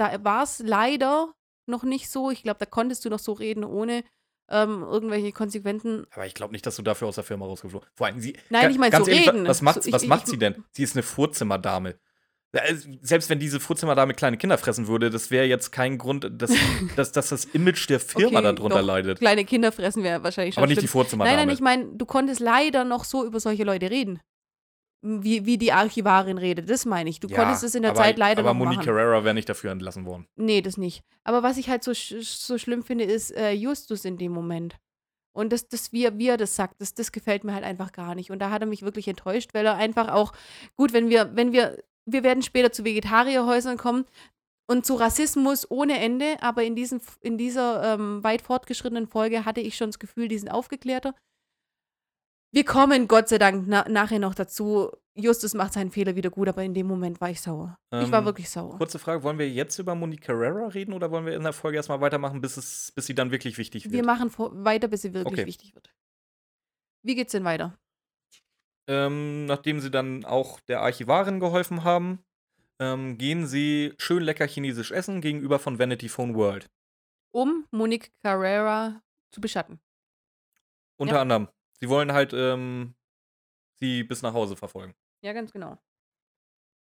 Da 0.00 0.24
war 0.24 0.42
es 0.44 0.60
leider 0.64 1.32
noch 1.66 1.82
nicht 1.82 2.10
so. 2.10 2.30
Ich 2.30 2.42
glaube, 2.42 2.58
da 2.58 2.66
konntest 2.66 3.04
du 3.04 3.10
noch 3.10 3.18
so 3.18 3.32
reden, 3.32 3.64
ohne 3.64 4.02
ähm, 4.50 4.82
irgendwelche 4.82 5.30
Konsequenzen. 5.32 6.06
Aber 6.12 6.26
ich 6.26 6.34
glaube 6.34 6.52
nicht, 6.52 6.64
dass 6.66 6.76
du 6.76 6.82
dafür 6.82 7.06
aus 7.08 7.14
der 7.16 7.24
Firma 7.24 7.44
rausgeflogen 7.46 7.86
Vor 7.94 8.06
allem 8.06 8.18
sie. 8.20 8.36
Nein, 8.48 8.70
ich 8.70 8.78
meine 8.78 8.96
so 8.96 9.06
ehrlich, 9.06 9.28
reden. 9.28 9.46
Was 9.46 9.62
macht, 9.62 9.82
So, 9.82 9.88
ich- 9.88 9.92
was 9.92 10.02
ich- 10.02 10.08
macht 10.08 10.26
sie 10.26 10.38
denn? 10.38 10.64
Sie 10.72 10.82
ist 10.82 10.96
eine 10.96 11.02
Vorzimmerdame. 11.02 11.96
Also, 12.52 12.88
Selbst 13.00 13.30
wenn 13.30 13.38
diese 13.38 13.60
Vorzimmerdame 13.60 14.12
kleine 14.14 14.36
Kinder 14.36 14.58
fressen 14.58 14.88
würde, 14.88 15.08
das 15.10 15.30
wäre 15.30 15.44
jetzt 15.46 15.70
kein 15.70 15.98
Grund, 15.98 16.26
dass, 16.32 16.50
dass, 16.96 17.12
dass 17.12 17.28
das 17.28 17.44
Image 17.44 17.88
der 17.88 18.00
Firma 18.00 18.38
Okay, 18.40 18.54
darunter 18.56 18.80
doch. 18.80 18.86
leidet. 18.86 19.18
Kleine 19.20 19.44
Kinder 19.44 19.70
fressen 19.70 20.02
wäre 20.02 20.24
wahrscheinlich 20.24 20.54
schon 20.56 20.62
Aber 20.62 20.68
nicht 20.68 20.78
die 20.82 20.88
schlimm. 20.88 20.92
Vorzimmerdame. 21.02 21.36
Nein, 21.36 21.46
nein, 21.46 21.54
ich 21.54 21.60
meine, 21.60 21.84
du 21.94 22.06
konntest 22.06 22.40
leider 22.40 22.82
noch 22.84 23.04
so 23.04 23.24
über 23.24 23.38
solche 23.38 23.62
Leute 23.62 23.88
reden. 23.90 24.18
Wie, 25.02 25.46
wie 25.46 25.56
die 25.56 25.72
Archivarin 25.72 26.36
redet, 26.36 26.68
das 26.68 26.84
meine 26.84 27.08
ich. 27.08 27.20
Du 27.20 27.28
Ja, 27.28 27.36
konntest 27.38 27.64
es 27.64 27.74
in 27.74 27.82
der 27.82 27.92
aber, 27.92 28.00
Zeit 28.00 28.18
leider 28.18 28.40
Aber 28.40 28.50
noch 28.50 28.58
Monique 28.58 28.78
machen. 28.78 28.86
Carrera 28.86 29.24
wäre 29.24 29.34
nicht 29.34 29.48
dafür 29.48 29.70
entlassen 29.70 30.04
worden. 30.04 30.26
Nee, 30.36 30.60
das 30.60 30.76
nicht. 30.76 31.02
Aber 31.24 31.42
was 31.42 31.56
ich 31.56 31.70
halt 31.70 31.82
so, 31.82 31.94
sch 31.94 32.16
so 32.20 32.58
schlimm 32.58 32.82
finde, 32.82 33.04
ist 33.04 33.30
äh, 33.34 33.52
Justus 33.52 34.04
in 34.04 34.18
dem 34.18 34.32
Moment. 34.32 34.76
Und 35.32 35.52
das, 35.52 35.68
das 35.68 35.92
wie, 35.92 36.04
er, 36.04 36.18
wie 36.18 36.28
er 36.28 36.36
das 36.36 36.54
sagt, 36.54 36.80
das, 36.80 36.92
das 36.94 37.12
gefällt 37.12 37.44
mir 37.44 37.54
halt 37.54 37.64
einfach 37.64 37.92
gar 37.92 38.14
nicht. 38.14 38.30
Und 38.30 38.40
da 38.40 38.50
hat 38.50 38.60
er 38.62 38.66
mich 38.66 38.82
wirklich 38.82 39.08
enttäuscht, 39.08 39.54
weil 39.54 39.64
er 39.64 39.76
einfach 39.76 40.08
auch, 40.08 40.32
gut, 40.76 40.92
wenn 40.92 41.08
wir, 41.08 41.34
wenn 41.34 41.52
wir, 41.52 41.78
wir 42.04 42.22
werden 42.22 42.42
später 42.42 42.72
zu 42.72 42.84
Vegetarierhäusern 42.84 43.78
kommen 43.78 44.04
und 44.68 44.84
zu 44.84 44.96
Rassismus 44.96 45.70
ohne 45.70 45.98
Ende, 45.98 46.36
aber 46.42 46.64
in, 46.64 46.74
diesen, 46.74 47.00
in 47.20 47.38
dieser 47.38 47.94
ähm, 47.94 48.22
weit 48.22 48.42
fortgeschrittenen 48.42 49.06
Folge 49.06 49.44
hatte 49.44 49.60
ich 49.60 49.76
schon 49.76 49.88
das 49.88 49.98
Gefühl, 49.98 50.28
die 50.28 50.38
sind 50.38 50.50
aufgeklärter. 50.50 51.14
Wir 52.52 52.64
kommen 52.64 53.06
Gott 53.06 53.28
sei 53.28 53.38
Dank 53.38 53.64
na 53.68 53.88
nachher 53.88 54.18
noch 54.18 54.34
dazu. 54.34 54.90
Justus 55.14 55.54
macht 55.54 55.72
seinen 55.72 55.90
Fehler 55.90 56.16
wieder 56.16 56.30
gut, 56.30 56.48
aber 56.48 56.62
in 56.64 56.74
dem 56.74 56.86
Moment 56.86 57.20
war 57.20 57.30
ich 57.30 57.40
sauer. 57.40 57.78
ich 57.92 58.10
war 58.10 58.20
Ähm, 58.20 58.24
wirklich 58.24 58.48
sauer. 58.50 58.76
Kurze 58.78 58.98
Frage: 58.98 59.22
Wollen 59.22 59.38
wir 59.38 59.48
jetzt 59.48 59.78
über 59.78 59.94
Monique 59.94 60.22
Carrera 60.22 60.68
reden 60.68 60.92
oder 60.92 61.10
wollen 61.10 61.26
wir 61.26 61.34
in 61.34 61.42
der 61.42 61.52
Folge 61.52 61.76
erstmal 61.76 62.00
weitermachen, 62.00 62.40
bis, 62.40 62.56
es, 62.56 62.92
bis 62.92 63.06
sie 63.06 63.14
dann 63.14 63.30
wirklich 63.30 63.58
wichtig 63.58 63.84
wird? 63.84 63.94
Wir 63.94 64.04
machen 64.04 64.32
weiter, 64.64 64.88
bis 64.88 65.02
sie 65.02 65.14
wirklich 65.14 65.40
Okay. 65.40 65.46
wichtig 65.46 65.74
wird. 65.74 65.90
Wie 67.02 67.14
geht's 67.14 67.32
denn 67.32 67.44
weiter? 67.44 67.78
Ähm, 68.88 69.46
nachdem 69.46 69.80
sie 69.80 69.90
dann 69.90 70.24
auch 70.24 70.58
der 70.60 70.80
Archivarin 70.80 71.38
geholfen 71.38 71.84
haben, 71.84 72.24
ähm, 72.80 73.18
gehen 73.18 73.46
sie 73.46 73.94
schön 73.98 74.22
lecker 74.22 74.46
chinesisch 74.46 74.90
essen 74.90 75.20
gegenüber 75.20 75.58
von 75.58 75.78
Vanity 75.78 76.08
Phone 76.08 76.34
World. 76.34 76.68
Um 77.32 77.66
Monique 77.70 78.10
Carrera 78.24 79.02
zu 79.32 79.40
beschatten. 79.40 79.80
Unter 80.98 81.16
Ja. 81.16 81.22
anderem. 81.22 81.48
Sie 81.80 81.88
wollen 81.88 82.12
halt 82.12 82.32
ähm, 82.32 82.94
sie 83.80 84.04
bis 84.04 84.22
nach 84.22 84.34
Hause 84.34 84.56
verfolgen. 84.56 84.94
Ja, 85.22 85.32
ganz 85.32 85.52
genau. 85.52 85.78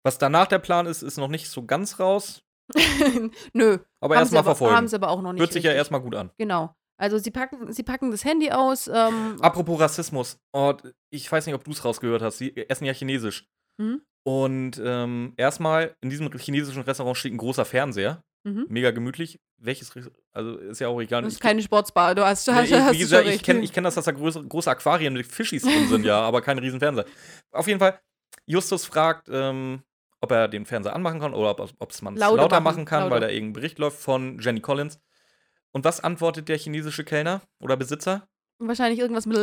Was 0.03 0.17
danach 0.17 0.47
der 0.47 0.59
Plan 0.59 0.85
ist, 0.85 1.01
ist 1.01 1.17
noch 1.17 1.27
nicht 1.27 1.49
so 1.49 1.65
ganz 1.65 1.99
raus. 1.99 2.43
Nö. 3.53 3.79
Aber 3.99 4.15
erstmal 4.15 4.43
verfolgen. 4.43 4.75
Haben 4.75 4.87
sie 4.87 4.95
aber 4.95 5.09
auch 5.09 5.21
noch 5.21 5.33
nicht. 5.33 5.41
Hört 5.41 5.53
sich 5.53 5.63
ja 5.63 5.71
richtig. 5.71 5.79
erstmal 5.79 6.01
gut 6.01 6.15
an. 6.15 6.31
Genau. 6.37 6.75
Also 6.97 7.17
sie 7.17 7.31
packen, 7.31 7.71
sie 7.71 7.83
packen 7.83 8.11
das 8.11 8.25
Handy 8.25 8.51
aus. 8.51 8.87
Ähm, 8.87 9.37
Apropos 9.41 9.79
Rassismus. 9.79 10.37
Oh, 10.53 10.73
ich 11.09 11.31
weiß 11.31 11.45
nicht, 11.45 11.55
ob 11.55 11.63
du 11.63 11.71
es 11.71 11.83
rausgehört 11.83 12.21
hast. 12.21 12.37
Sie 12.37 12.55
essen 12.69 12.85
ja 12.85 12.93
chinesisch. 12.93 13.47
Mhm. 13.77 14.01
Und 14.23 14.81
ähm, 14.83 15.33
erstmal, 15.37 15.95
in 16.01 16.09
diesem 16.09 16.29
chinesischen 16.37 16.83
Restaurant 16.83 17.17
steht 17.17 17.33
ein 17.33 17.37
großer 17.37 17.65
Fernseher. 17.65 18.23
Mhm. 18.43 18.65
Mega 18.69 18.91
gemütlich. 18.91 19.39
Welches, 19.61 19.91
also 20.31 20.57
ist 20.57 20.79
ja 20.79 20.87
auch 20.87 20.99
egal. 21.01 21.21
Das 21.21 21.33
ist 21.33 21.37
Ich- 21.39 21.41
keine 21.41 21.61
Sportsbar. 21.61 22.15
Du 22.15 22.25
hast, 22.25 22.47
Nee, 22.47 22.53
hast, 22.53 22.69
ich, 22.69 22.73
hast 22.75 22.93
wie 22.93 22.97
du 22.97 23.03
gesagt, 23.03 23.27
ich 23.27 23.43
kenne 23.43 23.67
kenn 23.67 23.83
das, 23.83 23.95
dass 23.95 24.05
da 24.05 24.11
große, 24.11 24.43
große 24.47 24.69
Aquarien 24.71 25.13
mit 25.13 25.27
Fischis 25.27 25.63
drin 25.63 25.87
sind, 25.89 26.05
ja, 26.05 26.21
aber 26.21 26.41
kein 26.41 26.57
riesen 26.59 26.79
Fernseher. 26.79 27.05
Auf 27.51 27.67
jeden 27.67 27.79
Fall, 27.79 27.99
Justus 28.45 28.85
fragt, 28.85 29.27
ähm, 29.29 29.83
ob 30.21 30.31
er 30.31 30.47
den 30.47 30.65
Fernseher 30.65 30.95
anmachen 30.95 31.19
kann 31.19 31.33
oder 31.33 31.59
ob 31.59 31.91
es 31.91 32.01
man 32.01 32.15
Lauter 32.15 32.37
lauter, 32.37 32.59
machen, 32.61 32.63
machen 32.63 32.85
kann, 32.85 32.99
lauter. 33.03 33.11
weil 33.15 33.21
da 33.21 33.29
irgendein 33.29 33.53
Bericht 33.53 33.79
läuft 33.79 33.99
von 33.99 34.39
Jenny 34.39 34.61
Collins. 34.61 34.99
Und 35.71 35.83
was 35.83 35.99
antwortet 36.01 36.47
der 36.49 36.57
chinesische 36.57 37.03
Kellner 37.03 37.41
oder 37.61 37.77
Besitzer? 37.77 38.27
Wahrscheinlich 38.61 38.99
irgendwas 38.99 39.25
mit. 39.25 39.37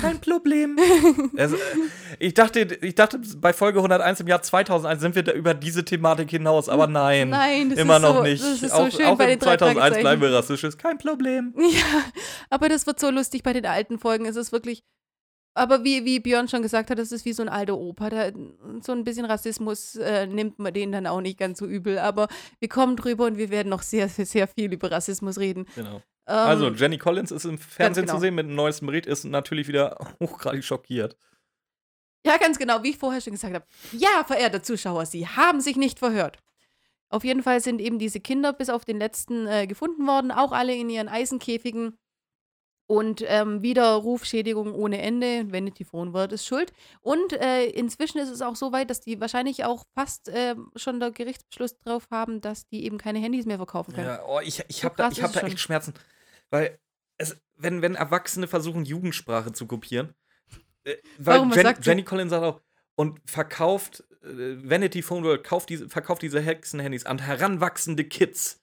Kein 0.00 0.18
Problem. 0.20 0.78
Also, 1.36 1.56
äh, 1.56 1.58
ich, 2.18 2.32
dachte, 2.32 2.60
ich 2.60 2.94
dachte, 2.94 3.20
bei 3.36 3.52
Folge 3.52 3.78
101 3.78 4.20
im 4.20 4.28
Jahr 4.28 4.40
2001 4.40 5.02
sind 5.02 5.14
wir 5.14 5.22
da 5.22 5.32
über 5.32 5.52
diese 5.52 5.84
Thematik 5.84 6.30
hinaus, 6.30 6.68
aber 6.68 6.86
nein. 6.86 7.28
Nein, 7.28 7.70
das 7.70 7.78
immer 7.78 7.96
ist 7.96 8.02
noch 8.02 8.16
so, 8.16 8.22
nicht. 8.22 8.42
Das 8.42 8.62
ist 8.62 8.72
auch 8.72 8.90
so 8.90 8.96
schön 8.96 9.06
auch 9.06 9.18
bei 9.18 9.24
in 9.24 9.30
den 9.30 9.40
drei 9.40 9.56
2001 9.56 9.98
bleiben 9.98 10.22
wir 10.22 10.32
rassistisch. 10.32 10.76
Kein 10.78 10.98
Problem. 10.98 11.54
Ja, 11.66 12.04
aber 12.48 12.68
das 12.68 12.86
wird 12.86 12.98
so 13.00 13.10
lustig 13.10 13.42
bei 13.42 13.52
den 13.52 13.66
alten 13.66 13.98
Folgen. 13.98 14.24
Es 14.24 14.36
ist 14.36 14.52
wirklich. 14.52 14.82
Aber 15.54 15.84
wie, 15.84 16.04
wie 16.04 16.20
Björn 16.20 16.48
schon 16.48 16.62
gesagt 16.62 16.90
hat, 16.90 16.98
das 16.98 17.12
ist 17.12 17.24
wie 17.24 17.32
so 17.32 17.42
ein 17.42 17.48
alter 17.48 17.76
Opa. 17.76 18.08
Da, 18.08 18.30
so 18.80 18.92
ein 18.92 19.04
bisschen 19.04 19.26
Rassismus 19.26 19.96
äh, 19.96 20.26
nimmt 20.26 20.58
man 20.58 20.72
den 20.72 20.92
dann 20.92 21.06
auch 21.06 21.20
nicht 21.20 21.38
ganz 21.38 21.58
so 21.58 21.66
übel. 21.66 21.98
Aber 21.98 22.28
wir 22.60 22.68
kommen 22.68 22.96
drüber 22.96 23.26
und 23.26 23.36
wir 23.36 23.50
werden 23.50 23.68
noch 23.68 23.82
sehr, 23.82 24.08
sehr, 24.08 24.26
sehr 24.26 24.46
viel 24.46 24.72
über 24.72 24.90
Rassismus 24.90 25.38
reden. 25.38 25.66
Genau. 25.74 26.02
Ähm, 26.26 26.34
Also, 26.36 26.68
Jenny 26.70 26.98
Collins 26.98 27.30
ist 27.30 27.44
im 27.44 27.58
Fernsehen 27.58 28.04
genau. 28.06 28.16
zu 28.16 28.20
sehen 28.20 28.34
mit 28.34 28.46
einem 28.46 28.54
neuesten 28.54 28.86
Bericht, 28.86 29.06
ist 29.06 29.24
natürlich 29.24 29.68
wieder 29.68 29.96
hochgradig 30.22 30.64
schockiert. 30.64 31.16
Ja, 32.26 32.36
ganz 32.38 32.58
genau, 32.58 32.82
wie 32.82 32.90
ich 32.90 32.98
vorher 32.98 33.20
schon 33.20 33.34
gesagt 33.34 33.54
habe. 33.54 33.64
Ja, 33.92 34.24
verehrte 34.26 34.60
Zuschauer, 34.60 35.06
Sie 35.06 35.28
haben 35.28 35.60
sich 35.60 35.76
nicht 35.76 35.98
verhört. 36.00 36.38
Auf 37.08 37.22
jeden 37.22 37.44
Fall 37.44 37.60
sind 37.60 37.80
eben 37.80 38.00
diese 38.00 38.18
Kinder 38.18 38.52
bis 38.52 38.68
auf 38.68 38.84
den 38.84 38.98
letzten 38.98 39.46
äh, 39.46 39.68
gefunden 39.68 40.06
worden, 40.08 40.32
auch 40.32 40.50
alle 40.50 40.74
in 40.74 40.90
ihren 40.90 41.08
Eisenkäfigen. 41.08 41.96
Und 42.88 43.22
ähm, 43.26 43.62
wieder 43.62 43.94
Rufschädigung 43.94 44.72
ohne 44.72 45.02
Ende. 45.02 45.52
Vanity 45.52 45.84
Phone 45.84 46.12
World 46.12 46.32
ist 46.32 46.46
schuld. 46.46 46.72
Und 47.00 47.32
äh, 47.32 47.66
inzwischen 47.66 48.18
ist 48.18 48.28
es 48.30 48.42
auch 48.42 48.54
so 48.54 48.70
weit, 48.70 48.90
dass 48.90 49.00
die 49.00 49.20
wahrscheinlich 49.20 49.64
auch 49.64 49.84
fast 49.94 50.28
äh, 50.28 50.54
schon 50.76 51.00
der 51.00 51.10
Gerichtsbeschluss 51.10 51.76
drauf 51.78 52.06
haben, 52.12 52.40
dass 52.40 52.68
die 52.68 52.84
eben 52.84 52.98
keine 52.98 53.18
Handys 53.18 53.44
mehr 53.44 53.56
verkaufen 53.56 53.92
können. 53.92 54.06
Ja, 54.06 54.24
oh, 54.24 54.38
ich, 54.40 54.64
ich 54.68 54.76
So 54.76 54.84
habe 54.84 54.94
da, 54.96 55.08
ich 55.10 55.20
hab 55.22 55.32
da 55.32 55.40
schon. 55.40 55.48
echt 55.48 55.58
Schmerzen. 55.60 55.94
Weil, 56.50 56.78
es, 57.18 57.36
wenn, 57.56 57.82
wenn 57.82 57.94
Erwachsene 57.94 58.46
versuchen, 58.46 58.84
Jugendsprache 58.84 59.52
zu 59.52 59.66
kopieren, 59.66 60.14
äh, 60.84 60.96
weil 61.18 61.38
Warum, 61.38 61.52
Jen? 61.52 61.74
Jenny 61.82 62.02
Collins 62.04 62.30
sagt 62.30 62.44
auch, 62.44 62.60
und 62.94 63.20
verkauft, 63.26 64.04
äh, 64.22 64.56
Vanity 64.68 65.02
Phone 65.02 65.24
World 65.24 65.44
kauft 65.44 65.68
diese, 65.68 65.88
verkauft 65.88 66.22
diese 66.22 66.40
Hexenhandys 66.40 67.06
an 67.06 67.18
heranwachsende 67.18 68.04
Kids. 68.04 68.62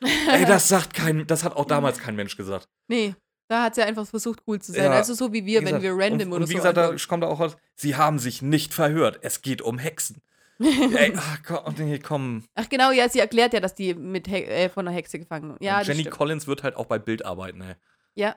Ey, 0.00 0.44
das 0.46 0.68
sagt 0.68 0.94
kein, 0.94 1.26
das 1.26 1.44
hat 1.44 1.56
auch 1.56 1.66
damals 1.66 1.98
kein 1.98 2.16
Mensch 2.16 2.36
gesagt. 2.36 2.68
Nee, 2.88 3.14
da 3.48 3.64
hat 3.64 3.74
sie 3.74 3.82
einfach 3.82 4.06
versucht, 4.06 4.42
cool 4.46 4.60
zu 4.60 4.72
sein. 4.72 4.84
Ja, 4.84 4.90
also 4.92 5.14
so 5.14 5.32
wie 5.32 5.46
wir, 5.46 5.60
Wie 5.60 5.66
wenn 5.66 5.80
gesagt, 5.80 5.82
wir 5.82 5.92
random 5.92 6.28
und, 6.28 6.32
oder 6.32 6.42
und 6.42 6.48
wie 6.48 6.52
so. 6.52 6.58
gesagt, 6.58 6.76
da 6.76 6.82
antworten. 6.84 7.08
kommt 7.08 7.22
da 7.22 7.26
auch 7.28 7.40
raus, 7.40 7.56
sie 7.74 7.96
haben 7.96 8.18
sich 8.18 8.42
nicht 8.42 8.74
verhört. 8.74 9.18
Es 9.22 9.42
geht 9.42 9.62
um 9.62 9.78
Hexen. 9.78 10.20
Ey, 10.58 11.12
ach, 11.16 11.42
komm, 11.46 11.74
nee, 11.78 11.98
komm. 11.98 12.44
Ach 12.54 12.68
genau, 12.68 12.90
ja, 12.90 13.08
sie 13.08 13.20
erklärt 13.20 13.52
ja, 13.52 13.60
dass 13.60 13.74
die 13.74 13.94
mit 13.94 14.28
He 14.28 14.44
äh, 14.44 14.68
von 14.68 14.86
einer 14.86 14.96
Hexe 14.96 15.18
gefangen 15.18 15.56
Ja, 15.60 15.78
das 15.78 15.88
Jenny. 15.88 16.04
Collins 16.04 16.46
wird 16.46 16.62
halt 16.62 16.76
auch 16.76 16.86
bei 16.86 16.98
Bild 16.98 17.24
arbeiten, 17.24 17.60
ey. 17.60 17.74
Ja, 18.14 18.36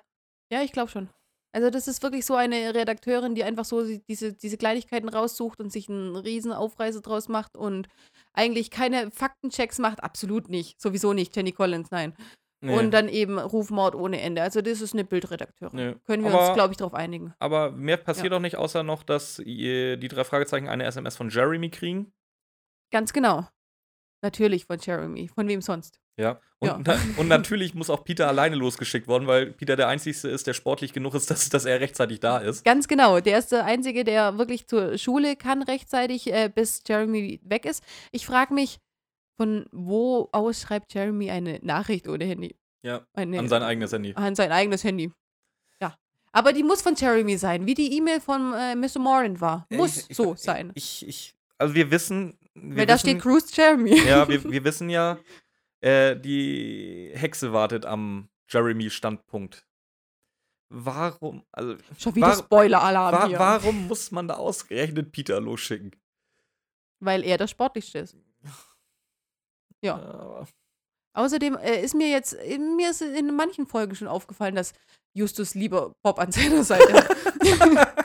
ja, 0.51 0.61
ich 0.61 0.71
glaube 0.71 0.89
schon. 0.89 1.09
Also 1.51 1.71
das 1.71 1.87
ist 1.87 2.03
wirklich 2.03 2.25
so 2.25 2.35
eine 2.35 2.75
Redakteurin, 2.75 3.33
die 3.33 3.43
einfach 3.43 3.65
so 3.65 3.83
diese, 4.07 4.33
diese 4.33 4.57
Kleinigkeiten 4.57 5.09
raussucht 5.09 5.59
und 5.59 5.71
sich 5.71 5.89
einen 5.89 6.15
riesen 6.15 6.51
Aufreißer 6.53 7.01
draus 7.01 7.27
macht 7.27 7.57
und 7.57 7.87
eigentlich 8.33 8.69
keine 8.69 9.09
Faktenchecks 9.09 9.79
macht. 9.79 10.03
Absolut 10.03 10.49
nicht. 10.49 10.79
Sowieso 10.79 11.13
nicht. 11.13 11.35
Jenny 11.35 11.51
Collins, 11.51 11.89
nein. 11.89 12.13
Nee. 12.61 12.77
Und 12.77 12.91
dann 12.91 13.07
eben 13.07 13.39
Rufmord 13.39 13.95
ohne 13.95 14.19
Ende. 14.19 14.41
Also 14.41 14.61
das 14.61 14.81
ist 14.81 14.93
eine 14.93 15.05
Bildredakteurin. 15.05 15.75
Nee. 15.75 15.95
Können 16.05 16.23
wir 16.23 16.31
Aber- 16.33 16.47
uns, 16.47 16.53
glaube 16.55 16.71
ich, 16.73 16.77
darauf 16.77 16.93
einigen. 16.93 17.33
Aber 17.39 17.71
mehr 17.71 17.95
passiert 17.97 18.31
Ja. 18.31 18.37
auch 18.37 18.41
nicht, 18.41 18.57
außer 18.57 18.83
noch, 18.83 19.03
dass 19.03 19.37
die 19.37 20.07
drei 20.09 20.23
Fragezeichen 20.25 20.67
eine 20.67 20.83
SMS 20.83 21.15
von 21.15 21.29
Jeremy 21.29 21.69
kriegen. 21.69 22.11
Ganz 22.91 23.13
genau. 23.13 23.47
Natürlich 24.21 24.65
von 24.65 24.77
Jeremy. 24.79 25.29
Von 25.33 25.47
wem 25.47 25.61
sonst? 25.61 25.99
Ja. 26.17 26.41
Und, 26.59 26.67
Ja. 26.67 26.79
Na, 26.85 26.97
und 27.15 27.29
natürlich 27.29 27.73
muss 27.73 27.89
auch 27.89 28.03
Peter 28.03 28.27
alleine 28.27 28.57
losgeschickt 28.57 29.07
worden, 29.07 29.27
weil 29.27 29.53
Peter 29.53 29.77
der 29.77 29.87
Einzige 29.87 30.27
ist, 30.27 30.45
der 30.45 30.53
sportlich 30.53 30.91
genug 30.91 31.13
ist, 31.13 31.31
dass, 31.31 31.47
dass 31.47 31.63
er 31.63 31.79
rechtzeitig 31.79 32.19
da 32.19 32.39
ist. 32.39 32.65
Ganz 32.65 32.89
genau. 32.89 33.21
Der 33.21 33.39
ist 33.39 33.53
der 33.53 33.63
Einzige, 33.63 34.03
der 34.03 34.37
wirklich 34.37 34.67
zur 34.67 34.97
Schule 34.97 35.37
kann 35.37 35.61
rechtzeitig, 35.63 36.27
äh, 36.33 36.49
bis 36.53 36.83
Jeremy 36.85 37.39
weg 37.45 37.63
ist. 37.63 37.81
Ich 38.11 38.25
frage 38.25 38.53
mich, 38.53 38.79
von 39.39 39.65
wo 39.71 40.27
aus 40.33 40.59
schreibt 40.59 40.93
Jeremy 40.93 41.31
eine 41.31 41.59
Nachricht 41.61 42.09
ohne 42.09 42.25
Handy? 42.25 42.57
Ja. 42.81 43.05
Eine, 43.13 43.39
An 43.39 43.47
sein 43.47 43.63
eigenes 43.63 43.93
Handy. 43.93 44.13
An 44.15 44.35
sein 44.35 44.51
eigenes 44.51 44.83
Handy. 44.83 45.11
Ja. 45.81 45.95
Aber 46.33 46.51
die 46.51 46.63
muss 46.63 46.81
von 46.81 46.95
Jeremy 46.95 47.37
sein, 47.37 47.65
wie 47.65 47.73
die 47.73 47.95
E-Mail 47.97 48.19
von 48.19 48.53
äh, 48.53 48.75
Mr. 48.75 48.99
Moran 48.99 49.39
war. 49.39 49.65
Muss 49.69 49.95
Ich- 49.97 50.09
ich- 50.09 50.17
so 50.17 50.33
ich, 50.33 50.39
sein. 50.41 50.71
Ich, 50.75 51.07
ich, 51.07 51.35
also 51.57 51.73
wir 51.73 51.89
wissen, 51.89 52.37
wir 52.53 52.79
Weil 52.79 52.85
da 52.85 52.95
wissen, 52.95 52.99
steht 53.11 53.21
Cruise 53.21 53.47
Jeremy. 53.53 53.97
Ja, 54.05 54.27
wir, 54.27 54.43
wir 54.51 54.63
wissen 54.65 54.89
ja, 54.89 55.17
äh, 55.79 56.17
die 56.19 57.11
Hexe 57.13 57.53
wartet 57.53 57.85
am 57.85 58.27
Jeremy-Standpunkt. 58.49 59.65
Warum, 60.71 61.43
also, 61.51 61.77
Schon 61.97 62.15
wieder 62.15 62.27
War- 62.27 62.35
Spoiler-Alarm 62.37 63.13
wa 63.13 63.27
hier. 63.27 63.39
warum 63.39 63.87
muss 63.87 64.11
man 64.11 64.27
da 64.27 64.35
ausgerechnet 64.35 65.11
Peter 65.13 65.39
losschicken? 65.41 65.91
Weil 66.99 67.23
er 67.23 67.37
der 67.37 67.47
Sportlichste 67.47 67.99
ist. 67.99 68.17
Ja. 69.81 69.97
Ja. 69.97 70.45
Außerdem 71.13 71.57
äh, 71.57 71.81
ist 71.81 71.95
mir 71.95 72.09
jetzt, 72.09 72.33
äh, 72.33 72.57
mir 72.57 72.91
ist 72.91 73.01
in 73.01 73.35
manchen 73.35 73.65
Folgen 73.67 73.95
schon 73.95 74.07
aufgefallen, 74.07 74.55
dass 74.55 74.73
Justus 75.13 75.55
lieber 75.55 75.91
Bob 76.03 76.19
an 76.19 76.31
seiner 76.31 76.63
Seite 76.63 76.93
hat. 76.93 77.09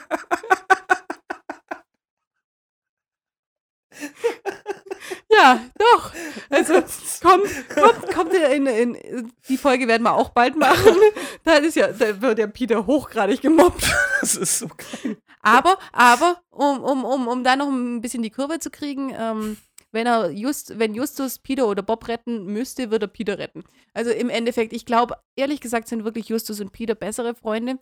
ja, 5.30 5.60
doch. 5.78 6.12
Also 6.48 6.74
kommt, 7.22 7.68
kommt, 7.68 8.10
kommt 8.14 8.34
in, 8.34 8.66
in 8.66 9.32
die 9.48 9.58
Folge 9.58 9.86
werden 9.86 10.02
wir 10.02 10.14
auch 10.14 10.30
bald 10.30 10.56
machen. 10.56 10.96
Da 11.44 11.56
ist 11.56 11.76
ja, 11.76 11.88
da 11.92 12.20
wird 12.20 12.38
ja 12.38 12.46
Peter 12.46 12.86
hochgradig 12.86 13.40
gemobbt. 13.42 13.84
Das 14.20 14.36
ist 14.36 14.60
so 14.60 14.68
geil. 14.68 15.18
Aber, 15.42 15.76
aber, 15.92 16.40
um, 16.48 16.82
um, 16.82 17.04
um, 17.04 17.28
um 17.28 17.44
da 17.44 17.56
noch 17.56 17.68
ein 17.68 18.00
bisschen 18.00 18.22
die 18.22 18.30
Kurve 18.30 18.58
zu 18.58 18.70
kriegen, 18.70 19.14
ähm, 19.14 19.58
wenn 19.94 20.06
er 20.06 20.30
Just, 20.30 20.78
wenn 20.78 20.94
Justus 20.94 21.38
Peter 21.38 21.66
oder 21.66 21.82
Bob 21.82 22.06
retten 22.08 22.44
müsste, 22.46 22.90
wird 22.90 23.02
er 23.02 23.08
Peter 23.08 23.38
retten. 23.38 23.64
Also 23.94 24.10
im 24.10 24.28
Endeffekt, 24.28 24.72
ich 24.74 24.84
glaube, 24.84 25.16
ehrlich 25.36 25.60
gesagt 25.60 25.88
sind 25.88 26.04
wirklich 26.04 26.28
Justus 26.28 26.60
und 26.60 26.72
Peter 26.72 26.94
bessere 26.94 27.34
Freunde. 27.34 27.78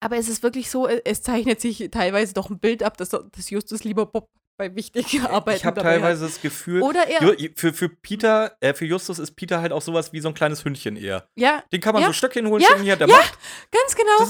Aber 0.00 0.16
es 0.16 0.28
ist 0.28 0.42
wirklich 0.42 0.68
so, 0.70 0.86
äh, 0.88 1.00
es 1.04 1.22
zeichnet 1.22 1.60
sich 1.60 1.88
teilweise 1.90 2.34
doch 2.34 2.50
ein 2.50 2.58
Bild 2.58 2.82
ab, 2.82 2.96
dass, 2.96 3.10
dass 3.10 3.50
Justus 3.50 3.84
lieber 3.84 4.06
Bob 4.06 4.28
bei 4.58 4.74
wichtigen 4.74 5.24
Arbeiten 5.26 5.56
Ich 5.56 5.64
habe 5.64 5.80
teilweise 5.80 6.24
das 6.26 6.40
Gefühl, 6.40 6.82
hat. 6.82 6.88
Oder 6.90 7.08
er, 7.08 7.36
für, 7.56 7.72
für 7.72 7.88
Peter, 7.88 8.56
äh, 8.60 8.74
für 8.74 8.84
Justus 8.84 9.18
ist 9.18 9.32
Peter 9.36 9.60
halt 9.62 9.72
auch 9.72 9.80
sowas 9.82 10.12
wie 10.12 10.20
so 10.20 10.28
ein 10.28 10.34
kleines 10.34 10.64
Hündchen 10.64 10.96
eher. 10.96 11.26
ja, 11.36 11.62
Den 11.72 11.80
kann 11.80 11.94
man 11.94 12.02
Ja. 12.02 12.08
so 12.08 12.12
Stöckchen 12.12 12.46
holen, 12.48 12.60
Ja. 12.60 12.68
schicken, 12.68 12.82
hier 12.82 12.92
hat 12.92 13.00
der 13.00 13.08
Ja. 13.08 13.16
Macht. 13.16 13.38
ganz 13.70 13.94
genau. 13.96 14.28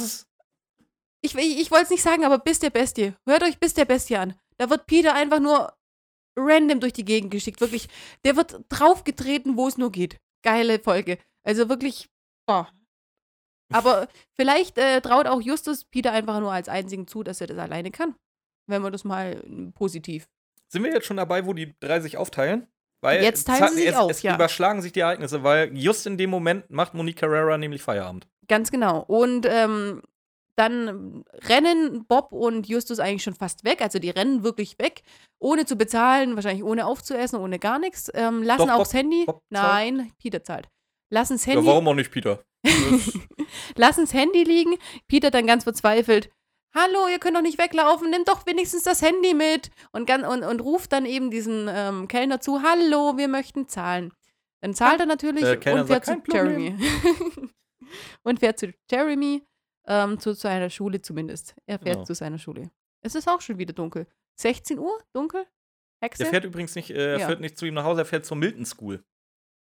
Ich, 1.24 1.34
ich, 1.34 1.60
ich 1.60 1.70
wollte 1.70 1.84
es 1.84 1.90
nicht 1.90 2.02
sagen, 2.02 2.24
aber 2.24 2.38
bis 2.38 2.58
der 2.58 2.70
Bestie. 2.70 3.14
Hört 3.26 3.42
euch 3.42 3.58
bis 3.58 3.74
der 3.74 3.84
Bestie 3.84 4.16
an. 4.16 4.34
Da 4.58 4.68
wird 4.70 4.86
Peter 4.86 5.14
einfach 5.14 5.40
nur 5.40 5.72
random 6.36 6.80
durch 6.80 6.92
die 6.92 7.04
Gegend 7.04 7.30
geschickt. 7.30 7.60
Wirklich, 7.60 7.88
der 8.24 8.36
wird 8.36 8.60
draufgetreten, 8.68 9.56
wo 9.56 9.68
es 9.68 9.78
nur 9.78 9.92
geht. 9.92 10.18
Geile 10.42 10.78
Folge. 10.78 11.18
Also 11.44 11.68
wirklich, 11.68 12.08
boah. 12.46 12.68
Aber 13.72 14.08
vielleicht 14.34 14.78
äh, 14.78 15.00
traut 15.00 15.26
auch 15.26 15.40
Justus 15.40 15.84
Peter 15.84 16.12
einfach 16.12 16.40
nur 16.40 16.52
als 16.52 16.68
einzigen 16.68 17.06
zu, 17.06 17.22
dass 17.22 17.40
er 17.40 17.46
das 17.46 17.58
alleine 17.58 17.90
kann. 17.90 18.14
Wenn 18.66 18.82
man 18.82 18.92
das 18.92 19.04
mal 19.04 19.32
äh, 19.32 19.72
positiv. 19.72 20.28
sind 20.68 20.84
wir 20.84 20.92
jetzt 20.92 21.06
schon 21.06 21.16
dabei, 21.16 21.46
wo 21.46 21.52
die 21.52 21.74
drei 21.80 22.00
sich 22.00 22.16
aufteilen? 22.16 22.66
Weil 23.02 23.22
Jetzt 23.22 23.48
teilen 23.48 23.68
sie 23.70 23.80
sich 23.80 23.88
es, 23.88 23.96
auf, 23.96 24.10
es 24.10 24.22
ja. 24.22 24.34
überschlagen 24.36 24.80
sich 24.80 24.92
die 24.92 25.00
Ereignisse, 25.00 25.42
weil 25.42 25.76
just 25.76 26.06
in 26.06 26.16
dem 26.16 26.30
Moment 26.30 26.70
macht 26.70 26.94
Monique 26.94 27.16
Carrera 27.16 27.58
nämlich 27.58 27.82
Feierabend. 27.82 28.28
Ganz 28.46 28.70
genau. 28.70 29.00
Und 29.00 29.44
ähm, 29.48 30.02
dann 30.56 31.24
rennen 31.48 32.04
Bob 32.06 32.32
und 32.32 32.68
Justus 32.68 32.98
eigentlich 33.00 33.22
schon 33.22 33.34
fast 33.34 33.64
weg. 33.64 33.80
Also 33.80 33.98
die 33.98 34.10
rennen 34.10 34.42
wirklich 34.44 34.78
weg, 34.78 35.02
ohne 35.38 35.64
zu 35.64 35.76
bezahlen, 35.76 36.34
wahrscheinlich 36.34 36.64
ohne 36.64 36.86
aufzuessen, 36.86 37.36
ohne 37.40 37.58
gar 37.58 37.78
nichts. 37.78 38.10
Ähm, 38.14 38.42
lassen 38.42 38.66
Doch, 38.66 38.74
auch 38.74 38.78
Bob- 38.78 38.84
das 38.86 38.94
Handy. 38.94 39.24
Bob 39.24 39.42
zahlt. 39.52 39.94
Nein, 39.96 40.12
Peter 40.20 40.42
zahlt. 40.44 40.68
Lassen 41.10 41.34
das 41.34 41.46
Ja, 41.46 41.54
Handy, 41.54 41.66
warum 41.66 41.88
auch 41.88 41.94
nicht, 41.94 42.10
Peter? 42.10 42.42
lassen 43.76 44.02
das 44.02 44.14
Handy 44.14 44.44
liegen. 44.44 44.76
Peter 45.08 45.30
dann 45.30 45.46
ganz 45.46 45.64
verzweifelt. 45.64 46.30
Hallo, 46.74 47.06
ihr 47.10 47.18
könnt 47.18 47.36
doch 47.36 47.42
nicht 47.42 47.58
weglaufen, 47.58 48.08
nehmt 48.10 48.28
doch 48.28 48.46
wenigstens 48.46 48.82
das 48.84 49.02
Handy 49.02 49.34
mit. 49.34 49.70
Und, 49.92 50.06
ganz, 50.06 50.26
und, 50.26 50.42
und 50.42 50.60
ruft 50.60 50.92
dann 50.92 51.04
eben 51.04 51.30
diesen 51.30 51.68
ähm, 51.70 52.08
Kellner 52.08 52.40
zu, 52.40 52.62
hallo, 52.62 53.18
wir 53.18 53.28
möchten 53.28 53.68
zahlen. 53.68 54.12
Dann 54.62 54.72
zahlt 54.74 55.00
er 55.00 55.06
natürlich 55.06 55.44
und 55.44 55.86
fährt 55.86 56.04
zu 56.06 56.12
"Kein 56.20 56.22
Jeremy. 56.32 56.76
und 58.22 58.38
fährt 58.40 58.58
zu 58.58 58.72
Jeremy, 58.90 59.42
ähm, 59.86 60.18
zu 60.18 60.34
seiner 60.34 60.70
Schule 60.70 61.00
zumindest. 61.02 61.54
Er 61.66 61.78
fährt 61.78 61.94
Genau. 61.96 62.04
zu 62.04 62.14
seiner 62.14 62.38
Schule. 62.38 62.70
Es 63.02 63.14
ist 63.14 63.28
auch 63.28 63.40
schon 63.40 63.58
wieder 63.58 63.72
dunkel. 63.72 64.06
16 64.40 64.78
Uhr? 64.78 64.98
Dunkel? 65.12 65.46
Hexe? 66.00 66.22
Der 66.22 66.30
fährt 66.30 66.44
übrigens 66.44 66.74
nicht, 66.74 66.90
äh, 66.90 67.12
er 67.14 67.18
Ja. 67.20 67.26
fährt 67.26 67.40
nicht 67.40 67.56
zu 67.58 67.66
ihm 67.66 67.74
nach 67.74 67.84
Hause, 67.84 68.02
er 68.02 68.04
fährt 68.06 68.24
zur 68.24 68.36
Milton 68.36 68.64
School. 68.66 69.04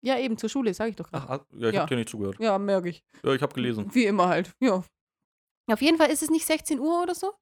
ja, 0.06 0.18
eben 0.20 0.38
zur 0.38 0.50
Schule, 0.50 0.74
sag 0.74 0.90
ich 0.90 0.96
doch 0.98 1.10
gerade. 1.10 1.26
Ach, 1.30 1.40
ah, 1.40 1.46
ja, 1.58 1.70
ich 1.70 1.76
Ja. 1.76 1.82
hab 1.82 1.88
dir 1.90 1.96
nicht 1.96 2.10
zugehört. 2.10 2.38
Ja, 2.40 2.58
merke 2.60 2.90
ich. 2.90 3.04
Ja, 3.24 3.34
ich 3.34 3.42
hab 3.42 3.54
gelesen. 3.54 3.94
Wie 3.96 4.06
immer 4.06 4.28
halt, 4.28 4.54
ja. 4.60 4.84
Auf 5.72 5.82
jeden 5.82 5.98
Fall 5.98 6.10
ist 6.10 6.22
es 6.22 6.30
nicht 6.30 6.46
16 6.46 6.80
Uhr 6.80 7.02
oder 7.04 7.16
so. 7.16 7.34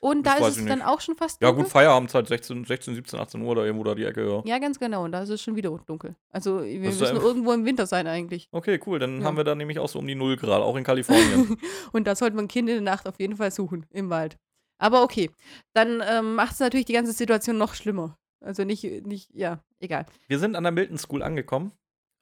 Und 0.00 0.24
Das 0.26 0.38
da 0.38 0.46
ist 0.48 0.56
es 0.58 0.66
dann 0.66 0.78
nicht. 0.78 0.86
auch 0.86 1.00
schon 1.00 1.16
fast 1.16 1.40
Ja, 1.42 1.48
dunkel. 1.48 1.64
gut, 1.64 1.72
Feierabendzeit 1.72 2.28
16, 2.28 2.64
16, 2.64 2.94
17, 2.94 3.18
18 3.18 3.42
Uhr 3.42 3.48
oder 3.48 3.64
irgendwo 3.64 3.82
da 3.84 3.94
die 3.96 4.04
Ecke, 4.04 4.28
ja. 4.28 4.42
Ja, 4.44 4.58
ganz 4.58 4.78
genau. 4.78 5.04
Und 5.04 5.12
da 5.12 5.22
ist 5.22 5.28
es 5.30 5.42
schon 5.42 5.56
wieder 5.56 5.70
dunkel. 5.86 6.14
Also 6.30 6.62
wir 6.62 6.78
müssen 6.78 7.16
irgendwo 7.16 7.52
im 7.52 7.64
Winter 7.64 7.86
sein 7.86 8.06
eigentlich. 8.06 8.48
Okay, 8.52 8.78
cool, 8.86 8.98
dann 9.00 9.20
Ja. 9.20 9.26
haben 9.26 9.36
wir 9.36 9.44
da 9.44 9.54
nämlich 9.54 9.78
auch 9.80 9.88
so 9.88 9.98
um 9.98 10.06
die 10.06 10.14
0 10.14 10.36
Grad, 10.36 10.62
auch 10.62 10.76
in 10.76 10.84
Kalifornien. 10.84 11.56
Und 11.92 12.06
da 12.06 12.14
sollte 12.14 12.36
man 12.36 12.46
Kind 12.48 12.68
in 12.68 12.76
der 12.76 12.82
Nacht 12.94 13.08
auf 13.08 13.18
jeden 13.18 13.36
Fall 13.36 13.50
suchen, 13.50 13.86
im 13.90 14.08
Wald. 14.10 14.36
Aber 14.78 15.02
okay, 15.02 15.30
dann 15.74 16.00
ähm, 16.08 16.36
macht 16.36 16.52
es 16.52 16.60
natürlich 16.60 16.86
die 16.86 16.92
ganze 16.92 17.12
Situation 17.12 17.58
noch 17.58 17.74
schlimmer. 17.74 18.16
Also 18.40 18.62
nicht, 18.62 18.84
nicht, 19.04 19.30
ja, 19.34 19.58
egal. 19.80 20.06
wir 20.28 20.38
sind 20.38 20.54
an 20.54 20.62
der 20.62 20.70
Milton 20.70 20.96
School 20.98 21.24
angekommen 21.24 21.72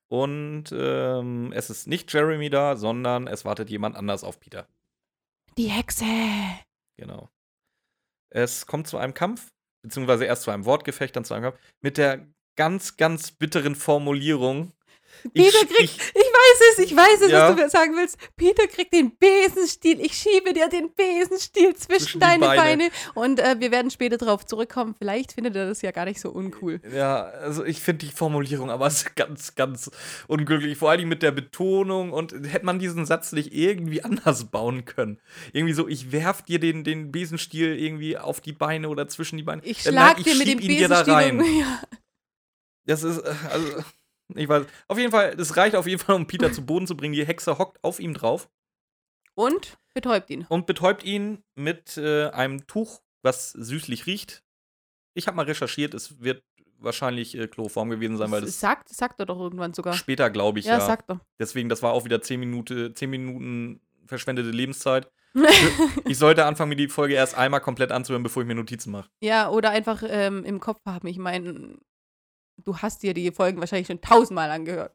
und 0.08 0.64
ähm, 0.72 1.52
es 1.54 1.68
ist 1.68 1.86
nicht 1.88 2.10
Jeremy 2.10 2.48
da, 2.48 2.76
sondern 2.76 3.26
es 3.26 3.44
wartet 3.44 3.68
jemand 3.68 3.96
anders 3.96 4.24
auf 4.24 4.40
Peter. 4.40 4.66
Die 5.58 5.66
Hexe. 5.68 6.06
Genau. 6.96 7.28
Es 8.30 8.66
kommt 8.66 8.86
zu 8.86 8.98
einem 8.98 9.14
Kampf, 9.14 9.48
beziehungsweise 9.82 10.24
erst 10.24 10.42
zu 10.42 10.50
einem 10.50 10.64
Wortgefecht, 10.64 11.14
dann 11.16 11.24
zu 11.24 11.34
einem 11.34 11.44
Kampf, 11.44 11.58
mit 11.80 11.98
der 11.98 12.26
ganz, 12.56 12.96
ganz 12.96 13.30
bitteren 13.32 13.74
Formulierung. 13.74 14.72
Peter 15.34 15.58
sch- 15.58 15.66
kriegt, 15.66 15.80
ich, 15.82 15.96
ich 15.96 16.14
weiß 16.14 16.60
es, 16.72 16.78
ich 16.84 16.96
weiß 16.96 17.20
es, 17.22 17.30
Ja. 17.30 17.48
was 17.48 17.56
du 17.56 17.62
mir 17.62 17.68
sagen 17.70 17.94
willst. 17.96 18.16
Peter 18.36 18.66
kriegt 18.66 18.92
den 18.92 19.16
Besenstiel. 19.18 20.00
Ich 20.00 20.14
schiebe 20.16 20.52
dir 20.52 20.68
den 20.68 20.94
Besenstiel 20.94 21.74
zwischen, 21.74 22.02
Zwischen 22.04 22.20
deine 22.20 22.46
Beine. 22.46 22.60
Beine. 22.60 22.90
Und 23.14 23.40
äh, 23.40 23.56
wir 23.58 23.70
werden 23.70 23.90
später 23.90 24.16
darauf 24.18 24.44
zurückkommen. 24.46 24.94
Vielleicht 24.98 25.32
findet 25.32 25.56
er 25.56 25.66
das 25.66 25.82
ja 25.82 25.90
gar 25.90 26.04
nicht 26.04 26.20
so 26.20 26.30
uncool. 26.30 26.80
ja, 26.94 27.22
also 27.24 27.64
ich 27.64 27.80
finde 27.80 28.06
die 28.06 28.12
Formulierung 28.12 28.70
aber 28.70 28.90
ganz, 29.16 29.54
ganz 29.54 29.90
unglücklich. 30.28 30.76
Vor 30.78 30.90
allem 30.90 31.08
mit 31.08 31.22
der 31.22 31.32
Betonung 31.32 32.12
und 32.12 32.32
hätte 32.32 32.64
man 32.66 32.78
diesen 32.78 33.06
Satz 33.06 33.32
nicht 33.32 33.52
irgendwie 33.52 34.02
anders 34.02 34.44
bauen 34.44 34.84
können. 34.84 35.20
Irgendwie 35.52 35.74
so, 35.74 35.88
ich 35.88 36.12
werf 36.12 36.42
dir 36.42 36.58
den, 36.60 36.84
den 36.84 37.12
Besenstiel 37.12 37.76
irgendwie 37.78 38.16
auf 38.18 38.40
die 38.40 38.52
Beine 38.52 38.88
oder 38.88 39.08
zwischen 39.08 39.36
die 39.36 39.42
Beine. 39.42 39.62
Ich 39.64 39.78
Äh, 39.86 39.90
schlag 39.90 40.16
nein, 40.16 40.24
dir 40.24 40.34
mit 40.36 40.48
dem 40.48 40.60
dir 40.60 40.88
da 40.88 41.02
Besenstiel. 41.02 41.14
rein. 41.14 41.42
Ja. 41.56 41.80
Das 42.84 43.02
ist, 43.02 43.18
äh, 43.18 43.34
also, 43.50 43.82
ich 44.34 44.48
weiß. 44.48 44.66
Auf 44.88 44.98
jeden 44.98 45.10
Fall, 45.10 45.34
es 45.38 45.56
reicht 45.56 45.76
auf 45.76 45.86
jeden 45.86 46.00
Fall, 46.00 46.16
um 46.16 46.26
Peter 46.26 46.52
zu 46.52 46.64
Boden 46.64 46.86
zu 46.86 46.96
bringen. 46.96 47.14
Die 47.14 47.26
Hexe 47.26 47.58
hockt 47.58 47.82
auf 47.84 48.00
ihm 48.00 48.14
drauf 48.14 48.48
Und 49.34 49.78
betäubt 49.94 50.30
ihn. 50.30 50.46
und 50.48 50.66
betäubt 50.66 51.04
ihn 51.04 51.42
mit 51.54 51.96
äh, 51.96 52.28
einem 52.30 52.66
Tuch, 52.66 53.00
was 53.22 53.52
süßlich 53.52 54.06
riecht. 54.06 54.42
Ich 55.14 55.26
habe 55.26 55.36
mal 55.36 55.46
recherchiert, 55.46 55.94
es 55.94 56.20
wird 56.20 56.42
wahrscheinlich 56.78 57.36
äh, 57.36 57.46
Chloroform 57.48 57.88
gewesen 57.88 58.16
sein, 58.18 58.30
weil 58.30 58.42
Das 58.42 58.60
sagt, 58.60 58.88
sagt 58.90 59.18
er 59.20 59.26
doch 59.26 59.38
irgendwann 59.40 59.72
sogar. 59.72 59.94
später, 59.94 60.28
glaube 60.30 60.58
ich, 60.58 60.66
Ja, 60.66 60.78
ja. 60.78 60.86
sagt 60.86 61.10
er. 61.10 61.20
Deswegen, 61.38 61.68
das 61.70 61.82
war 61.82 61.92
auch 61.92 62.04
wieder 62.04 62.20
10 62.20 62.38
Minuten, 62.40 62.94
10 62.94 63.08
Minuten 63.10 63.80
verschwendete 64.06 64.50
Lebenszeit. 64.50 65.10
Ich 66.06 66.18
sollte 66.18 66.44
anfangen, 66.46 66.68
mir 66.70 66.76
die 66.76 66.88
Folge 66.88 67.14
erst 67.14 67.34
einmal 67.36 67.60
komplett 67.60 67.92
anzuhören, 67.92 68.22
bevor 68.22 68.42
ich 68.42 68.46
mir 68.46 68.54
Notizen 68.54 68.90
mache. 68.92 69.10
ja, 69.20 69.50
oder 69.50 69.70
einfach 69.70 70.02
ähm, 70.06 70.44
im 70.44 70.60
Kopf 70.60 70.80
haben. 70.86 71.06
Ich 71.08 71.18
meine, 71.18 71.76
du 72.64 72.76
hast 72.78 73.02
dir 73.02 73.14
die 73.14 73.30
Folgen 73.32 73.60
wahrscheinlich 73.60 73.86
schon 73.86 74.00
tausendmal 74.00 74.50
angehört. 74.50 74.94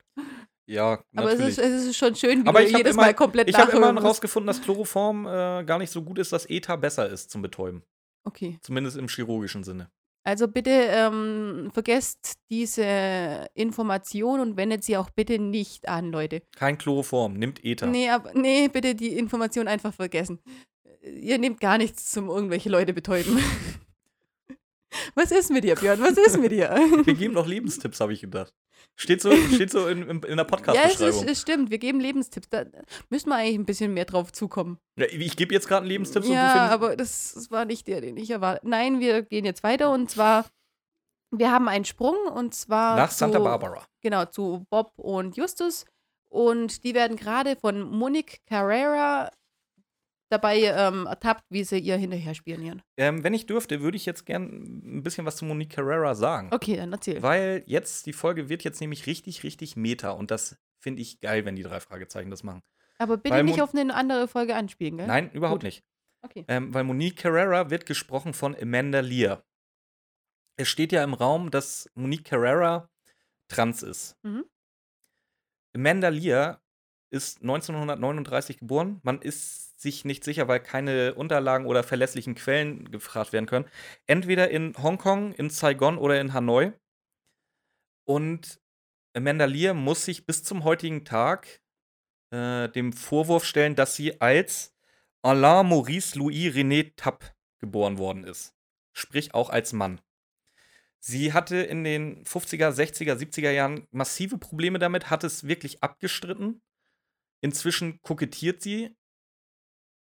Ja, 0.68 1.03
Aber 1.16 1.32
es 1.34 1.39
natürlich. 1.39 1.57
ist, 1.57 1.59
es 1.59 1.86
ist 1.88 1.97
schon 1.97 2.16
schön, 2.16 2.43
wie 2.43 2.47
Aber 2.47 2.59
du 2.62 2.66
ich 2.68 2.78
jedes 2.78 2.93
immer- 2.93 3.03
Mal 3.03 3.14
komplett 3.14 3.49
ich 3.49 3.57
habe 3.57 3.72
immer 3.72 3.91
musst. 3.91 4.05
rausgefunden, 4.05 4.47
dass 4.47 4.62
Chloroform 4.62 5.26
äh, 5.26 5.64
gar 5.66 5.80
nicht 5.80 5.91
so 5.91 6.01
gut 6.01 6.18
ist, 6.20 6.32
dass 6.32 6.45
Ether 6.49 6.78
besser 6.78 7.09
ist 7.09 7.30
zum 7.32 7.41
Betäuben. 7.41 7.84
Okay. 8.24 8.57
Zumindest 8.62 8.95
im 8.97 9.07
chirurgischen 9.07 9.64
Sinne. 9.64 9.89
Also 10.24 10.47
bitte 10.47 10.70
ähm, 10.70 11.72
vergesst 11.74 12.36
diese 12.51 13.47
Information 13.55 14.39
und 14.39 14.55
wendet 14.55 14.84
sie 14.84 14.95
auch 14.95 15.09
bitte 15.09 15.39
nicht 15.39 15.88
an, 15.89 16.12
Leute. 16.12 16.43
Kein 16.55 16.78
Chloroform, 16.78 17.34
nimmt 17.34 17.66
Ether. 17.66 17.88
Nee, 17.88 18.07
aber, 18.09 18.32
nee, 18.36 18.68
bitte 18.68 18.93
die 18.93 19.18
Information 19.18 19.68
einfach 19.68 19.93
vergessen. 19.95 20.39
Ihr 21.03 21.39
nehmt 21.39 21.59
gar 21.59 21.80
nichts 21.80 22.12
zum 22.12 22.30
irgendwelche 22.30 22.70
Leute 22.70 22.93
betäuben. 22.93 23.39
Was 25.16 25.32
ist 25.32 25.52
mit 25.52 25.64
dir, 25.64 25.76
Björn? 25.76 26.00
Was 26.02 26.18
ist 26.18 26.38
mit 26.39 26.52
dir? 26.52 26.70
Wir 27.06 27.14
geben 27.14 27.34
doch 27.34 27.48
Lebenstipps, 27.48 28.00
habe 28.00 28.14
ich 28.14 28.22
gedacht. 28.22 28.54
Steht 28.96 29.22
so, 29.22 29.32
steht 29.54 29.72
so 29.72 29.88
in, 29.88 30.04
in, 30.04 30.10
in 30.10 30.22
der 30.22 30.30
ja, 30.30 30.34
es, 30.34 30.39
ist, 30.39 30.48
Podcast-Beschreibung. 30.48 31.28
es 31.28 31.42
stimmt. 31.42 31.72
Wir 31.72 31.78
geben 31.78 32.00
Lebenstipps. 32.00 32.50
Da 32.50 32.66
müssen 33.10 33.30
wir 33.30 33.36
eigentlich 33.36 33.60
ein 33.60 33.66
bisschen 33.66 33.94
mehr 33.94 34.06
drauf 34.06 34.32
zukommen. 34.32 34.78
Ja, 34.98 35.06
ich 35.10 35.36
gebe 35.36 35.54
jetzt 35.54 35.68
gerade 35.68 35.82
einen 35.82 35.89
Lebenstipp 35.89 36.24
und 36.24 36.30
du 36.30 36.34
Ja, 36.36 36.68
aber 36.68 36.96
das, 36.96 37.34
das 37.34 37.52
war 37.52 37.66
nicht 37.66 37.88
der, 37.88 38.02
den 38.02 38.18
ich 38.18 38.30
erwartet. 38.30 38.64
Nein, 38.64 39.00
wir 39.00 39.24
gehen 39.24 39.46
jetzt 39.46 39.64
weiter 39.64 39.92
und 39.92 40.10
zwar, 40.10 40.46
wir 41.32 41.52
haben 41.52 41.68
einen 41.68 41.86
Sprung 41.86 42.18
und 42.34 42.54
zwar 42.54 42.98
Nach 42.98 43.12
Santa 43.12 43.38
zu, 43.38 43.44
Barbara. 43.44 43.86
Genau, 44.02 44.26
zu 44.26 44.66
Bob 44.70 44.94
und 44.98 45.38
Justus. 45.38 45.86
Und 46.30 46.84
die 46.84 46.94
werden 46.94 47.18
gerade 47.18 47.56
von 47.56 47.82
Monique 47.82 48.42
Carrera 48.46 49.30
dabei 50.32 50.62
ähm, 50.62 51.06
ertappt, 51.08 51.44
wie 51.50 51.64
sie 51.64 51.80
ihr 51.80 51.98
hinterher 51.98 52.34
spionieren. 52.34 52.82
Ähm, 52.98 53.24
wenn 53.24 53.34
ich 53.34 53.46
dürfte, 53.46 53.82
würde 53.82 53.98
ich 53.98 54.06
jetzt 54.06 54.26
gern 54.26 54.44
ein 54.98 55.04
bisschen 55.04 55.26
was 55.26 55.36
zu 55.38 55.46
Monique 55.46 55.72
Carrera 55.76 56.16
sagen. 56.16 56.50
Okay, 56.52 56.76
dann 56.78 56.92
erzähl. 56.92 57.22
Weil 57.22 57.64
jetzt, 57.68 58.06
die 58.06 58.14
Folge 58.14 58.50
wird 58.50 58.64
jetzt 58.64 58.82
nämlich 58.82 59.06
richtig, 59.08 59.44
richtig 59.44 59.76
meta. 59.76 60.12
Und 60.12 60.32
das 60.32 60.58
finde 60.80 61.02
ich 61.02 61.20
geil, 61.20 61.46
wenn 61.46 61.56
die 61.56 61.64
drei 61.64 61.80
Fragezeichen 61.80 62.30
das 62.32 62.44
machen. 62.44 62.62
Aber 62.98 63.18
bitte 63.18 63.36
Weil 63.36 63.44
nicht 63.44 63.58
Mon- 63.58 63.64
auf 63.68 63.74
eine 63.76 63.94
andere 63.94 64.28
Folge 64.28 64.56
anspielen, 64.56 64.98
gell? 64.98 65.08
Nein, 65.08 65.32
überhaupt 65.32 65.62
Gut. 65.62 65.64
nicht. 65.64 65.84
Okay. 66.24 66.46
Ähm, 66.48 66.74
weil 66.74 66.84
Monique 66.84 67.18
Carrera 67.18 67.70
wird 67.72 67.86
gesprochen 67.88 68.34
von 68.34 68.56
Amanda 68.56 69.00
Lear. 69.00 69.44
Es 70.58 70.68
steht 70.70 70.92
ja 70.92 71.04
im 71.04 71.14
Raum, 71.16 71.50
dass 71.50 71.90
Monique 71.96 72.26
Carrera 72.26 72.90
trans 73.48 73.82
ist. 73.82 74.16
Mhm. 74.24 74.46
Amanda 75.76 76.10
Lear 76.10 76.62
ist 77.10 77.42
1939 77.42 78.60
geboren. 78.60 79.00
Man 79.04 79.22
ist 79.22 79.71
sich 79.82 80.06
nicht 80.06 80.24
sicher, 80.24 80.48
weil 80.48 80.60
keine 80.60 81.16
Unterlagen 81.16 81.66
oder 81.66 81.84
verlässlichen 81.84 82.36
Quellen 82.36 82.92
gefragt 82.92 83.34
werden 83.34 83.48
können. 83.48 83.66
Entweder 84.08 84.50
in 84.50 84.76
Hongkong, 84.78 85.34
in 85.34 85.50
Saigon 85.50 85.98
oder 85.98 86.22
in 86.22 86.34
Hanoi. 86.34 86.74
Und 88.06 88.62
Amanda 89.14 89.46
Lear 89.46 89.74
muss 89.74 90.06
sich 90.06 90.26
bis 90.26 90.44
zum 90.44 90.64
heutigen 90.64 91.04
Tag 91.04 91.62
äh, 92.32 92.70
dem 92.70 92.94
Vorwurf 92.94 93.46
stellen, 93.46 93.76
dass 93.76 93.96
sie 93.96 94.22
als 94.22 94.74
Alain 95.22 95.68
Maurice 95.68 96.18
Louis 96.18 96.54
René 96.54 96.94
Tapp 96.96 97.36
geboren 97.60 97.98
worden 97.98 98.24
ist. 98.24 98.56
Sprich 98.94 99.34
auch 99.34 99.50
als 99.50 99.74
Mann. 99.74 100.02
Sie 101.00 101.34
hatte 101.34 101.58
in 101.58 101.84
den 101.84 102.24
50er, 102.26 102.70
60er, 102.70 103.16
70er 103.16 103.50
Jahren 103.52 103.88
massive 103.92 104.38
Probleme 104.38 104.78
damit, 104.78 105.10
hat 105.10 105.24
es 105.24 105.48
wirklich 105.48 105.82
abgestritten. 105.82 106.62
Inzwischen 107.42 108.00
kokettiert 108.02 108.62
sie 108.62 108.96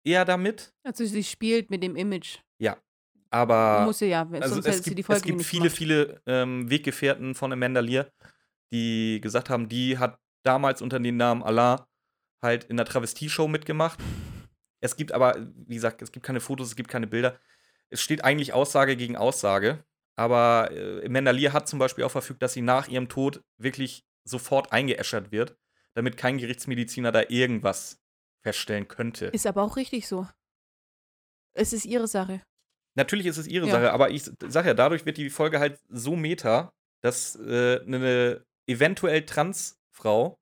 eher 0.03 0.25
damit, 0.25 0.73
Also 0.83 1.05
sie 1.05 1.23
spielt 1.23 1.69
mit 1.69 1.83
dem 1.83 1.95
Image. 1.95 2.39
aber 3.31 3.85
Muss 3.85 3.99
sie 3.99 4.07
ja, 4.07 4.27
also 4.29 4.55
sonst 4.55 4.65
es 4.67 4.75
hätte 4.75 4.83
sie 4.83 4.89
gibt, 4.89 4.97
die 4.99 5.03
Folge 5.03 5.19
es 5.19 5.23
gibt 5.23 5.43
viele, 5.43 5.61
gemacht. 5.63 5.77
viele 5.77 6.21
ähm, 6.25 6.69
Weggefährten 6.69 7.33
von 7.33 7.53
Amanda 7.53 7.79
Lear, 7.79 8.11
die 8.73 9.19
gesagt 9.21 9.49
haben, 9.49 9.69
die 9.69 9.97
hat 9.97 10.19
damals 10.43 10.81
unter 10.81 10.99
dem 10.99 11.15
Namen 11.17 11.41
Allah 11.41 11.87
halt 12.41 12.65
in 12.65 12.77
der 12.77 12.85
Travestie-Show 12.85 13.47
mitgemacht. 13.47 13.99
Es 14.81 14.95
gibt 14.97 15.11
aber, 15.13 15.47
wie 15.67 15.75
gesagt, 15.75 16.01
es 16.01 16.11
gibt 16.11 16.25
keine 16.25 16.41
Fotos, 16.41 16.67
es 16.67 16.75
gibt 16.75 16.89
keine 16.89 17.07
Bilder. 17.07 17.39
Es 17.89 18.01
steht 18.01 18.23
eigentlich 18.23 18.53
Aussage 18.53 18.97
gegen 18.97 19.15
Aussage. 19.15 19.83
Aber 20.17 20.69
äh, 20.71 21.05
Amanda 21.05 21.31
Lear 21.31 21.53
hat 21.53 21.69
zum 21.69 21.79
Beispiel 21.79 22.03
auch 22.03 22.11
verfügt, 22.11 22.41
dass 22.41 22.53
sie 22.53 22.61
nach 22.61 22.87
ihrem 22.89 23.07
Tod 23.07 23.43
wirklich 23.57 24.03
sofort 24.25 24.73
eingeäschert 24.73 25.31
wird, 25.31 25.55
damit 25.93 26.17
kein 26.17 26.37
Gerichtsmediziner 26.37 27.11
da 27.11 27.23
irgendwas 27.29 28.01
feststellen 28.43 28.87
könnte. 28.87 29.25
Ist 29.27 29.47
aber 29.47 29.63
auch 29.63 29.75
richtig 29.77 30.07
so. 30.07 30.27
Es 31.53 31.73
ist 31.73 31.85
ihre 31.85 32.07
Sache. 32.07 32.41
Natürlich 32.95 33.25
ist 33.25 33.37
es 33.37 33.47
ihre 33.47 33.67
Ja. 33.67 33.73
Sache, 33.73 33.93
aber 33.93 34.09
ich 34.11 34.23
sage 34.47 34.69
ja, 34.69 34.73
dadurch 34.73 35.05
wird 35.05 35.17
die 35.17 35.29
Folge 35.29 35.59
halt 35.59 35.79
so 35.89 36.15
meta, 36.15 36.71
dass 37.01 37.35
äh, 37.37 37.79
eine 37.85 38.45
eventuell 38.67 39.25
Transfrau 39.25 40.37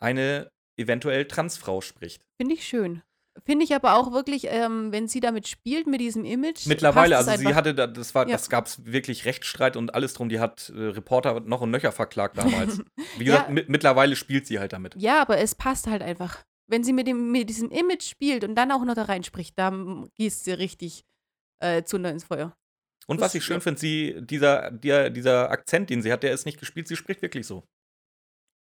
eine 0.00 0.50
eventuell 0.78 1.26
Transfrau 1.26 1.80
spricht. 1.80 2.22
Finde 2.40 2.54
ich 2.54 2.66
schön. 2.66 3.02
Finde 3.44 3.64
ich 3.64 3.74
aber 3.74 3.94
auch 3.94 4.12
wirklich, 4.12 4.46
ähm, 4.48 4.92
wenn 4.92 5.08
sie 5.08 5.20
damit 5.20 5.46
spielt, 5.48 5.86
mit 5.86 6.00
diesem 6.00 6.24
Image. 6.24 6.66
Mittlerweile, 6.66 7.16
also 7.18 7.34
sie 7.36 7.54
hatte, 7.54 7.74
da- 7.74 7.86
das 7.86 8.14
war, 8.14 8.26
Ja. 8.26 8.32
das 8.32 8.48
gab 8.50 8.66
es 8.66 8.84
wirklich 8.86 9.24
Rechtsstreit 9.26 9.76
und 9.76 9.94
alles 9.94 10.14
drum. 10.14 10.28
Die 10.28 10.40
hat 10.40 10.70
äh, 10.74 10.78
Reporter 10.88 11.40
noch 11.40 11.60
und 11.62 11.70
nöcher 11.70 11.92
verklagt 11.92 12.36
damals. 12.38 12.78
Wie 13.18 13.24
Ja. 13.24 13.32
gesagt, 13.36 13.50
mit, 13.50 13.68
mittlerweile 13.68 14.16
spielt 14.16 14.46
sie 14.46 14.58
halt 14.58 14.72
damit. 14.72 14.94
Ja, 14.96 15.20
aber 15.22 15.38
es 15.38 15.54
passt 15.54 15.86
halt 15.86 16.02
einfach. 16.02 16.44
Wenn 16.68 16.82
sie 16.84 16.92
mit, 16.92 17.06
dem, 17.06 17.30
mit 17.30 17.48
diesem 17.48 17.70
Image 17.70 18.02
spielt 18.02 18.42
und 18.44 18.54
dann 18.56 18.72
auch 18.72 18.84
noch 18.84 18.94
da 18.94 19.02
reinspricht, 19.04 19.58
dann 19.58 20.08
gießt 20.14 20.44
sie 20.44 20.52
richtig 20.52 21.04
äh, 21.62 21.84
Zunder 21.84 22.10
ins 22.10 22.24
Feuer. 22.24 22.56
Und 23.06 23.20
Das- 23.20 23.26
was 23.28 23.34
ich 23.36 23.44
schön 23.44 23.60
finde, 23.60 23.80
sie, 23.80 24.16
dieser, 24.20 24.70
der, 24.72 25.10
dieser 25.10 25.50
Akzent, 25.50 25.90
den 25.90 26.02
sie 26.02 26.12
hat, 26.12 26.22
der 26.24 26.32
ist 26.32 26.44
nicht 26.44 26.58
gespielt, 26.58 26.88
sie 26.88 26.96
spricht 26.96 27.22
wirklich 27.22 27.46
so. 27.46 27.64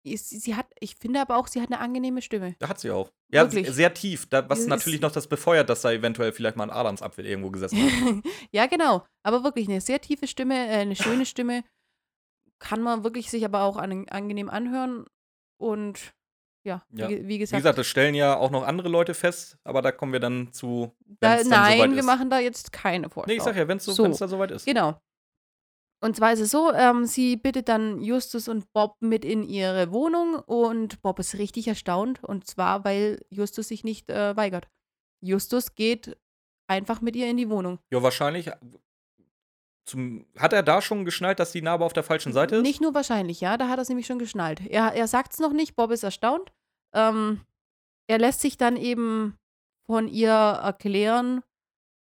Sie, 0.02 0.16
sie 0.16 0.54
hat, 0.56 0.66
ich 0.80 0.96
finde 0.96 1.20
aber 1.20 1.36
auch, 1.36 1.46
sie 1.46 1.60
hat 1.60 1.68
eine 1.70 1.78
angenehme 1.78 2.22
Stimme. 2.22 2.56
Da 2.58 2.70
hat 2.70 2.80
sie 2.80 2.90
auch. 2.90 3.12
Ja, 3.30 3.42
Wirklich. 3.42 3.70
sehr 3.70 3.92
tief, 3.92 4.26
da, 4.30 4.48
was 4.48 4.60
Das 4.60 4.66
natürlich 4.66 5.02
noch 5.02 5.12
das 5.12 5.26
befeuert, 5.26 5.68
dass 5.68 5.82
da 5.82 5.92
eventuell 5.92 6.32
vielleicht 6.32 6.56
mal 6.56 6.64
ein 6.64 6.70
Adamsapfel 6.70 7.26
irgendwo 7.26 7.50
gesessen 7.50 7.76
hat. 7.82 8.24
ja, 8.50 8.64
genau. 8.66 9.04
Aber 9.22 9.44
wirklich 9.44 9.68
eine 9.68 9.82
sehr 9.82 10.00
tiefe 10.00 10.26
Stimme, 10.26 10.54
äh, 10.54 10.78
eine 10.80 10.96
schöne 10.96 11.26
Stimme. 11.26 11.64
Kann 12.58 12.80
man 12.80 13.04
wirklich 13.04 13.30
sich 13.30 13.44
aber 13.44 13.62
auch 13.62 13.76
an, 13.76 14.08
angenehm 14.08 14.48
anhören. 14.48 15.04
Und 15.60 16.14
ja, 16.62 16.82
Ja. 16.92 17.08
Wie, 17.08 17.16
wie 17.22 17.28
Wie 17.28 17.38
gesagt, 17.38 17.58
gesagt, 17.58 17.78
das 17.78 17.86
stellen 17.86 18.14
ja 18.14 18.36
auch 18.36 18.50
noch 18.50 18.62
andere 18.64 18.88
Leute 18.88 19.14
fest, 19.14 19.58
aber 19.64 19.82
da 19.82 19.92
kommen 19.92 20.12
wir 20.12 20.20
dann 20.20 20.52
zu. 20.52 20.92
da, 21.20 21.42
nein, 21.44 21.78
soweit 21.78 21.94
wir 21.94 22.02
machen 22.02 22.30
da 22.30 22.38
jetzt 22.38 22.72
keine 22.72 23.08
Vorschau. 23.10 23.28
Nee, 23.28 23.36
ich 23.36 23.42
sag 23.42 23.56
ja, 23.56 23.66
wenn 23.66 23.78
es 23.78 23.84
so, 23.84 23.92
So. 23.92 24.06
da 24.06 24.28
soweit 24.28 24.50
ist. 24.50 24.66
Genau. 24.66 25.00
Und 26.02 26.16
zwar 26.16 26.32
ist 26.32 26.40
es 26.40 26.50
so, 26.50 26.72
ähm, 26.72 27.04
sie 27.04 27.36
bittet 27.36 27.68
dann 27.68 28.00
Justus 28.00 28.48
und 28.48 28.72
Bob 28.72 28.96
mit 29.00 29.22
in 29.24 29.42
ihre 29.42 29.92
Wohnung 29.92 30.34
und 30.34 31.02
Bob 31.02 31.18
ist 31.18 31.36
richtig 31.36 31.68
erstaunt 31.68 32.24
und 32.24 32.46
zwar, 32.46 32.84
weil 32.84 33.20
Justus 33.28 33.68
sich 33.68 33.84
nicht 33.84 34.08
äh, 34.10 34.34
weigert. 34.34 34.68
Justus 35.22 35.74
geht 35.74 36.16
einfach 36.68 37.02
mit 37.02 37.16
ihr 37.16 37.28
in 37.28 37.36
die 37.36 37.50
Wohnung. 37.50 37.80
Ja, 37.92 38.02
wahrscheinlich. 38.02 38.50
Zum, 39.90 40.24
hat 40.38 40.52
er 40.52 40.62
da 40.62 40.80
schon 40.80 41.04
geschnallt, 41.04 41.40
dass 41.40 41.50
die 41.50 41.62
Narbe 41.62 41.84
auf 41.84 41.92
der 41.92 42.04
falschen 42.04 42.32
Seite 42.32 42.56
ist? 42.56 42.62
Nicht 42.62 42.80
nur 42.80 42.94
wahrscheinlich, 42.94 43.40
ja, 43.40 43.56
da 43.56 43.68
hat 43.68 43.78
er 43.78 43.82
es 43.82 43.88
nämlich 43.88 44.06
schon 44.06 44.20
geschnallt. 44.20 44.60
Er, 44.68 44.94
er 44.94 45.08
sagt 45.08 45.32
es 45.32 45.40
noch 45.40 45.52
nicht, 45.52 45.74
Bob 45.74 45.90
ist 45.90 46.04
erstaunt. 46.04 46.52
Ähm, 46.94 47.40
er 48.06 48.18
lässt 48.18 48.40
sich 48.40 48.56
dann 48.56 48.76
eben 48.76 49.36
von 49.86 50.06
ihr 50.06 50.30
erklären, 50.30 51.42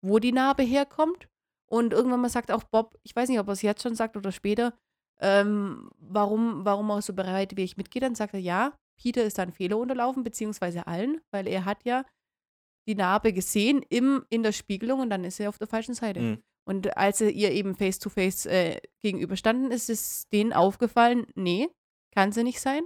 wo 0.01 0.19
die 0.19 0.31
Narbe 0.31 0.61
herkommt. 0.61 1.27
Und 1.65 1.93
irgendwann 1.93 2.21
mal 2.21 2.29
sagt 2.29 2.51
auch 2.51 2.63
Bob, 2.63 2.95
ich 3.03 3.15
weiß 3.15 3.27
nicht, 3.29 3.39
ob 3.39 3.47
er 3.47 3.53
es 3.53 3.63
jetzt 3.63 3.81
schon 3.81 3.95
sagt 3.95 4.15
oder 4.15 4.31
später, 4.31 4.73
ähm, 5.19 5.89
warum, 5.99 6.65
warum 6.65 6.89
er 6.91 7.01
so 7.01 7.13
bereitwillig 7.13 7.77
mitgeht. 7.77 8.03
Dann 8.03 8.15
sagt 8.15 8.35
er, 8.35 8.39
ja, 8.39 8.73
Peter 9.01 9.23
ist 9.23 9.37
da 9.37 9.43
ein 9.43 9.51
Fehler 9.51 9.77
unterlaufen, 9.77 10.23
beziehungsweise 10.23 10.85
allen, 10.85 11.21
weil 11.31 11.47
er 11.47 11.65
hat 11.65 11.83
ja 11.85 12.05
die 12.87 12.95
Narbe 12.95 13.33
gesehen 13.33 13.83
im, 13.89 14.25
in 14.29 14.43
der 14.43 14.51
Spiegelung 14.51 14.99
und 14.99 15.09
dann 15.09 15.23
ist 15.23 15.39
er 15.39 15.49
auf 15.49 15.57
der 15.57 15.67
falschen 15.67 15.93
Seite. 15.93 16.19
Mhm. 16.19 16.43
Und 16.69 16.95
als 16.97 17.19
er 17.19 17.31
ihr 17.31 17.51
eben 17.51 17.73
face-to-face 17.75 18.45
äh, 18.45 18.77
gegenüberstanden, 19.01 19.71
ist 19.71 19.89
es 19.89 20.27
denen 20.29 20.53
aufgefallen, 20.53 21.25
nee, 21.33 21.67
kann 22.13 22.31
sie 22.31 22.43
nicht 22.43 22.59
sein, 22.61 22.83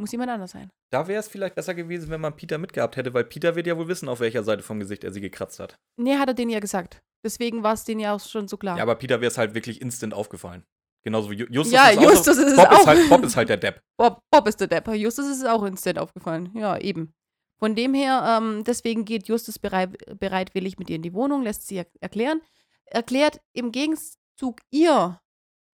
muss 0.00 0.12
jemand 0.12 0.30
anders 0.30 0.52
sein. 0.52 0.70
Da 0.90 1.06
wäre 1.06 1.20
es 1.20 1.28
vielleicht 1.28 1.54
besser 1.54 1.74
gewesen, 1.74 2.08
wenn 2.10 2.20
man 2.20 2.34
Peter 2.36 2.56
mitgehabt 2.58 2.96
hätte, 2.96 3.12
weil 3.12 3.24
Peter 3.24 3.54
wird 3.54 3.66
ja 3.66 3.76
wohl 3.76 3.88
wissen, 3.88 4.08
auf 4.08 4.20
welcher 4.20 4.42
Seite 4.42 4.62
vom 4.62 4.78
Gesicht 4.80 5.04
er 5.04 5.12
sie 5.12 5.20
gekratzt 5.20 5.60
hat. 5.60 5.76
Nee, 6.00 6.16
hat 6.16 6.28
er 6.28 6.34
denen 6.34 6.50
ja 6.50 6.60
gesagt. 6.60 7.02
Deswegen 7.24 7.62
war 7.62 7.74
es 7.74 7.84
denen 7.84 8.00
ja 8.00 8.14
auch 8.14 8.20
schon 8.20 8.48
so 8.48 8.56
klar. 8.56 8.76
Ja, 8.78 8.84
aber 8.84 8.94
Peter 8.94 9.20
wäre 9.20 9.30
es 9.30 9.36
halt 9.36 9.52
wirklich 9.54 9.82
instant 9.82 10.14
aufgefallen. 10.14 10.64
Genauso 11.04 11.30
wie 11.30 11.34
Ju- 11.42 11.50
Justus 11.52 11.72
Ja, 11.74 11.88
ist 11.88 11.98
auch 11.98 12.02
Justus 12.04 12.36
so, 12.36 12.42
ist 12.42 12.50
es 12.52 12.56
Bob 12.56 12.68
auch. 12.70 12.78
Ist 12.80 12.86
halt, 12.86 13.08
Bob 13.10 13.24
ist 13.24 13.36
halt 13.36 13.48
der 13.48 13.56
Depp. 13.58 13.80
Bob, 13.98 14.20
Bob 14.30 14.48
ist 14.48 14.60
der 14.60 14.68
Depp. 14.68 14.88
Justus 14.94 15.26
ist 15.26 15.38
es 15.42 15.44
auch 15.44 15.64
instant 15.64 15.98
aufgefallen. 15.98 16.50
Ja, 16.54 16.78
eben. 16.78 17.12
Von 17.58 17.74
dem 17.74 17.94
her, 17.94 18.38
ähm, 18.40 18.64
deswegen 18.64 19.04
geht 19.04 19.28
Justus 19.28 19.58
bereit, 19.58 19.96
bereitwillig 20.20 20.78
mit 20.78 20.88
ihr 20.90 20.96
in 20.96 21.02
die 21.02 21.14
Wohnung, 21.14 21.42
lässt 21.42 21.66
sie 21.66 21.76
er 21.78 21.86
erklären, 22.00 22.40
erklärt 22.86 23.40
im 23.52 23.72
Gegenzug 23.72 24.60
ihr, 24.70 25.20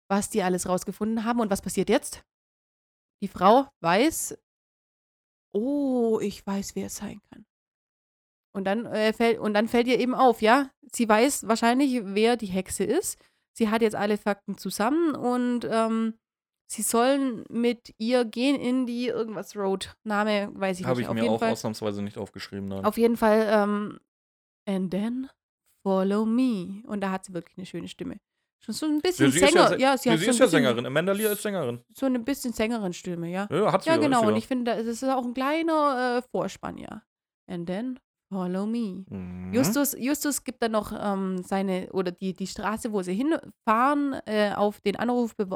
was 0.10 0.30
die 0.30 0.44
alles 0.44 0.68
rausgefunden 0.68 1.24
haben 1.24 1.40
und 1.40 1.52
was 1.52 1.62
passiert 1.62 1.90
jetzt. 1.90 2.24
Die 3.22 3.28
Frau 3.28 3.68
weiß, 3.82 4.38
oh, 5.54 6.20
ich 6.22 6.46
weiß, 6.46 6.76
wer 6.76 6.88
es 6.88 6.98
sein 6.98 7.22
kann. 7.30 7.46
Und 8.56 8.66
dann, 8.66 8.86
äh, 8.88 9.14
fällt, 9.14 9.40
und 9.40 9.54
dann 9.54 9.68
fällt 9.68 9.88
ihr 9.88 10.00
eben 10.00 10.16
auf, 10.16 10.42
ja, 10.42 10.72
sie 10.92 11.08
weiß 11.08 11.48
wahrscheinlich, 11.48 12.02
wer 12.04 12.38
die 12.38 12.48
Hexe 12.48 12.84
ist. 12.84 13.20
Sie 13.56 13.70
hat 13.70 13.82
jetzt 13.82 13.96
alle 13.96 14.18
Fakten 14.18 14.58
zusammen 14.58 15.16
und 15.16 15.68
ähm, 15.70 16.18
sie 16.72 16.82
sollen 16.82 17.44
mit 17.50 17.94
ihr 17.98 18.26
gehen 18.26 18.56
in 18.56 18.86
die 18.86 19.08
irgendwas 19.08 19.56
Road. 19.56 19.96
Name 20.04 20.50
weiß 20.54 20.80
ich 20.80 20.86
Habe 20.86 21.00
nicht. 21.00 21.06
ich 21.06 21.10
auf 21.10 21.16
mir 21.16 21.30
auch 21.30 21.40
Fall, 21.40 21.52
ausnahmsweise 21.52 22.02
nicht 22.02 22.18
aufgeschrieben. 22.18 22.70
Nein. 22.70 22.86
auf 22.86 22.98
jeden 22.98 23.18
Fall, 23.18 23.48
ähm, 23.52 24.00
and 24.68 24.92
then 24.92 25.30
follow 25.84 26.26
me. 26.26 26.84
Und 26.88 27.02
da 27.02 27.12
hat 27.12 27.26
sie 27.26 27.34
wirklich 27.34 27.58
eine 27.58 27.66
schöne 27.66 27.88
Stimme. 27.88 28.18
Schon 28.62 28.76
so 28.76 28.86
ein 28.88 29.00
bisschen 29.00 29.28
ist 29.30 29.40
Sänger. 29.40 29.72
ja, 29.72 29.92
Ja, 29.92 29.98
sie 29.98 30.10
ja, 30.10 30.18
sie 30.18 30.26
so 30.26 30.32
ist 30.32 30.38
ein 30.42 30.46
ja 30.46 30.48
Sängerin. 30.50 30.86
Amanda 30.86 31.14
Lear 31.14 31.32
ist 31.32 31.42
Sängerin. 31.42 31.82
So 31.96 32.06
eine 32.06 32.20
bisschen 32.20 32.52
Sängerin-Stimme, 32.52 33.30
ja. 33.30 33.48
Ja, 33.50 33.72
hat 33.72 33.84
sie 33.84 33.90
Ja, 33.90 33.96
ja, 33.96 34.02
genau. 34.02 34.28
Und 34.28 34.36
ich 34.36 34.48
finde, 34.48 34.76
das 34.76 34.86
ist 34.86 35.04
auch 35.06 35.24
ein 35.24 35.34
kleiner 35.34 36.18
äh, 36.18 36.22
Vorspann, 36.30 36.78
ja. 36.78 37.02
And 37.50 37.68
then 37.68 38.00
follow 38.32 38.66
me. 38.66 39.06
ja. 39.10 39.16
Mhm. 39.18 39.54
Justus, 39.54 39.96
Justus 39.98 40.44
gibt 40.44 40.62
dann 40.62 40.74
noch 40.74 40.92
ähm, 40.92 41.42
seine, 41.44 41.90
oder 41.94 42.12
die, 42.12 42.34
die 42.34 42.48
Straße, 42.48 42.92
wo 42.92 43.02
sie 43.02 43.14
hinfahren, 43.14 44.14
äh, 44.26 44.52
auf 44.56 44.82
den 44.82 44.98
Anruf 44.98 45.36
be 45.36 45.48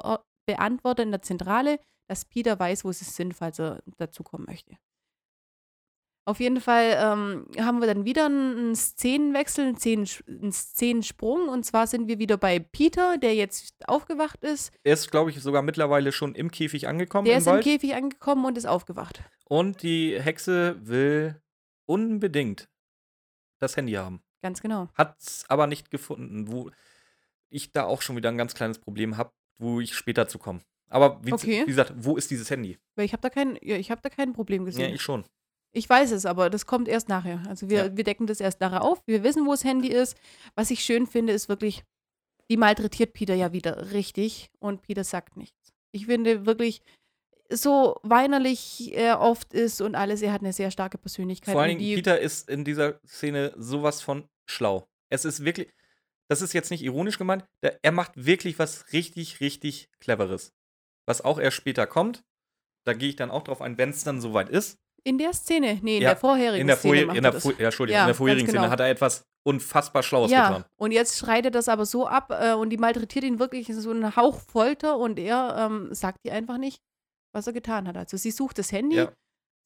beantwortet 0.45 1.05
in 1.05 1.11
der 1.11 1.21
Zentrale, 1.21 1.79
dass 2.09 2.25
Peter 2.25 2.59
weiß, 2.59 2.83
wo 2.83 2.91
sie 2.91 3.05
sind, 3.05 3.33
falls 3.33 3.59
er 3.59 3.81
dazukommen 3.97 4.45
möchte. 4.47 4.75
Auf 6.25 6.39
jeden 6.39 6.61
Fall 6.61 6.95
ähm, 6.97 7.47
haben 7.59 7.81
wir 7.81 7.87
dann 7.87 8.05
wieder 8.05 8.27
einen 8.27 8.75
Szenenwechsel, 8.75 9.65
einen, 9.65 9.75
Szenen, 9.77 10.07
einen 10.27 10.51
Szenensprung. 10.53 11.49
Und 11.49 11.65
zwar 11.65 11.85
sind 11.85 12.07
wir 12.07 12.17
wieder 12.17 12.37
bei 12.37 12.59
Peter, 12.59 13.17
der 13.17 13.35
jetzt 13.35 13.73
aufgewacht 13.87 14.41
ist. 14.43 14.71
Er 14.83 14.93
ist, 14.93 15.11
glaube 15.11 15.31
ich, 15.31 15.41
sogar 15.41 15.61
mittlerweile 15.61 16.13
schon 16.13 16.33
im 16.35 16.49
Käfig 16.49 16.87
angekommen 16.87 17.25
Der 17.25 17.33
im 17.35 17.39
ist 17.39 17.47
im 17.47 17.53
Wald. 17.53 17.63
Käfig 17.65 17.93
angekommen 17.95 18.45
und 18.45 18.57
ist 18.57 18.65
aufgewacht. 18.65 19.21
Und 19.49 19.83
die 19.83 20.17
Hexe 20.19 20.77
will 20.87 21.41
unbedingt, 21.85 22.69
das 23.59 23.75
Handy 23.75 23.93
haben. 23.93 24.23
Ganz 24.41 24.61
genau. 24.61 24.87
Hat 24.93 25.17
es 25.19 25.43
aber 25.49 25.67
nicht 25.67 25.91
gefunden, 25.91 26.49
wo 26.49 26.71
ich 27.49 27.71
da 27.73 27.83
auch 27.83 28.01
schon 28.01 28.15
wieder 28.15 28.29
ein 28.29 28.37
ganz 28.37 28.53
kleines 28.55 28.79
Problem 28.79 29.17
habe, 29.17 29.31
wo 29.57 29.81
ich 29.81 29.93
später 29.95 30.27
zu 30.29 30.39
komme. 30.39 30.61
Aber 30.89 31.19
wie, 31.23 31.33
Okay. 31.33 31.61
wie 31.63 31.69
gesagt, 31.71 31.93
wo 31.97 32.15
ist 32.15 32.31
dieses 32.31 32.49
Handy? 32.49 32.77
Ich 32.95 33.11
habe 33.13 33.21
da 33.21 33.29
kein, 33.29 33.57
ja, 33.61 33.75
ich 33.75 33.91
habe 33.91 34.01
da 34.01 34.09
kein 34.09 34.31
Problem 34.33 34.61
Ja, 34.61 34.65
gesehen. 34.67 34.93
ich 34.93 35.01
schon. 35.01 35.25
Ich 35.75 35.89
weiß 35.89 36.11
es, 36.11 36.25
aber 36.25 36.49
das 36.49 36.65
kommt 36.67 36.87
erst 36.87 37.09
nachher. 37.09 37.41
Also 37.49 37.69
wir, 37.69 37.85
Ja. 37.85 37.97
wir 37.97 38.03
decken 38.03 38.27
das 38.27 38.39
erst 38.39 38.61
nachher 38.61 38.83
auf. 38.83 39.01
Wir 39.07 39.23
wissen, 39.23 39.45
wo 39.45 39.51
das 39.51 39.63
Handy 39.63 39.87
ist. 39.89 40.15
Was 40.55 40.69
ich 40.71 40.83
schön 40.83 41.07
finde, 41.07 41.33
ist 41.33 41.49
wirklich, 41.49 41.83
die 42.49 42.57
malträtiert 42.57 43.13
Peter 43.13 43.33
ja 43.33 43.51
wieder 43.53 43.91
richtig 43.91 44.51
und 44.59 44.83
Peter 44.83 45.03
sagt 45.03 45.35
nichts. 45.35 45.73
Ich 45.91 46.05
finde 46.05 46.45
wirklich, 46.45 46.81
so 47.49 47.99
weinerlich 48.03 48.93
er 48.95 49.19
oft 49.19 49.53
ist 49.53 49.81
und 49.81 49.95
alles, 49.95 50.21
er 50.21 50.31
hat 50.31 50.41
eine 50.41 50.53
sehr 50.53 50.71
starke 50.71 50.97
Persönlichkeit. 50.97 51.53
Vor 51.53 51.61
allen 51.61 51.77
Dingen, 51.77 51.95
Peter 51.95 52.19
ist 52.19 52.49
in 52.49 52.63
dieser 52.63 52.99
Szene 53.05 53.53
sowas 53.57 54.01
von 54.01 54.27
schlau. 54.45 54.87
Es 55.09 55.25
ist 55.25 55.43
wirklich, 55.43 55.69
das 56.27 56.41
ist 56.41 56.53
jetzt 56.53 56.71
nicht 56.71 56.83
ironisch 56.83 57.17
gemeint, 57.17 57.45
er 57.61 57.91
macht 57.91 58.11
wirklich 58.15 58.59
was 58.59 58.91
richtig, 58.93 59.39
richtig 59.39 59.89
Cleveres. 59.99 60.53
Was 61.05 61.21
auch 61.21 61.39
erst 61.39 61.57
später 61.57 61.85
kommt. 61.87 62.23
Da 62.85 62.93
gehe 62.93 63.09
ich 63.09 63.15
dann 63.15 63.31
auch 63.31 63.43
drauf 63.43 63.61
ein, 63.61 63.77
wenn 63.77 63.89
es 63.89 64.03
dann 64.03 64.19
soweit 64.21 64.49
ist. 64.49 64.77
In 65.05 65.17
der 65.17 65.33
Szene, 65.33 65.79
nee, 65.81 65.97
in 65.97 66.03
Ja, 66.03 66.09
der 66.11 66.17
vorherigen 66.17 66.61
In 66.61 66.67
der, 66.67 66.77
Szene 66.77 66.93
vorher, 66.95 67.09
in 67.09 67.15
er 67.15 67.21
der, 67.21 67.31
das. 67.31 67.43
vor, 67.43 67.53
ja, 67.59 67.65
Entschuldigung, 67.65 67.95
Ja, 67.97 68.03
in 68.03 68.07
der 68.07 68.15
vorherigen 68.15 68.45
genau. 68.47 68.59
Szene 68.61 68.71
hat 68.71 68.79
er 68.79 68.89
etwas 68.89 69.25
unfassbar 69.45 70.03
Schlaues 70.03 70.31
Ja, 70.31 70.47
getan. 70.47 70.65
und 70.77 70.91
jetzt 70.91 71.17
schreitet 71.17 71.55
das 71.55 71.67
aber 71.67 71.85
so 71.85 72.07
ab 72.07 72.31
äh, 72.31 72.53
und 72.53 72.69
die 72.69 72.77
malträtiert 72.77 73.25
ihn 73.25 73.39
wirklich 73.39 73.67
so 73.73 73.89
einen 73.91 74.15
Hauch 74.15 74.39
Folter 74.39 74.97
und 74.97 75.19
er 75.19 75.55
ähm, 75.69 75.93
sagt 75.93 76.19
ihr 76.23 76.33
einfach 76.33 76.57
nicht, 76.57 76.79
was 77.33 77.47
er 77.47 77.53
getan 77.53 77.87
hat. 77.87 77.97
Also 77.97 78.15
sie 78.15 78.31
sucht 78.31 78.57
das 78.59 78.71
Handy, 78.71 78.95
Ja. 78.97 79.11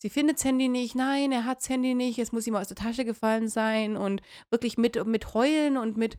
sie 0.01 0.09
findet 0.09 0.37
das 0.37 0.45
Handy 0.45 0.67
nicht, 0.69 0.95
nein, 0.95 1.31
er 1.31 1.45
hat 1.45 1.59
das 1.59 1.69
Handy 1.69 1.93
nicht, 1.93 2.17
es 2.17 2.31
muss 2.31 2.47
ihm 2.47 2.55
aus 2.55 2.69
der 2.69 2.77
Tasche 2.77 3.05
gefallen 3.05 3.47
sein 3.49 3.95
und 3.97 4.21
wirklich 4.49 4.77
mit, 4.79 5.05
mit 5.05 5.33
Heulen 5.35 5.77
und 5.77 5.95
mit, 5.97 6.17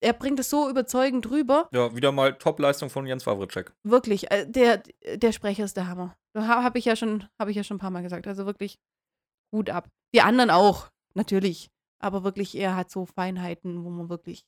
er 0.00 0.12
bringt 0.12 0.38
es 0.38 0.48
so 0.50 0.68
überzeugend 0.70 1.28
rüber. 1.30 1.68
Ja, 1.72 1.94
wieder 1.94 2.12
mal 2.12 2.34
Top-Leistung 2.38 2.90
von 2.90 3.06
Jens 3.06 3.26
Wawritschek. 3.26 3.72
Wirklich, 3.82 4.30
äh, 4.30 4.46
der, 4.46 4.82
der 5.16 5.32
Sprecher 5.32 5.64
ist 5.64 5.76
der 5.76 5.88
Hammer. 5.88 6.16
Ha, 6.36 6.62
Habe 6.62 6.78
ich, 6.78 6.84
ja 6.84 6.94
schon- 6.96 7.28
hab 7.38 7.48
ich 7.48 7.56
ja 7.56 7.64
schon 7.64 7.76
ein 7.76 7.80
paar 7.80 7.90
Mal 7.90 8.02
gesagt. 8.02 8.26
Also 8.26 8.46
wirklich 8.46 8.78
Hut 9.52 9.70
ab. 9.70 9.88
Die 10.14 10.20
anderen 10.20 10.50
auch, 10.50 10.88
natürlich. 11.14 11.70
Aber 12.00 12.22
wirklich, 12.22 12.54
er 12.56 12.76
hat 12.76 12.90
so 12.90 13.06
Feinheiten, 13.06 13.82
wo 13.84 13.90
man 13.90 14.08
wirklich 14.08 14.44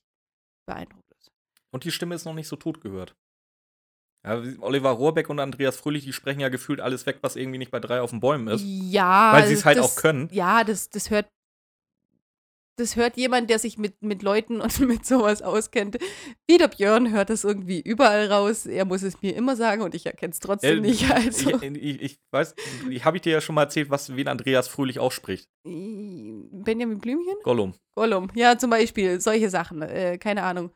beeindruckt 0.65 1.11
ist. 1.19 1.31
Und 1.73 1.83
die 1.83 1.91
Stimme 1.91 2.15
ist 2.15 2.25
noch 2.25 2.33
nicht 2.33 2.47
so 2.47 2.55
tot 2.55 2.81
gehört. 2.81 3.15
Ja, 4.25 4.41
Oliver 4.59 4.91
Rohrbeck 4.91 5.29
und 5.29 5.39
Andreas 5.39 5.77
Fröhlich, 5.77 6.05
die 6.05 6.13
sprechen 6.13 6.39
ja 6.39 6.49
gefühlt 6.49 6.79
alles 6.79 7.05
weg, 7.07 7.17
was 7.21 7.35
irgendwie 7.35 7.57
nicht 7.57 7.71
bei 7.71 7.79
drei 7.79 8.01
auf 8.01 8.11
den 8.11 8.19
Bäumen 8.19 8.47
ist. 8.47 8.61
Ja. 8.63 9.33
Weil 9.33 9.47
sie 9.47 9.55
es 9.55 9.65
halt 9.65 9.79
das, 9.79 9.85
auch 9.85 9.95
können. 9.99 10.29
Ja, 10.31 10.63
das, 10.63 10.89
das 10.89 11.09
hört. 11.09 11.27
Das 12.81 12.95
hört 12.95 13.15
jemand, 13.15 13.47
der 13.51 13.59
sich 13.59 13.77
mit, 13.77 14.01
mit 14.01 14.23
Leuten 14.23 14.59
und 14.59 14.79
mit 14.87 15.05
sowas 15.05 15.43
auskennt. 15.43 15.99
Wie 16.47 16.57
der 16.57 16.67
Björn 16.67 17.11
hört 17.11 17.29
das 17.29 17.43
irgendwie 17.43 17.79
überall 17.79 18.25
raus. 18.25 18.65
Er 18.65 18.85
muss 18.85 19.03
es 19.03 19.21
mir 19.21 19.35
immer 19.35 19.55
sagen 19.55 19.83
und 19.83 19.93
ich 19.93 20.07
erkenne 20.07 20.31
es 20.31 20.39
trotzdem 20.39 20.79
Äh, 20.83 20.87
nicht. 20.87 21.11
Also. 21.11 21.51
Ich, 21.61 21.61
ich, 21.61 22.01
ich 22.01 22.19
weiß, 22.31 22.55
ich 22.89 23.05
habe 23.05 23.17
ich 23.17 23.21
dir 23.21 23.33
ja 23.33 23.41
schon 23.41 23.53
mal 23.53 23.63
erzählt, 23.63 23.91
was 23.91 24.15
wen 24.15 24.27
Andreas 24.27 24.67
Fröhlich 24.67 24.97
ausspricht. 24.97 25.47
Benjamin 25.63 26.97
Blümchen? 26.97 27.35
Gollum. 27.43 27.75
Gollum. 27.95 28.31
Ja, 28.33 28.57
zum 28.57 28.71
Beispiel. 28.71 29.21
Solche 29.21 29.51
Sachen. 29.51 29.83
Äh, 29.83 30.17
keine 30.17 30.41
Ahnung. 30.41 30.71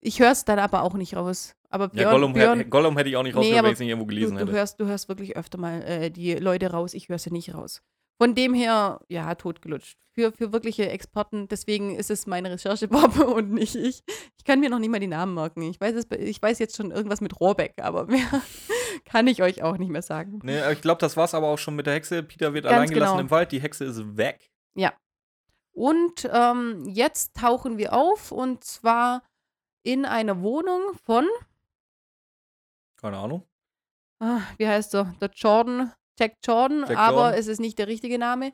Ich 0.00 0.20
höre 0.20 0.30
es 0.30 0.44
dann 0.44 0.60
aber 0.60 0.82
auch 0.82 0.94
nicht 0.94 1.16
raus. 1.16 1.56
Aber 1.70 1.88
Björn, 1.88 2.06
Ja, 2.06 2.10
Gollum, 2.12 2.32
Björn 2.32 2.58
hä- 2.60 2.64
Gollum 2.64 2.96
hätte 2.96 3.10
ich 3.10 3.16
auch 3.16 3.22
nicht 3.22 3.34
Nee, 3.34 3.38
rausgehört, 3.40 3.58
aber 3.58 3.66
wenn 3.66 3.72
ich 3.72 3.76
es 3.76 3.80
nicht 3.80 3.88
irgendwo 3.90 4.06
gelesen 4.06 4.36
du, 4.36 4.40
du, 4.44 4.46
hätte. 4.46 4.58
hörst, 4.58 4.80
du 4.80 4.86
hörst 4.86 5.08
wirklich 5.08 5.36
öfter 5.36 5.58
mal 5.58 5.82
äh, 5.82 6.10
die 6.10 6.34
Leute 6.34 6.70
raus. 6.70 6.94
Ich 6.94 7.08
höre 7.08 7.18
sie 7.18 7.30
nicht 7.30 7.54
raus. 7.54 7.82
Von 8.20 8.34
dem 8.34 8.54
her, 8.54 9.00
ja, 9.08 9.34
totgelutscht. 9.34 9.96
Für, 10.14 10.32
für 10.32 10.52
wirkliche 10.52 10.88
Experten. 10.88 11.46
Deswegen 11.46 11.94
ist 11.94 12.10
es 12.10 12.26
meine 12.26 12.50
Recherche, 12.50 12.88
Bob, 12.88 13.16
und 13.20 13.52
nicht 13.52 13.76
ich. 13.76 14.02
Ich 14.36 14.44
kann 14.44 14.60
mir 14.60 14.70
noch 14.70 14.78
nicht 14.80 14.88
mal 14.90 14.98
die 14.98 15.06
Namen 15.06 15.34
merken. 15.34 15.62
Ich 15.62 15.80
weiß, 15.80 15.94
es, 15.94 16.06
ich 16.18 16.40
weiß 16.42 16.58
jetzt 16.58 16.76
schon 16.76 16.90
irgendwas 16.90 17.20
mit 17.20 17.38
Rohrbeck, 17.38 17.74
aber 17.82 18.06
mehr 18.06 18.26
kann 19.04 19.26
ich 19.28 19.42
euch 19.42 19.62
auch 19.62 19.76
nicht 19.78 19.90
mehr 19.90 20.02
sagen. 20.02 20.40
Nee, 20.42 20.58
ich 20.72 20.80
glaube, 20.80 21.00
das 21.00 21.16
war's 21.16 21.34
aber 21.34 21.48
auch 21.48 21.58
schon 21.58 21.76
mit 21.76 21.86
der 21.86 21.94
Hexe. 21.94 22.22
Peter 22.22 22.54
wird 22.54 22.64
Ganz 22.64 22.74
allein 22.74 22.88
gelassen 22.90 23.12
genau. 23.12 23.20
im 23.20 23.30
Wald, 23.30 23.52
die 23.52 23.60
Hexe 23.60 23.84
ist 23.84 24.16
weg. 24.16 24.50
Und 25.72 26.28
ähm, 26.32 26.86
jetzt 26.88 27.36
tauchen 27.36 27.78
wir 27.78 27.92
auf 27.92 28.32
und 28.32 28.64
zwar 28.64 29.22
in 29.84 30.04
einer 30.06 30.42
Wohnung 30.42 30.80
von, 31.04 31.24
Keine 33.00 33.16
Ahnung. 33.18 33.46
ah, 34.20 34.40
wie 34.56 34.66
heißt 34.66 34.94
er? 34.94 35.14
Der 35.20 35.30
Jordan, 35.34 35.92
Jack 36.18 36.36
Jordan, 36.44 36.84
Jack 36.88 36.96
aber 36.98 37.16
Jordan. 37.22 37.38
es 37.38 37.46
ist 37.46 37.60
nicht 37.60 37.78
der 37.78 37.86
richtige 37.88 38.18
Name. 38.18 38.52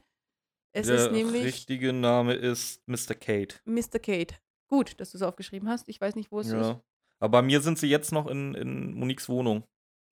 Es 0.73 0.87
der 0.89 0.97
ist 0.97 1.13
nämlich 1.13 1.45
richtige 1.45 1.93
Name 1.93 2.35
ist 2.35 2.83
Mr. 2.87 3.15
Kate. 3.15 3.57
Mr. 3.65 3.99
Kate. 4.01 4.35
Gut, 4.69 4.99
dass 5.01 5.13
du 5.13 5.19
es 5.19 5.23
aufgeschrieben 5.23 5.69
hast. 5.69 5.89
Ich 5.89 6.01
weiß 6.01 6.17
nicht, 6.17 6.33
wo 6.33 6.41
es 6.41 6.49
ist. 6.49 6.53
Ja. 6.55 6.81
Aber 7.21 7.31
bei 7.41 7.43
mir 7.43 7.61
sind 7.61 7.79
sie 7.79 7.87
jetzt 7.87 8.13
noch 8.13 8.27
in, 8.27 8.55
in 8.55 8.93
Moniques 8.95 9.29
Wohnung. 9.29 9.65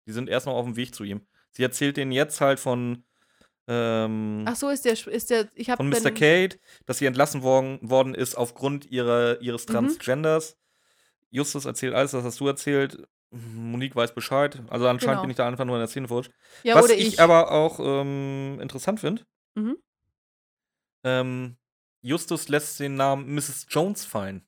Die 0.07 0.11
sind 0.11 0.29
erst 0.29 0.45
noch 0.45 0.53
auf 0.53 0.65
dem 0.65 0.75
Weg 0.75 0.93
zu 0.93 1.03
ihm. 1.03 1.25
Sie 1.51 1.63
erzählt 1.63 1.97
denen 1.97 2.11
jetzt 2.11 2.39
halt 2.41 2.59
von, 2.59 3.03
ähm, 3.67 4.45
Ach 4.47 4.55
so, 4.55 4.69
ist 4.69 4.85
der, 4.85 4.93
ist 5.07 5.29
der, 5.29 5.49
ich 5.55 5.69
habe 5.69 5.77
von 5.77 5.89
Mr. 5.89 6.11
Kate, 6.11 6.59
dass 6.85 6.99
sie 6.99 7.05
entlassen 7.07 7.41
worden, 7.41 7.79
worden 7.81 8.13
ist 8.13 8.35
aufgrund 8.35 8.85
ihrer, 8.85 9.41
ihres 9.41 9.67
Mhm. 9.67 9.73
Transgenders. 9.73 10.57
Justus 11.31 11.65
erzählt 11.65 11.93
alles, 11.95 12.11
das 12.11 12.23
hast 12.23 12.39
du 12.39 12.47
erzählt. 12.47 13.07
Monique 13.31 13.95
weiß 13.95 14.13
Bescheid. 14.13 14.61
Also 14.69 14.87
anscheinend 14.87 15.13
Genau. 15.15 15.21
bin 15.21 15.29
ich 15.31 15.37
da 15.37 15.47
einfach 15.47 15.65
nur 15.65 15.75
in 15.75 15.79
der 15.81 15.87
Szene 15.87 16.07
verrutscht. 16.07 16.31
Ja, 16.63 16.75
Was 16.75 16.89
ich, 16.89 17.07
ich. 17.13 17.19
aber 17.21 17.51
auch 17.51 17.79
ähm, 17.79 18.59
interessant 18.61 18.99
finde, 18.99 19.23
Mhm. 19.55 19.77
ähm, 21.03 21.57
Justus 22.01 22.47
lässt 22.49 22.79
den 22.79 22.95
Namen 22.95 23.33
Mrs. 23.33 23.67
Jones 23.69 24.05
fallen. 24.05 24.45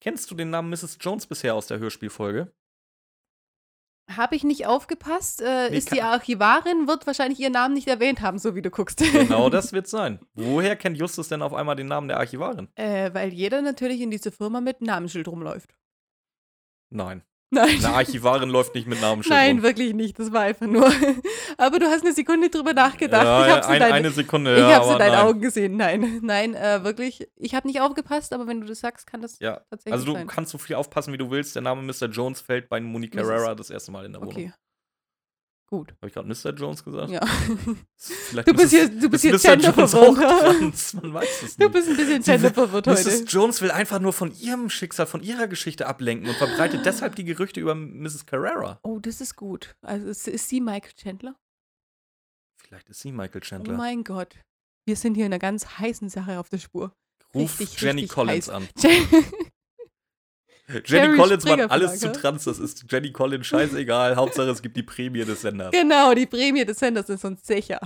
Kennst 0.00 0.30
du 0.30 0.34
den 0.34 0.50
Namen 0.50 0.70
Mrs. 0.70 0.98
Jones 1.00 1.26
bisher 1.26 1.54
aus 1.54 1.66
der 1.66 1.78
Hörspielfolge? 1.78 2.52
Habe 4.10 4.36
ich 4.36 4.44
nicht 4.44 4.66
aufgepasst? 4.66 5.40
Äh, 5.40 5.74
ist 5.74 5.90
die 5.92 6.02
Archivarin, 6.02 6.86
wird 6.86 7.06
wahrscheinlich 7.06 7.40
ihren 7.40 7.54
Namen 7.54 7.72
nicht 7.72 7.88
erwähnt 7.88 8.20
haben, 8.20 8.38
so 8.38 8.54
wie 8.54 8.60
du 8.60 8.70
guckst. 8.70 8.98
Genau 8.98 9.48
das 9.50 9.72
wird 9.72 9.88
sein. 9.88 10.20
Woher 10.34 10.76
kennt 10.76 10.98
Justus 10.98 11.28
denn 11.28 11.40
auf 11.40 11.54
einmal 11.54 11.74
den 11.74 11.86
Namen 11.86 12.08
der 12.08 12.18
Archivarin? 12.18 12.68
äh, 12.74 13.12
weil 13.14 13.32
jeder 13.32 13.62
natürlich 13.62 14.02
in 14.02 14.10
diese 14.10 14.30
Firma 14.30 14.60
mit 14.60 14.82
Namensschild 14.82 15.26
rumläuft. 15.26 15.74
Nein. 16.90 17.22
Nein. 17.50 17.76
Eine 17.84 17.94
Archivarin 17.94 18.48
läuft 18.50 18.74
nicht 18.74 18.88
mit 18.88 19.00
Namensschild 19.00 19.32
Nein, 19.34 19.56
rum. 19.56 19.62
wirklich 19.62 19.94
nicht. 19.94 20.18
Das 20.18 20.32
war 20.32 20.40
einfach 20.42 20.66
nur. 20.66 20.90
aber 21.58 21.78
du 21.78 21.86
hast 21.86 22.04
eine 22.04 22.12
Sekunde 22.12 22.50
drüber 22.50 22.72
nachgedacht. 22.72 23.24
Ja, 23.24 23.46
ich 23.46 23.52
hab's 23.52 23.66
in, 23.68 23.72
ein, 23.74 23.80
dein, 23.80 23.92
eine 23.92 24.10
Sekunde. 24.10 24.54
ich 24.54 24.60
ja, 24.60 24.74
hab's 24.76 24.90
in 24.90 24.98
deinen 24.98 25.12
nein. 25.12 25.20
Augen 25.26 25.40
gesehen. 25.40 25.76
Nein, 25.76 26.18
nein, 26.22 26.54
äh, 26.54 26.82
wirklich. 26.82 27.28
Ich 27.36 27.54
habe 27.54 27.68
nicht 27.68 27.80
aufgepasst, 27.80 28.32
aber 28.32 28.46
wenn 28.48 28.60
du 28.60 28.66
das 28.66 28.80
sagst, 28.80 29.06
kann 29.06 29.22
das 29.22 29.38
Ja, 29.38 29.60
tatsächlich 29.70 29.92
also 29.92 30.06
du 30.06 30.12
sein. 30.14 30.26
kannst 30.26 30.50
so 30.50 30.58
viel 30.58 30.74
aufpassen, 30.76 31.12
wie 31.12 31.18
du 31.18 31.30
willst. 31.30 31.54
Der 31.54 31.62
Name 31.62 31.82
Mr. 31.82 32.06
Jones 32.08 32.40
fällt 32.40 32.68
bei 32.68 32.80
Monique. 32.80 33.12
Carrera 33.14 33.54
das 33.54 33.70
erste 33.70 33.92
Mal 33.92 34.04
in 34.06 34.12
der 34.12 34.20
Wohnung. 34.20 34.32
Okay. 34.34 34.52
Gut. 35.78 35.92
Habe 35.96 36.06
ich 36.06 36.12
gerade 36.14 36.28
Mr. 36.28 36.54
Jones 36.56 36.84
gesagt? 36.84 37.10
Ja. 37.10 37.20
Vielleicht 37.96 38.46
Du 38.48 38.54
bist 38.54 38.70
hier, 38.70 38.88
du 38.88 39.10
bist 39.10 39.24
ist 39.24 39.42
hier 39.44 39.56
Mr. 39.56 39.60
Jones 39.60 39.94
auch 39.94 40.14
trans? 40.14 40.94
Man 40.94 41.14
weiß 41.14 41.42
es 41.42 41.56
Du 41.56 41.64
nicht. 41.64 41.72
bist 41.72 41.88
ein 41.88 41.96
bisschen 41.96 42.22
Sie 42.22 42.28
will- 42.30 42.36
genderverwirrt 42.36 42.86
heute. 42.86 43.00
Mrs. 43.08 43.24
Jones 43.26 43.60
will 43.60 43.70
einfach 43.72 43.98
nur 43.98 44.12
von 44.12 44.32
ihrem 44.38 44.70
Schicksal, 44.70 45.06
von 45.06 45.22
ihrer 45.22 45.48
Geschichte 45.48 45.86
ablenken 45.86 46.28
und 46.28 46.36
verbreitet 46.36 46.82
deshalb 46.86 47.16
die 47.16 47.24
Gerüchte 47.24 47.58
über 47.60 47.74
Mrs. 47.74 48.24
Carrera. 48.26 48.78
Oh, 48.84 48.98
das 49.00 49.20
ist 49.20 49.34
gut. 49.36 49.74
Also 49.82 50.06
ist, 50.08 50.28
ist 50.28 50.48
sie 50.48 50.60
Michael 50.60 50.92
Chandler? 50.94 51.34
Vielleicht 52.62 52.88
ist 52.88 53.00
sie 53.00 53.10
Michael 53.12 53.40
Oh 53.42 53.44
Chandler. 53.44 53.76
mein 53.76 54.04
Gott. 54.04 54.36
Wir 54.86 54.96
sind 54.96 55.14
hier 55.16 55.26
in 55.26 55.32
einer 55.32 55.38
ganz 55.40 55.66
heißen 55.78 56.08
Sache 56.08 56.38
auf 56.38 56.48
der 56.50 56.58
Spur. 56.58 56.94
Ruf 57.34 57.58
richtig, 57.58 57.80
Jenny 57.80 58.02
richtig 58.02 58.14
Collins 58.14 58.48
heiß. 58.48 58.54
an. 58.54 58.68
Jen- 58.78 59.24
Jenny 60.84 61.16
Collins 61.16 61.44
macht 61.44 61.70
alles 61.70 62.00
zu 62.00 62.12
trans. 62.12 62.44
Das 62.44 62.58
ist 62.58 62.86
Jenny 62.90 63.12
Collins 63.12 63.46
scheißegal. 63.46 64.16
Hauptsache 64.16 64.48
es 64.50 64.62
gibt 64.62 64.76
die 64.76 64.82
Prämie 64.82 65.24
des 65.24 65.42
Senders. 65.42 65.72
genau, 65.72 66.14
die 66.14 66.26
Prämie 66.26 66.64
des 66.64 66.78
Senders 66.78 67.08
ist 67.08 67.24
uns 67.24 67.46
sicher. 67.46 67.80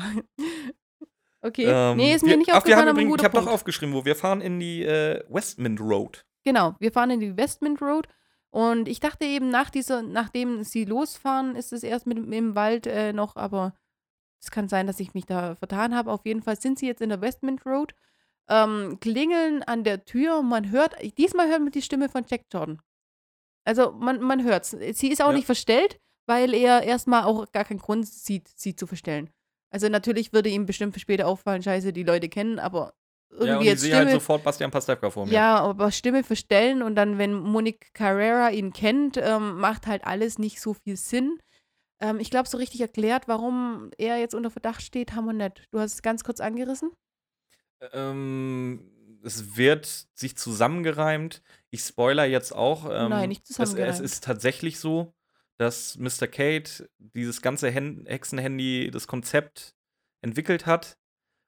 Okay. 1.40 1.66
Ähm, 1.66 1.96
nee, 1.96 2.14
ist 2.14 2.24
mir 2.24 2.30
wir, 2.30 2.36
nicht 2.38 2.52
aufgefallen, 2.52 2.88
aber 2.88 3.00
ich 3.00 3.08
habe 3.08 3.22
doch 3.22 3.30
Punkt. 3.30 3.48
aufgeschrieben, 3.48 3.94
wo 3.94 4.04
wir 4.04 4.16
fahren 4.16 4.40
in 4.40 4.58
die 4.58 4.82
äh, 4.82 5.22
Westmint 5.28 5.80
Road. 5.80 6.24
Genau, 6.44 6.74
wir 6.80 6.92
fahren 6.92 7.10
in 7.10 7.20
die 7.20 7.36
Westmint 7.36 7.80
Road 7.80 8.08
und 8.50 8.88
ich 8.88 9.00
dachte 9.00 9.24
eben, 9.24 9.48
nach 9.48 9.70
dieser, 9.70 10.02
nachdem 10.02 10.64
sie 10.64 10.84
losfahren, 10.84 11.54
ist 11.54 11.72
es 11.72 11.82
erst 11.82 12.06
mit, 12.06 12.18
im 12.18 12.54
Wald 12.54 12.86
äh, 12.86 13.12
noch, 13.12 13.36
aber 13.36 13.74
es 14.40 14.50
kann 14.50 14.68
sein, 14.68 14.86
dass 14.86 15.00
ich 15.00 15.14
mich 15.14 15.26
da 15.26 15.54
vertan 15.56 15.94
habe. 15.94 16.10
Auf 16.10 16.24
jeden 16.24 16.42
Fall 16.42 16.58
sind 16.58 16.78
sie 16.78 16.86
jetzt 16.86 17.02
in 17.02 17.08
der 17.08 17.20
Westmint 17.20 17.64
Road, 17.66 17.94
ähm, 18.48 18.98
klingeln 19.00 19.62
an 19.62 19.84
der 19.84 20.04
Tür 20.04 20.38
und 20.38 20.48
man 20.48 20.70
hört, 20.70 20.94
diesmal 21.18 21.48
hört 21.48 21.60
man 21.60 21.70
die 21.70 21.82
Stimme 21.82 22.08
von 22.08 22.24
Jack 22.28 22.42
Jordan. 22.52 22.80
Also 23.64 23.92
man, 23.92 24.20
man 24.20 24.42
hört's. 24.44 24.70
Sie 24.92 25.08
ist 25.08 25.20
auch 25.22 25.28
Ja. 25.30 25.34
nicht 25.34 25.46
verstellt, 25.46 25.98
weil 26.26 26.54
er 26.54 26.82
erstmal 26.82 27.24
auch 27.24 27.50
gar 27.52 27.64
keinen 27.64 27.78
Grund 27.80 28.06
sieht, 28.08 28.48
sie 28.48 28.74
zu 28.74 28.86
verstellen. 28.86 29.30
Also 29.70 29.88
natürlich 29.90 30.32
würde 30.32 30.48
ihm 30.48 30.64
bestimmt 30.64 30.94
für 30.94 31.00
später 31.00 31.26
auffallen, 31.26 31.62
scheiße, 31.62 31.92
die 31.92 32.04
Leute 32.04 32.30
kennen, 32.30 32.58
aber 32.58 32.94
irgendwie 33.30 33.48
ja, 33.50 33.56
und 33.58 33.62
ich 33.64 33.68
jetzt 33.68 33.80
sehe 33.80 33.90
Stimme. 33.90 34.04
halt 34.06 34.20
sofort 34.20 34.42
Bastian 34.42 34.70
Pastewka 34.70 35.10
vor 35.10 35.26
mir. 35.26 35.32
Ja, 35.32 35.58
aber 35.60 35.90
Stimme 35.92 36.24
verstellen 36.24 36.80
und 36.80 36.94
dann, 36.94 37.18
wenn 37.18 37.34
Monique 37.34 37.92
Carrera 37.92 38.50
ihn 38.50 38.72
kennt, 38.72 39.18
ähm, 39.18 39.58
macht 39.58 39.86
halt 39.86 40.06
alles 40.06 40.38
nicht 40.38 40.62
so 40.62 40.72
viel 40.72 40.96
Sinn. 40.96 41.38
Ähm, 42.00 42.20
ich 42.20 42.30
glaube, 42.30 42.48
so 42.48 42.56
richtig 42.56 42.80
erklärt, 42.80 43.28
warum 43.28 43.90
er 43.98 44.16
jetzt 44.18 44.34
unter 44.34 44.48
Verdacht 44.50 44.80
steht, 44.80 45.12
haben 45.14 45.26
wir 45.26 45.34
nicht. 45.34 45.64
Du 45.70 45.78
hast 45.80 45.92
es 45.94 46.02
ganz 46.02 46.24
kurz 46.24 46.40
angerissen. 46.40 46.90
Ähm, 47.92 48.90
es 49.22 49.56
wird 49.56 49.86
sich 50.14 50.36
zusammengereimt. 50.36 51.42
Ich 51.70 51.80
spoiler 51.82 52.24
jetzt 52.24 52.52
auch. 52.52 52.84
Ähm, 52.90 53.10
Nein, 53.10 53.28
nicht 53.28 53.42
es, 53.48 53.56
zusammengereimt. 53.56 53.94
es 53.94 54.00
ist 54.00 54.24
tatsächlich 54.24 54.78
so, 54.78 55.12
dass 55.56 55.96
Mr. 55.98 56.26
Kate 56.28 56.88
dieses 56.98 57.42
ganze 57.42 57.70
Hen 57.70 58.04
Hexenhandy, 58.06 58.90
das 58.92 59.06
Konzept 59.06 59.74
entwickelt 60.22 60.66
hat 60.66 60.96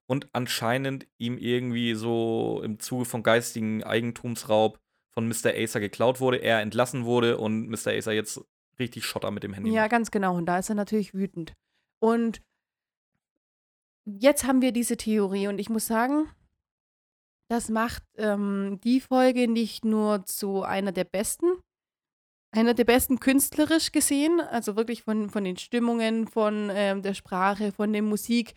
und 0.07 0.29
anscheinend 0.33 1.07
ihm 1.19 1.39
irgendwie 1.39 1.95
so 1.95 2.61
im 2.65 2.81
Zuge 2.81 3.05
von 3.05 3.23
geistigen 3.23 3.85
Eigentumsraub 3.85 4.81
von 5.11 5.29
Mr. 5.29 5.53
Acer 5.55 5.81
geklaut 5.81 6.21
wurde, 6.21 6.39
er 6.39 6.61
entlassen 6.61 7.05
wurde 7.05 7.39
und 7.39 7.69
Mr. 7.69 7.93
Acer 7.93 8.13
jetzt 8.13 8.41
richtig 8.79 9.05
Schotter 9.05 9.31
mit 9.31 9.43
dem 9.43 9.53
Handy 9.53 9.71
Ja, 9.71 9.83
macht. 9.83 9.91
ganz 9.91 10.11
genau. 10.11 10.37
Und 10.37 10.47
da 10.47 10.59
ist 10.59 10.69
er 10.69 10.75
natürlich 10.75 11.15
wütend. 11.15 11.53
Und 12.01 12.41
jetzt 14.05 14.45
haben 14.45 14.63
wir 14.63 14.73
diese 14.73 14.97
Theorie 14.97 15.49
und 15.49 15.59
ich 15.59 15.69
muss 15.71 15.87
sagen, 15.87 16.31
das 17.51 17.69
macht 17.69 18.05
ähm, 18.17 18.81
die 18.85 19.01
Folge 19.01 19.49
nicht 19.49 19.85
nur 19.85 20.25
zu 20.25 20.63
einer 20.63 20.93
der 20.93 21.05
besten, 21.05 21.47
einer 22.53 22.75
der 22.75 22.85
besten 22.85 23.19
künstlerisch 23.21 23.93
gesehen, 23.93 24.41
also 24.41 24.77
wirklich 24.77 25.03
von, 25.03 25.31
von 25.31 25.45
den 25.45 25.57
Stimmungen, 25.57 26.29
von 26.29 26.71
ähm, 26.73 27.03
der 27.03 27.15
Sprache, 27.15 27.73
von 27.73 27.93
der 27.93 28.03
Musik, 28.03 28.55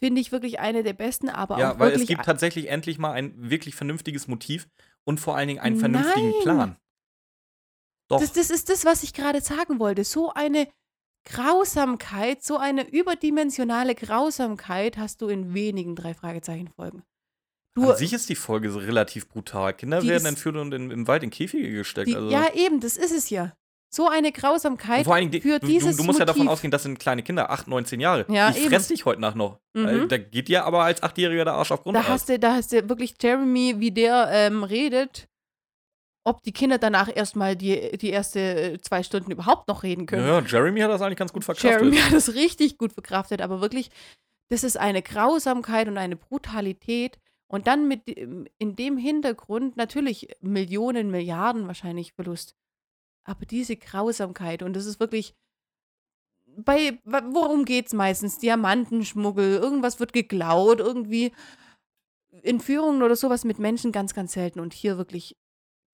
finde 0.00 0.20
ich 0.20 0.30
wirklich 0.30 0.60
eine 0.60 0.82
der 0.84 0.92
besten, 0.92 1.28
aber 1.28 1.58
Ja, 1.58 1.72
auch 1.72 1.78
weil 1.78 1.90
wirklich 1.90 2.02
es 2.02 2.08
gibt 2.08 2.24
tatsächlich 2.24 2.68
endlich 2.68 2.98
mal 2.98 3.12
ein 3.12 3.50
wirklich 3.50 3.74
vernünftiges 3.74 4.28
Motiv 4.28 4.68
und 5.04 5.18
vor 5.18 5.36
allen 5.36 5.48
Dingen 5.48 5.60
einen 5.60 5.76
vernünftigen 5.76 6.30
Nein. 6.30 6.42
Plan. 6.42 6.76
Doch. 8.08 8.20
Das, 8.20 8.32
das 8.32 8.50
ist 8.50 8.68
das, 8.70 8.84
was 8.84 9.02
ich 9.02 9.12
gerade 9.12 9.40
sagen 9.40 9.80
wollte. 9.80 10.04
So 10.04 10.32
eine 10.32 10.68
Grausamkeit, 11.30 12.42
so 12.42 12.56
eine 12.56 12.88
überdimensionale 12.88 13.94
Grausamkeit 13.94 14.96
hast 14.98 15.20
du 15.20 15.28
in 15.28 15.54
wenigen 15.54 15.94
drei 15.96 16.14
Fragezeichen 16.14 16.68
Folgen. 16.68 17.02
Du, 17.74 17.90
An 17.90 17.96
sich 17.96 18.12
ist 18.12 18.28
die 18.28 18.34
Folge 18.34 18.70
so 18.70 18.78
relativ 18.78 19.28
brutal. 19.28 19.72
Kinder 19.74 20.02
werden 20.02 20.26
entführt 20.26 20.56
und 20.56 20.72
in, 20.74 20.90
im 20.90 21.06
Wald 21.06 21.22
in 21.22 21.30
Käfige 21.30 21.70
gesteckt. 21.70 22.08
die, 22.08 22.16
also. 22.16 22.28
ja, 22.30 22.46
eben, 22.54 22.80
das 22.80 22.96
ist 22.96 23.12
es 23.12 23.30
ja. 23.30 23.52
So 23.90 24.08
eine 24.08 24.28
Und 24.28 24.36
Grausamkeit 24.36 25.04
vor 25.04 25.14
allen 25.14 25.30
Dingen, 25.30 25.42
für 25.42 25.60
du, 25.60 25.66
dieses 25.66 25.96
du, 25.96 26.02
du 26.02 26.06
musst 26.06 26.18
ja 26.18 26.26
davon 26.26 26.40
Motiv. 26.44 26.52
ausgehen, 26.52 26.70
das 26.70 26.82
sind 26.82 26.98
kleine 26.98 27.22
Kinder, 27.22 27.50
8, 27.50 27.68
19 27.68 28.00
Jahre. 28.00 28.26
Ja, 28.28 28.50
ich 28.50 28.58
eben. 28.58 28.68
fress 28.68 28.88
dich 28.88 29.04
heute 29.06 29.20
Nacht 29.20 29.36
noch. 29.36 29.60
Mhm. 29.74 29.86
Äh, 29.86 30.08
Da 30.08 30.18
geht 30.18 30.48
dir 30.48 30.64
aber 30.64 30.82
als 30.84 31.02
Achtjähriger 31.02 31.44
der 31.44 31.54
Arsch 31.54 31.70
auf 31.72 31.82
Grund. 31.84 31.96
Da 31.96 32.06
hast 32.06 32.28
du, 32.28 32.38
da 32.38 32.54
hast 32.54 32.72
du 32.72 32.86
wirklich 32.88 33.14
Jeremy, 33.20 33.76
wie 33.78 33.90
der 33.90 34.28
ähm, 34.30 34.62
redet, 34.64 35.28
ob 36.28 36.42
die 36.42 36.52
Kinder 36.52 36.78
danach 36.78 37.08
erstmal 37.14 37.56
die, 37.56 37.96
die 37.98 38.10
erste 38.10 38.40
äh, 38.40 38.78
zwei 38.80 39.02
Stunden 39.02 39.30
überhaupt 39.30 39.68
noch 39.68 39.82
reden 39.82 40.06
können. 40.06 40.26
ja, 40.26 40.40
Jeremy 40.40 40.80
hat 40.80 40.90
das 40.90 41.02
eigentlich 41.02 41.18
ganz 41.18 41.32
gut 41.32 41.44
verkraftet. 41.44 41.80
Jeremy 41.80 41.96
hat 41.98 42.12
das 42.12 42.34
richtig 42.34 42.78
gut 42.78 42.92
verkraftet, 42.92 43.40
aber 43.40 43.60
wirklich, 43.60 43.90
das 44.50 44.64
ist 44.64 44.76
eine 44.76 45.02
Grausamkeit 45.02 45.88
und 45.88 45.98
eine 45.98 46.16
Brutalität. 46.16 47.18
Und 47.50 47.66
dann 47.66 47.88
mit 47.88 48.06
dem- 48.06 48.46
in 48.58 48.76
dem 48.76 48.98
Hintergrund 48.98 49.76
natürlich 49.78 50.28
Millionen, 50.42 51.10
Milliarden 51.10 51.66
wahrscheinlich 51.66 52.12
Verlust. 52.12 52.54
Aber 53.24 53.46
diese 53.46 53.76
Grausamkeit 53.76 54.62
und 54.62 54.74
das 54.74 54.84
ist 54.86 55.00
wirklich. 55.00 55.34
Bei, 56.60 56.98
worum 57.04 57.64
geht's 57.64 57.92
meistens? 57.92 58.38
Diamantenschmuggel, 58.38 59.56
irgendwas 59.58 60.00
wird 60.00 60.12
geklaut, 60.12 60.80
irgendwie 60.80 61.32
Entführungen 62.42 63.02
oder 63.02 63.16
sowas 63.16 63.44
mit 63.44 63.58
Menschen 63.58 63.92
ganz, 63.92 64.12
ganz 64.14 64.32
selten. 64.32 64.60
Und 64.60 64.72
hier 64.72 64.98
wirklich 64.98 65.36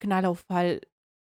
Knall 0.05 0.25
auf 0.27 0.45
Fall 0.51 0.81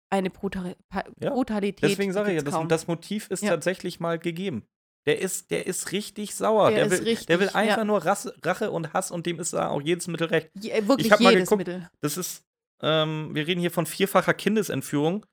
eine 0.10 0.30
Brutal 0.30 0.76
Ja, 1.20 1.30
Brutalität. 1.32 1.90
Deswegen 1.90 2.14
sage 2.14 2.32
ich 2.32 2.38
ja, 2.38 2.42
das, 2.44 2.68
das 2.68 2.88
Motiv 2.88 3.28
ist 3.30 3.44
Ja. 3.44 3.50
tatsächlich 3.52 4.00
mal 4.00 4.20
gegeben. 4.20 4.66
Der 5.08 5.20
ist, 5.20 5.50
der 5.50 5.66
ist 5.66 5.92
richtig 5.94 6.36
sauer. 6.36 6.70
Der 6.70 6.86
Der, 6.88 6.98
ist 7.00 7.06
will, 7.06 7.16
der 7.26 7.40
will 7.40 7.46
richtig, 7.48 7.56
einfach 7.56 7.78
ja. 7.78 7.86
nur 7.86 8.06
Rasse, 8.06 8.36
Rache 8.44 8.70
und 8.72 8.94
Hass 8.94 9.10
und 9.10 9.26
dem 9.26 9.40
ist 9.40 9.54
da 9.54 9.70
auch 9.70 9.82
jedes 9.82 10.08
Mittel 10.08 10.28
recht. 10.28 10.52
Je, 10.54 10.72
äh, 10.72 10.88
wirklich 10.88 11.12
hab 11.12 11.20
mal 11.22 11.32
jedes 11.34 11.50
geguckt, 11.50 11.68
Mittel. 11.68 11.90
Das 12.02 12.18
ist, 12.18 12.44
ähm, 12.82 13.34
wir 13.34 13.48
reden 13.48 13.62
hier 13.62 13.72
von 13.72 13.86
vierfacher 13.86 14.34
Kindesentführung, 14.34 15.26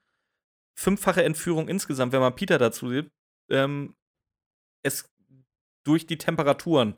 fünffache 0.79 1.23
Entführung 1.23 1.69
insgesamt, 1.69 2.13
wenn 2.13 2.21
man 2.21 2.35
Peter 2.35 2.57
dazu 2.59 2.89
sieht. 2.89 3.11
Ähm, 3.51 3.95
es 4.83 5.11
durch 5.85 6.07
die 6.07 6.19
Temperaturen 6.19 6.97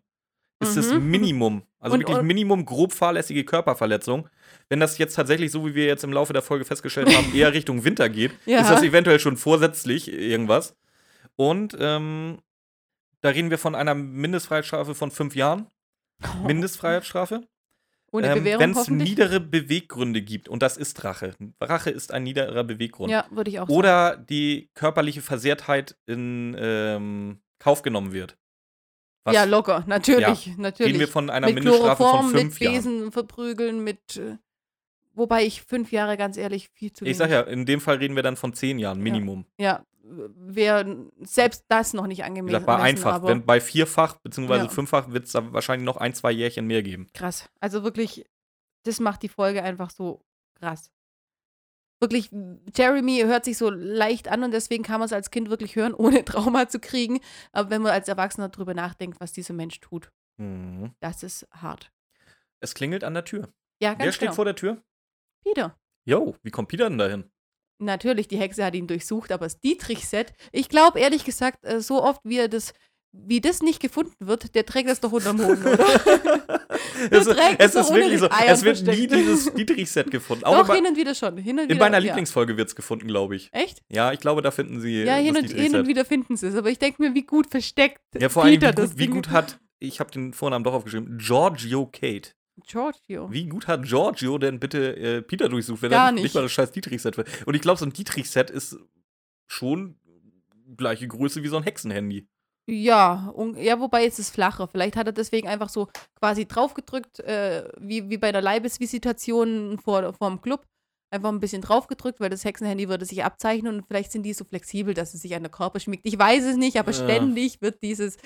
ist 0.60 0.76
das 0.76 0.92
Mhm. 0.92 1.10
Minimum, 1.10 1.62
also 1.78 1.94
Und- 1.94 2.00
wirklich 2.00 2.22
Minimum 2.22 2.64
grob 2.64 2.92
fahrlässige 2.92 3.44
Körperverletzung. 3.44 4.28
Wenn 4.68 4.78
das 4.80 4.98
jetzt 4.98 5.14
tatsächlich, 5.14 5.50
so 5.50 5.66
wie 5.66 5.74
wir 5.74 5.86
jetzt 5.86 6.04
im 6.04 6.12
Laufe 6.12 6.32
der 6.32 6.42
Folge 6.42 6.64
festgestellt 6.64 7.14
haben, 7.14 7.26
eher 7.34 7.52
Richtung 7.52 7.84
Winter 7.84 8.08
geht, 8.08 8.32
Ja. 8.46 8.60
ist 8.60 8.70
das 8.70 8.82
eventuell 8.82 9.18
schon 9.20 9.36
vorsätzlich 9.36 10.12
irgendwas. 10.12 10.76
Und 11.36 11.76
ähm, 11.80 12.38
da 13.22 13.30
reden 13.30 13.50
wir 13.50 13.58
von 13.58 13.74
einer 13.74 13.94
Mindestfreiheitsstrafe 13.94 14.94
von 14.94 15.10
fünf 15.10 15.34
Jahren. 15.34 15.66
Mindestfreiheitsstrafe. 16.46 17.42
Ohne 18.12 18.26
Ähm, 18.28 18.38
Bewährung 18.40 18.60
Wenn 18.60 18.70
es 18.72 18.88
niedere 18.88 19.38
Beweggründe 19.40 20.20
gibt, 20.20 20.48
und 20.48 20.62
das 20.62 20.76
ist 20.76 21.04
Rache. 21.04 21.34
Rache 21.60 21.90
ist 21.90 22.12
ein 22.12 22.24
niederer 22.24 22.64
Beweggrund. 22.64 23.10
ja, 23.10 23.24
würde 23.30 23.50
ich 23.50 23.60
auch 23.60 23.68
sagen. 23.68 23.78
Oder 23.78 24.16
die 24.16 24.68
körperliche 24.74 25.22
Versehrtheit 25.22 25.96
in 26.06 26.56
ähm, 26.58 27.38
Kauf 27.60 27.82
genommen 27.82 28.12
wird. 28.12 28.36
Was 29.24 29.34
Ja, 29.34 29.44
locker, 29.44 29.84
natürlich, 29.86 30.56
natürlich. 30.56 30.88
reden 30.92 31.00
wir 31.00 31.08
von 31.08 31.28
einer 31.30 31.46
mit 31.46 31.56
Mindeststrafe 31.56 31.96
Chloroform, 31.96 32.30
von 32.30 32.38
fünf 32.38 32.54
mit 32.54 32.60
Jahren. 32.60 32.74
Besen 32.74 33.12
verprügeln, 33.12 33.84
mit. 33.84 34.16
Äh, 34.16 34.38
wobei 35.12 35.44
ich 35.44 35.62
fünf 35.62 35.92
Jahre 35.92 36.16
ganz 36.16 36.36
ehrlich 36.36 36.68
viel 36.70 36.92
zu 36.92 37.04
Ich 37.04 37.08
wenig. 37.08 37.18
sag 37.18 37.30
ja, 37.30 37.40
in 37.42 37.66
dem 37.66 37.80
Fall 37.80 37.96
reden 37.96 38.16
wir 38.16 38.22
dann 38.22 38.36
von 38.36 38.54
zehn 38.54 38.78
Jahren, 38.78 39.00
Minimum. 39.00 39.44
Ja, 39.58 39.84
wäre 40.02 41.06
selbst 41.20 41.64
das 41.68 41.92
noch 41.92 42.06
nicht 42.06 42.24
angemessen. 42.24 42.46
gesagt, 42.54 42.66
bei 42.66 42.76
einfach. 42.76 43.22
Wenn, 43.22 43.44
bei 43.44 43.60
vierfach 43.60 44.16
bzw. 44.18 44.56
Ja. 44.56 44.68
fünffach 44.68 45.10
wird 45.10 45.26
es 45.26 45.32
da 45.32 45.52
wahrscheinlich 45.52 45.84
noch 45.84 45.98
ein, 45.98 46.14
zwei 46.14 46.32
Jährchen 46.32 46.66
mehr 46.66 46.82
geben. 46.82 47.10
krass. 47.12 47.48
Also 47.60 47.84
wirklich, 47.84 48.24
das 48.84 48.98
macht 49.00 49.22
die 49.22 49.28
Folge 49.28 49.62
einfach 49.62 49.90
so 49.90 50.22
krass. 50.54 50.90
Wirklich, 52.00 52.30
Jeremy 52.74 53.20
hört 53.26 53.44
sich 53.44 53.58
so 53.58 53.68
leicht 53.70 54.28
an 54.28 54.42
und 54.42 54.52
deswegen 54.52 54.82
kann 54.82 55.00
man 55.00 55.06
es 55.06 55.12
als 55.12 55.30
Kind 55.30 55.50
wirklich 55.50 55.76
hören, 55.76 55.92
ohne 55.94 56.24
Trauma 56.24 56.68
zu 56.68 56.80
kriegen. 56.80 57.20
Aber 57.52 57.70
wenn 57.70 57.82
man 57.82 57.92
als 57.92 58.08
Erwachsener 58.08 58.48
drüber 58.48 58.74
nachdenkt, 58.74 59.20
was 59.20 59.32
dieser 59.32 59.54
Mensch 59.54 59.80
tut, 59.80 60.10
Mhm. 60.38 60.94
das 61.00 61.22
ist 61.22 61.46
hart. 61.52 61.92
Es 62.60 62.74
klingelt 62.74 63.04
an 63.04 63.12
der 63.12 63.26
Tür. 63.26 63.52
Ja, 63.82 63.90
ganz 63.92 64.04
Wer 64.04 64.12
steht 64.12 64.20
genau. 64.28 64.34
vor 64.36 64.44
der 64.46 64.56
Tür? 64.56 64.82
Peter. 65.44 65.76
Jo, 66.06 66.34
wie 66.42 66.50
kommt 66.50 66.68
Peter 66.68 66.88
denn 66.88 66.96
dahin? 66.98 67.30
Natürlich, 67.78 68.28
die 68.28 68.38
Hexe 68.38 68.64
hat 68.64 68.74
ihn 68.74 68.86
durchsucht, 68.86 69.32
aber 69.32 69.46
das 69.46 69.58
Dietrich-Set, 69.60 70.32
ich 70.52 70.68
glaube 70.70 70.98
ehrlich 71.00 71.24
gesagt, 71.24 71.64
äh, 71.64 71.80
so 71.80 72.02
oft 72.02 72.20
wie 72.24 72.38
er 72.38 72.48
das, 72.48 72.72
wie 73.12 73.40
das 73.40 73.60
nicht 73.60 73.80
gefunden 73.80 74.26
wird, 74.26 74.54
der 74.54 74.64
trägt 74.64 74.88
das 74.88 75.00
doch 75.00 75.12
unterm 75.12 75.44
Hoden, 75.44 75.66
oder? 75.66 75.78
es, 77.10 77.26
trägt 77.26 77.60
es 77.60 77.72
so 77.72 77.80
ist 77.80 77.92
wirklich 77.92 78.20
so. 78.20 78.28
Es 78.46 78.62
wird 78.62 78.82
nie 78.82 78.84
versteckt. 78.84 79.12
dieses 79.12 79.54
Dietrich-Set 79.54 80.10
gefunden. 80.10 80.44
Auch 80.44 80.58
doch, 80.58 80.68
bei, 80.68 80.76
hin 80.76 80.86
und 80.86 80.96
wieder 80.96 81.14
schon. 81.14 81.34
Und 81.34 81.44
wieder, 81.44 81.68
in 81.68 81.78
meiner 81.78 81.98
ja. 81.98 82.04
Lieblingsfolge 82.04 82.56
wird 82.56 82.68
es 82.68 82.76
gefunden, 82.76 83.08
glaube 83.08 83.34
ich. 83.34 83.48
Echt? 83.52 83.82
Ja, 83.90 84.12
ich 84.12 84.20
glaube, 84.20 84.42
da 84.42 84.50
finden 84.50 84.80
sie 84.80 85.02
Ja, 85.02 85.16
hin 85.16 85.36
und, 85.36 85.50
hin 85.50 85.74
und 85.74 85.88
wieder 85.88 86.04
finden 86.04 86.36
sie 86.36 86.48
es. 86.48 86.54
Aber 86.54 86.70
ich 86.70 86.78
denke 86.78 87.02
mir, 87.02 87.14
wie 87.14 87.24
gut 87.24 87.48
versteckt 87.50 88.00
Ja, 88.18 88.28
vor 88.28 88.44
allem, 88.44 88.52
wie 88.52 88.58
Peter 88.58 88.72
gut, 88.72 88.84
das 88.84 88.98
wie 88.98 89.06
gut 89.08 89.30
hat, 89.30 89.58
ich 89.80 89.98
habe 89.98 90.10
den 90.12 90.32
Vornamen 90.32 90.64
doch 90.64 90.74
aufgeschrieben, 90.74 91.18
Giorgio 91.18 91.86
Kate. 91.86 92.30
Giorgio. 92.66 93.32
Wie 93.32 93.46
gut 93.46 93.66
hat 93.66 93.84
Giorgio 93.84 94.38
denn 94.38 94.60
bitte 94.60 94.96
äh, 94.96 95.22
Peter 95.22 95.48
durchsucht, 95.48 95.82
wenn 95.82 95.90
Gar 95.90 96.08
er 96.08 96.12
nicht. 96.12 96.24
nicht 96.24 96.34
mal 96.34 96.42
das 96.42 96.52
scheiß 96.52 96.70
Dietrich-Set 96.72 97.16
will? 97.16 97.24
Und 97.46 97.54
ich 97.54 97.62
glaube, 97.62 97.78
so 97.78 97.86
ein 97.86 97.92
Dietrich-Set 97.92 98.50
ist 98.50 98.78
schon 99.46 99.96
gleiche 100.76 101.08
Größe 101.08 101.42
wie 101.42 101.48
so 101.48 101.56
ein 101.56 101.62
Hexenhandy. 101.64 102.28
Ja, 102.70 103.34
ja, 103.56 103.80
wobei 103.80 104.06
es 104.06 104.18
ist 104.20 104.30
flacher. 104.30 104.68
Vielleicht 104.68 104.94
hat 104.96 105.06
er 105.08 105.12
deswegen 105.12 105.48
einfach 105.48 105.68
so 105.68 105.88
quasi 106.20 106.46
draufgedrückt, 106.46 107.18
äh, 107.20 107.68
wie, 107.78 108.08
wie 108.10 108.16
bei 108.18 108.30
der 108.30 108.42
Leibesvisitation 108.42 109.78
vor, 109.82 110.12
vor 110.12 110.28
dem 110.30 110.40
Club. 110.40 110.64
Einfach 111.12 111.30
ein 111.30 111.40
bisschen 111.40 111.62
draufgedrückt, 111.62 112.20
weil 112.20 112.30
das 112.30 112.44
Hexenhandy 112.44 112.88
würde 112.88 113.04
sich 113.04 113.24
abzeichnen 113.24 113.74
und 113.74 113.86
vielleicht 113.88 114.12
sind 114.12 114.22
die 114.22 114.32
so 114.32 114.44
flexibel, 114.44 114.94
dass 114.94 115.12
es 115.14 115.22
sich 115.22 115.34
an 115.34 115.42
der 115.42 115.50
Körper 115.50 115.80
schmiegt. 115.80 116.06
Ich 116.06 116.16
weiß 116.16 116.44
es 116.44 116.56
nicht, 116.56 116.78
aber 116.78 116.92
Ja. 116.92 117.02
ständig 117.02 117.60
wird 117.60 117.82
dieses, 117.82 118.16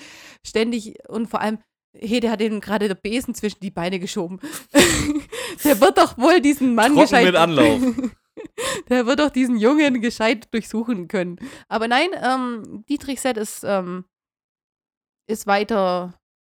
ständig 0.45 0.95
und 1.09 1.27
vor 1.27 1.41
allem, 1.41 1.57
Hede 1.97 2.29
hat 2.29 2.41
ihm 2.41 2.59
gerade 2.59 2.87
der 2.87 2.93
Besen 2.95 3.33
zwischen 3.33 3.61
die 3.61 3.71
Beine 3.71 3.99
geschoben. 3.99 4.39
der 5.63 5.81
wird 5.81 5.97
doch 5.97 6.17
wohl 6.19 6.41
diesen 6.41 6.75
Mann 6.75 6.93
Trocken 6.93 7.01
gescheit. 7.01 7.25
mit 7.25 7.35
Anlauf. 7.35 7.79
der 8.89 9.05
wird 9.07 9.19
doch 9.19 9.29
diesen 9.31 9.57
Jungen 9.57 10.01
gescheit 10.01 10.53
durchsuchen 10.53 11.07
können. 11.07 11.39
Aber 11.69 11.87
nein, 11.87 12.09
ähm, 12.21 12.83
Dietrich 12.87 13.21
Set 13.21 13.37
ist, 13.37 13.63
ähm, 13.63 14.05
ist 15.27 15.47
weiter 15.47 16.13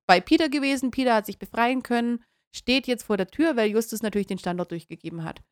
bei 0.06 0.20
Peter 0.20 0.48
gewesen. 0.48 0.90
Peter 0.90 1.14
hat 1.14 1.26
sich 1.26 1.38
befreien 1.38 1.82
können, 1.82 2.24
steht 2.54 2.86
jetzt 2.86 3.04
vor 3.04 3.16
der 3.16 3.28
Tür, 3.28 3.56
weil 3.56 3.70
Justus 3.70 4.02
natürlich 4.02 4.26
den 4.26 4.38
Standort 4.38 4.70
durchgegeben 4.70 5.24
hat. 5.24 5.42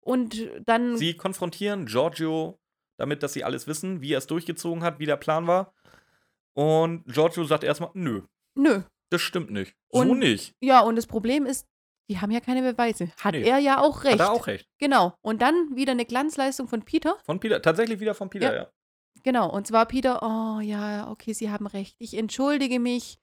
Und 0.00 0.48
dann, 0.66 0.96
Sie 0.96 1.14
konfrontieren 1.16 1.86
Giorgio 1.86 2.58
damit, 2.98 3.22
dass 3.22 3.32
sie 3.32 3.44
alles 3.44 3.66
wissen, 3.66 4.00
wie 4.00 4.12
er 4.14 4.18
es 4.18 4.26
durchgezogen 4.26 4.82
hat, 4.82 4.98
wie 4.98 5.06
der 5.06 5.16
Plan 5.16 5.46
war. 5.46 5.72
Und 6.54 7.04
Giorgio 7.06 7.44
sagt 7.44 7.62
erstmal, 7.64 7.90
nö, 7.94 8.22
nö. 8.56 8.82
das 9.10 9.20
stimmt 9.20 9.50
nicht. 9.50 9.74
so 9.90 10.00
Und- 10.00 10.18
nicht. 10.18 10.54
Ja, 10.60 10.80
und 10.80 10.96
das 10.96 11.06
Problem 11.06 11.46
ist, 11.46 11.66
die 12.10 12.18
haben 12.20 12.30
ja 12.30 12.40
keine 12.40 12.62
Beweise. 12.62 13.10
Hat 13.20 13.34
Nee. 13.34 13.42
er 13.42 13.58
ja 13.58 13.80
auch 13.80 14.02
recht. 14.04 14.14
Hat 14.14 14.28
er 14.28 14.32
auch 14.32 14.46
recht. 14.46 14.66
Genau. 14.78 15.14
Und 15.20 15.42
dann 15.42 15.76
wieder 15.76 15.92
eine 15.92 16.06
Glanzleistung 16.06 16.66
von 16.66 16.82
Peter. 16.82 17.16
Von 17.24 17.38
Peter, 17.38 17.60
tatsächlich 17.62 18.00
wieder 18.00 18.14
von 18.14 18.30
Peter, 18.30 18.52
Ja. 18.54 18.62
ja. 18.62 18.70
Genau, 19.28 19.50
und 19.50 19.66
zwar 19.66 19.84
Peter, 19.84 20.22
oh 20.22 20.60
ja, 20.60 21.10
okay, 21.10 21.34
Sie 21.34 21.50
haben 21.50 21.66
recht. 21.66 21.96
Ich 21.98 22.16
entschuldige 22.16 22.80
mich 22.80 23.18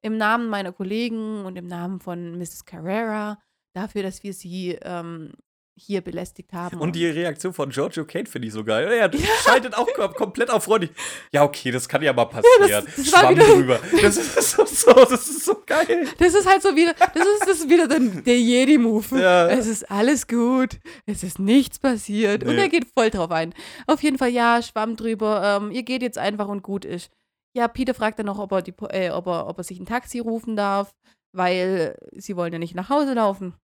im 0.00 0.16
Namen 0.16 0.48
meiner 0.48 0.72
Kollegen 0.72 1.44
und 1.44 1.56
im 1.56 1.66
Namen 1.66 2.00
von 2.00 2.38
Mrs. 2.38 2.64
Carrera, 2.64 3.38
dafür, 3.74 4.02
dass 4.02 4.22
wir 4.22 4.32
sie 4.32 4.78
ähm, 4.80 5.34
hier 5.76 6.00
belästigt 6.02 6.52
haben. 6.52 6.78
Und 6.80 6.94
die 6.94 7.06
Reaktion 7.06 7.52
von 7.52 7.70
Giorgio 7.70 8.04
Kate 8.04 8.30
finde 8.30 8.46
ich 8.48 8.54
so 8.54 8.62
geil. 8.62 8.86
Er 8.92 9.10
schaltet 9.42 9.74
auch 9.76 9.88
kom- 9.88 10.14
komplett 10.14 10.48
auf 10.50 10.64
freundlich. 10.64 10.90
Ja, 11.32 11.42
okay, 11.42 11.70
das 11.72 11.88
kann 11.88 12.00
ja 12.02 12.12
mal 12.12 12.26
passieren. 12.26 12.86
das 12.96 13.12
war 13.12 13.20
Schwamm 13.20 13.34
drüber. 13.36 13.80
Das 14.00 14.16
ist 14.16 14.50
so, 14.52 14.64
so, 14.64 14.92
das 14.92 15.28
ist 15.28 15.44
so 15.44 15.62
geil. 15.66 16.06
Das 16.18 16.32
ist 16.34 16.48
halt 16.48 16.62
so 16.62 16.76
wieder, 16.76 16.94
das 16.94 17.26
ist, 17.26 17.40
das 17.48 17.58
ist 17.60 17.68
wieder 17.68 17.88
der, 17.88 17.98
der 17.98 18.38
Jedi-Move. 18.40 19.18
Ja. 19.20 19.48
Es 19.48 19.66
ist 19.66 19.90
alles 19.90 20.28
gut, 20.28 20.78
es 21.06 21.24
ist 21.24 21.38
nichts 21.40 21.78
passiert. 21.80 22.44
Und 22.44 22.54
Nee. 22.54 22.62
er 22.62 22.68
geht 22.68 22.86
voll 22.96 23.10
drauf 23.10 23.30
ein. 23.32 23.52
Auf 23.88 24.02
jeden 24.02 24.18
Fall, 24.18 24.30
ja, 24.30 24.62
Schwamm 24.62 24.94
drüber, 24.96 25.58
ähm, 25.60 25.72
ihr 25.72 25.82
geht 25.82 26.02
jetzt 26.02 26.18
einfach 26.18 26.46
und 26.48 26.62
gut 26.62 26.84
ist. 26.84 27.10
Ja, 27.56 27.66
Peter 27.68 27.94
fragt 27.94 28.18
dann 28.20 28.26
noch, 28.26 28.38
ob 28.38 28.52
er, 28.52 28.62
die, 28.62 28.74
äh, 28.90 29.10
ob, 29.10 29.26
er, 29.26 29.48
ob 29.48 29.58
er 29.58 29.64
sich 29.64 29.78
ein 29.80 29.86
Taxi 29.86 30.20
rufen 30.20 30.54
darf, 30.56 30.92
weil 31.32 31.96
sie 32.12 32.36
wollen 32.36 32.52
ja 32.52 32.58
nicht 32.60 32.74
nach 32.76 32.88
Hause 32.90 33.14
laufen. 33.14 33.54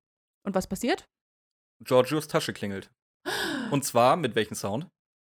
Und 0.45 0.55
was 0.57 0.67
passiert? 0.67 1.07
Giorgios 1.85 2.29
Tasche 2.29 2.53
klingelt. 2.53 2.91
Und 3.71 3.85
zwar 3.85 4.17
mit 4.17 4.35
welchem 4.35 4.55
Sound? 4.55 4.87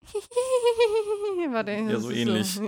Warte, 1.52 1.72
Ja, 1.72 2.00
so 2.00 2.12
ähnlich. 2.12 2.60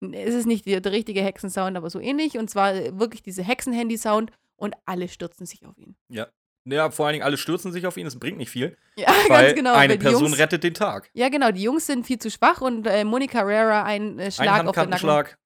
Ja. 0.00 0.10
es 0.12 0.34
ist 0.34 0.46
nicht 0.46 0.66
der, 0.66 0.80
der 0.80 0.92
richtige 0.92 1.22
Hexensound, 1.22 1.76
aber 1.76 1.90
so 1.90 2.00
ähnlich. 2.00 2.38
Und 2.38 2.48
zwar 2.50 2.74
äh, 2.74 2.98
wirklich 2.98 3.22
diese 3.22 3.42
Hexen-Handy-Sound 3.42 4.30
und 4.56 4.74
alle 4.84 5.08
stürzen 5.08 5.46
sich 5.46 5.64
auf 5.66 5.76
ihn. 5.78 5.96
Ja, 6.08 6.90
vor 6.90 7.06
allen 7.06 7.14
Dingen 7.14 7.24
alle 7.24 7.36
stürzen 7.36 7.72
sich 7.72 7.86
auf 7.86 7.96
ihn, 7.96 8.06
es 8.06 8.18
bringt 8.18 8.38
nicht 8.38 8.50
viel, 8.50 8.76
Ja, 8.98 9.12
ganz 9.28 9.54
genau. 9.54 9.74
eine 9.74 9.98
Person 9.98 10.24
Jungs, 10.24 10.38
rettet 10.38 10.64
den 10.64 10.74
Tag. 10.74 11.10
Ja, 11.14 11.28
genau. 11.28 11.50
Die 11.52 11.62
Jungs 11.62 11.86
sind 11.86 12.06
viel 12.06 12.18
zu 12.18 12.30
schwach 12.30 12.60
und 12.60 12.86
äh, 12.86 13.04
Monica 13.04 13.40
Carrera 13.40 13.84
ein 13.84 14.18
äh, 14.18 14.24
Ein 14.24 14.32
Schlag 14.32 14.66
auf 14.66 14.74
den 14.74 14.90
Nacken. 14.90 15.36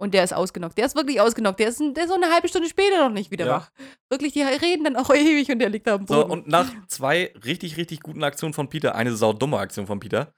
Und 0.00 0.14
der 0.14 0.24
ist 0.24 0.32
ausgenockt. 0.32 0.78
Der 0.78 0.86
ist 0.86 0.96
wirklich 0.96 1.20
ausgenockt. 1.20 1.60
Der 1.60 1.68
ist, 1.68 1.78
der 1.78 2.04
ist 2.04 2.08
so 2.08 2.14
eine 2.14 2.32
halbe 2.32 2.48
Stunde 2.48 2.68
später 2.70 3.06
noch 3.06 3.12
nicht 3.14 3.30
wieder 3.30 3.44
Ja. 3.44 3.52
wach. 3.56 3.70
Wirklich, 4.08 4.32
die 4.32 4.40
reden 4.40 4.82
dann 4.84 4.96
auch 4.96 5.10
ewig 5.14 5.50
und 5.52 5.58
der 5.58 5.68
liegt 5.68 5.86
da 5.86 5.94
am 5.96 6.06
So, 6.06 6.14
Boden. 6.22 6.30
und 6.30 6.48
nach 6.48 6.72
zwei 6.88 7.34
richtig, 7.44 7.76
richtig 7.76 8.00
guten 8.00 8.24
Aktionen 8.24 8.54
von 8.54 8.70
Peter, 8.70 8.94
eine 8.94 9.14
saudumme 9.14 9.58
Aktion 9.58 9.86
von 9.86 10.00
Peter, 10.00 10.32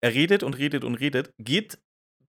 er 0.00 0.14
redet 0.14 0.44
und 0.44 0.56
redet 0.56 0.84
und 0.84 0.94
redet, 0.94 1.34
geht 1.38 1.78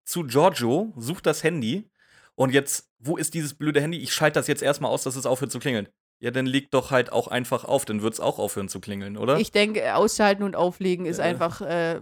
zu 0.04 0.24
Giorgio, 0.24 0.94
sucht 0.98 1.28
das 1.28 1.44
Handy 1.44 1.90
und 2.34 2.52
jetzt, 2.54 2.90
wo 2.98 3.18
ist 3.18 3.36
dieses 3.36 3.54
blöde 3.54 3.80
Handy? 3.80 4.00
Ich 4.00 4.12
schalte 4.12 4.40
das 4.40 4.48
jetzt 4.48 4.64
erstmal 4.64 4.90
aus, 4.92 5.04
dass 5.04 5.16
es 5.16 5.28
aufhört 5.28 5.52
zu 5.52 5.60
klingeln. 5.60 5.88
Ja, 6.20 6.32
dann 6.32 6.48
leg 6.48 6.72
doch 6.72 6.90
halt 6.90 7.12
auch 7.12 7.28
einfach 7.28 7.66
auf, 7.66 7.86
dann 7.86 8.02
wird 8.02 8.14
es 8.16 8.20
auch 8.20 8.40
aufhören 8.40 8.68
zu 8.68 8.80
klingeln, 8.80 9.16
oder? 9.16 9.38
ich 9.40 9.52
denke, 9.52 9.96
ausschalten 9.96 10.42
und 10.44 10.56
auflegen 10.56 11.06
ist 11.06 11.20
Ja. 11.20 11.26
einfach, 11.26 11.62
äh, 11.62 12.02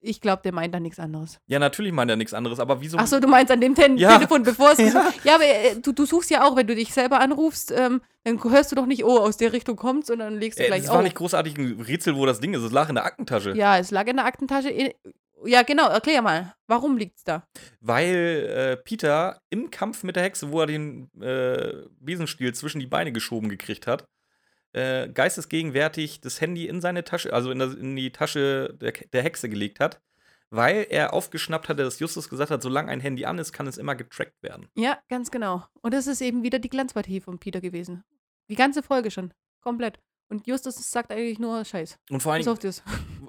ich 0.00 0.20
glaube, 0.20 0.42
der 0.42 0.52
meint 0.52 0.74
da 0.74 0.80
nichts 0.80 0.98
anderes. 0.98 1.40
ja, 1.46 1.58
natürlich 1.58 1.92
meint 1.92 2.10
er 2.10 2.16
nichts 2.16 2.32
anderes, 2.34 2.60
aber 2.60 2.80
wieso? 2.80 2.98
Ach 2.98 3.06
so, 3.06 3.18
du 3.20 3.26
meinst 3.28 3.50
an 3.52 3.60
dem 3.60 3.74
Ten 3.74 3.96
Ja. 3.98 4.14
Telefon, 4.16 4.42
bevor 4.42 4.72
es. 4.72 4.78
Ja. 4.94 5.12
Ja, 5.24 5.34
aber 5.34 5.44
äh, 5.44 5.76
du, 5.80 5.92
du 5.92 6.06
suchst 6.06 6.30
ja 6.30 6.44
auch, 6.44 6.54
wenn 6.56 6.66
du 6.66 6.74
dich 6.74 6.92
selber 6.92 7.20
anrufst, 7.20 7.72
ähm, 7.76 8.00
dann 8.24 8.42
hörst 8.42 8.70
du 8.72 8.76
doch 8.76 8.86
nicht, 8.86 9.04
oh, 9.04 9.18
aus 9.18 9.36
der 9.36 9.52
Richtung 9.52 9.76
kommt's 9.76 10.10
und 10.10 10.18
dann 10.20 10.38
legst 10.38 10.58
du 10.58 10.64
Äh, 10.64 10.68
gleich 10.68 10.82
es 10.84 10.88
war 10.88 10.98
auf. 10.98 11.02
nicht 11.02 11.16
großartig 11.16 11.56
ein 11.58 11.80
Rätsel, 11.80 12.14
wo 12.16 12.26
das 12.26 12.40
Ding 12.40 12.54
ist. 12.54 12.62
Es 12.62 12.72
lag 12.72 12.88
in 12.88 12.94
der 12.96 13.04
Aktentasche. 13.04 13.54
ja, 13.56 13.78
es 13.78 13.90
lag 13.90 14.06
in 14.06 14.16
der 14.16 14.24
Aktentasche. 14.26 14.70
In, 14.70 14.92
ja, 15.44 15.62
genau, 15.62 15.88
erklär 15.88 16.20
mal. 16.20 16.54
Warum 16.66 16.96
liegt's 16.96 17.22
da? 17.24 17.44
Weil 17.80 18.76
äh, 18.76 18.76
Peter 18.76 19.40
im 19.50 19.70
Kampf 19.70 20.02
mit 20.02 20.16
der 20.16 20.24
Hexe, 20.24 20.50
wo 20.50 20.60
er 20.60 20.66
den 20.66 21.08
äh, 21.20 21.86
Besenstiel 22.00 22.52
zwischen 22.54 22.80
die 22.80 22.86
Beine 22.88 23.12
geschoben 23.12 23.48
gekriegt 23.48 23.86
hat, 23.86 24.04
äh, 24.72 25.08
geistesgegenwärtig 25.08 26.20
das 26.20 26.40
Handy 26.40 26.66
in 26.66 26.80
seine 26.80 27.04
Tasche, 27.04 27.32
also 27.32 27.50
in, 27.50 27.58
das, 27.58 27.74
in 27.74 27.96
die 27.96 28.10
Tasche 28.10 28.76
der, 28.80 28.92
der 28.92 29.22
Hexe 29.22 29.48
gelegt 29.48 29.80
hat, 29.80 30.00
weil 30.50 30.86
er 30.88 31.12
aufgeschnappt 31.12 31.68
hatte, 31.68 31.82
dass 31.82 31.98
Justus 32.00 32.28
gesagt 32.28 32.50
hat, 32.50 32.62
solange 32.62 32.90
ein 32.90 33.00
Handy 33.00 33.24
an 33.24 33.38
ist, 33.38 33.52
kann 33.52 33.66
es 33.66 33.78
immer 33.78 33.94
getrackt 33.94 34.42
werden. 34.42 34.68
Ja, 34.74 34.98
ganz 35.08 35.30
genau. 35.30 35.64
Und 35.82 35.94
das 35.94 36.06
ist 36.06 36.20
eben 36.20 36.42
wieder 36.42 36.58
die 36.58 36.68
Glanzpartie 36.70 37.20
von 37.20 37.38
Peter 37.38 37.60
gewesen. 37.60 38.04
Die 38.48 38.56
ganze 38.56 38.82
Folge 38.82 39.10
schon. 39.10 39.32
Komplett. 39.60 39.98
Und 40.30 40.46
Justus 40.46 40.76
sagt 40.90 41.10
eigentlich 41.10 41.38
nur 41.38 41.64
Scheiß. 41.64 41.98
Und 42.10 42.22
vor 42.22 42.34
allem, 42.34 42.44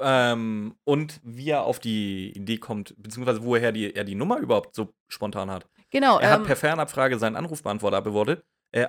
ähm, 0.02 0.76
und 0.84 1.22
wie 1.24 1.50
er 1.50 1.64
auf 1.64 1.80
die 1.80 2.32
Idee 2.36 2.58
kommt, 2.58 2.94
beziehungsweise 2.98 3.44
woher 3.44 3.72
die, 3.72 3.96
er 3.96 4.04
die 4.04 4.16
Nummer 4.16 4.40
überhaupt 4.40 4.76
so 4.76 4.94
spontan 5.08 5.50
hat. 5.50 5.68
Genau. 5.92 6.20
Er 6.20 6.32
hat 6.32 6.42
ähm, 6.42 6.46
per 6.46 6.56
Fernabfrage 6.56 7.18
seinen 7.18 7.38
Anrufbeantworter 7.38 7.98
abbewortet, 7.98 8.46
äh, 8.72 8.88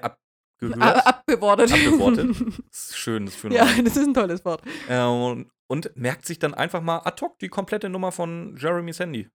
abgehört. 0.63 0.83
a- 0.83 1.09
abbewortet. 1.09 1.73
Abbewortet. 1.73 2.37
Das 2.71 2.91
ist 2.91 2.97
schön, 2.97 3.27
das 3.27 3.43
ja, 3.43 3.65
das 3.83 3.97
ist 3.97 4.07
ein 4.07 4.15
tolles 4.15 4.45
Wort. 4.45 4.63
Äh, 4.89 5.03
und, 5.03 5.51
und 5.67 5.97
merkt 5.97 6.27
sich 6.27 6.39
dann 6.39 6.55
einfach 6.55 6.81
mal 6.83 6.99
ad 7.05 7.21
hoc 7.25 7.39
die 7.39 7.49
komplette 7.49 7.89
Nummer 7.89 8.13
von 8.13 8.57
Jeremy's 8.57 8.99
Handy. 9.01 9.29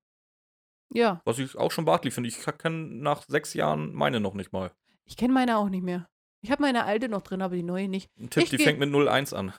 Ja, 0.93 1.21
Was 1.25 1.39
ich 1.39 1.55
auch 1.57 1.71
schon 1.71 1.85
beachtlich 1.85 2.13
finde. 2.13 2.29
Ich 2.29 2.39
kenne 2.59 2.77
nach 3.01 3.23
sechs 3.27 3.53
Jahren 3.55 3.93
meine 3.93 4.19
noch 4.19 4.33
nicht 4.35 4.53
mal. 4.53 4.71
ich 5.05 5.17
kenne 5.17 5.33
meine 5.33 5.57
auch 5.57 5.69
nicht 5.69 5.83
mehr. 5.83 6.07
Ich 6.41 6.51
habe 6.51 6.61
meine 6.61 6.85
alte 6.85 7.09
noch 7.09 7.21
drin, 7.23 7.41
aber 7.41 7.55
die 7.55 7.63
neue 7.63 7.87
nicht. 7.87 8.11
Ein 8.19 8.29
Tipp, 8.29 8.43
Ich 8.43 8.49
die 8.51 8.59
fängt 8.59 8.77
mit 8.79 8.93
01 8.93 9.33
an. 9.33 9.53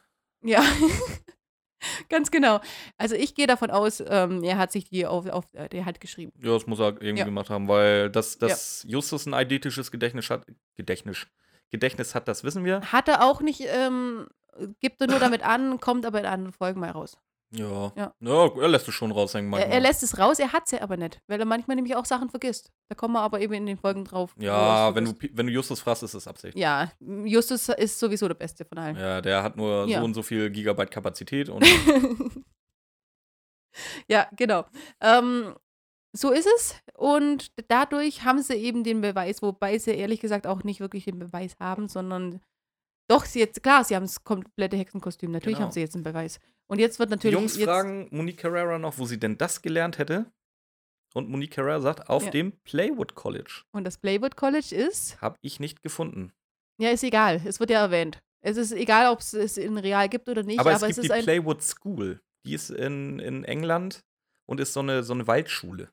Ja, 0.44 0.62
ganz 2.08 2.30
genau. 2.30 2.60
Also 2.96 3.14
ich 3.16 3.34
gehe 3.34 3.46
davon 3.46 3.70
aus, 3.70 4.02
ähm, 4.06 4.42
er 4.44 4.56
hat 4.58 4.72
sich 4.72 4.88
die 4.88 5.04
auf, 5.06 5.26
auf 5.26 5.44
äh, 5.54 5.68
der 5.68 5.84
hat 5.84 6.00
geschrieben. 6.00 6.32
Ja, 6.40 6.52
das 6.52 6.66
muss 6.66 6.78
er 6.78 6.90
irgendwie 7.02 7.18
Ja. 7.18 7.24
gemacht 7.24 7.50
haben, 7.50 7.68
weil 7.68 8.10
das, 8.10 8.38
das 8.38 8.84
Justus 8.88 9.26
ein 9.26 9.34
eidetisches 9.34 9.90
Gedächtnis 9.90 10.30
hat. 10.30 10.46
Gedächtnis. 10.76 11.26
Gedächtnis 11.70 12.14
hat, 12.14 12.28
das 12.28 12.44
wissen 12.44 12.64
wir. 12.64 12.80
Hat 12.92 13.08
er 13.08 13.22
auch 13.24 13.40
nicht, 13.40 13.62
ähm, 13.66 14.26
gibt 14.80 15.00
er 15.00 15.08
nur 15.08 15.18
damit 15.18 15.42
an, 15.42 15.80
kommt 15.80 16.06
aber 16.06 16.20
in 16.20 16.26
anderen 16.26 16.52
Folgen 16.52 16.80
mal 16.80 16.90
raus. 16.90 17.18
Ja. 17.52 17.92
Ja. 17.96 18.12
Ja, 18.20 18.50
er 18.60 18.68
lässt 18.68 18.88
es 18.88 18.94
schon 18.94 19.12
raushängen 19.12 19.46
Er, 19.52 19.58
manchmal. 19.58 19.72
er 19.74 19.80
lässt 19.80 20.02
es 20.02 20.18
raus, 20.18 20.40
er 20.40 20.52
hat 20.52 20.64
es 20.66 20.72
ja 20.72 20.80
aber 20.82 20.96
nicht, 20.96 21.20
weil 21.28 21.38
er 21.38 21.46
manchmal 21.46 21.76
nämlich 21.76 21.94
auch 21.94 22.04
Sachen 22.04 22.28
vergisst. 22.28 22.72
Da 22.88 22.96
kommen 22.96 23.14
wir 23.14 23.20
aber 23.20 23.40
eben 23.40 23.54
in 23.54 23.66
den 23.66 23.76
Folgen 23.78 24.04
drauf. 24.04 24.34
ja, 24.38 24.92
wenn 24.96 25.04
du, 25.04 25.14
wenn 25.32 25.46
du 25.46 25.52
Justus 25.52 25.80
fragst, 25.80 26.02
ist 26.02 26.14
das 26.14 26.26
Absicht. 26.26 26.58
Ja, 26.58 26.90
Justus 27.00 27.68
ist 27.68 28.00
sowieso 28.00 28.26
der 28.26 28.34
Beste 28.34 28.64
von 28.64 28.78
allen. 28.78 28.96
Ja, 28.96 29.20
der 29.20 29.44
hat 29.44 29.56
nur 29.56 29.86
Ja. 29.86 30.00
so 30.00 30.04
und 30.04 30.14
so 30.14 30.22
viel 30.24 30.50
Gigabyte 30.50 30.90
Kapazität 30.90 31.48
und 31.48 31.64
ja, 34.08 34.26
genau. 34.36 34.64
Ähm, 35.00 35.54
so 36.16 36.30
ist 36.32 36.46
es. 36.56 36.74
Und 36.94 37.52
dadurch 37.68 38.24
haben 38.24 38.42
sie 38.42 38.54
eben 38.54 38.84
den 38.84 39.00
Beweis, 39.00 39.42
wobei 39.42 39.78
sie 39.78 39.92
ehrlich 39.92 40.20
gesagt 40.20 40.46
auch 40.46 40.64
nicht 40.64 40.80
wirklich 40.80 41.04
den 41.04 41.18
Beweis 41.18 41.56
haben, 41.60 41.88
sondern 41.88 42.40
doch, 43.08 43.24
sie 43.24 43.38
jetzt, 43.38 43.62
klar, 43.62 43.84
sie 43.84 43.94
haben 43.94 44.02
das 44.04 44.24
komplette 44.24 44.76
Hexenkostüm. 44.76 45.30
Natürlich 45.30 45.58
Genau. 45.58 45.66
haben 45.66 45.72
sie 45.72 45.80
jetzt 45.80 45.94
einen 45.94 46.02
Beweis. 46.04 46.40
Und 46.68 46.80
jetzt 46.80 46.98
wird 46.98 47.10
Die 47.10 47.14
natürlich. 47.14 47.34
Jungs 47.38 47.56
jetzt, 47.56 47.64
fragen 47.66 48.08
Monique 48.10 48.38
Carrera 48.38 48.78
noch, 48.78 48.98
wo 48.98 49.04
sie 49.06 49.18
denn 49.20 49.38
das 49.38 49.62
gelernt 49.62 49.98
hätte. 49.98 50.26
Und 51.14 51.28
Monique 51.30 51.52
Carrera 51.52 51.80
sagt, 51.80 52.08
auf 52.10 52.24
Ja. 52.24 52.30
dem 52.30 52.52
Playwood 52.64 53.14
College. 53.14 53.62
Und 53.72 53.84
das 53.84 53.96
Playwood 53.98 54.36
College 54.36 54.74
ist. 54.74 55.20
Hab 55.22 55.38
ich 55.40 55.60
nicht 55.60 55.82
gefunden. 55.82 56.32
Ja, 56.78 56.90
ist 56.90 57.04
egal. 57.04 57.40
Es 57.44 57.60
wird 57.60 57.70
ja 57.70 57.80
erwähnt. 57.80 58.18
Es 58.42 58.56
ist 58.56 58.72
egal, 58.72 59.10
ob 59.12 59.20
es 59.20 59.32
es 59.32 59.56
in 59.56 59.78
real 59.78 60.08
gibt 60.08 60.28
oder 60.28 60.42
nicht, 60.42 60.58
aber, 60.60 60.74
aber, 60.74 60.88
es 60.88 60.96
gibt 60.96 61.08
ist 61.08 61.16
die. 61.16 61.22
Playwood 61.22 61.62
School. 61.62 62.20
Die 62.44 62.54
ist 62.54 62.70
in, 62.70 63.18
in 63.18 63.44
England 63.44 64.00
und 64.46 64.60
ist 64.60 64.72
so 64.72 64.80
eine, 64.80 65.02
so 65.04 65.14
eine 65.14 65.26
Waldschule. 65.26 65.90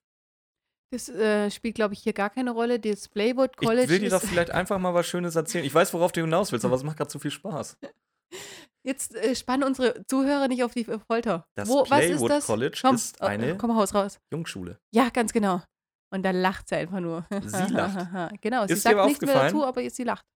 Das 0.94 1.10
äh, 1.10 1.50
spielt, 1.50 1.74
glaube 1.74 1.96
ich, 1.96 2.02
hier 2.04 2.14
gar 2.14 2.30
keine 2.30 2.52
Rolle. 2.52 2.80
Das 2.80 3.08
Playwood 3.08 3.58
College 3.58 3.86
ich 3.86 3.90
will 3.90 4.00
dir 4.00 4.12
doch 4.12 4.22
vielleicht 4.22 4.52
einfach 4.52 4.78
mal 4.78 4.94
was 4.94 5.08
Schönes 5.08 5.36
erzählen. 5.36 5.66
Ich 5.66 5.74
weiß, 5.74 5.92
worauf 5.96 6.12
du 6.12 6.22
hinaus 6.22 6.52
willst, 6.52 6.66
aber 6.66 6.76
es 6.76 6.84
macht 6.84 6.98
gerade 6.98 7.10
zu 7.10 7.18
viel 7.18 7.32
Spaß. 7.32 7.80
Jetzt 8.86 9.16
äh, 9.16 9.36
spannen 9.36 9.64
unsere 9.64 10.06
Zuhörer 10.06 10.48
nicht 10.48 10.64
auf 10.64 10.76
die 10.76 10.84
Folter. 10.84 11.48
Das 11.56 11.68
Wo, 11.68 11.80
was 11.90 12.02
ist 12.02 12.10
Playwood 12.10 12.30
das? 12.30 12.46
College 12.46 12.80
Komm, 12.80 12.96
ist 12.96 13.20
äh, 13.22 13.26
eine 13.26 13.58
komm 13.58 13.72
raus, 13.72 13.96
raus. 13.96 14.20
Jungschule. 14.32 14.78
Ja, 14.94 15.10
ganz 15.10 15.34
genau. 15.34 15.64
Und 16.12 16.22
da 16.22 16.30
lacht 16.30 16.70
sie 16.70 16.76
einfach 16.76 17.00
nur. 17.00 17.26
Sie 17.42 17.74
lacht. 17.74 18.42
genau, 18.42 18.68
sie 18.68 18.74
Ist 18.74 18.84
sagt 18.84 19.04
nichts 19.08 19.26
mehr 19.26 19.34
dazu, 19.34 19.66
aber 19.66 19.90
sie 19.90 20.04
lacht. 20.04 20.28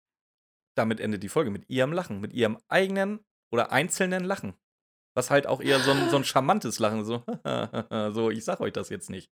Damit 0.74 1.00
endet 1.00 1.22
die 1.22 1.28
Folge 1.28 1.50
mit 1.50 1.68
ihrem 1.68 1.92
Lachen, 1.92 2.18
mit 2.20 2.32
ihrem 2.32 2.56
eigenen 2.68 3.20
oder 3.52 3.72
einzelnen 3.72 4.24
Lachen. 4.24 4.54
Was 5.14 5.30
halt 5.30 5.46
auch 5.46 5.60
eher 5.60 5.80
so 5.80 5.90
ein, 5.90 6.08
so 6.08 6.16
ein 6.16 6.24
charmantes 6.24 6.78
Lachen, 6.78 7.04
so, 7.04 7.22
so, 8.12 8.30
ich 8.30 8.44
sag 8.44 8.60
euch 8.60 8.72
das 8.72 8.88
jetzt 8.88 9.10
nicht. 9.10 9.30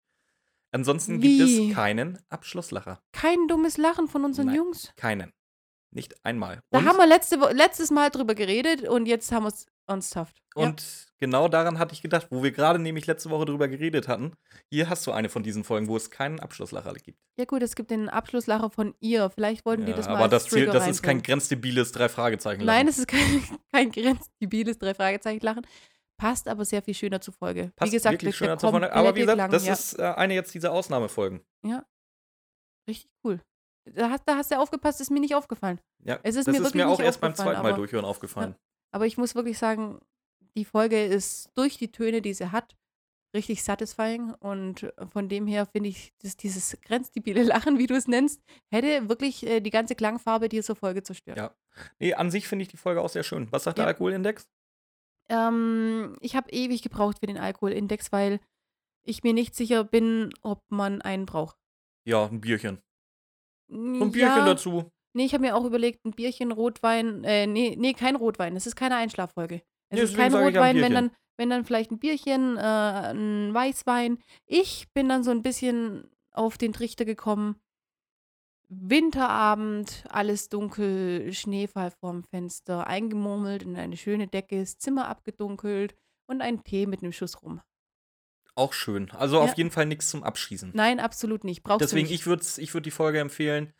Ansonsten 0.72 1.20
gibt 1.20 1.34
Wie? 1.38 1.68
es 1.68 1.74
keinen 1.74 2.18
Abschlusslacher. 2.30 3.00
Kein 3.12 3.46
dummes 3.48 3.76
Lachen 3.76 4.08
von 4.08 4.24
unseren 4.24 4.46
Nein. 4.46 4.56
Jungs. 4.56 4.92
Keinen. 4.96 5.32
Nicht 5.94 6.24
einmal. 6.24 6.60
Da 6.70 6.78
und, 6.78 6.88
haben 6.88 6.96
wir 6.96 7.06
letzte, 7.06 7.38
Wo- 7.40 7.48
letztes 7.52 7.90
Mal 7.90 8.08
drüber 8.10 8.34
geredet 8.34 8.88
und 8.88 9.04
jetzt 9.06 9.30
haben 9.30 9.42
wir 9.44 9.48
es 9.48 9.66
ernsthaft. 9.86 10.40
und 10.54 11.08
genau 11.18 11.48
daran 11.48 11.78
hatte 11.78 11.92
ich 11.92 12.00
gedacht, 12.00 12.28
wo 12.30 12.42
wir 12.42 12.50
gerade 12.52 12.78
nämlich 12.78 13.06
letzte 13.06 13.28
Woche 13.28 13.44
drüber 13.44 13.68
geredet 13.68 14.08
hatten. 14.08 14.32
Hier 14.70 14.88
hast 14.88 15.06
du 15.06 15.12
eine 15.12 15.28
von 15.28 15.42
diesen 15.42 15.64
Folgen, 15.64 15.88
wo 15.88 15.96
es 15.96 16.10
keinen 16.10 16.40
Abschlusslacher 16.40 16.94
gibt. 16.94 17.18
ja. 17.36 17.42
ja, 17.42 17.44
gut, 17.44 17.62
es 17.62 17.74
gibt 17.74 17.90
den 17.90 18.08
Abschlusslacher 18.08 18.70
von 18.70 18.94
ihr. 19.00 19.28
Vielleicht 19.28 19.66
wollten 19.66 19.84
die 19.84 19.92
das 19.92 20.06
mal 20.06 20.14
aber 20.14 20.22
als 20.24 20.30
das, 20.30 20.46
Trigger 20.46 20.72
das 20.72 20.88
ist 20.88 21.02
kein 21.02 21.16
reinbringen. 21.16 21.22
grenzdebiles 21.24 21.92
Drei-Fragezeichen. 21.92 22.64
Nein, 22.64 22.88
es 22.88 22.96
ist 22.98 23.08
kein, 23.08 23.42
kein 23.70 23.90
grenzdebiles 23.92 24.78
Drei-Fragezeichen-Lachen. 24.78 25.66
Passt 26.22 26.46
aber 26.46 26.64
sehr 26.64 26.80
viel 26.82 26.94
schöner 26.94 27.20
zur 27.20 27.34
Folge. 27.34 27.72
Passt 27.74 27.90
wie 27.90 27.96
gesagt, 27.96 28.12
wirklich 28.14 28.36
schöner 28.36 28.56
zur 28.56 28.70
Folge. 28.70 28.92
Aber 28.92 29.14
wie 29.16 29.20
gesagt, 29.22 29.38
Klang, 29.38 29.50
das 29.50 29.66
ja. 29.66 29.72
ist 29.72 29.98
äh, 29.98 30.02
eine 30.02 30.34
jetzt 30.34 30.54
dieser 30.54 30.70
Ausnahmefolgen. 30.72 31.40
Richtig 32.88 33.10
cool. 33.24 33.40
Da 33.84 34.10
hast, 34.10 34.22
da 34.26 34.36
hast 34.36 34.52
du 34.52 34.58
aufgepasst, 34.58 35.00
ist 35.00 35.10
mir 35.10 35.18
nicht 35.18 35.34
aufgefallen. 35.34 35.80
Ja, 36.04 36.20
Es 36.22 36.36
ist 36.36 36.46
das 36.46 36.56
mir 36.56 36.64
ist 36.64 36.74
mir 36.76 36.88
auch 36.88 37.00
erst 37.00 37.20
beim 37.20 37.34
zweiten 37.34 37.62
Mal 37.62 37.70
aber- 37.70 37.76
durchhören 37.78 38.04
aufgefallen. 38.04 38.54
Aber 38.92 39.06
ich 39.06 39.16
muss 39.18 39.34
wirklich 39.34 39.58
sagen, 39.58 39.98
die 40.56 40.64
Folge 40.64 41.04
ist 41.04 41.50
durch 41.54 41.76
die 41.78 41.90
Töne, 41.90 42.22
die 42.22 42.34
sie 42.34 42.52
hat, 42.52 42.76
richtig 43.34 43.64
satisfying. 43.64 44.32
Und 44.34 44.92
von 45.10 45.28
dem 45.28 45.48
her 45.48 45.66
finde 45.66 45.88
ich, 45.88 46.12
dass 46.22 46.36
dieses 46.36 46.78
grenzdebile 46.82 47.42
Lachen, 47.42 47.78
wie 47.78 47.86
du 47.88 47.94
es 47.96 48.06
nennst, 48.06 48.40
hätte 48.70 49.08
wirklich 49.08 49.44
äh, 49.44 49.60
die 49.60 49.70
ganze 49.70 49.96
Klangfarbe 49.96 50.48
dieser 50.48 50.76
Folge 50.76 51.02
zerstört. 51.02 51.38
Ja. 51.38 51.54
Nee, 51.98 52.14
an 52.14 52.30
sich 52.30 52.46
finde 52.46 52.62
ich 52.64 52.68
die 52.68 52.76
Folge 52.76 53.00
auch 53.00 53.08
sehr 53.08 53.24
schön. 53.24 53.50
Was 53.50 53.64
sagt 53.64 53.78
Ja. 53.78 53.84
der 53.84 53.88
Alkoholindex? 53.88 54.48
Ähm, 55.28 56.16
ich 56.20 56.36
habe 56.36 56.50
ewig 56.50 56.82
gebraucht 56.82 57.18
für 57.20 57.26
den 57.26 57.38
Alkoholindex, 57.38 58.12
weil 58.12 58.40
ich 59.04 59.22
mir 59.22 59.32
nicht 59.32 59.54
sicher 59.54 59.84
bin, 59.84 60.32
ob 60.42 60.60
man 60.70 61.02
einen 61.02 61.26
braucht. 61.26 61.56
Ja, 62.04 62.26
ein 62.26 62.40
Bierchen. 62.40 62.80
Ein 63.70 64.12
Bierchen 64.12 64.44
dazu. 64.46 64.90
Nee, 65.14 65.24
ich 65.26 65.34
habe 65.34 65.42
mir 65.42 65.56
auch 65.56 65.64
überlegt, 65.64 66.04
ein 66.04 66.12
Bierchen 66.12 66.52
Rotwein, 66.52 67.22
äh, 67.24 67.46
nee, 67.46 67.76
nee, 67.78 67.92
kein 67.92 68.16
Rotwein. 68.16 68.56
Es 68.56 68.66
ist 68.66 68.76
keine 68.76 68.96
Einschlaffolge. 68.96 69.62
Es 69.90 69.98
Nee, 69.98 70.04
ist 70.04 70.16
kein 70.16 70.32
ja 70.32 70.40
Rotwein, 70.40 70.80
wenn 70.80 70.94
dann, 70.94 71.10
wenn 71.36 71.50
dann 71.50 71.64
vielleicht 71.64 71.90
ein 71.90 71.98
Bierchen, 71.98 72.56
äh, 72.56 72.60
ein 73.12 73.52
Weißwein. 73.52 74.18
Ich 74.46 74.86
bin 74.94 75.08
dann 75.08 75.22
so 75.22 75.30
ein 75.30 75.42
bisschen 75.42 76.10
auf 76.32 76.56
den 76.56 76.72
Trichter 76.72 77.04
gekommen. 77.04 77.56
Winterabend, 78.80 80.04
alles 80.08 80.48
dunkel, 80.48 81.32
Schneefall 81.32 81.90
vorm 81.90 82.22
Fenster, 82.24 82.86
eingemurmelt 82.86 83.62
in 83.62 83.76
eine 83.76 83.96
schöne 83.96 84.26
Decke, 84.28 84.60
das 84.60 84.78
Zimmer 84.78 85.08
abgedunkelt 85.08 85.94
und 86.26 86.40
ein 86.40 86.64
Tee 86.64 86.86
mit 86.86 87.02
einem 87.02 87.12
Schuss 87.12 87.42
rum. 87.42 87.60
Auch 88.54 88.72
schön. 88.72 89.10
Also 89.10 89.36
Ja. 89.36 89.42
auf 89.44 89.54
jeden 89.56 89.70
Fall 89.70 89.86
nichts 89.86 90.08
zum 90.10 90.22
Abschießen. 90.24 90.70
Nein, 90.74 91.00
absolut 91.00 91.44
nicht. 91.44 91.62
Brauchst 91.62 91.80
Deswegen, 91.82 92.06
nicht. 92.08 92.14
ich 92.20 92.26
würde 92.26 92.44
ich 92.58 92.74
würd 92.74 92.86
die 92.86 92.90
Folge 92.90 93.18
empfehlen. 93.20 93.72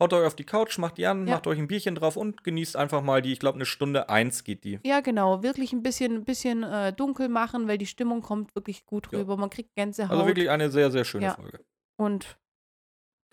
Haut 0.00 0.12
euch 0.12 0.26
auf 0.26 0.34
die 0.34 0.44
Couch, 0.44 0.78
macht 0.78 0.98
die 0.98 1.06
an, 1.06 1.26
Ja. 1.28 1.34
macht 1.34 1.46
euch 1.46 1.58
ein 1.58 1.68
Bierchen 1.68 1.94
drauf 1.94 2.16
und 2.16 2.42
genießt 2.42 2.76
einfach 2.76 3.02
mal 3.02 3.22
die, 3.22 3.32
ich 3.32 3.38
glaube, 3.38 3.56
eine 3.56 3.66
Stunde 3.66 4.08
eins 4.08 4.42
geht 4.42 4.64
die. 4.64 4.80
Ja, 4.84 5.00
genau. 5.00 5.42
Wirklich 5.42 5.72
ein 5.72 5.82
bisschen, 5.82 6.24
bisschen 6.24 6.62
äh, 6.64 6.92
dunkel 6.92 7.28
machen, 7.28 7.68
weil 7.68 7.78
die 7.78 7.86
Stimmung 7.86 8.22
kommt 8.22 8.54
wirklich 8.56 8.84
gut 8.86 9.08
Ja. 9.12 9.18
rüber. 9.20 9.36
Man 9.36 9.50
kriegt 9.50 9.74
Gänsehaut. 9.76 10.10
Also 10.10 10.26
wirklich 10.26 10.50
eine 10.50 10.70
sehr, 10.70 10.90
sehr 10.90 11.04
schöne 11.04 11.26
Ja. 11.26 11.34
Folge. 11.34 11.60
Und 11.96 12.38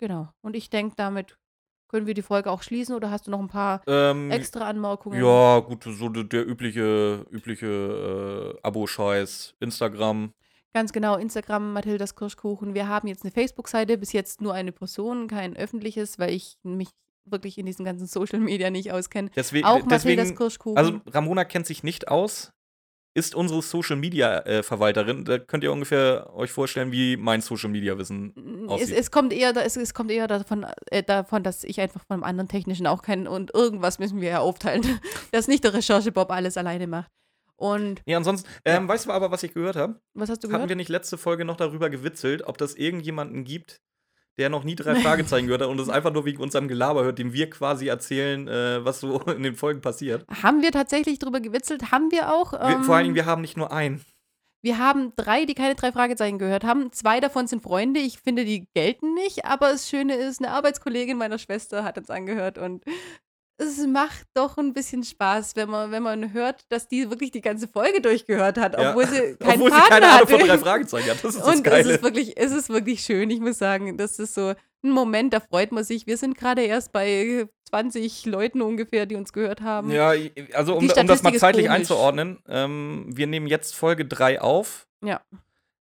genau. 0.00 0.28
Und 0.40 0.56
ich 0.56 0.68
denke, 0.70 0.94
damit 0.96 1.38
können 1.88 2.06
wir 2.06 2.14
die 2.14 2.22
Folge 2.22 2.50
auch 2.50 2.62
schließen 2.62 2.94
oder 2.94 3.10
hast 3.10 3.26
du 3.26 3.30
noch 3.30 3.40
ein 3.40 3.48
paar 3.48 3.82
Ähm, 3.86 4.30
extra 4.30 4.68
Anmerkungen? 4.68 5.20
ja, 5.22 5.58
gut, 5.60 5.84
so 5.84 6.08
der, 6.08 6.46
übliche, 6.46 7.26
übliche 7.30 7.66
äh, 8.56 8.60
Abo-Scheiß, 8.66 9.54
Instagram. 9.60 10.32
Ganz 10.72 10.92
genau, 10.92 11.16
Instagram 11.16 11.72
Mathildas 11.72 12.14
Kirschkuchen. 12.14 12.74
Wir 12.74 12.86
haben 12.86 13.08
jetzt 13.08 13.24
eine 13.24 13.32
Facebook-Seite, 13.32 13.98
bis 13.98 14.12
jetzt 14.12 14.40
nur 14.40 14.54
eine 14.54 14.70
Person, 14.72 15.26
kein 15.26 15.56
öffentliches, 15.56 16.18
weil 16.20 16.30
ich 16.30 16.58
mich 16.62 16.88
wirklich 17.24 17.58
in 17.58 17.66
diesen 17.66 17.84
ganzen 17.84 18.06
Social 18.08 18.38
Media 18.38 18.70
nicht 18.70 18.92
auskenne. 18.92 19.30
Deswegen, 19.34 19.66
Auch 19.66 19.80
Mathildas 19.84 20.02
deswegen 20.04 20.36
Kirschkuchen. 20.36 20.78
also 20.78 21.00
Ramona 21.08 21.44
kennt 21.44 21.66
sich 21.66 21.82
nicht 21.82 22.06
aus, 22.08 22.52
ist 23.14 23.34
unsere 23.34 23.60
Social 23.62 23.96
Media 23.96 24.38
äh, 24.40 24.62
Verwalterin. 24.62 25.24
Da 25.24 25.38
könnt 25.38 25.64
ihr 25.64 25.72
ungefähr 25.72 26.32
euch 26.34 26.52
vorstellen, 26.52 26.92
wie 26.92 27.16
mein 27.16 27.40
Social 27.40 27.68
Media 27.70 27.98
Wissen 27.98 28.32
es, 28.66 28.70
aussieht. 28.70 28.96
es 28.96 29.10
kommt 29.10 29.32
eher, 29.32 29.54
es, 29.56 29.76
es 29.76 29.94
kommt 29.94 30.10
eher 30.10 30.28
davon, 30.28 30.64
äh, 30.90 31.02
davon, 31.02 31.42
dass 31.42 31.64
ich 31.64 31.80
einfach 31.80 32.00
von 32.06 32.14
einem 32.14 32.24
anderen 32.24 32.48
Technischen 32.48 32.86
auch 32.86 33.02
kenne 33.02 33.28
und 33.28 33.52
irgendwas 33.52 33.98
müssen 33.98 34.20
wir 34.20 34.28
ja 34.28 34.38
aufteilen, 34.40 34.82
dass 35.32 35.48
nicht 35.48 35.64
der 35.64 35.74
Recherche-Bob 35.74 36.30
alles 36.30 36.56
alleine 36.56 36.86
macht. 36.86 37.10
Und 37.56 38.00
Ja, 38.06 38.16
ansonsten, 38.16 38.48
ähm, 38.64 38.88
weißt 38.88 39.06
du 39.06 39.10
aber, 39.10 39.30
was 39.30 39.42
ich 39.42 39.52
gehört 39.52 39.76
habe? 39.76 40.00
was 40.14 40.30
hast 40.30 40.42
du 40.42 40.46
Hatten 40.48 40.54
gehört? 40.54 40.68
wir 40.70 40.76
nicht 40.76 40.88
letzte 40.88 41.18
Folge 41.18 41.44
noch 41.44 41.56
darüber 41.56 41.90
gewitzelt, 41.90 42.42
ob 42.46 42.56
das 42.58 42.74
irgendjemanden 42.74 43.44
gibt, 43.44 43.80
der 44.38 44.48
noch 44.48 44.64
nie 44.64 44.74
drei 44.76 44.94
Fragezeichen 44.96 45.46
gehört 45.46 45.62
hat 45.62 45.68
und 45.68 45.80
es 45.80 45.88
einfach 45.88 46.12
nur 46.12 46.24
wegen 46.24 46.42
unserem 46.42 46.68
Gelaber 46.68 47.04
hört, 47.04 47.18
dem 47.18 47.32
wir 47.32 47.50
quasi 47.50 47.88
erzählen, 47.88 48.48
äh, 48.48 48.84
was 48.84 49.00
so 49.00 49.20
in 49.26 49.42
den 49.42 49.54
Folgen 49.54 49.80
passiert. 49.80 50.24
Haben 50.42 50.62
wir 50.62 50.72
tatsächlich 50.72 51.18
drüber 51.18 51.40
gewitzelt? 51.40 51.90
Haben 51.92 52.10
wir 52.10 52.32
auch. 52.32 52.52
Wir, 52.52 52.60
Ähm, 52.62 52.84
vor 52.84 52.94
allen 52.96 53.04
Dingen, 53.04 53.16
wir 53.16 53.26
haben 53.26 53.42
nicht 53.42 53.56
nur 53.56 53.72
einen. 53.72 54.02
wir 54.62 54.78
haben 54.78 55.12
drei, 55.16 55.44
die 55.46 55.54
keine 55.54 55.74
drei 55.74 55.92
Fragezeichen 55.92 56.38
gehört 56.38 56.64
haben. 56.64 56.92
Zwei 56.92 57.20
davon 57.20 57.46
sind 57.46 57.62
Freunde. 57.62 58.00
Ich 58.00 58.18
finde, 58.18 58.44
die 58.44 58.66
gelten 58.74 59.14
nicht. 59.14 59.44
Aber 59.44 59.70
das 59.72 59.88
Schöne 59.88 60.14
ist, 60.16 60.40
eine 60.40 60.50
Arbeitskollegin 60.52 61.16
meiner 61.18 61.38
Schwester 61.38 61.82
hat 61.84 61.98
uns 61.98 62.10
angehört 62.10 62.56
und 62.58 62.84
es 63.60 63.86
macht 63.86 64.26
doch 64.34 64.56
ein 64.58 64.72
bisschen 64.72 65.04
Spaß, 65.04 65.54
wenn 65.56 65.68
man, 65.70 65.90
wenn 65.90 66.02
man 66.02 66.32
hört, 66.32 66.64
dass 66.70 66.88
die 66.88 67.08
wirklich 67.10 67.30
die 67.30 67.40
ganze 67.40 67.68
Folge 67.68 68.00
durchgehört 68.00 68.58
hat, 68.58 68.78
Ja. 68.78 68.90
obwohl 68.90 69.06
sie 69.06 69.36
keinen 69.40 69.52
Obwohl 69.60 69.70
sie 69.70 69.76
Partner 69.76 69.88
keine 69.88 70.06
Ahnung 70.06 70.20
hatte. 70.28 70.38
von 70.38 70.48
drei 70.48 70.58
Fragezeichen 70.58 71.10
hat. 71.10 71.24
Das 71.24 71.34
ist 71.34 71.40
das 71.40 71.46
Und 71.48 71.54
es 71.54 71.62
Geile. 71.62 71.92
ist, 71.92 72.02
wirklich, 72.02 72.36
es 72.36 72.52
ist 72.52 72.68
wirklich 72.70 73.00
schön, 73.02 73.30
ich 73.30 73.40
muss 73.40 73.58
sagen. 73.58 73.96
Das 73.96 74.18
ist 74.18 74.34
so 74.34 74.54
ein 74.82 74.90
Moment, 74.90 75.32
da 75.34 75.40
freut 75.40 75.72
man 75.72 75.84
sich. 75.84 76.06
Wir 76.06 76.16
sind 76.16 76.36
gerade 76.38 76.62
erst 76.62 76.92
bei 76.92 77.46
20 77.68 78.24
Leuten 78.26 78.62
ungefähr, 78.62 79.06
die 79.06 79.14
uns 79.16 79.32
gehört 79.32 79.60
haben. 79.60 79.90
Ja, 79.90 80.12
also 80.54 80.74
um, 80.76 80.88
um 80.90 81.06
das 81.06 81.22
mal 81.22 81.34
zeitlich 81.34 81.68
einzuordnen, 81.70 82.38
ähm, 82.48 83.04
wir 83.08 83.26
nehmen 83.26 83.46
jetzt 83.46 83.74
Folge 83.76 84.04
3 84.06 84.40
auf. 84.40 84.86
Ja. 85.04 85.20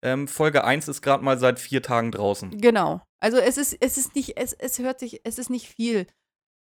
Ähm, 0.02 0.28
Folge 0.28 0.64
1 0.64 0.88
ist 0.88 1.02
gerade 1.02 1.24
mal 1.24 1.38
seit 1.40 1.60
vier 1.60 1.82
Tagen 1.82 2.12
draußen. 2.12 2.58
Genau. 2.60 3.02
Also 3.20 3.38
es 3.38 3.58
ist, 3.58 3.76
es 3.80 3.98
ist 3.98 4.16
nicht, 4.16 4.38
es, 4.38 4.54
es 4.54 4.80
hört 4.80 5.00
sich, 5.00 5.22
es 5.24 5.40
ist 5.40 5.50
nicht 5.50 5.68
viel. 5.68 6.06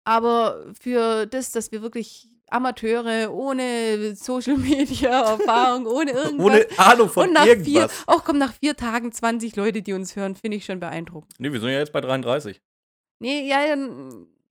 Aber 0.05 0.65
für 0.79 1.27
das, 1.27 1.53
dass 1.53 1.71
wir 1.73 1.83
wirklich 1.83 2.29
Amateure 2.53 3.33
ohne 3.33 4.15
Social 4.15 4.57
Media 4.59 5.33
Erfahrung, 5.33 5.87
ohne 5.87 6.11
irgendwas. 6.13 6.47
Ohne 6.47 6.67
Ahnung 6.77 7.09
von 7.09 7.29
und 7.29 7.35
nach 7.35 7.45
vier, 7.45 7.57
irgendwas. 7.57 8.05
auch 8.07 8.25
kommen 8.25 8.39
nach 8.39 8.53
vier 8.53 8.77
Tagen 8.77 9.13
20 9.13 9.57
Leute, 9.57 9.83
die 9.83 9.93
uns 9.93 10.17
hören, 10.17 10.37
finde 10.37 10.59
ich 10.59 10.65
schon 10.65 10.81
beeindruckend. 10.81 11.35
Nee, 11.39 11.53
wir 11.53 11.61
sind 11.61 11.71
ja 11.71 11.79
jetzt 11.79 11.93
bei 11.93 12.01
33. 12.01 12.61
Nee, 13.21 13.49
ja, 13.49 13.59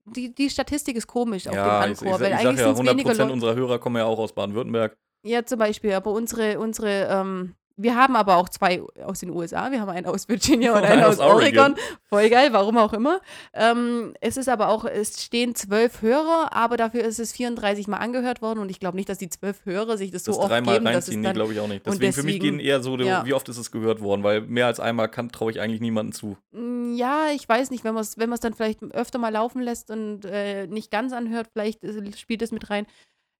die, 0.06 0.34
die 0.34 0.50
Statistik 0.50 0.96
ist 0.96 1.06
komisch 1.06 1.46
auf 1.46 1.54
ja, 1.54 1.84
dem 1.84 1.92
ich, 1.92 2.00
ich, 2.00 2.08
Anchor, 2.08 2.16
ich, 2.16 2.22
weil 2.22 2.30
sag 2.30 2.40
eigentlich 2.40 2.60
ja, 2.60 2.74
sind 2.74 2.86
es 2.86 2.90
weniger 2.90 3.10
100% 3.10 3.18
Leute. 3.18 3.32
unserer 3.32 3.54
Hörer 3.54 3.78
kommen 3.78 3.96
ja 3.96 4.04
auch 4.04 4.18
aus 4.18 4.34
Baden-Württemberg. 4.34 4.96
Ja, 5.24 5.44
zum 5.44 5.58
Beispiel, 5.58 5.92
aber 5.92 6.10
unsere, 6.10 6.58
unsere, 6.58 7.06
ähm, 7.08 7.54
wir 7.76 7.96
haben 7.96 8.16
aber 8.16 8.36
auch 8.36 8.48
zwei 8.48 8.82
aus 9.04 9.20
den 9.20 9.30
USA. 9.30 9.70
Wir 9.70 9.80
haben 9.80 9.88
einen 9.88 10.06
aus 10.06 10.28
Virginia 10.28 10.72
und 10.76 10.84
einen 10.84 11.02
aus 11.04 11.18
aus 11.18 11.30
Oregon. 11.32 11.72
Oregon. 11.72 11.76
Voll 12.08 12.28
geil, 12.30 12.52
warum 12.52 12.76
auch 12.78 12.92
immer. 12.92 13.20
Ähm, 13.54 14.14
es 14.20 14.36
ist 14.36 14.48
aber 14.48 14.68
auch, 14.68 14.84
es 14.84 15.22
stehen 15.24 15.54
zwölf 15.54 16.02
Hörer, 16.02 16.52
aber 16.52 16.76
dafür 16.76 17.02
ist 17.04 17.18
es 17.18 17.32
34 17.32 17.88
Mal 17.88 17.98
angehört 17.98 18.42
worden 18.42 18.60
und 18.60 18.70
ich 18.70 18.80
glaube 18.80 18.96
nicht, 18.96 19.08
dass 19.08 19.18
die 19.18 19.28
zwölf 19.28 19.64
Hörer 19.64 19.96
sich 19.96 20.10
das 20.10 20.24
so 20.24 20.32
Das 20.32 20.38
oft 20.40 20.50
dreimal 20.50 20.74
geben, 20.74 20.86
reinziehen, 20.86 21.20
nee, 21.20 21.26
dann, 21.28 21.34
glaube 21.34 21.52
ich 21.52 21.60
auch 21.60 21.68
nicht. 21.68 21.86
und 21.86 21.94
Deswegen, 21.94 22.12
für 22.12 22.22
mich 22.22 22.34
deswegen- 22.38 22.58
gehen 22.58 22.66
eher 22.66 22.82
so, 22.82 22.96
ja. 22.98 23.24
wie 23.24 23.34
oft 23.34 23.48
ist 23.48 23.56
es 23.58 23.70
gehört 23.70 24.00
worden, 24.00 24.22
weil 24.22 24.40
mehr 24.42 24.66
als 24.66 24.80
einmal 24.80 25.08
traue 25.10 25.50
ich 25.50 25.60
eigentlich 25.60 25.80
niemandem 25.80 26.12
zu. 26.12 26.36
Mm, 26.52 26.94
Ja, 26.94 27.28
ich 27.34 27.48
weiß 27.48 27.70
nicht, 27.70 27.84
wenn 27.84 27.94
man 27.94 28.02
es 28.02 28.18
wenn 28.18 28.28
man's 28.28 28.40
dann 28.40 28.52
vielleicht 28.54 28.82
öfter 28.92 29.18
mal 29.18 29.30
laufen 29.32 29.62
lässt 29.62 29.90
und 29.90 30.24
äh, 30.26 30.66
nicht 30.66 30.90
ganz 30.90 31.12
anhört, 31.12 31.48
vielleicht 31.52 31.82
äh, 31.84 32.12
spielt 32.16 32.42
es 32.42 32.52
mit 32.52 32.68
rein. 32.70 32.86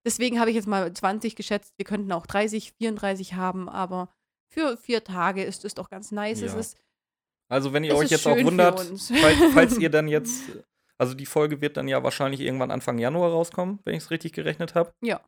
Deswegen 0.05 0.41
habe 0.41 0.51
ich 0.51 0.57
jetzt 0.57 0.67
mal 0.67 0.93
20 0.93 1.37
geschätzt. 1.37 1.75
Wir 1.77 1.85
könnten 1.85 2.11
auch 2.11 2.27
30, 2.27 2.73
34 2.79 3.35
haben, 3.35 3.69
aber 3.69 4.09
für 4.53 4.77
vier 4.77 5.03
Tage 5.03 5.43
ist 5.43 5.65
es 5.65 5.75
doch 5.75 5.89
ganz 5.89 6.13
nice. 6.13 6.43
Es 6.43 6.53
Ja. 6.53 6.59
ist, 6.61 6.77
Also, 7.49 7.73
wenn 7.73 7.85
ihr 7.85 7.93
Es 7.95 7.99
euch 8.01 8.11
jetzt 8.11 8.27
auch 8.27 8.37
wundert, 8.43 8.81
falls, 8.81 9.53
falls 9.53 9.79
ihr 9.79 9.91
dann 9.91 10.09
jetzt, 10.09 10.43
also 10.99 11.15
die 11.15 11.27
Folge 11.27 11.61
wird 11.61 11.77
dann 11.77 11.89
ja 11.89 12.03
wahrscheinlich 12.03 12.41
irgendwann 12.41 12.71
Anfang 12.71 12.99
Januar 12.99 13.31
rauskommen, 13.31 13.79
wenn 13.85 13.95
ich 13.95 14.05
es 14.05 14.11
richtig 14.11 14.33
gerechnet 14.33 14.75
habe. 14.75 14.93
Ja. 15.03 15.21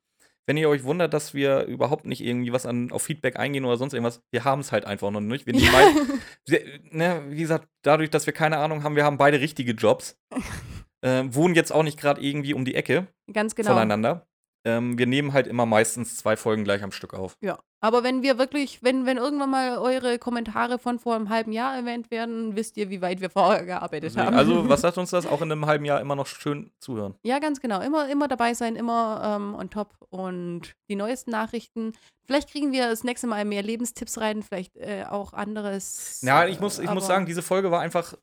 Wenn 0.47 0.59
ihr 0.59 0.69
euch 0.69 0.85
wundert, 0.85 1.15
dass 1.15 1.33
wir 1.33 1.65
überhaupt 1.65 2.05
nicht 2.05 2.21
irgendwie 2.23 2.53
was 2.53 2.67
an, 2.67 2.93
auf 2.93 3.03
Feedback 3.03 3.39
eingehen 3.39 3.65
oder 3.65 3.79
sonst 3.79 3.95
irgendwas, 3.95 4.21
wir 4.31 4.45
haben 4.45 4.61
es 4.61 4.73
halt 4.73 4.85
einfach 4.85 5.11
noch 5.11 5.21
nicht. 5.21 5.47
Wir 5.47 5.55
nehmen 5.55 5.73
halt, 5.73 5.95
wir, 6.47 6.81
ne, 6.91 7.23
wie 7.29 7.41
gesagt, 7.41 7.67
dadurch, 7.83 8.11
dass 8.11 8.27
wir 8.27 8.35
keine 8.35 8.59
Ahnung 8.59 8.83
haben, 8.83 8.95
wir 8.97 9.05
haben 9.05 9.17
beide 9.17 9.41
richtige 9.41 9.73
Jobs, 9.73 10.19
äh, 11.03 11.25
wohnen 11.29 11.55
jetzt 11.55 11.73
auch 11.73 11.83
nicht 11.83 11.99
gerade 11.99 12.21
irgendwie 12.21 12.53
um 12.55 12.65
die 12.67 12.75
Ecke 12.75 13.07
ganz 13.33 13.55
genau. 13.55 13.71
voneinander. 13.71 14.27
Ähm, 14.67 14.97
wir 14.99 15.07
nehmen 15.07 15.33
halt 15.35 15.47
immer 15.47 15.67
meistens 15.67 16.17
zwei 16.17 16.37
Folgen 16.37 16.65
gleich 16.65 16.83
am 16.83 16.93
Stück 16.93 17.13
auf. 17.15 17.37
Ja, 17.43 17.59
aber 17.85 18.03
wenn 18.03 18.23
wir 18.23 18.39
wirklich, 18.39 18.83
wenn, 18.83 19.05
wenn 19.05 19.19
irgendwann 19.19 19.51
mal 19.51 19.77
eure 19.77 20.19
Kommentare 20.19 20.79
von 20.79 20.99
vor 20.99 21.17
einem 21.17 21.29
halben 21.29 21.53
Jahr 21.53 21.77
erwähnt 21.77 22.11
werden, 22.11 22.57
wisst 22.57 22.79
ihr, 22.79 22.89
wie 22.89 23.03
weit 23.03 23.21
wir 23.21 23.29
vorher 23.29 23.67
gearbeitet 23.67 24.05
Deswegen, 24.05 24.25
haben. 24.25 24.37
also, 24.39 24.67
was 24.71 24.81
sagt 24.81 24.97
uns 24.97 25.11
das? 25.11 25.27
Auch 25.27 25.43
in 25.43 25.53
einem 25.53 25.67
halben 25.67 25.85
Jahr 25.85 26.01
immer 26.01 26.17
noch 26.17 26.27
schön 26.27 26.71
zuhören. 26.79 27.15
Ja, 27.25 27.41
ganz 27.41 27.61
genau. 27.61 27.83
Immer, 27.83 28.09
immer 28.09 28.27
dabei 28.27 28.55
sein, 28.55 28.77
immer 28.77 29.37
ähm, 29.37 29.55
on 29.55 29.69
top 29.69 29.91
und 30.09 30.73
die 30.89 30.97
neuesten 30.97 31.31
Nachrichten. 31.31 31.93
Vielleicht 32.25 32.49
kriegen 32.49 32.73
wir 32.73 32.89
das 32.89 33.05
nächste 33.05 33.27
Mal 33.27 33.45
mehr 33.45 33.63
Lebenstipps 33.63 34.19
rein, 34.19 34.43
vielleicht 34.43 34.79
äh, 34.79 35.05
auch 35.11 35.35
anderes. 35.35 36.23
Ja, 36.23 36.47
ich 36.47 36.61
muss, 36.61 36.79
ich 36.79 36.89
muss 36.89 37.07
sagen, 37.07 37.27
diese 37.27 37.43
Folge 37.43 37.71
war 37.71 37.81
einfach 37.81 38.15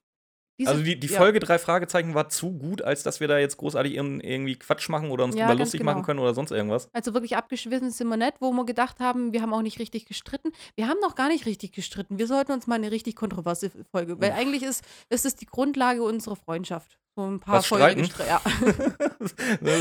diese- 0.62 0.72
also 0.72 0.84
die, 0.84 1.00
die 1.00 1.08
ja. 1.08 1.18
Folge 1.18 1.40
drei 1.40 1.60
Fragezeichen 1.60 2.14
war 2.14 2.30
zu 2.30 2.52
gut, 2.58 2.82
als 2.82 3.04
dass 3.04 3.20
wir 3.20 3.28
da 3.28 3.38
jetzt 3.38 3.58
großartig 3.58 3.94
irgendwie 3.96 4.56
Quatsch 4.56 4.90
machen 4.90 5.12
oder 5.12 5.24
uns 5.26 5.36
Ja, 5.36 5.42
drüber 5.46 5.58
ganz 5.58 5.60
lustig 5.68 5.80
genau. 5.82 5.92
machen 5.94 6.04
können 6.04 6.20
oder 6.20 6.34
sonst 6.34 6.52
irgendwas. 6.52 6.90
Also 6.94 7.14
wirklich 7.14 7.36
abgeschwiffen 7.36 7.92
sind 7.92 8.08
wir 8.08 8.18
nicht, 8.18 8.36
wo 8.40 8.52
wir 8.52 8.66
gedacht 8.66 9.00
haben, 9.00 9.34
wir 9.34 9.42
haben 9.42 9.54
auch 9.54 9.62
nicht 9.62 9.80
richtig 9.80 10.06
gestritten. 10.06 10.52
Wir 10.76 10.88
haben 10.88 11.00
noch 11.02 11.16
gar 11.16 11.28
nicht 11.28 11.46
richtig 11.46 11.72
gestritten. 11.74 12.18
Wir 12.20 12.28
sollten 12.28 12.52
uns 12.52 12.68
mal 12.68 12.76
eine 12.76 12.92
richtig 12.92 13.16
kontroverse 13.16 13.72
Folge, 13.92 14.20
weil 14.22 14.32
eigentlich 14.32 14.64
ist, 14.64 14.84
ist 15.10 15.26
es 15.26 15.36
die 15.36 15.46
Grundlage 15.46 16.04
unserer 16.04 16.36
Freundschaft. 16.36 16.98
So 17.16 17.24
ein 17.30 17.40
paar 17.42 17.56
Was, 17.56 17.68
Folgen. 17.68 18.10
Ja. 18.26 18.42
das 19.62 19.76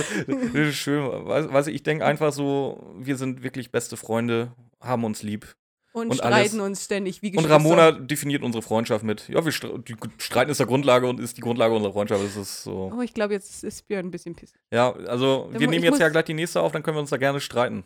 ist 0.54 0.74
schön. 0.76 1.04
Weiß, 1.26 1.52
weiß 1.52 1.66
ich, 1.68 1.76
ich 1.76 1.82
denke 1.82 2.04
einfach 2.04 2.32
so, 2.32 2.92
wir 2.98 3.16
sind 3.16 3.42
wirklich 3.42 3.70
beste 3.70 3.96
Freunde, 3.96 4.52
haben 4.80 5.04
uns 5.04 5.22
lieb. 5.22 5.54
Und, 5.92 6.10
Und 6.10 6.16
streiten 6.18 6.60
alles. 6.60 6.68
uns 6.68 6.84
ständig 6.84 7.20
wie 7.20 7.28
Und 7.28 7.42
Geschwister. 7.42 7.54
Ramona 7.54 7.92
definiert 7.92 8.42
unsere 8.44 8.62
Freundschaft 8.62 9.04
mit. 9.04 9.28
Ja, 9.28 9.44
wir 9.44 9.50
stre 9.50 9.78
die 9.80 9.96
Streiten 10.18 10.50
ist 10.50 10.60
der 10.60 10.66
Grundlage 10.66 11.08
und 11.08 11.18
ist 11.18 11.36
die 11.36 11.40
Grundlage 11.40 11.74
unserer 11.74 11.92
Freundschaft. 11.92 12.24
Das 12.24 12.36
ist 12.36 12.62
so. 12.62 12.92
Oh, 12.96 13.00
ich 13.02 13.12
glaube, 13.12 13.34
jetzt 13.34 13.64
ist 13.64 13.88
Björn 13.88 14.06
ein 14.06 14.10
bisschen 14.12 14.36
pissig. 14.36 14.56
Ja, 14.72 14.92
also 14.92 15.48
wir 15.52 15.66
nehmen 15.66 15.84
jetzt 15.84 15.98
ja 15.98 16.08
gleich 16.08 16.26
die 16.26 16.34
nächste 16.34 16.60
auf, 16.60 16.70
dann 16.70 16.84
können 16.84 16.96
wir 16.96 17.00
uns 17.00 17.10
da 17.10 17.16
gerne 17.16 17.40
streiten. 17.40 17.84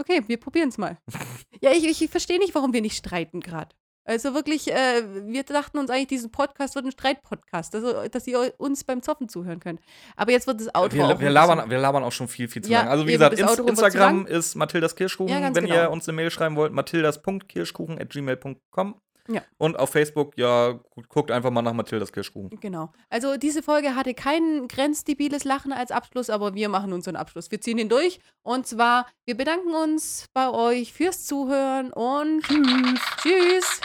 Okay, 0.00 0.22
wir 0.26 0.38
probieren 0.38 0.70
es 0.70 0.78
mal. 0.78 0.98
ja, 1.60 1.70
ich, 1.70 2.02
ich 2.02 2.10
verstehe 2.10 2.40
nicht, 2.40 2.54
warum 2.54 2.72
wir 2.72 2.80
nicht 2.80 2.96
streiten 2.96 3.40
gerade. 3.40 3.74
Also 4.06 4.34
wirklich, 4.34 4.70
äh, 4.70 5.02
wir 5.26 5.44
dachten 5.44 5.78
uns 5.78 5.88
eigentlich, 5.88 6.08
diesen 6.08 6.30
Podcast 6.30 6.74
wird 6.74 6.84
ein 6.84 6.92
Streitpodcast, 6.92 7.74
also, 7.74 8.06
dass 8.08 8.26
ihr 8.26 8.52
uns 8.58 8.84
beim 8.84 9.02
Zoffen 9.02 9.30
zuhören 9.30 9.60
könnt. 9.60 9.80
Aber 10.14 10.30
jetzt 10.30 10.46
wird 10.46 10.60
das 10.60 10.74
Outro 10.74 10.94
Wir, 10.94 11.06
auch 11.06 11.20
wir, 11.20 11.30
labern, 11.30 11.70
wir 11.70 11.78
labern 11.78 12.04
auch 12.04 12.12
schon 12.12 12.28
viel, 12.28 12.48
viel 12.48 12.62
zu 12.62 12.70
Ja, 12.70 12.80
lang. 12.80 12.88
Also 12.88 13.06
wie 13.06 13.12
eben, 13.12 13.18
gesagt, 13.18 13.32
das 13.32 13.40
Ins 13.40 13.50
Outro 13.50 13.66
wird 13.66 13.78
zu 13.78 13.84
Instagram 13.84 14.26
ist 14.26 14.54
Mathildas 14.56 14.94
Kirschkuchen. 14.94 15.30
Ja, 15.32 15.54
Wenn 15.54 15.64
genau. 15.64 15.74
ihr 15.74 15.90
uns 15.90 16.06
eine 16.06 16.16
Mail 16.16 16.30
schreiben 16.30 16.56
wollt, 16.56 16.72
mathildas.kirschkuchen 16.72 17.98
at 17.98 18.10
gmail.com. 18.10 19.00
Ja. 19.28 19.42
Und 19.56 19.78
auf 19.78 19.90
Facebook, 19.90 20.36
ja, 20.36 20.72
gu- 20.72 21.02
guckt 21.08 21.30
einfach 21.30 21.50
mal 21.50 21.62
nach 21.62 21.72
Mathildas 21.72 22.12
Kirschkuchen. 22.12 22.50
Genau. 22.60 22.92
Also 23.08 23.36
diese 23.38 23.62
Folge 23.62 23.94
hatte 23.94 24.12
kein 24.14 24.68
grenzdebiles 24.68 25.44
Lachen 25.44 25.72
als 25.72 25.90
Abschluss, 25.90 26.28
aber 26.30 26.54
wir 26.54 26.68
machen 26.68 26.92
unseren 26.92 27.16
Abschluss. 27.16 27.50
Wir 27.50 27.60
ziehen 27.60 27.78
ihn 27.78 27.88
durch. 27.88 28.20
Und 28.42 28.66
zwar, 28.66 29.06
wir 29.24 29.36
bedanken 29.36 29.74
uns 29.74 30.26
bei 30.34 30.50
euch 30.50 30.92
fürs 30.92 31.24
Zuhören 31.24 31.90
und 31.92 32.42
tschüss. 32.42 33.00
Tschüss. 33.22 33.80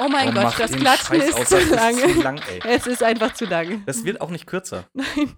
Oh 0.00 0.08
mein 0.08 0.30
Oh, 0.30 0.40
Gott, 0.42 0.54
das 0.58 0.72
Klatschen 0.72 1.16
Scheiß 1.20 1.28
ist 1.30 1.34
aus, 1.38 1.48
zu 1.48 1.54
das 1.56 1.64
ist 1.64 1.70
lang. 1.74 1.96
zu 1.96 2.22
lang, 2.22 2.40
ey. 2.50 2.60
Es 2.64 2.86
ist 2.86 3.02
einfach 3.02 3.34
zu 3.34 3.46
lang. 3.46 3.82
Das 3.86 4.04
wird 4.04 4.20
auch 4.20 4.30
nicht 4.30 4.46
kürzer. 4.46 4.84
Nein. 4.94 5.34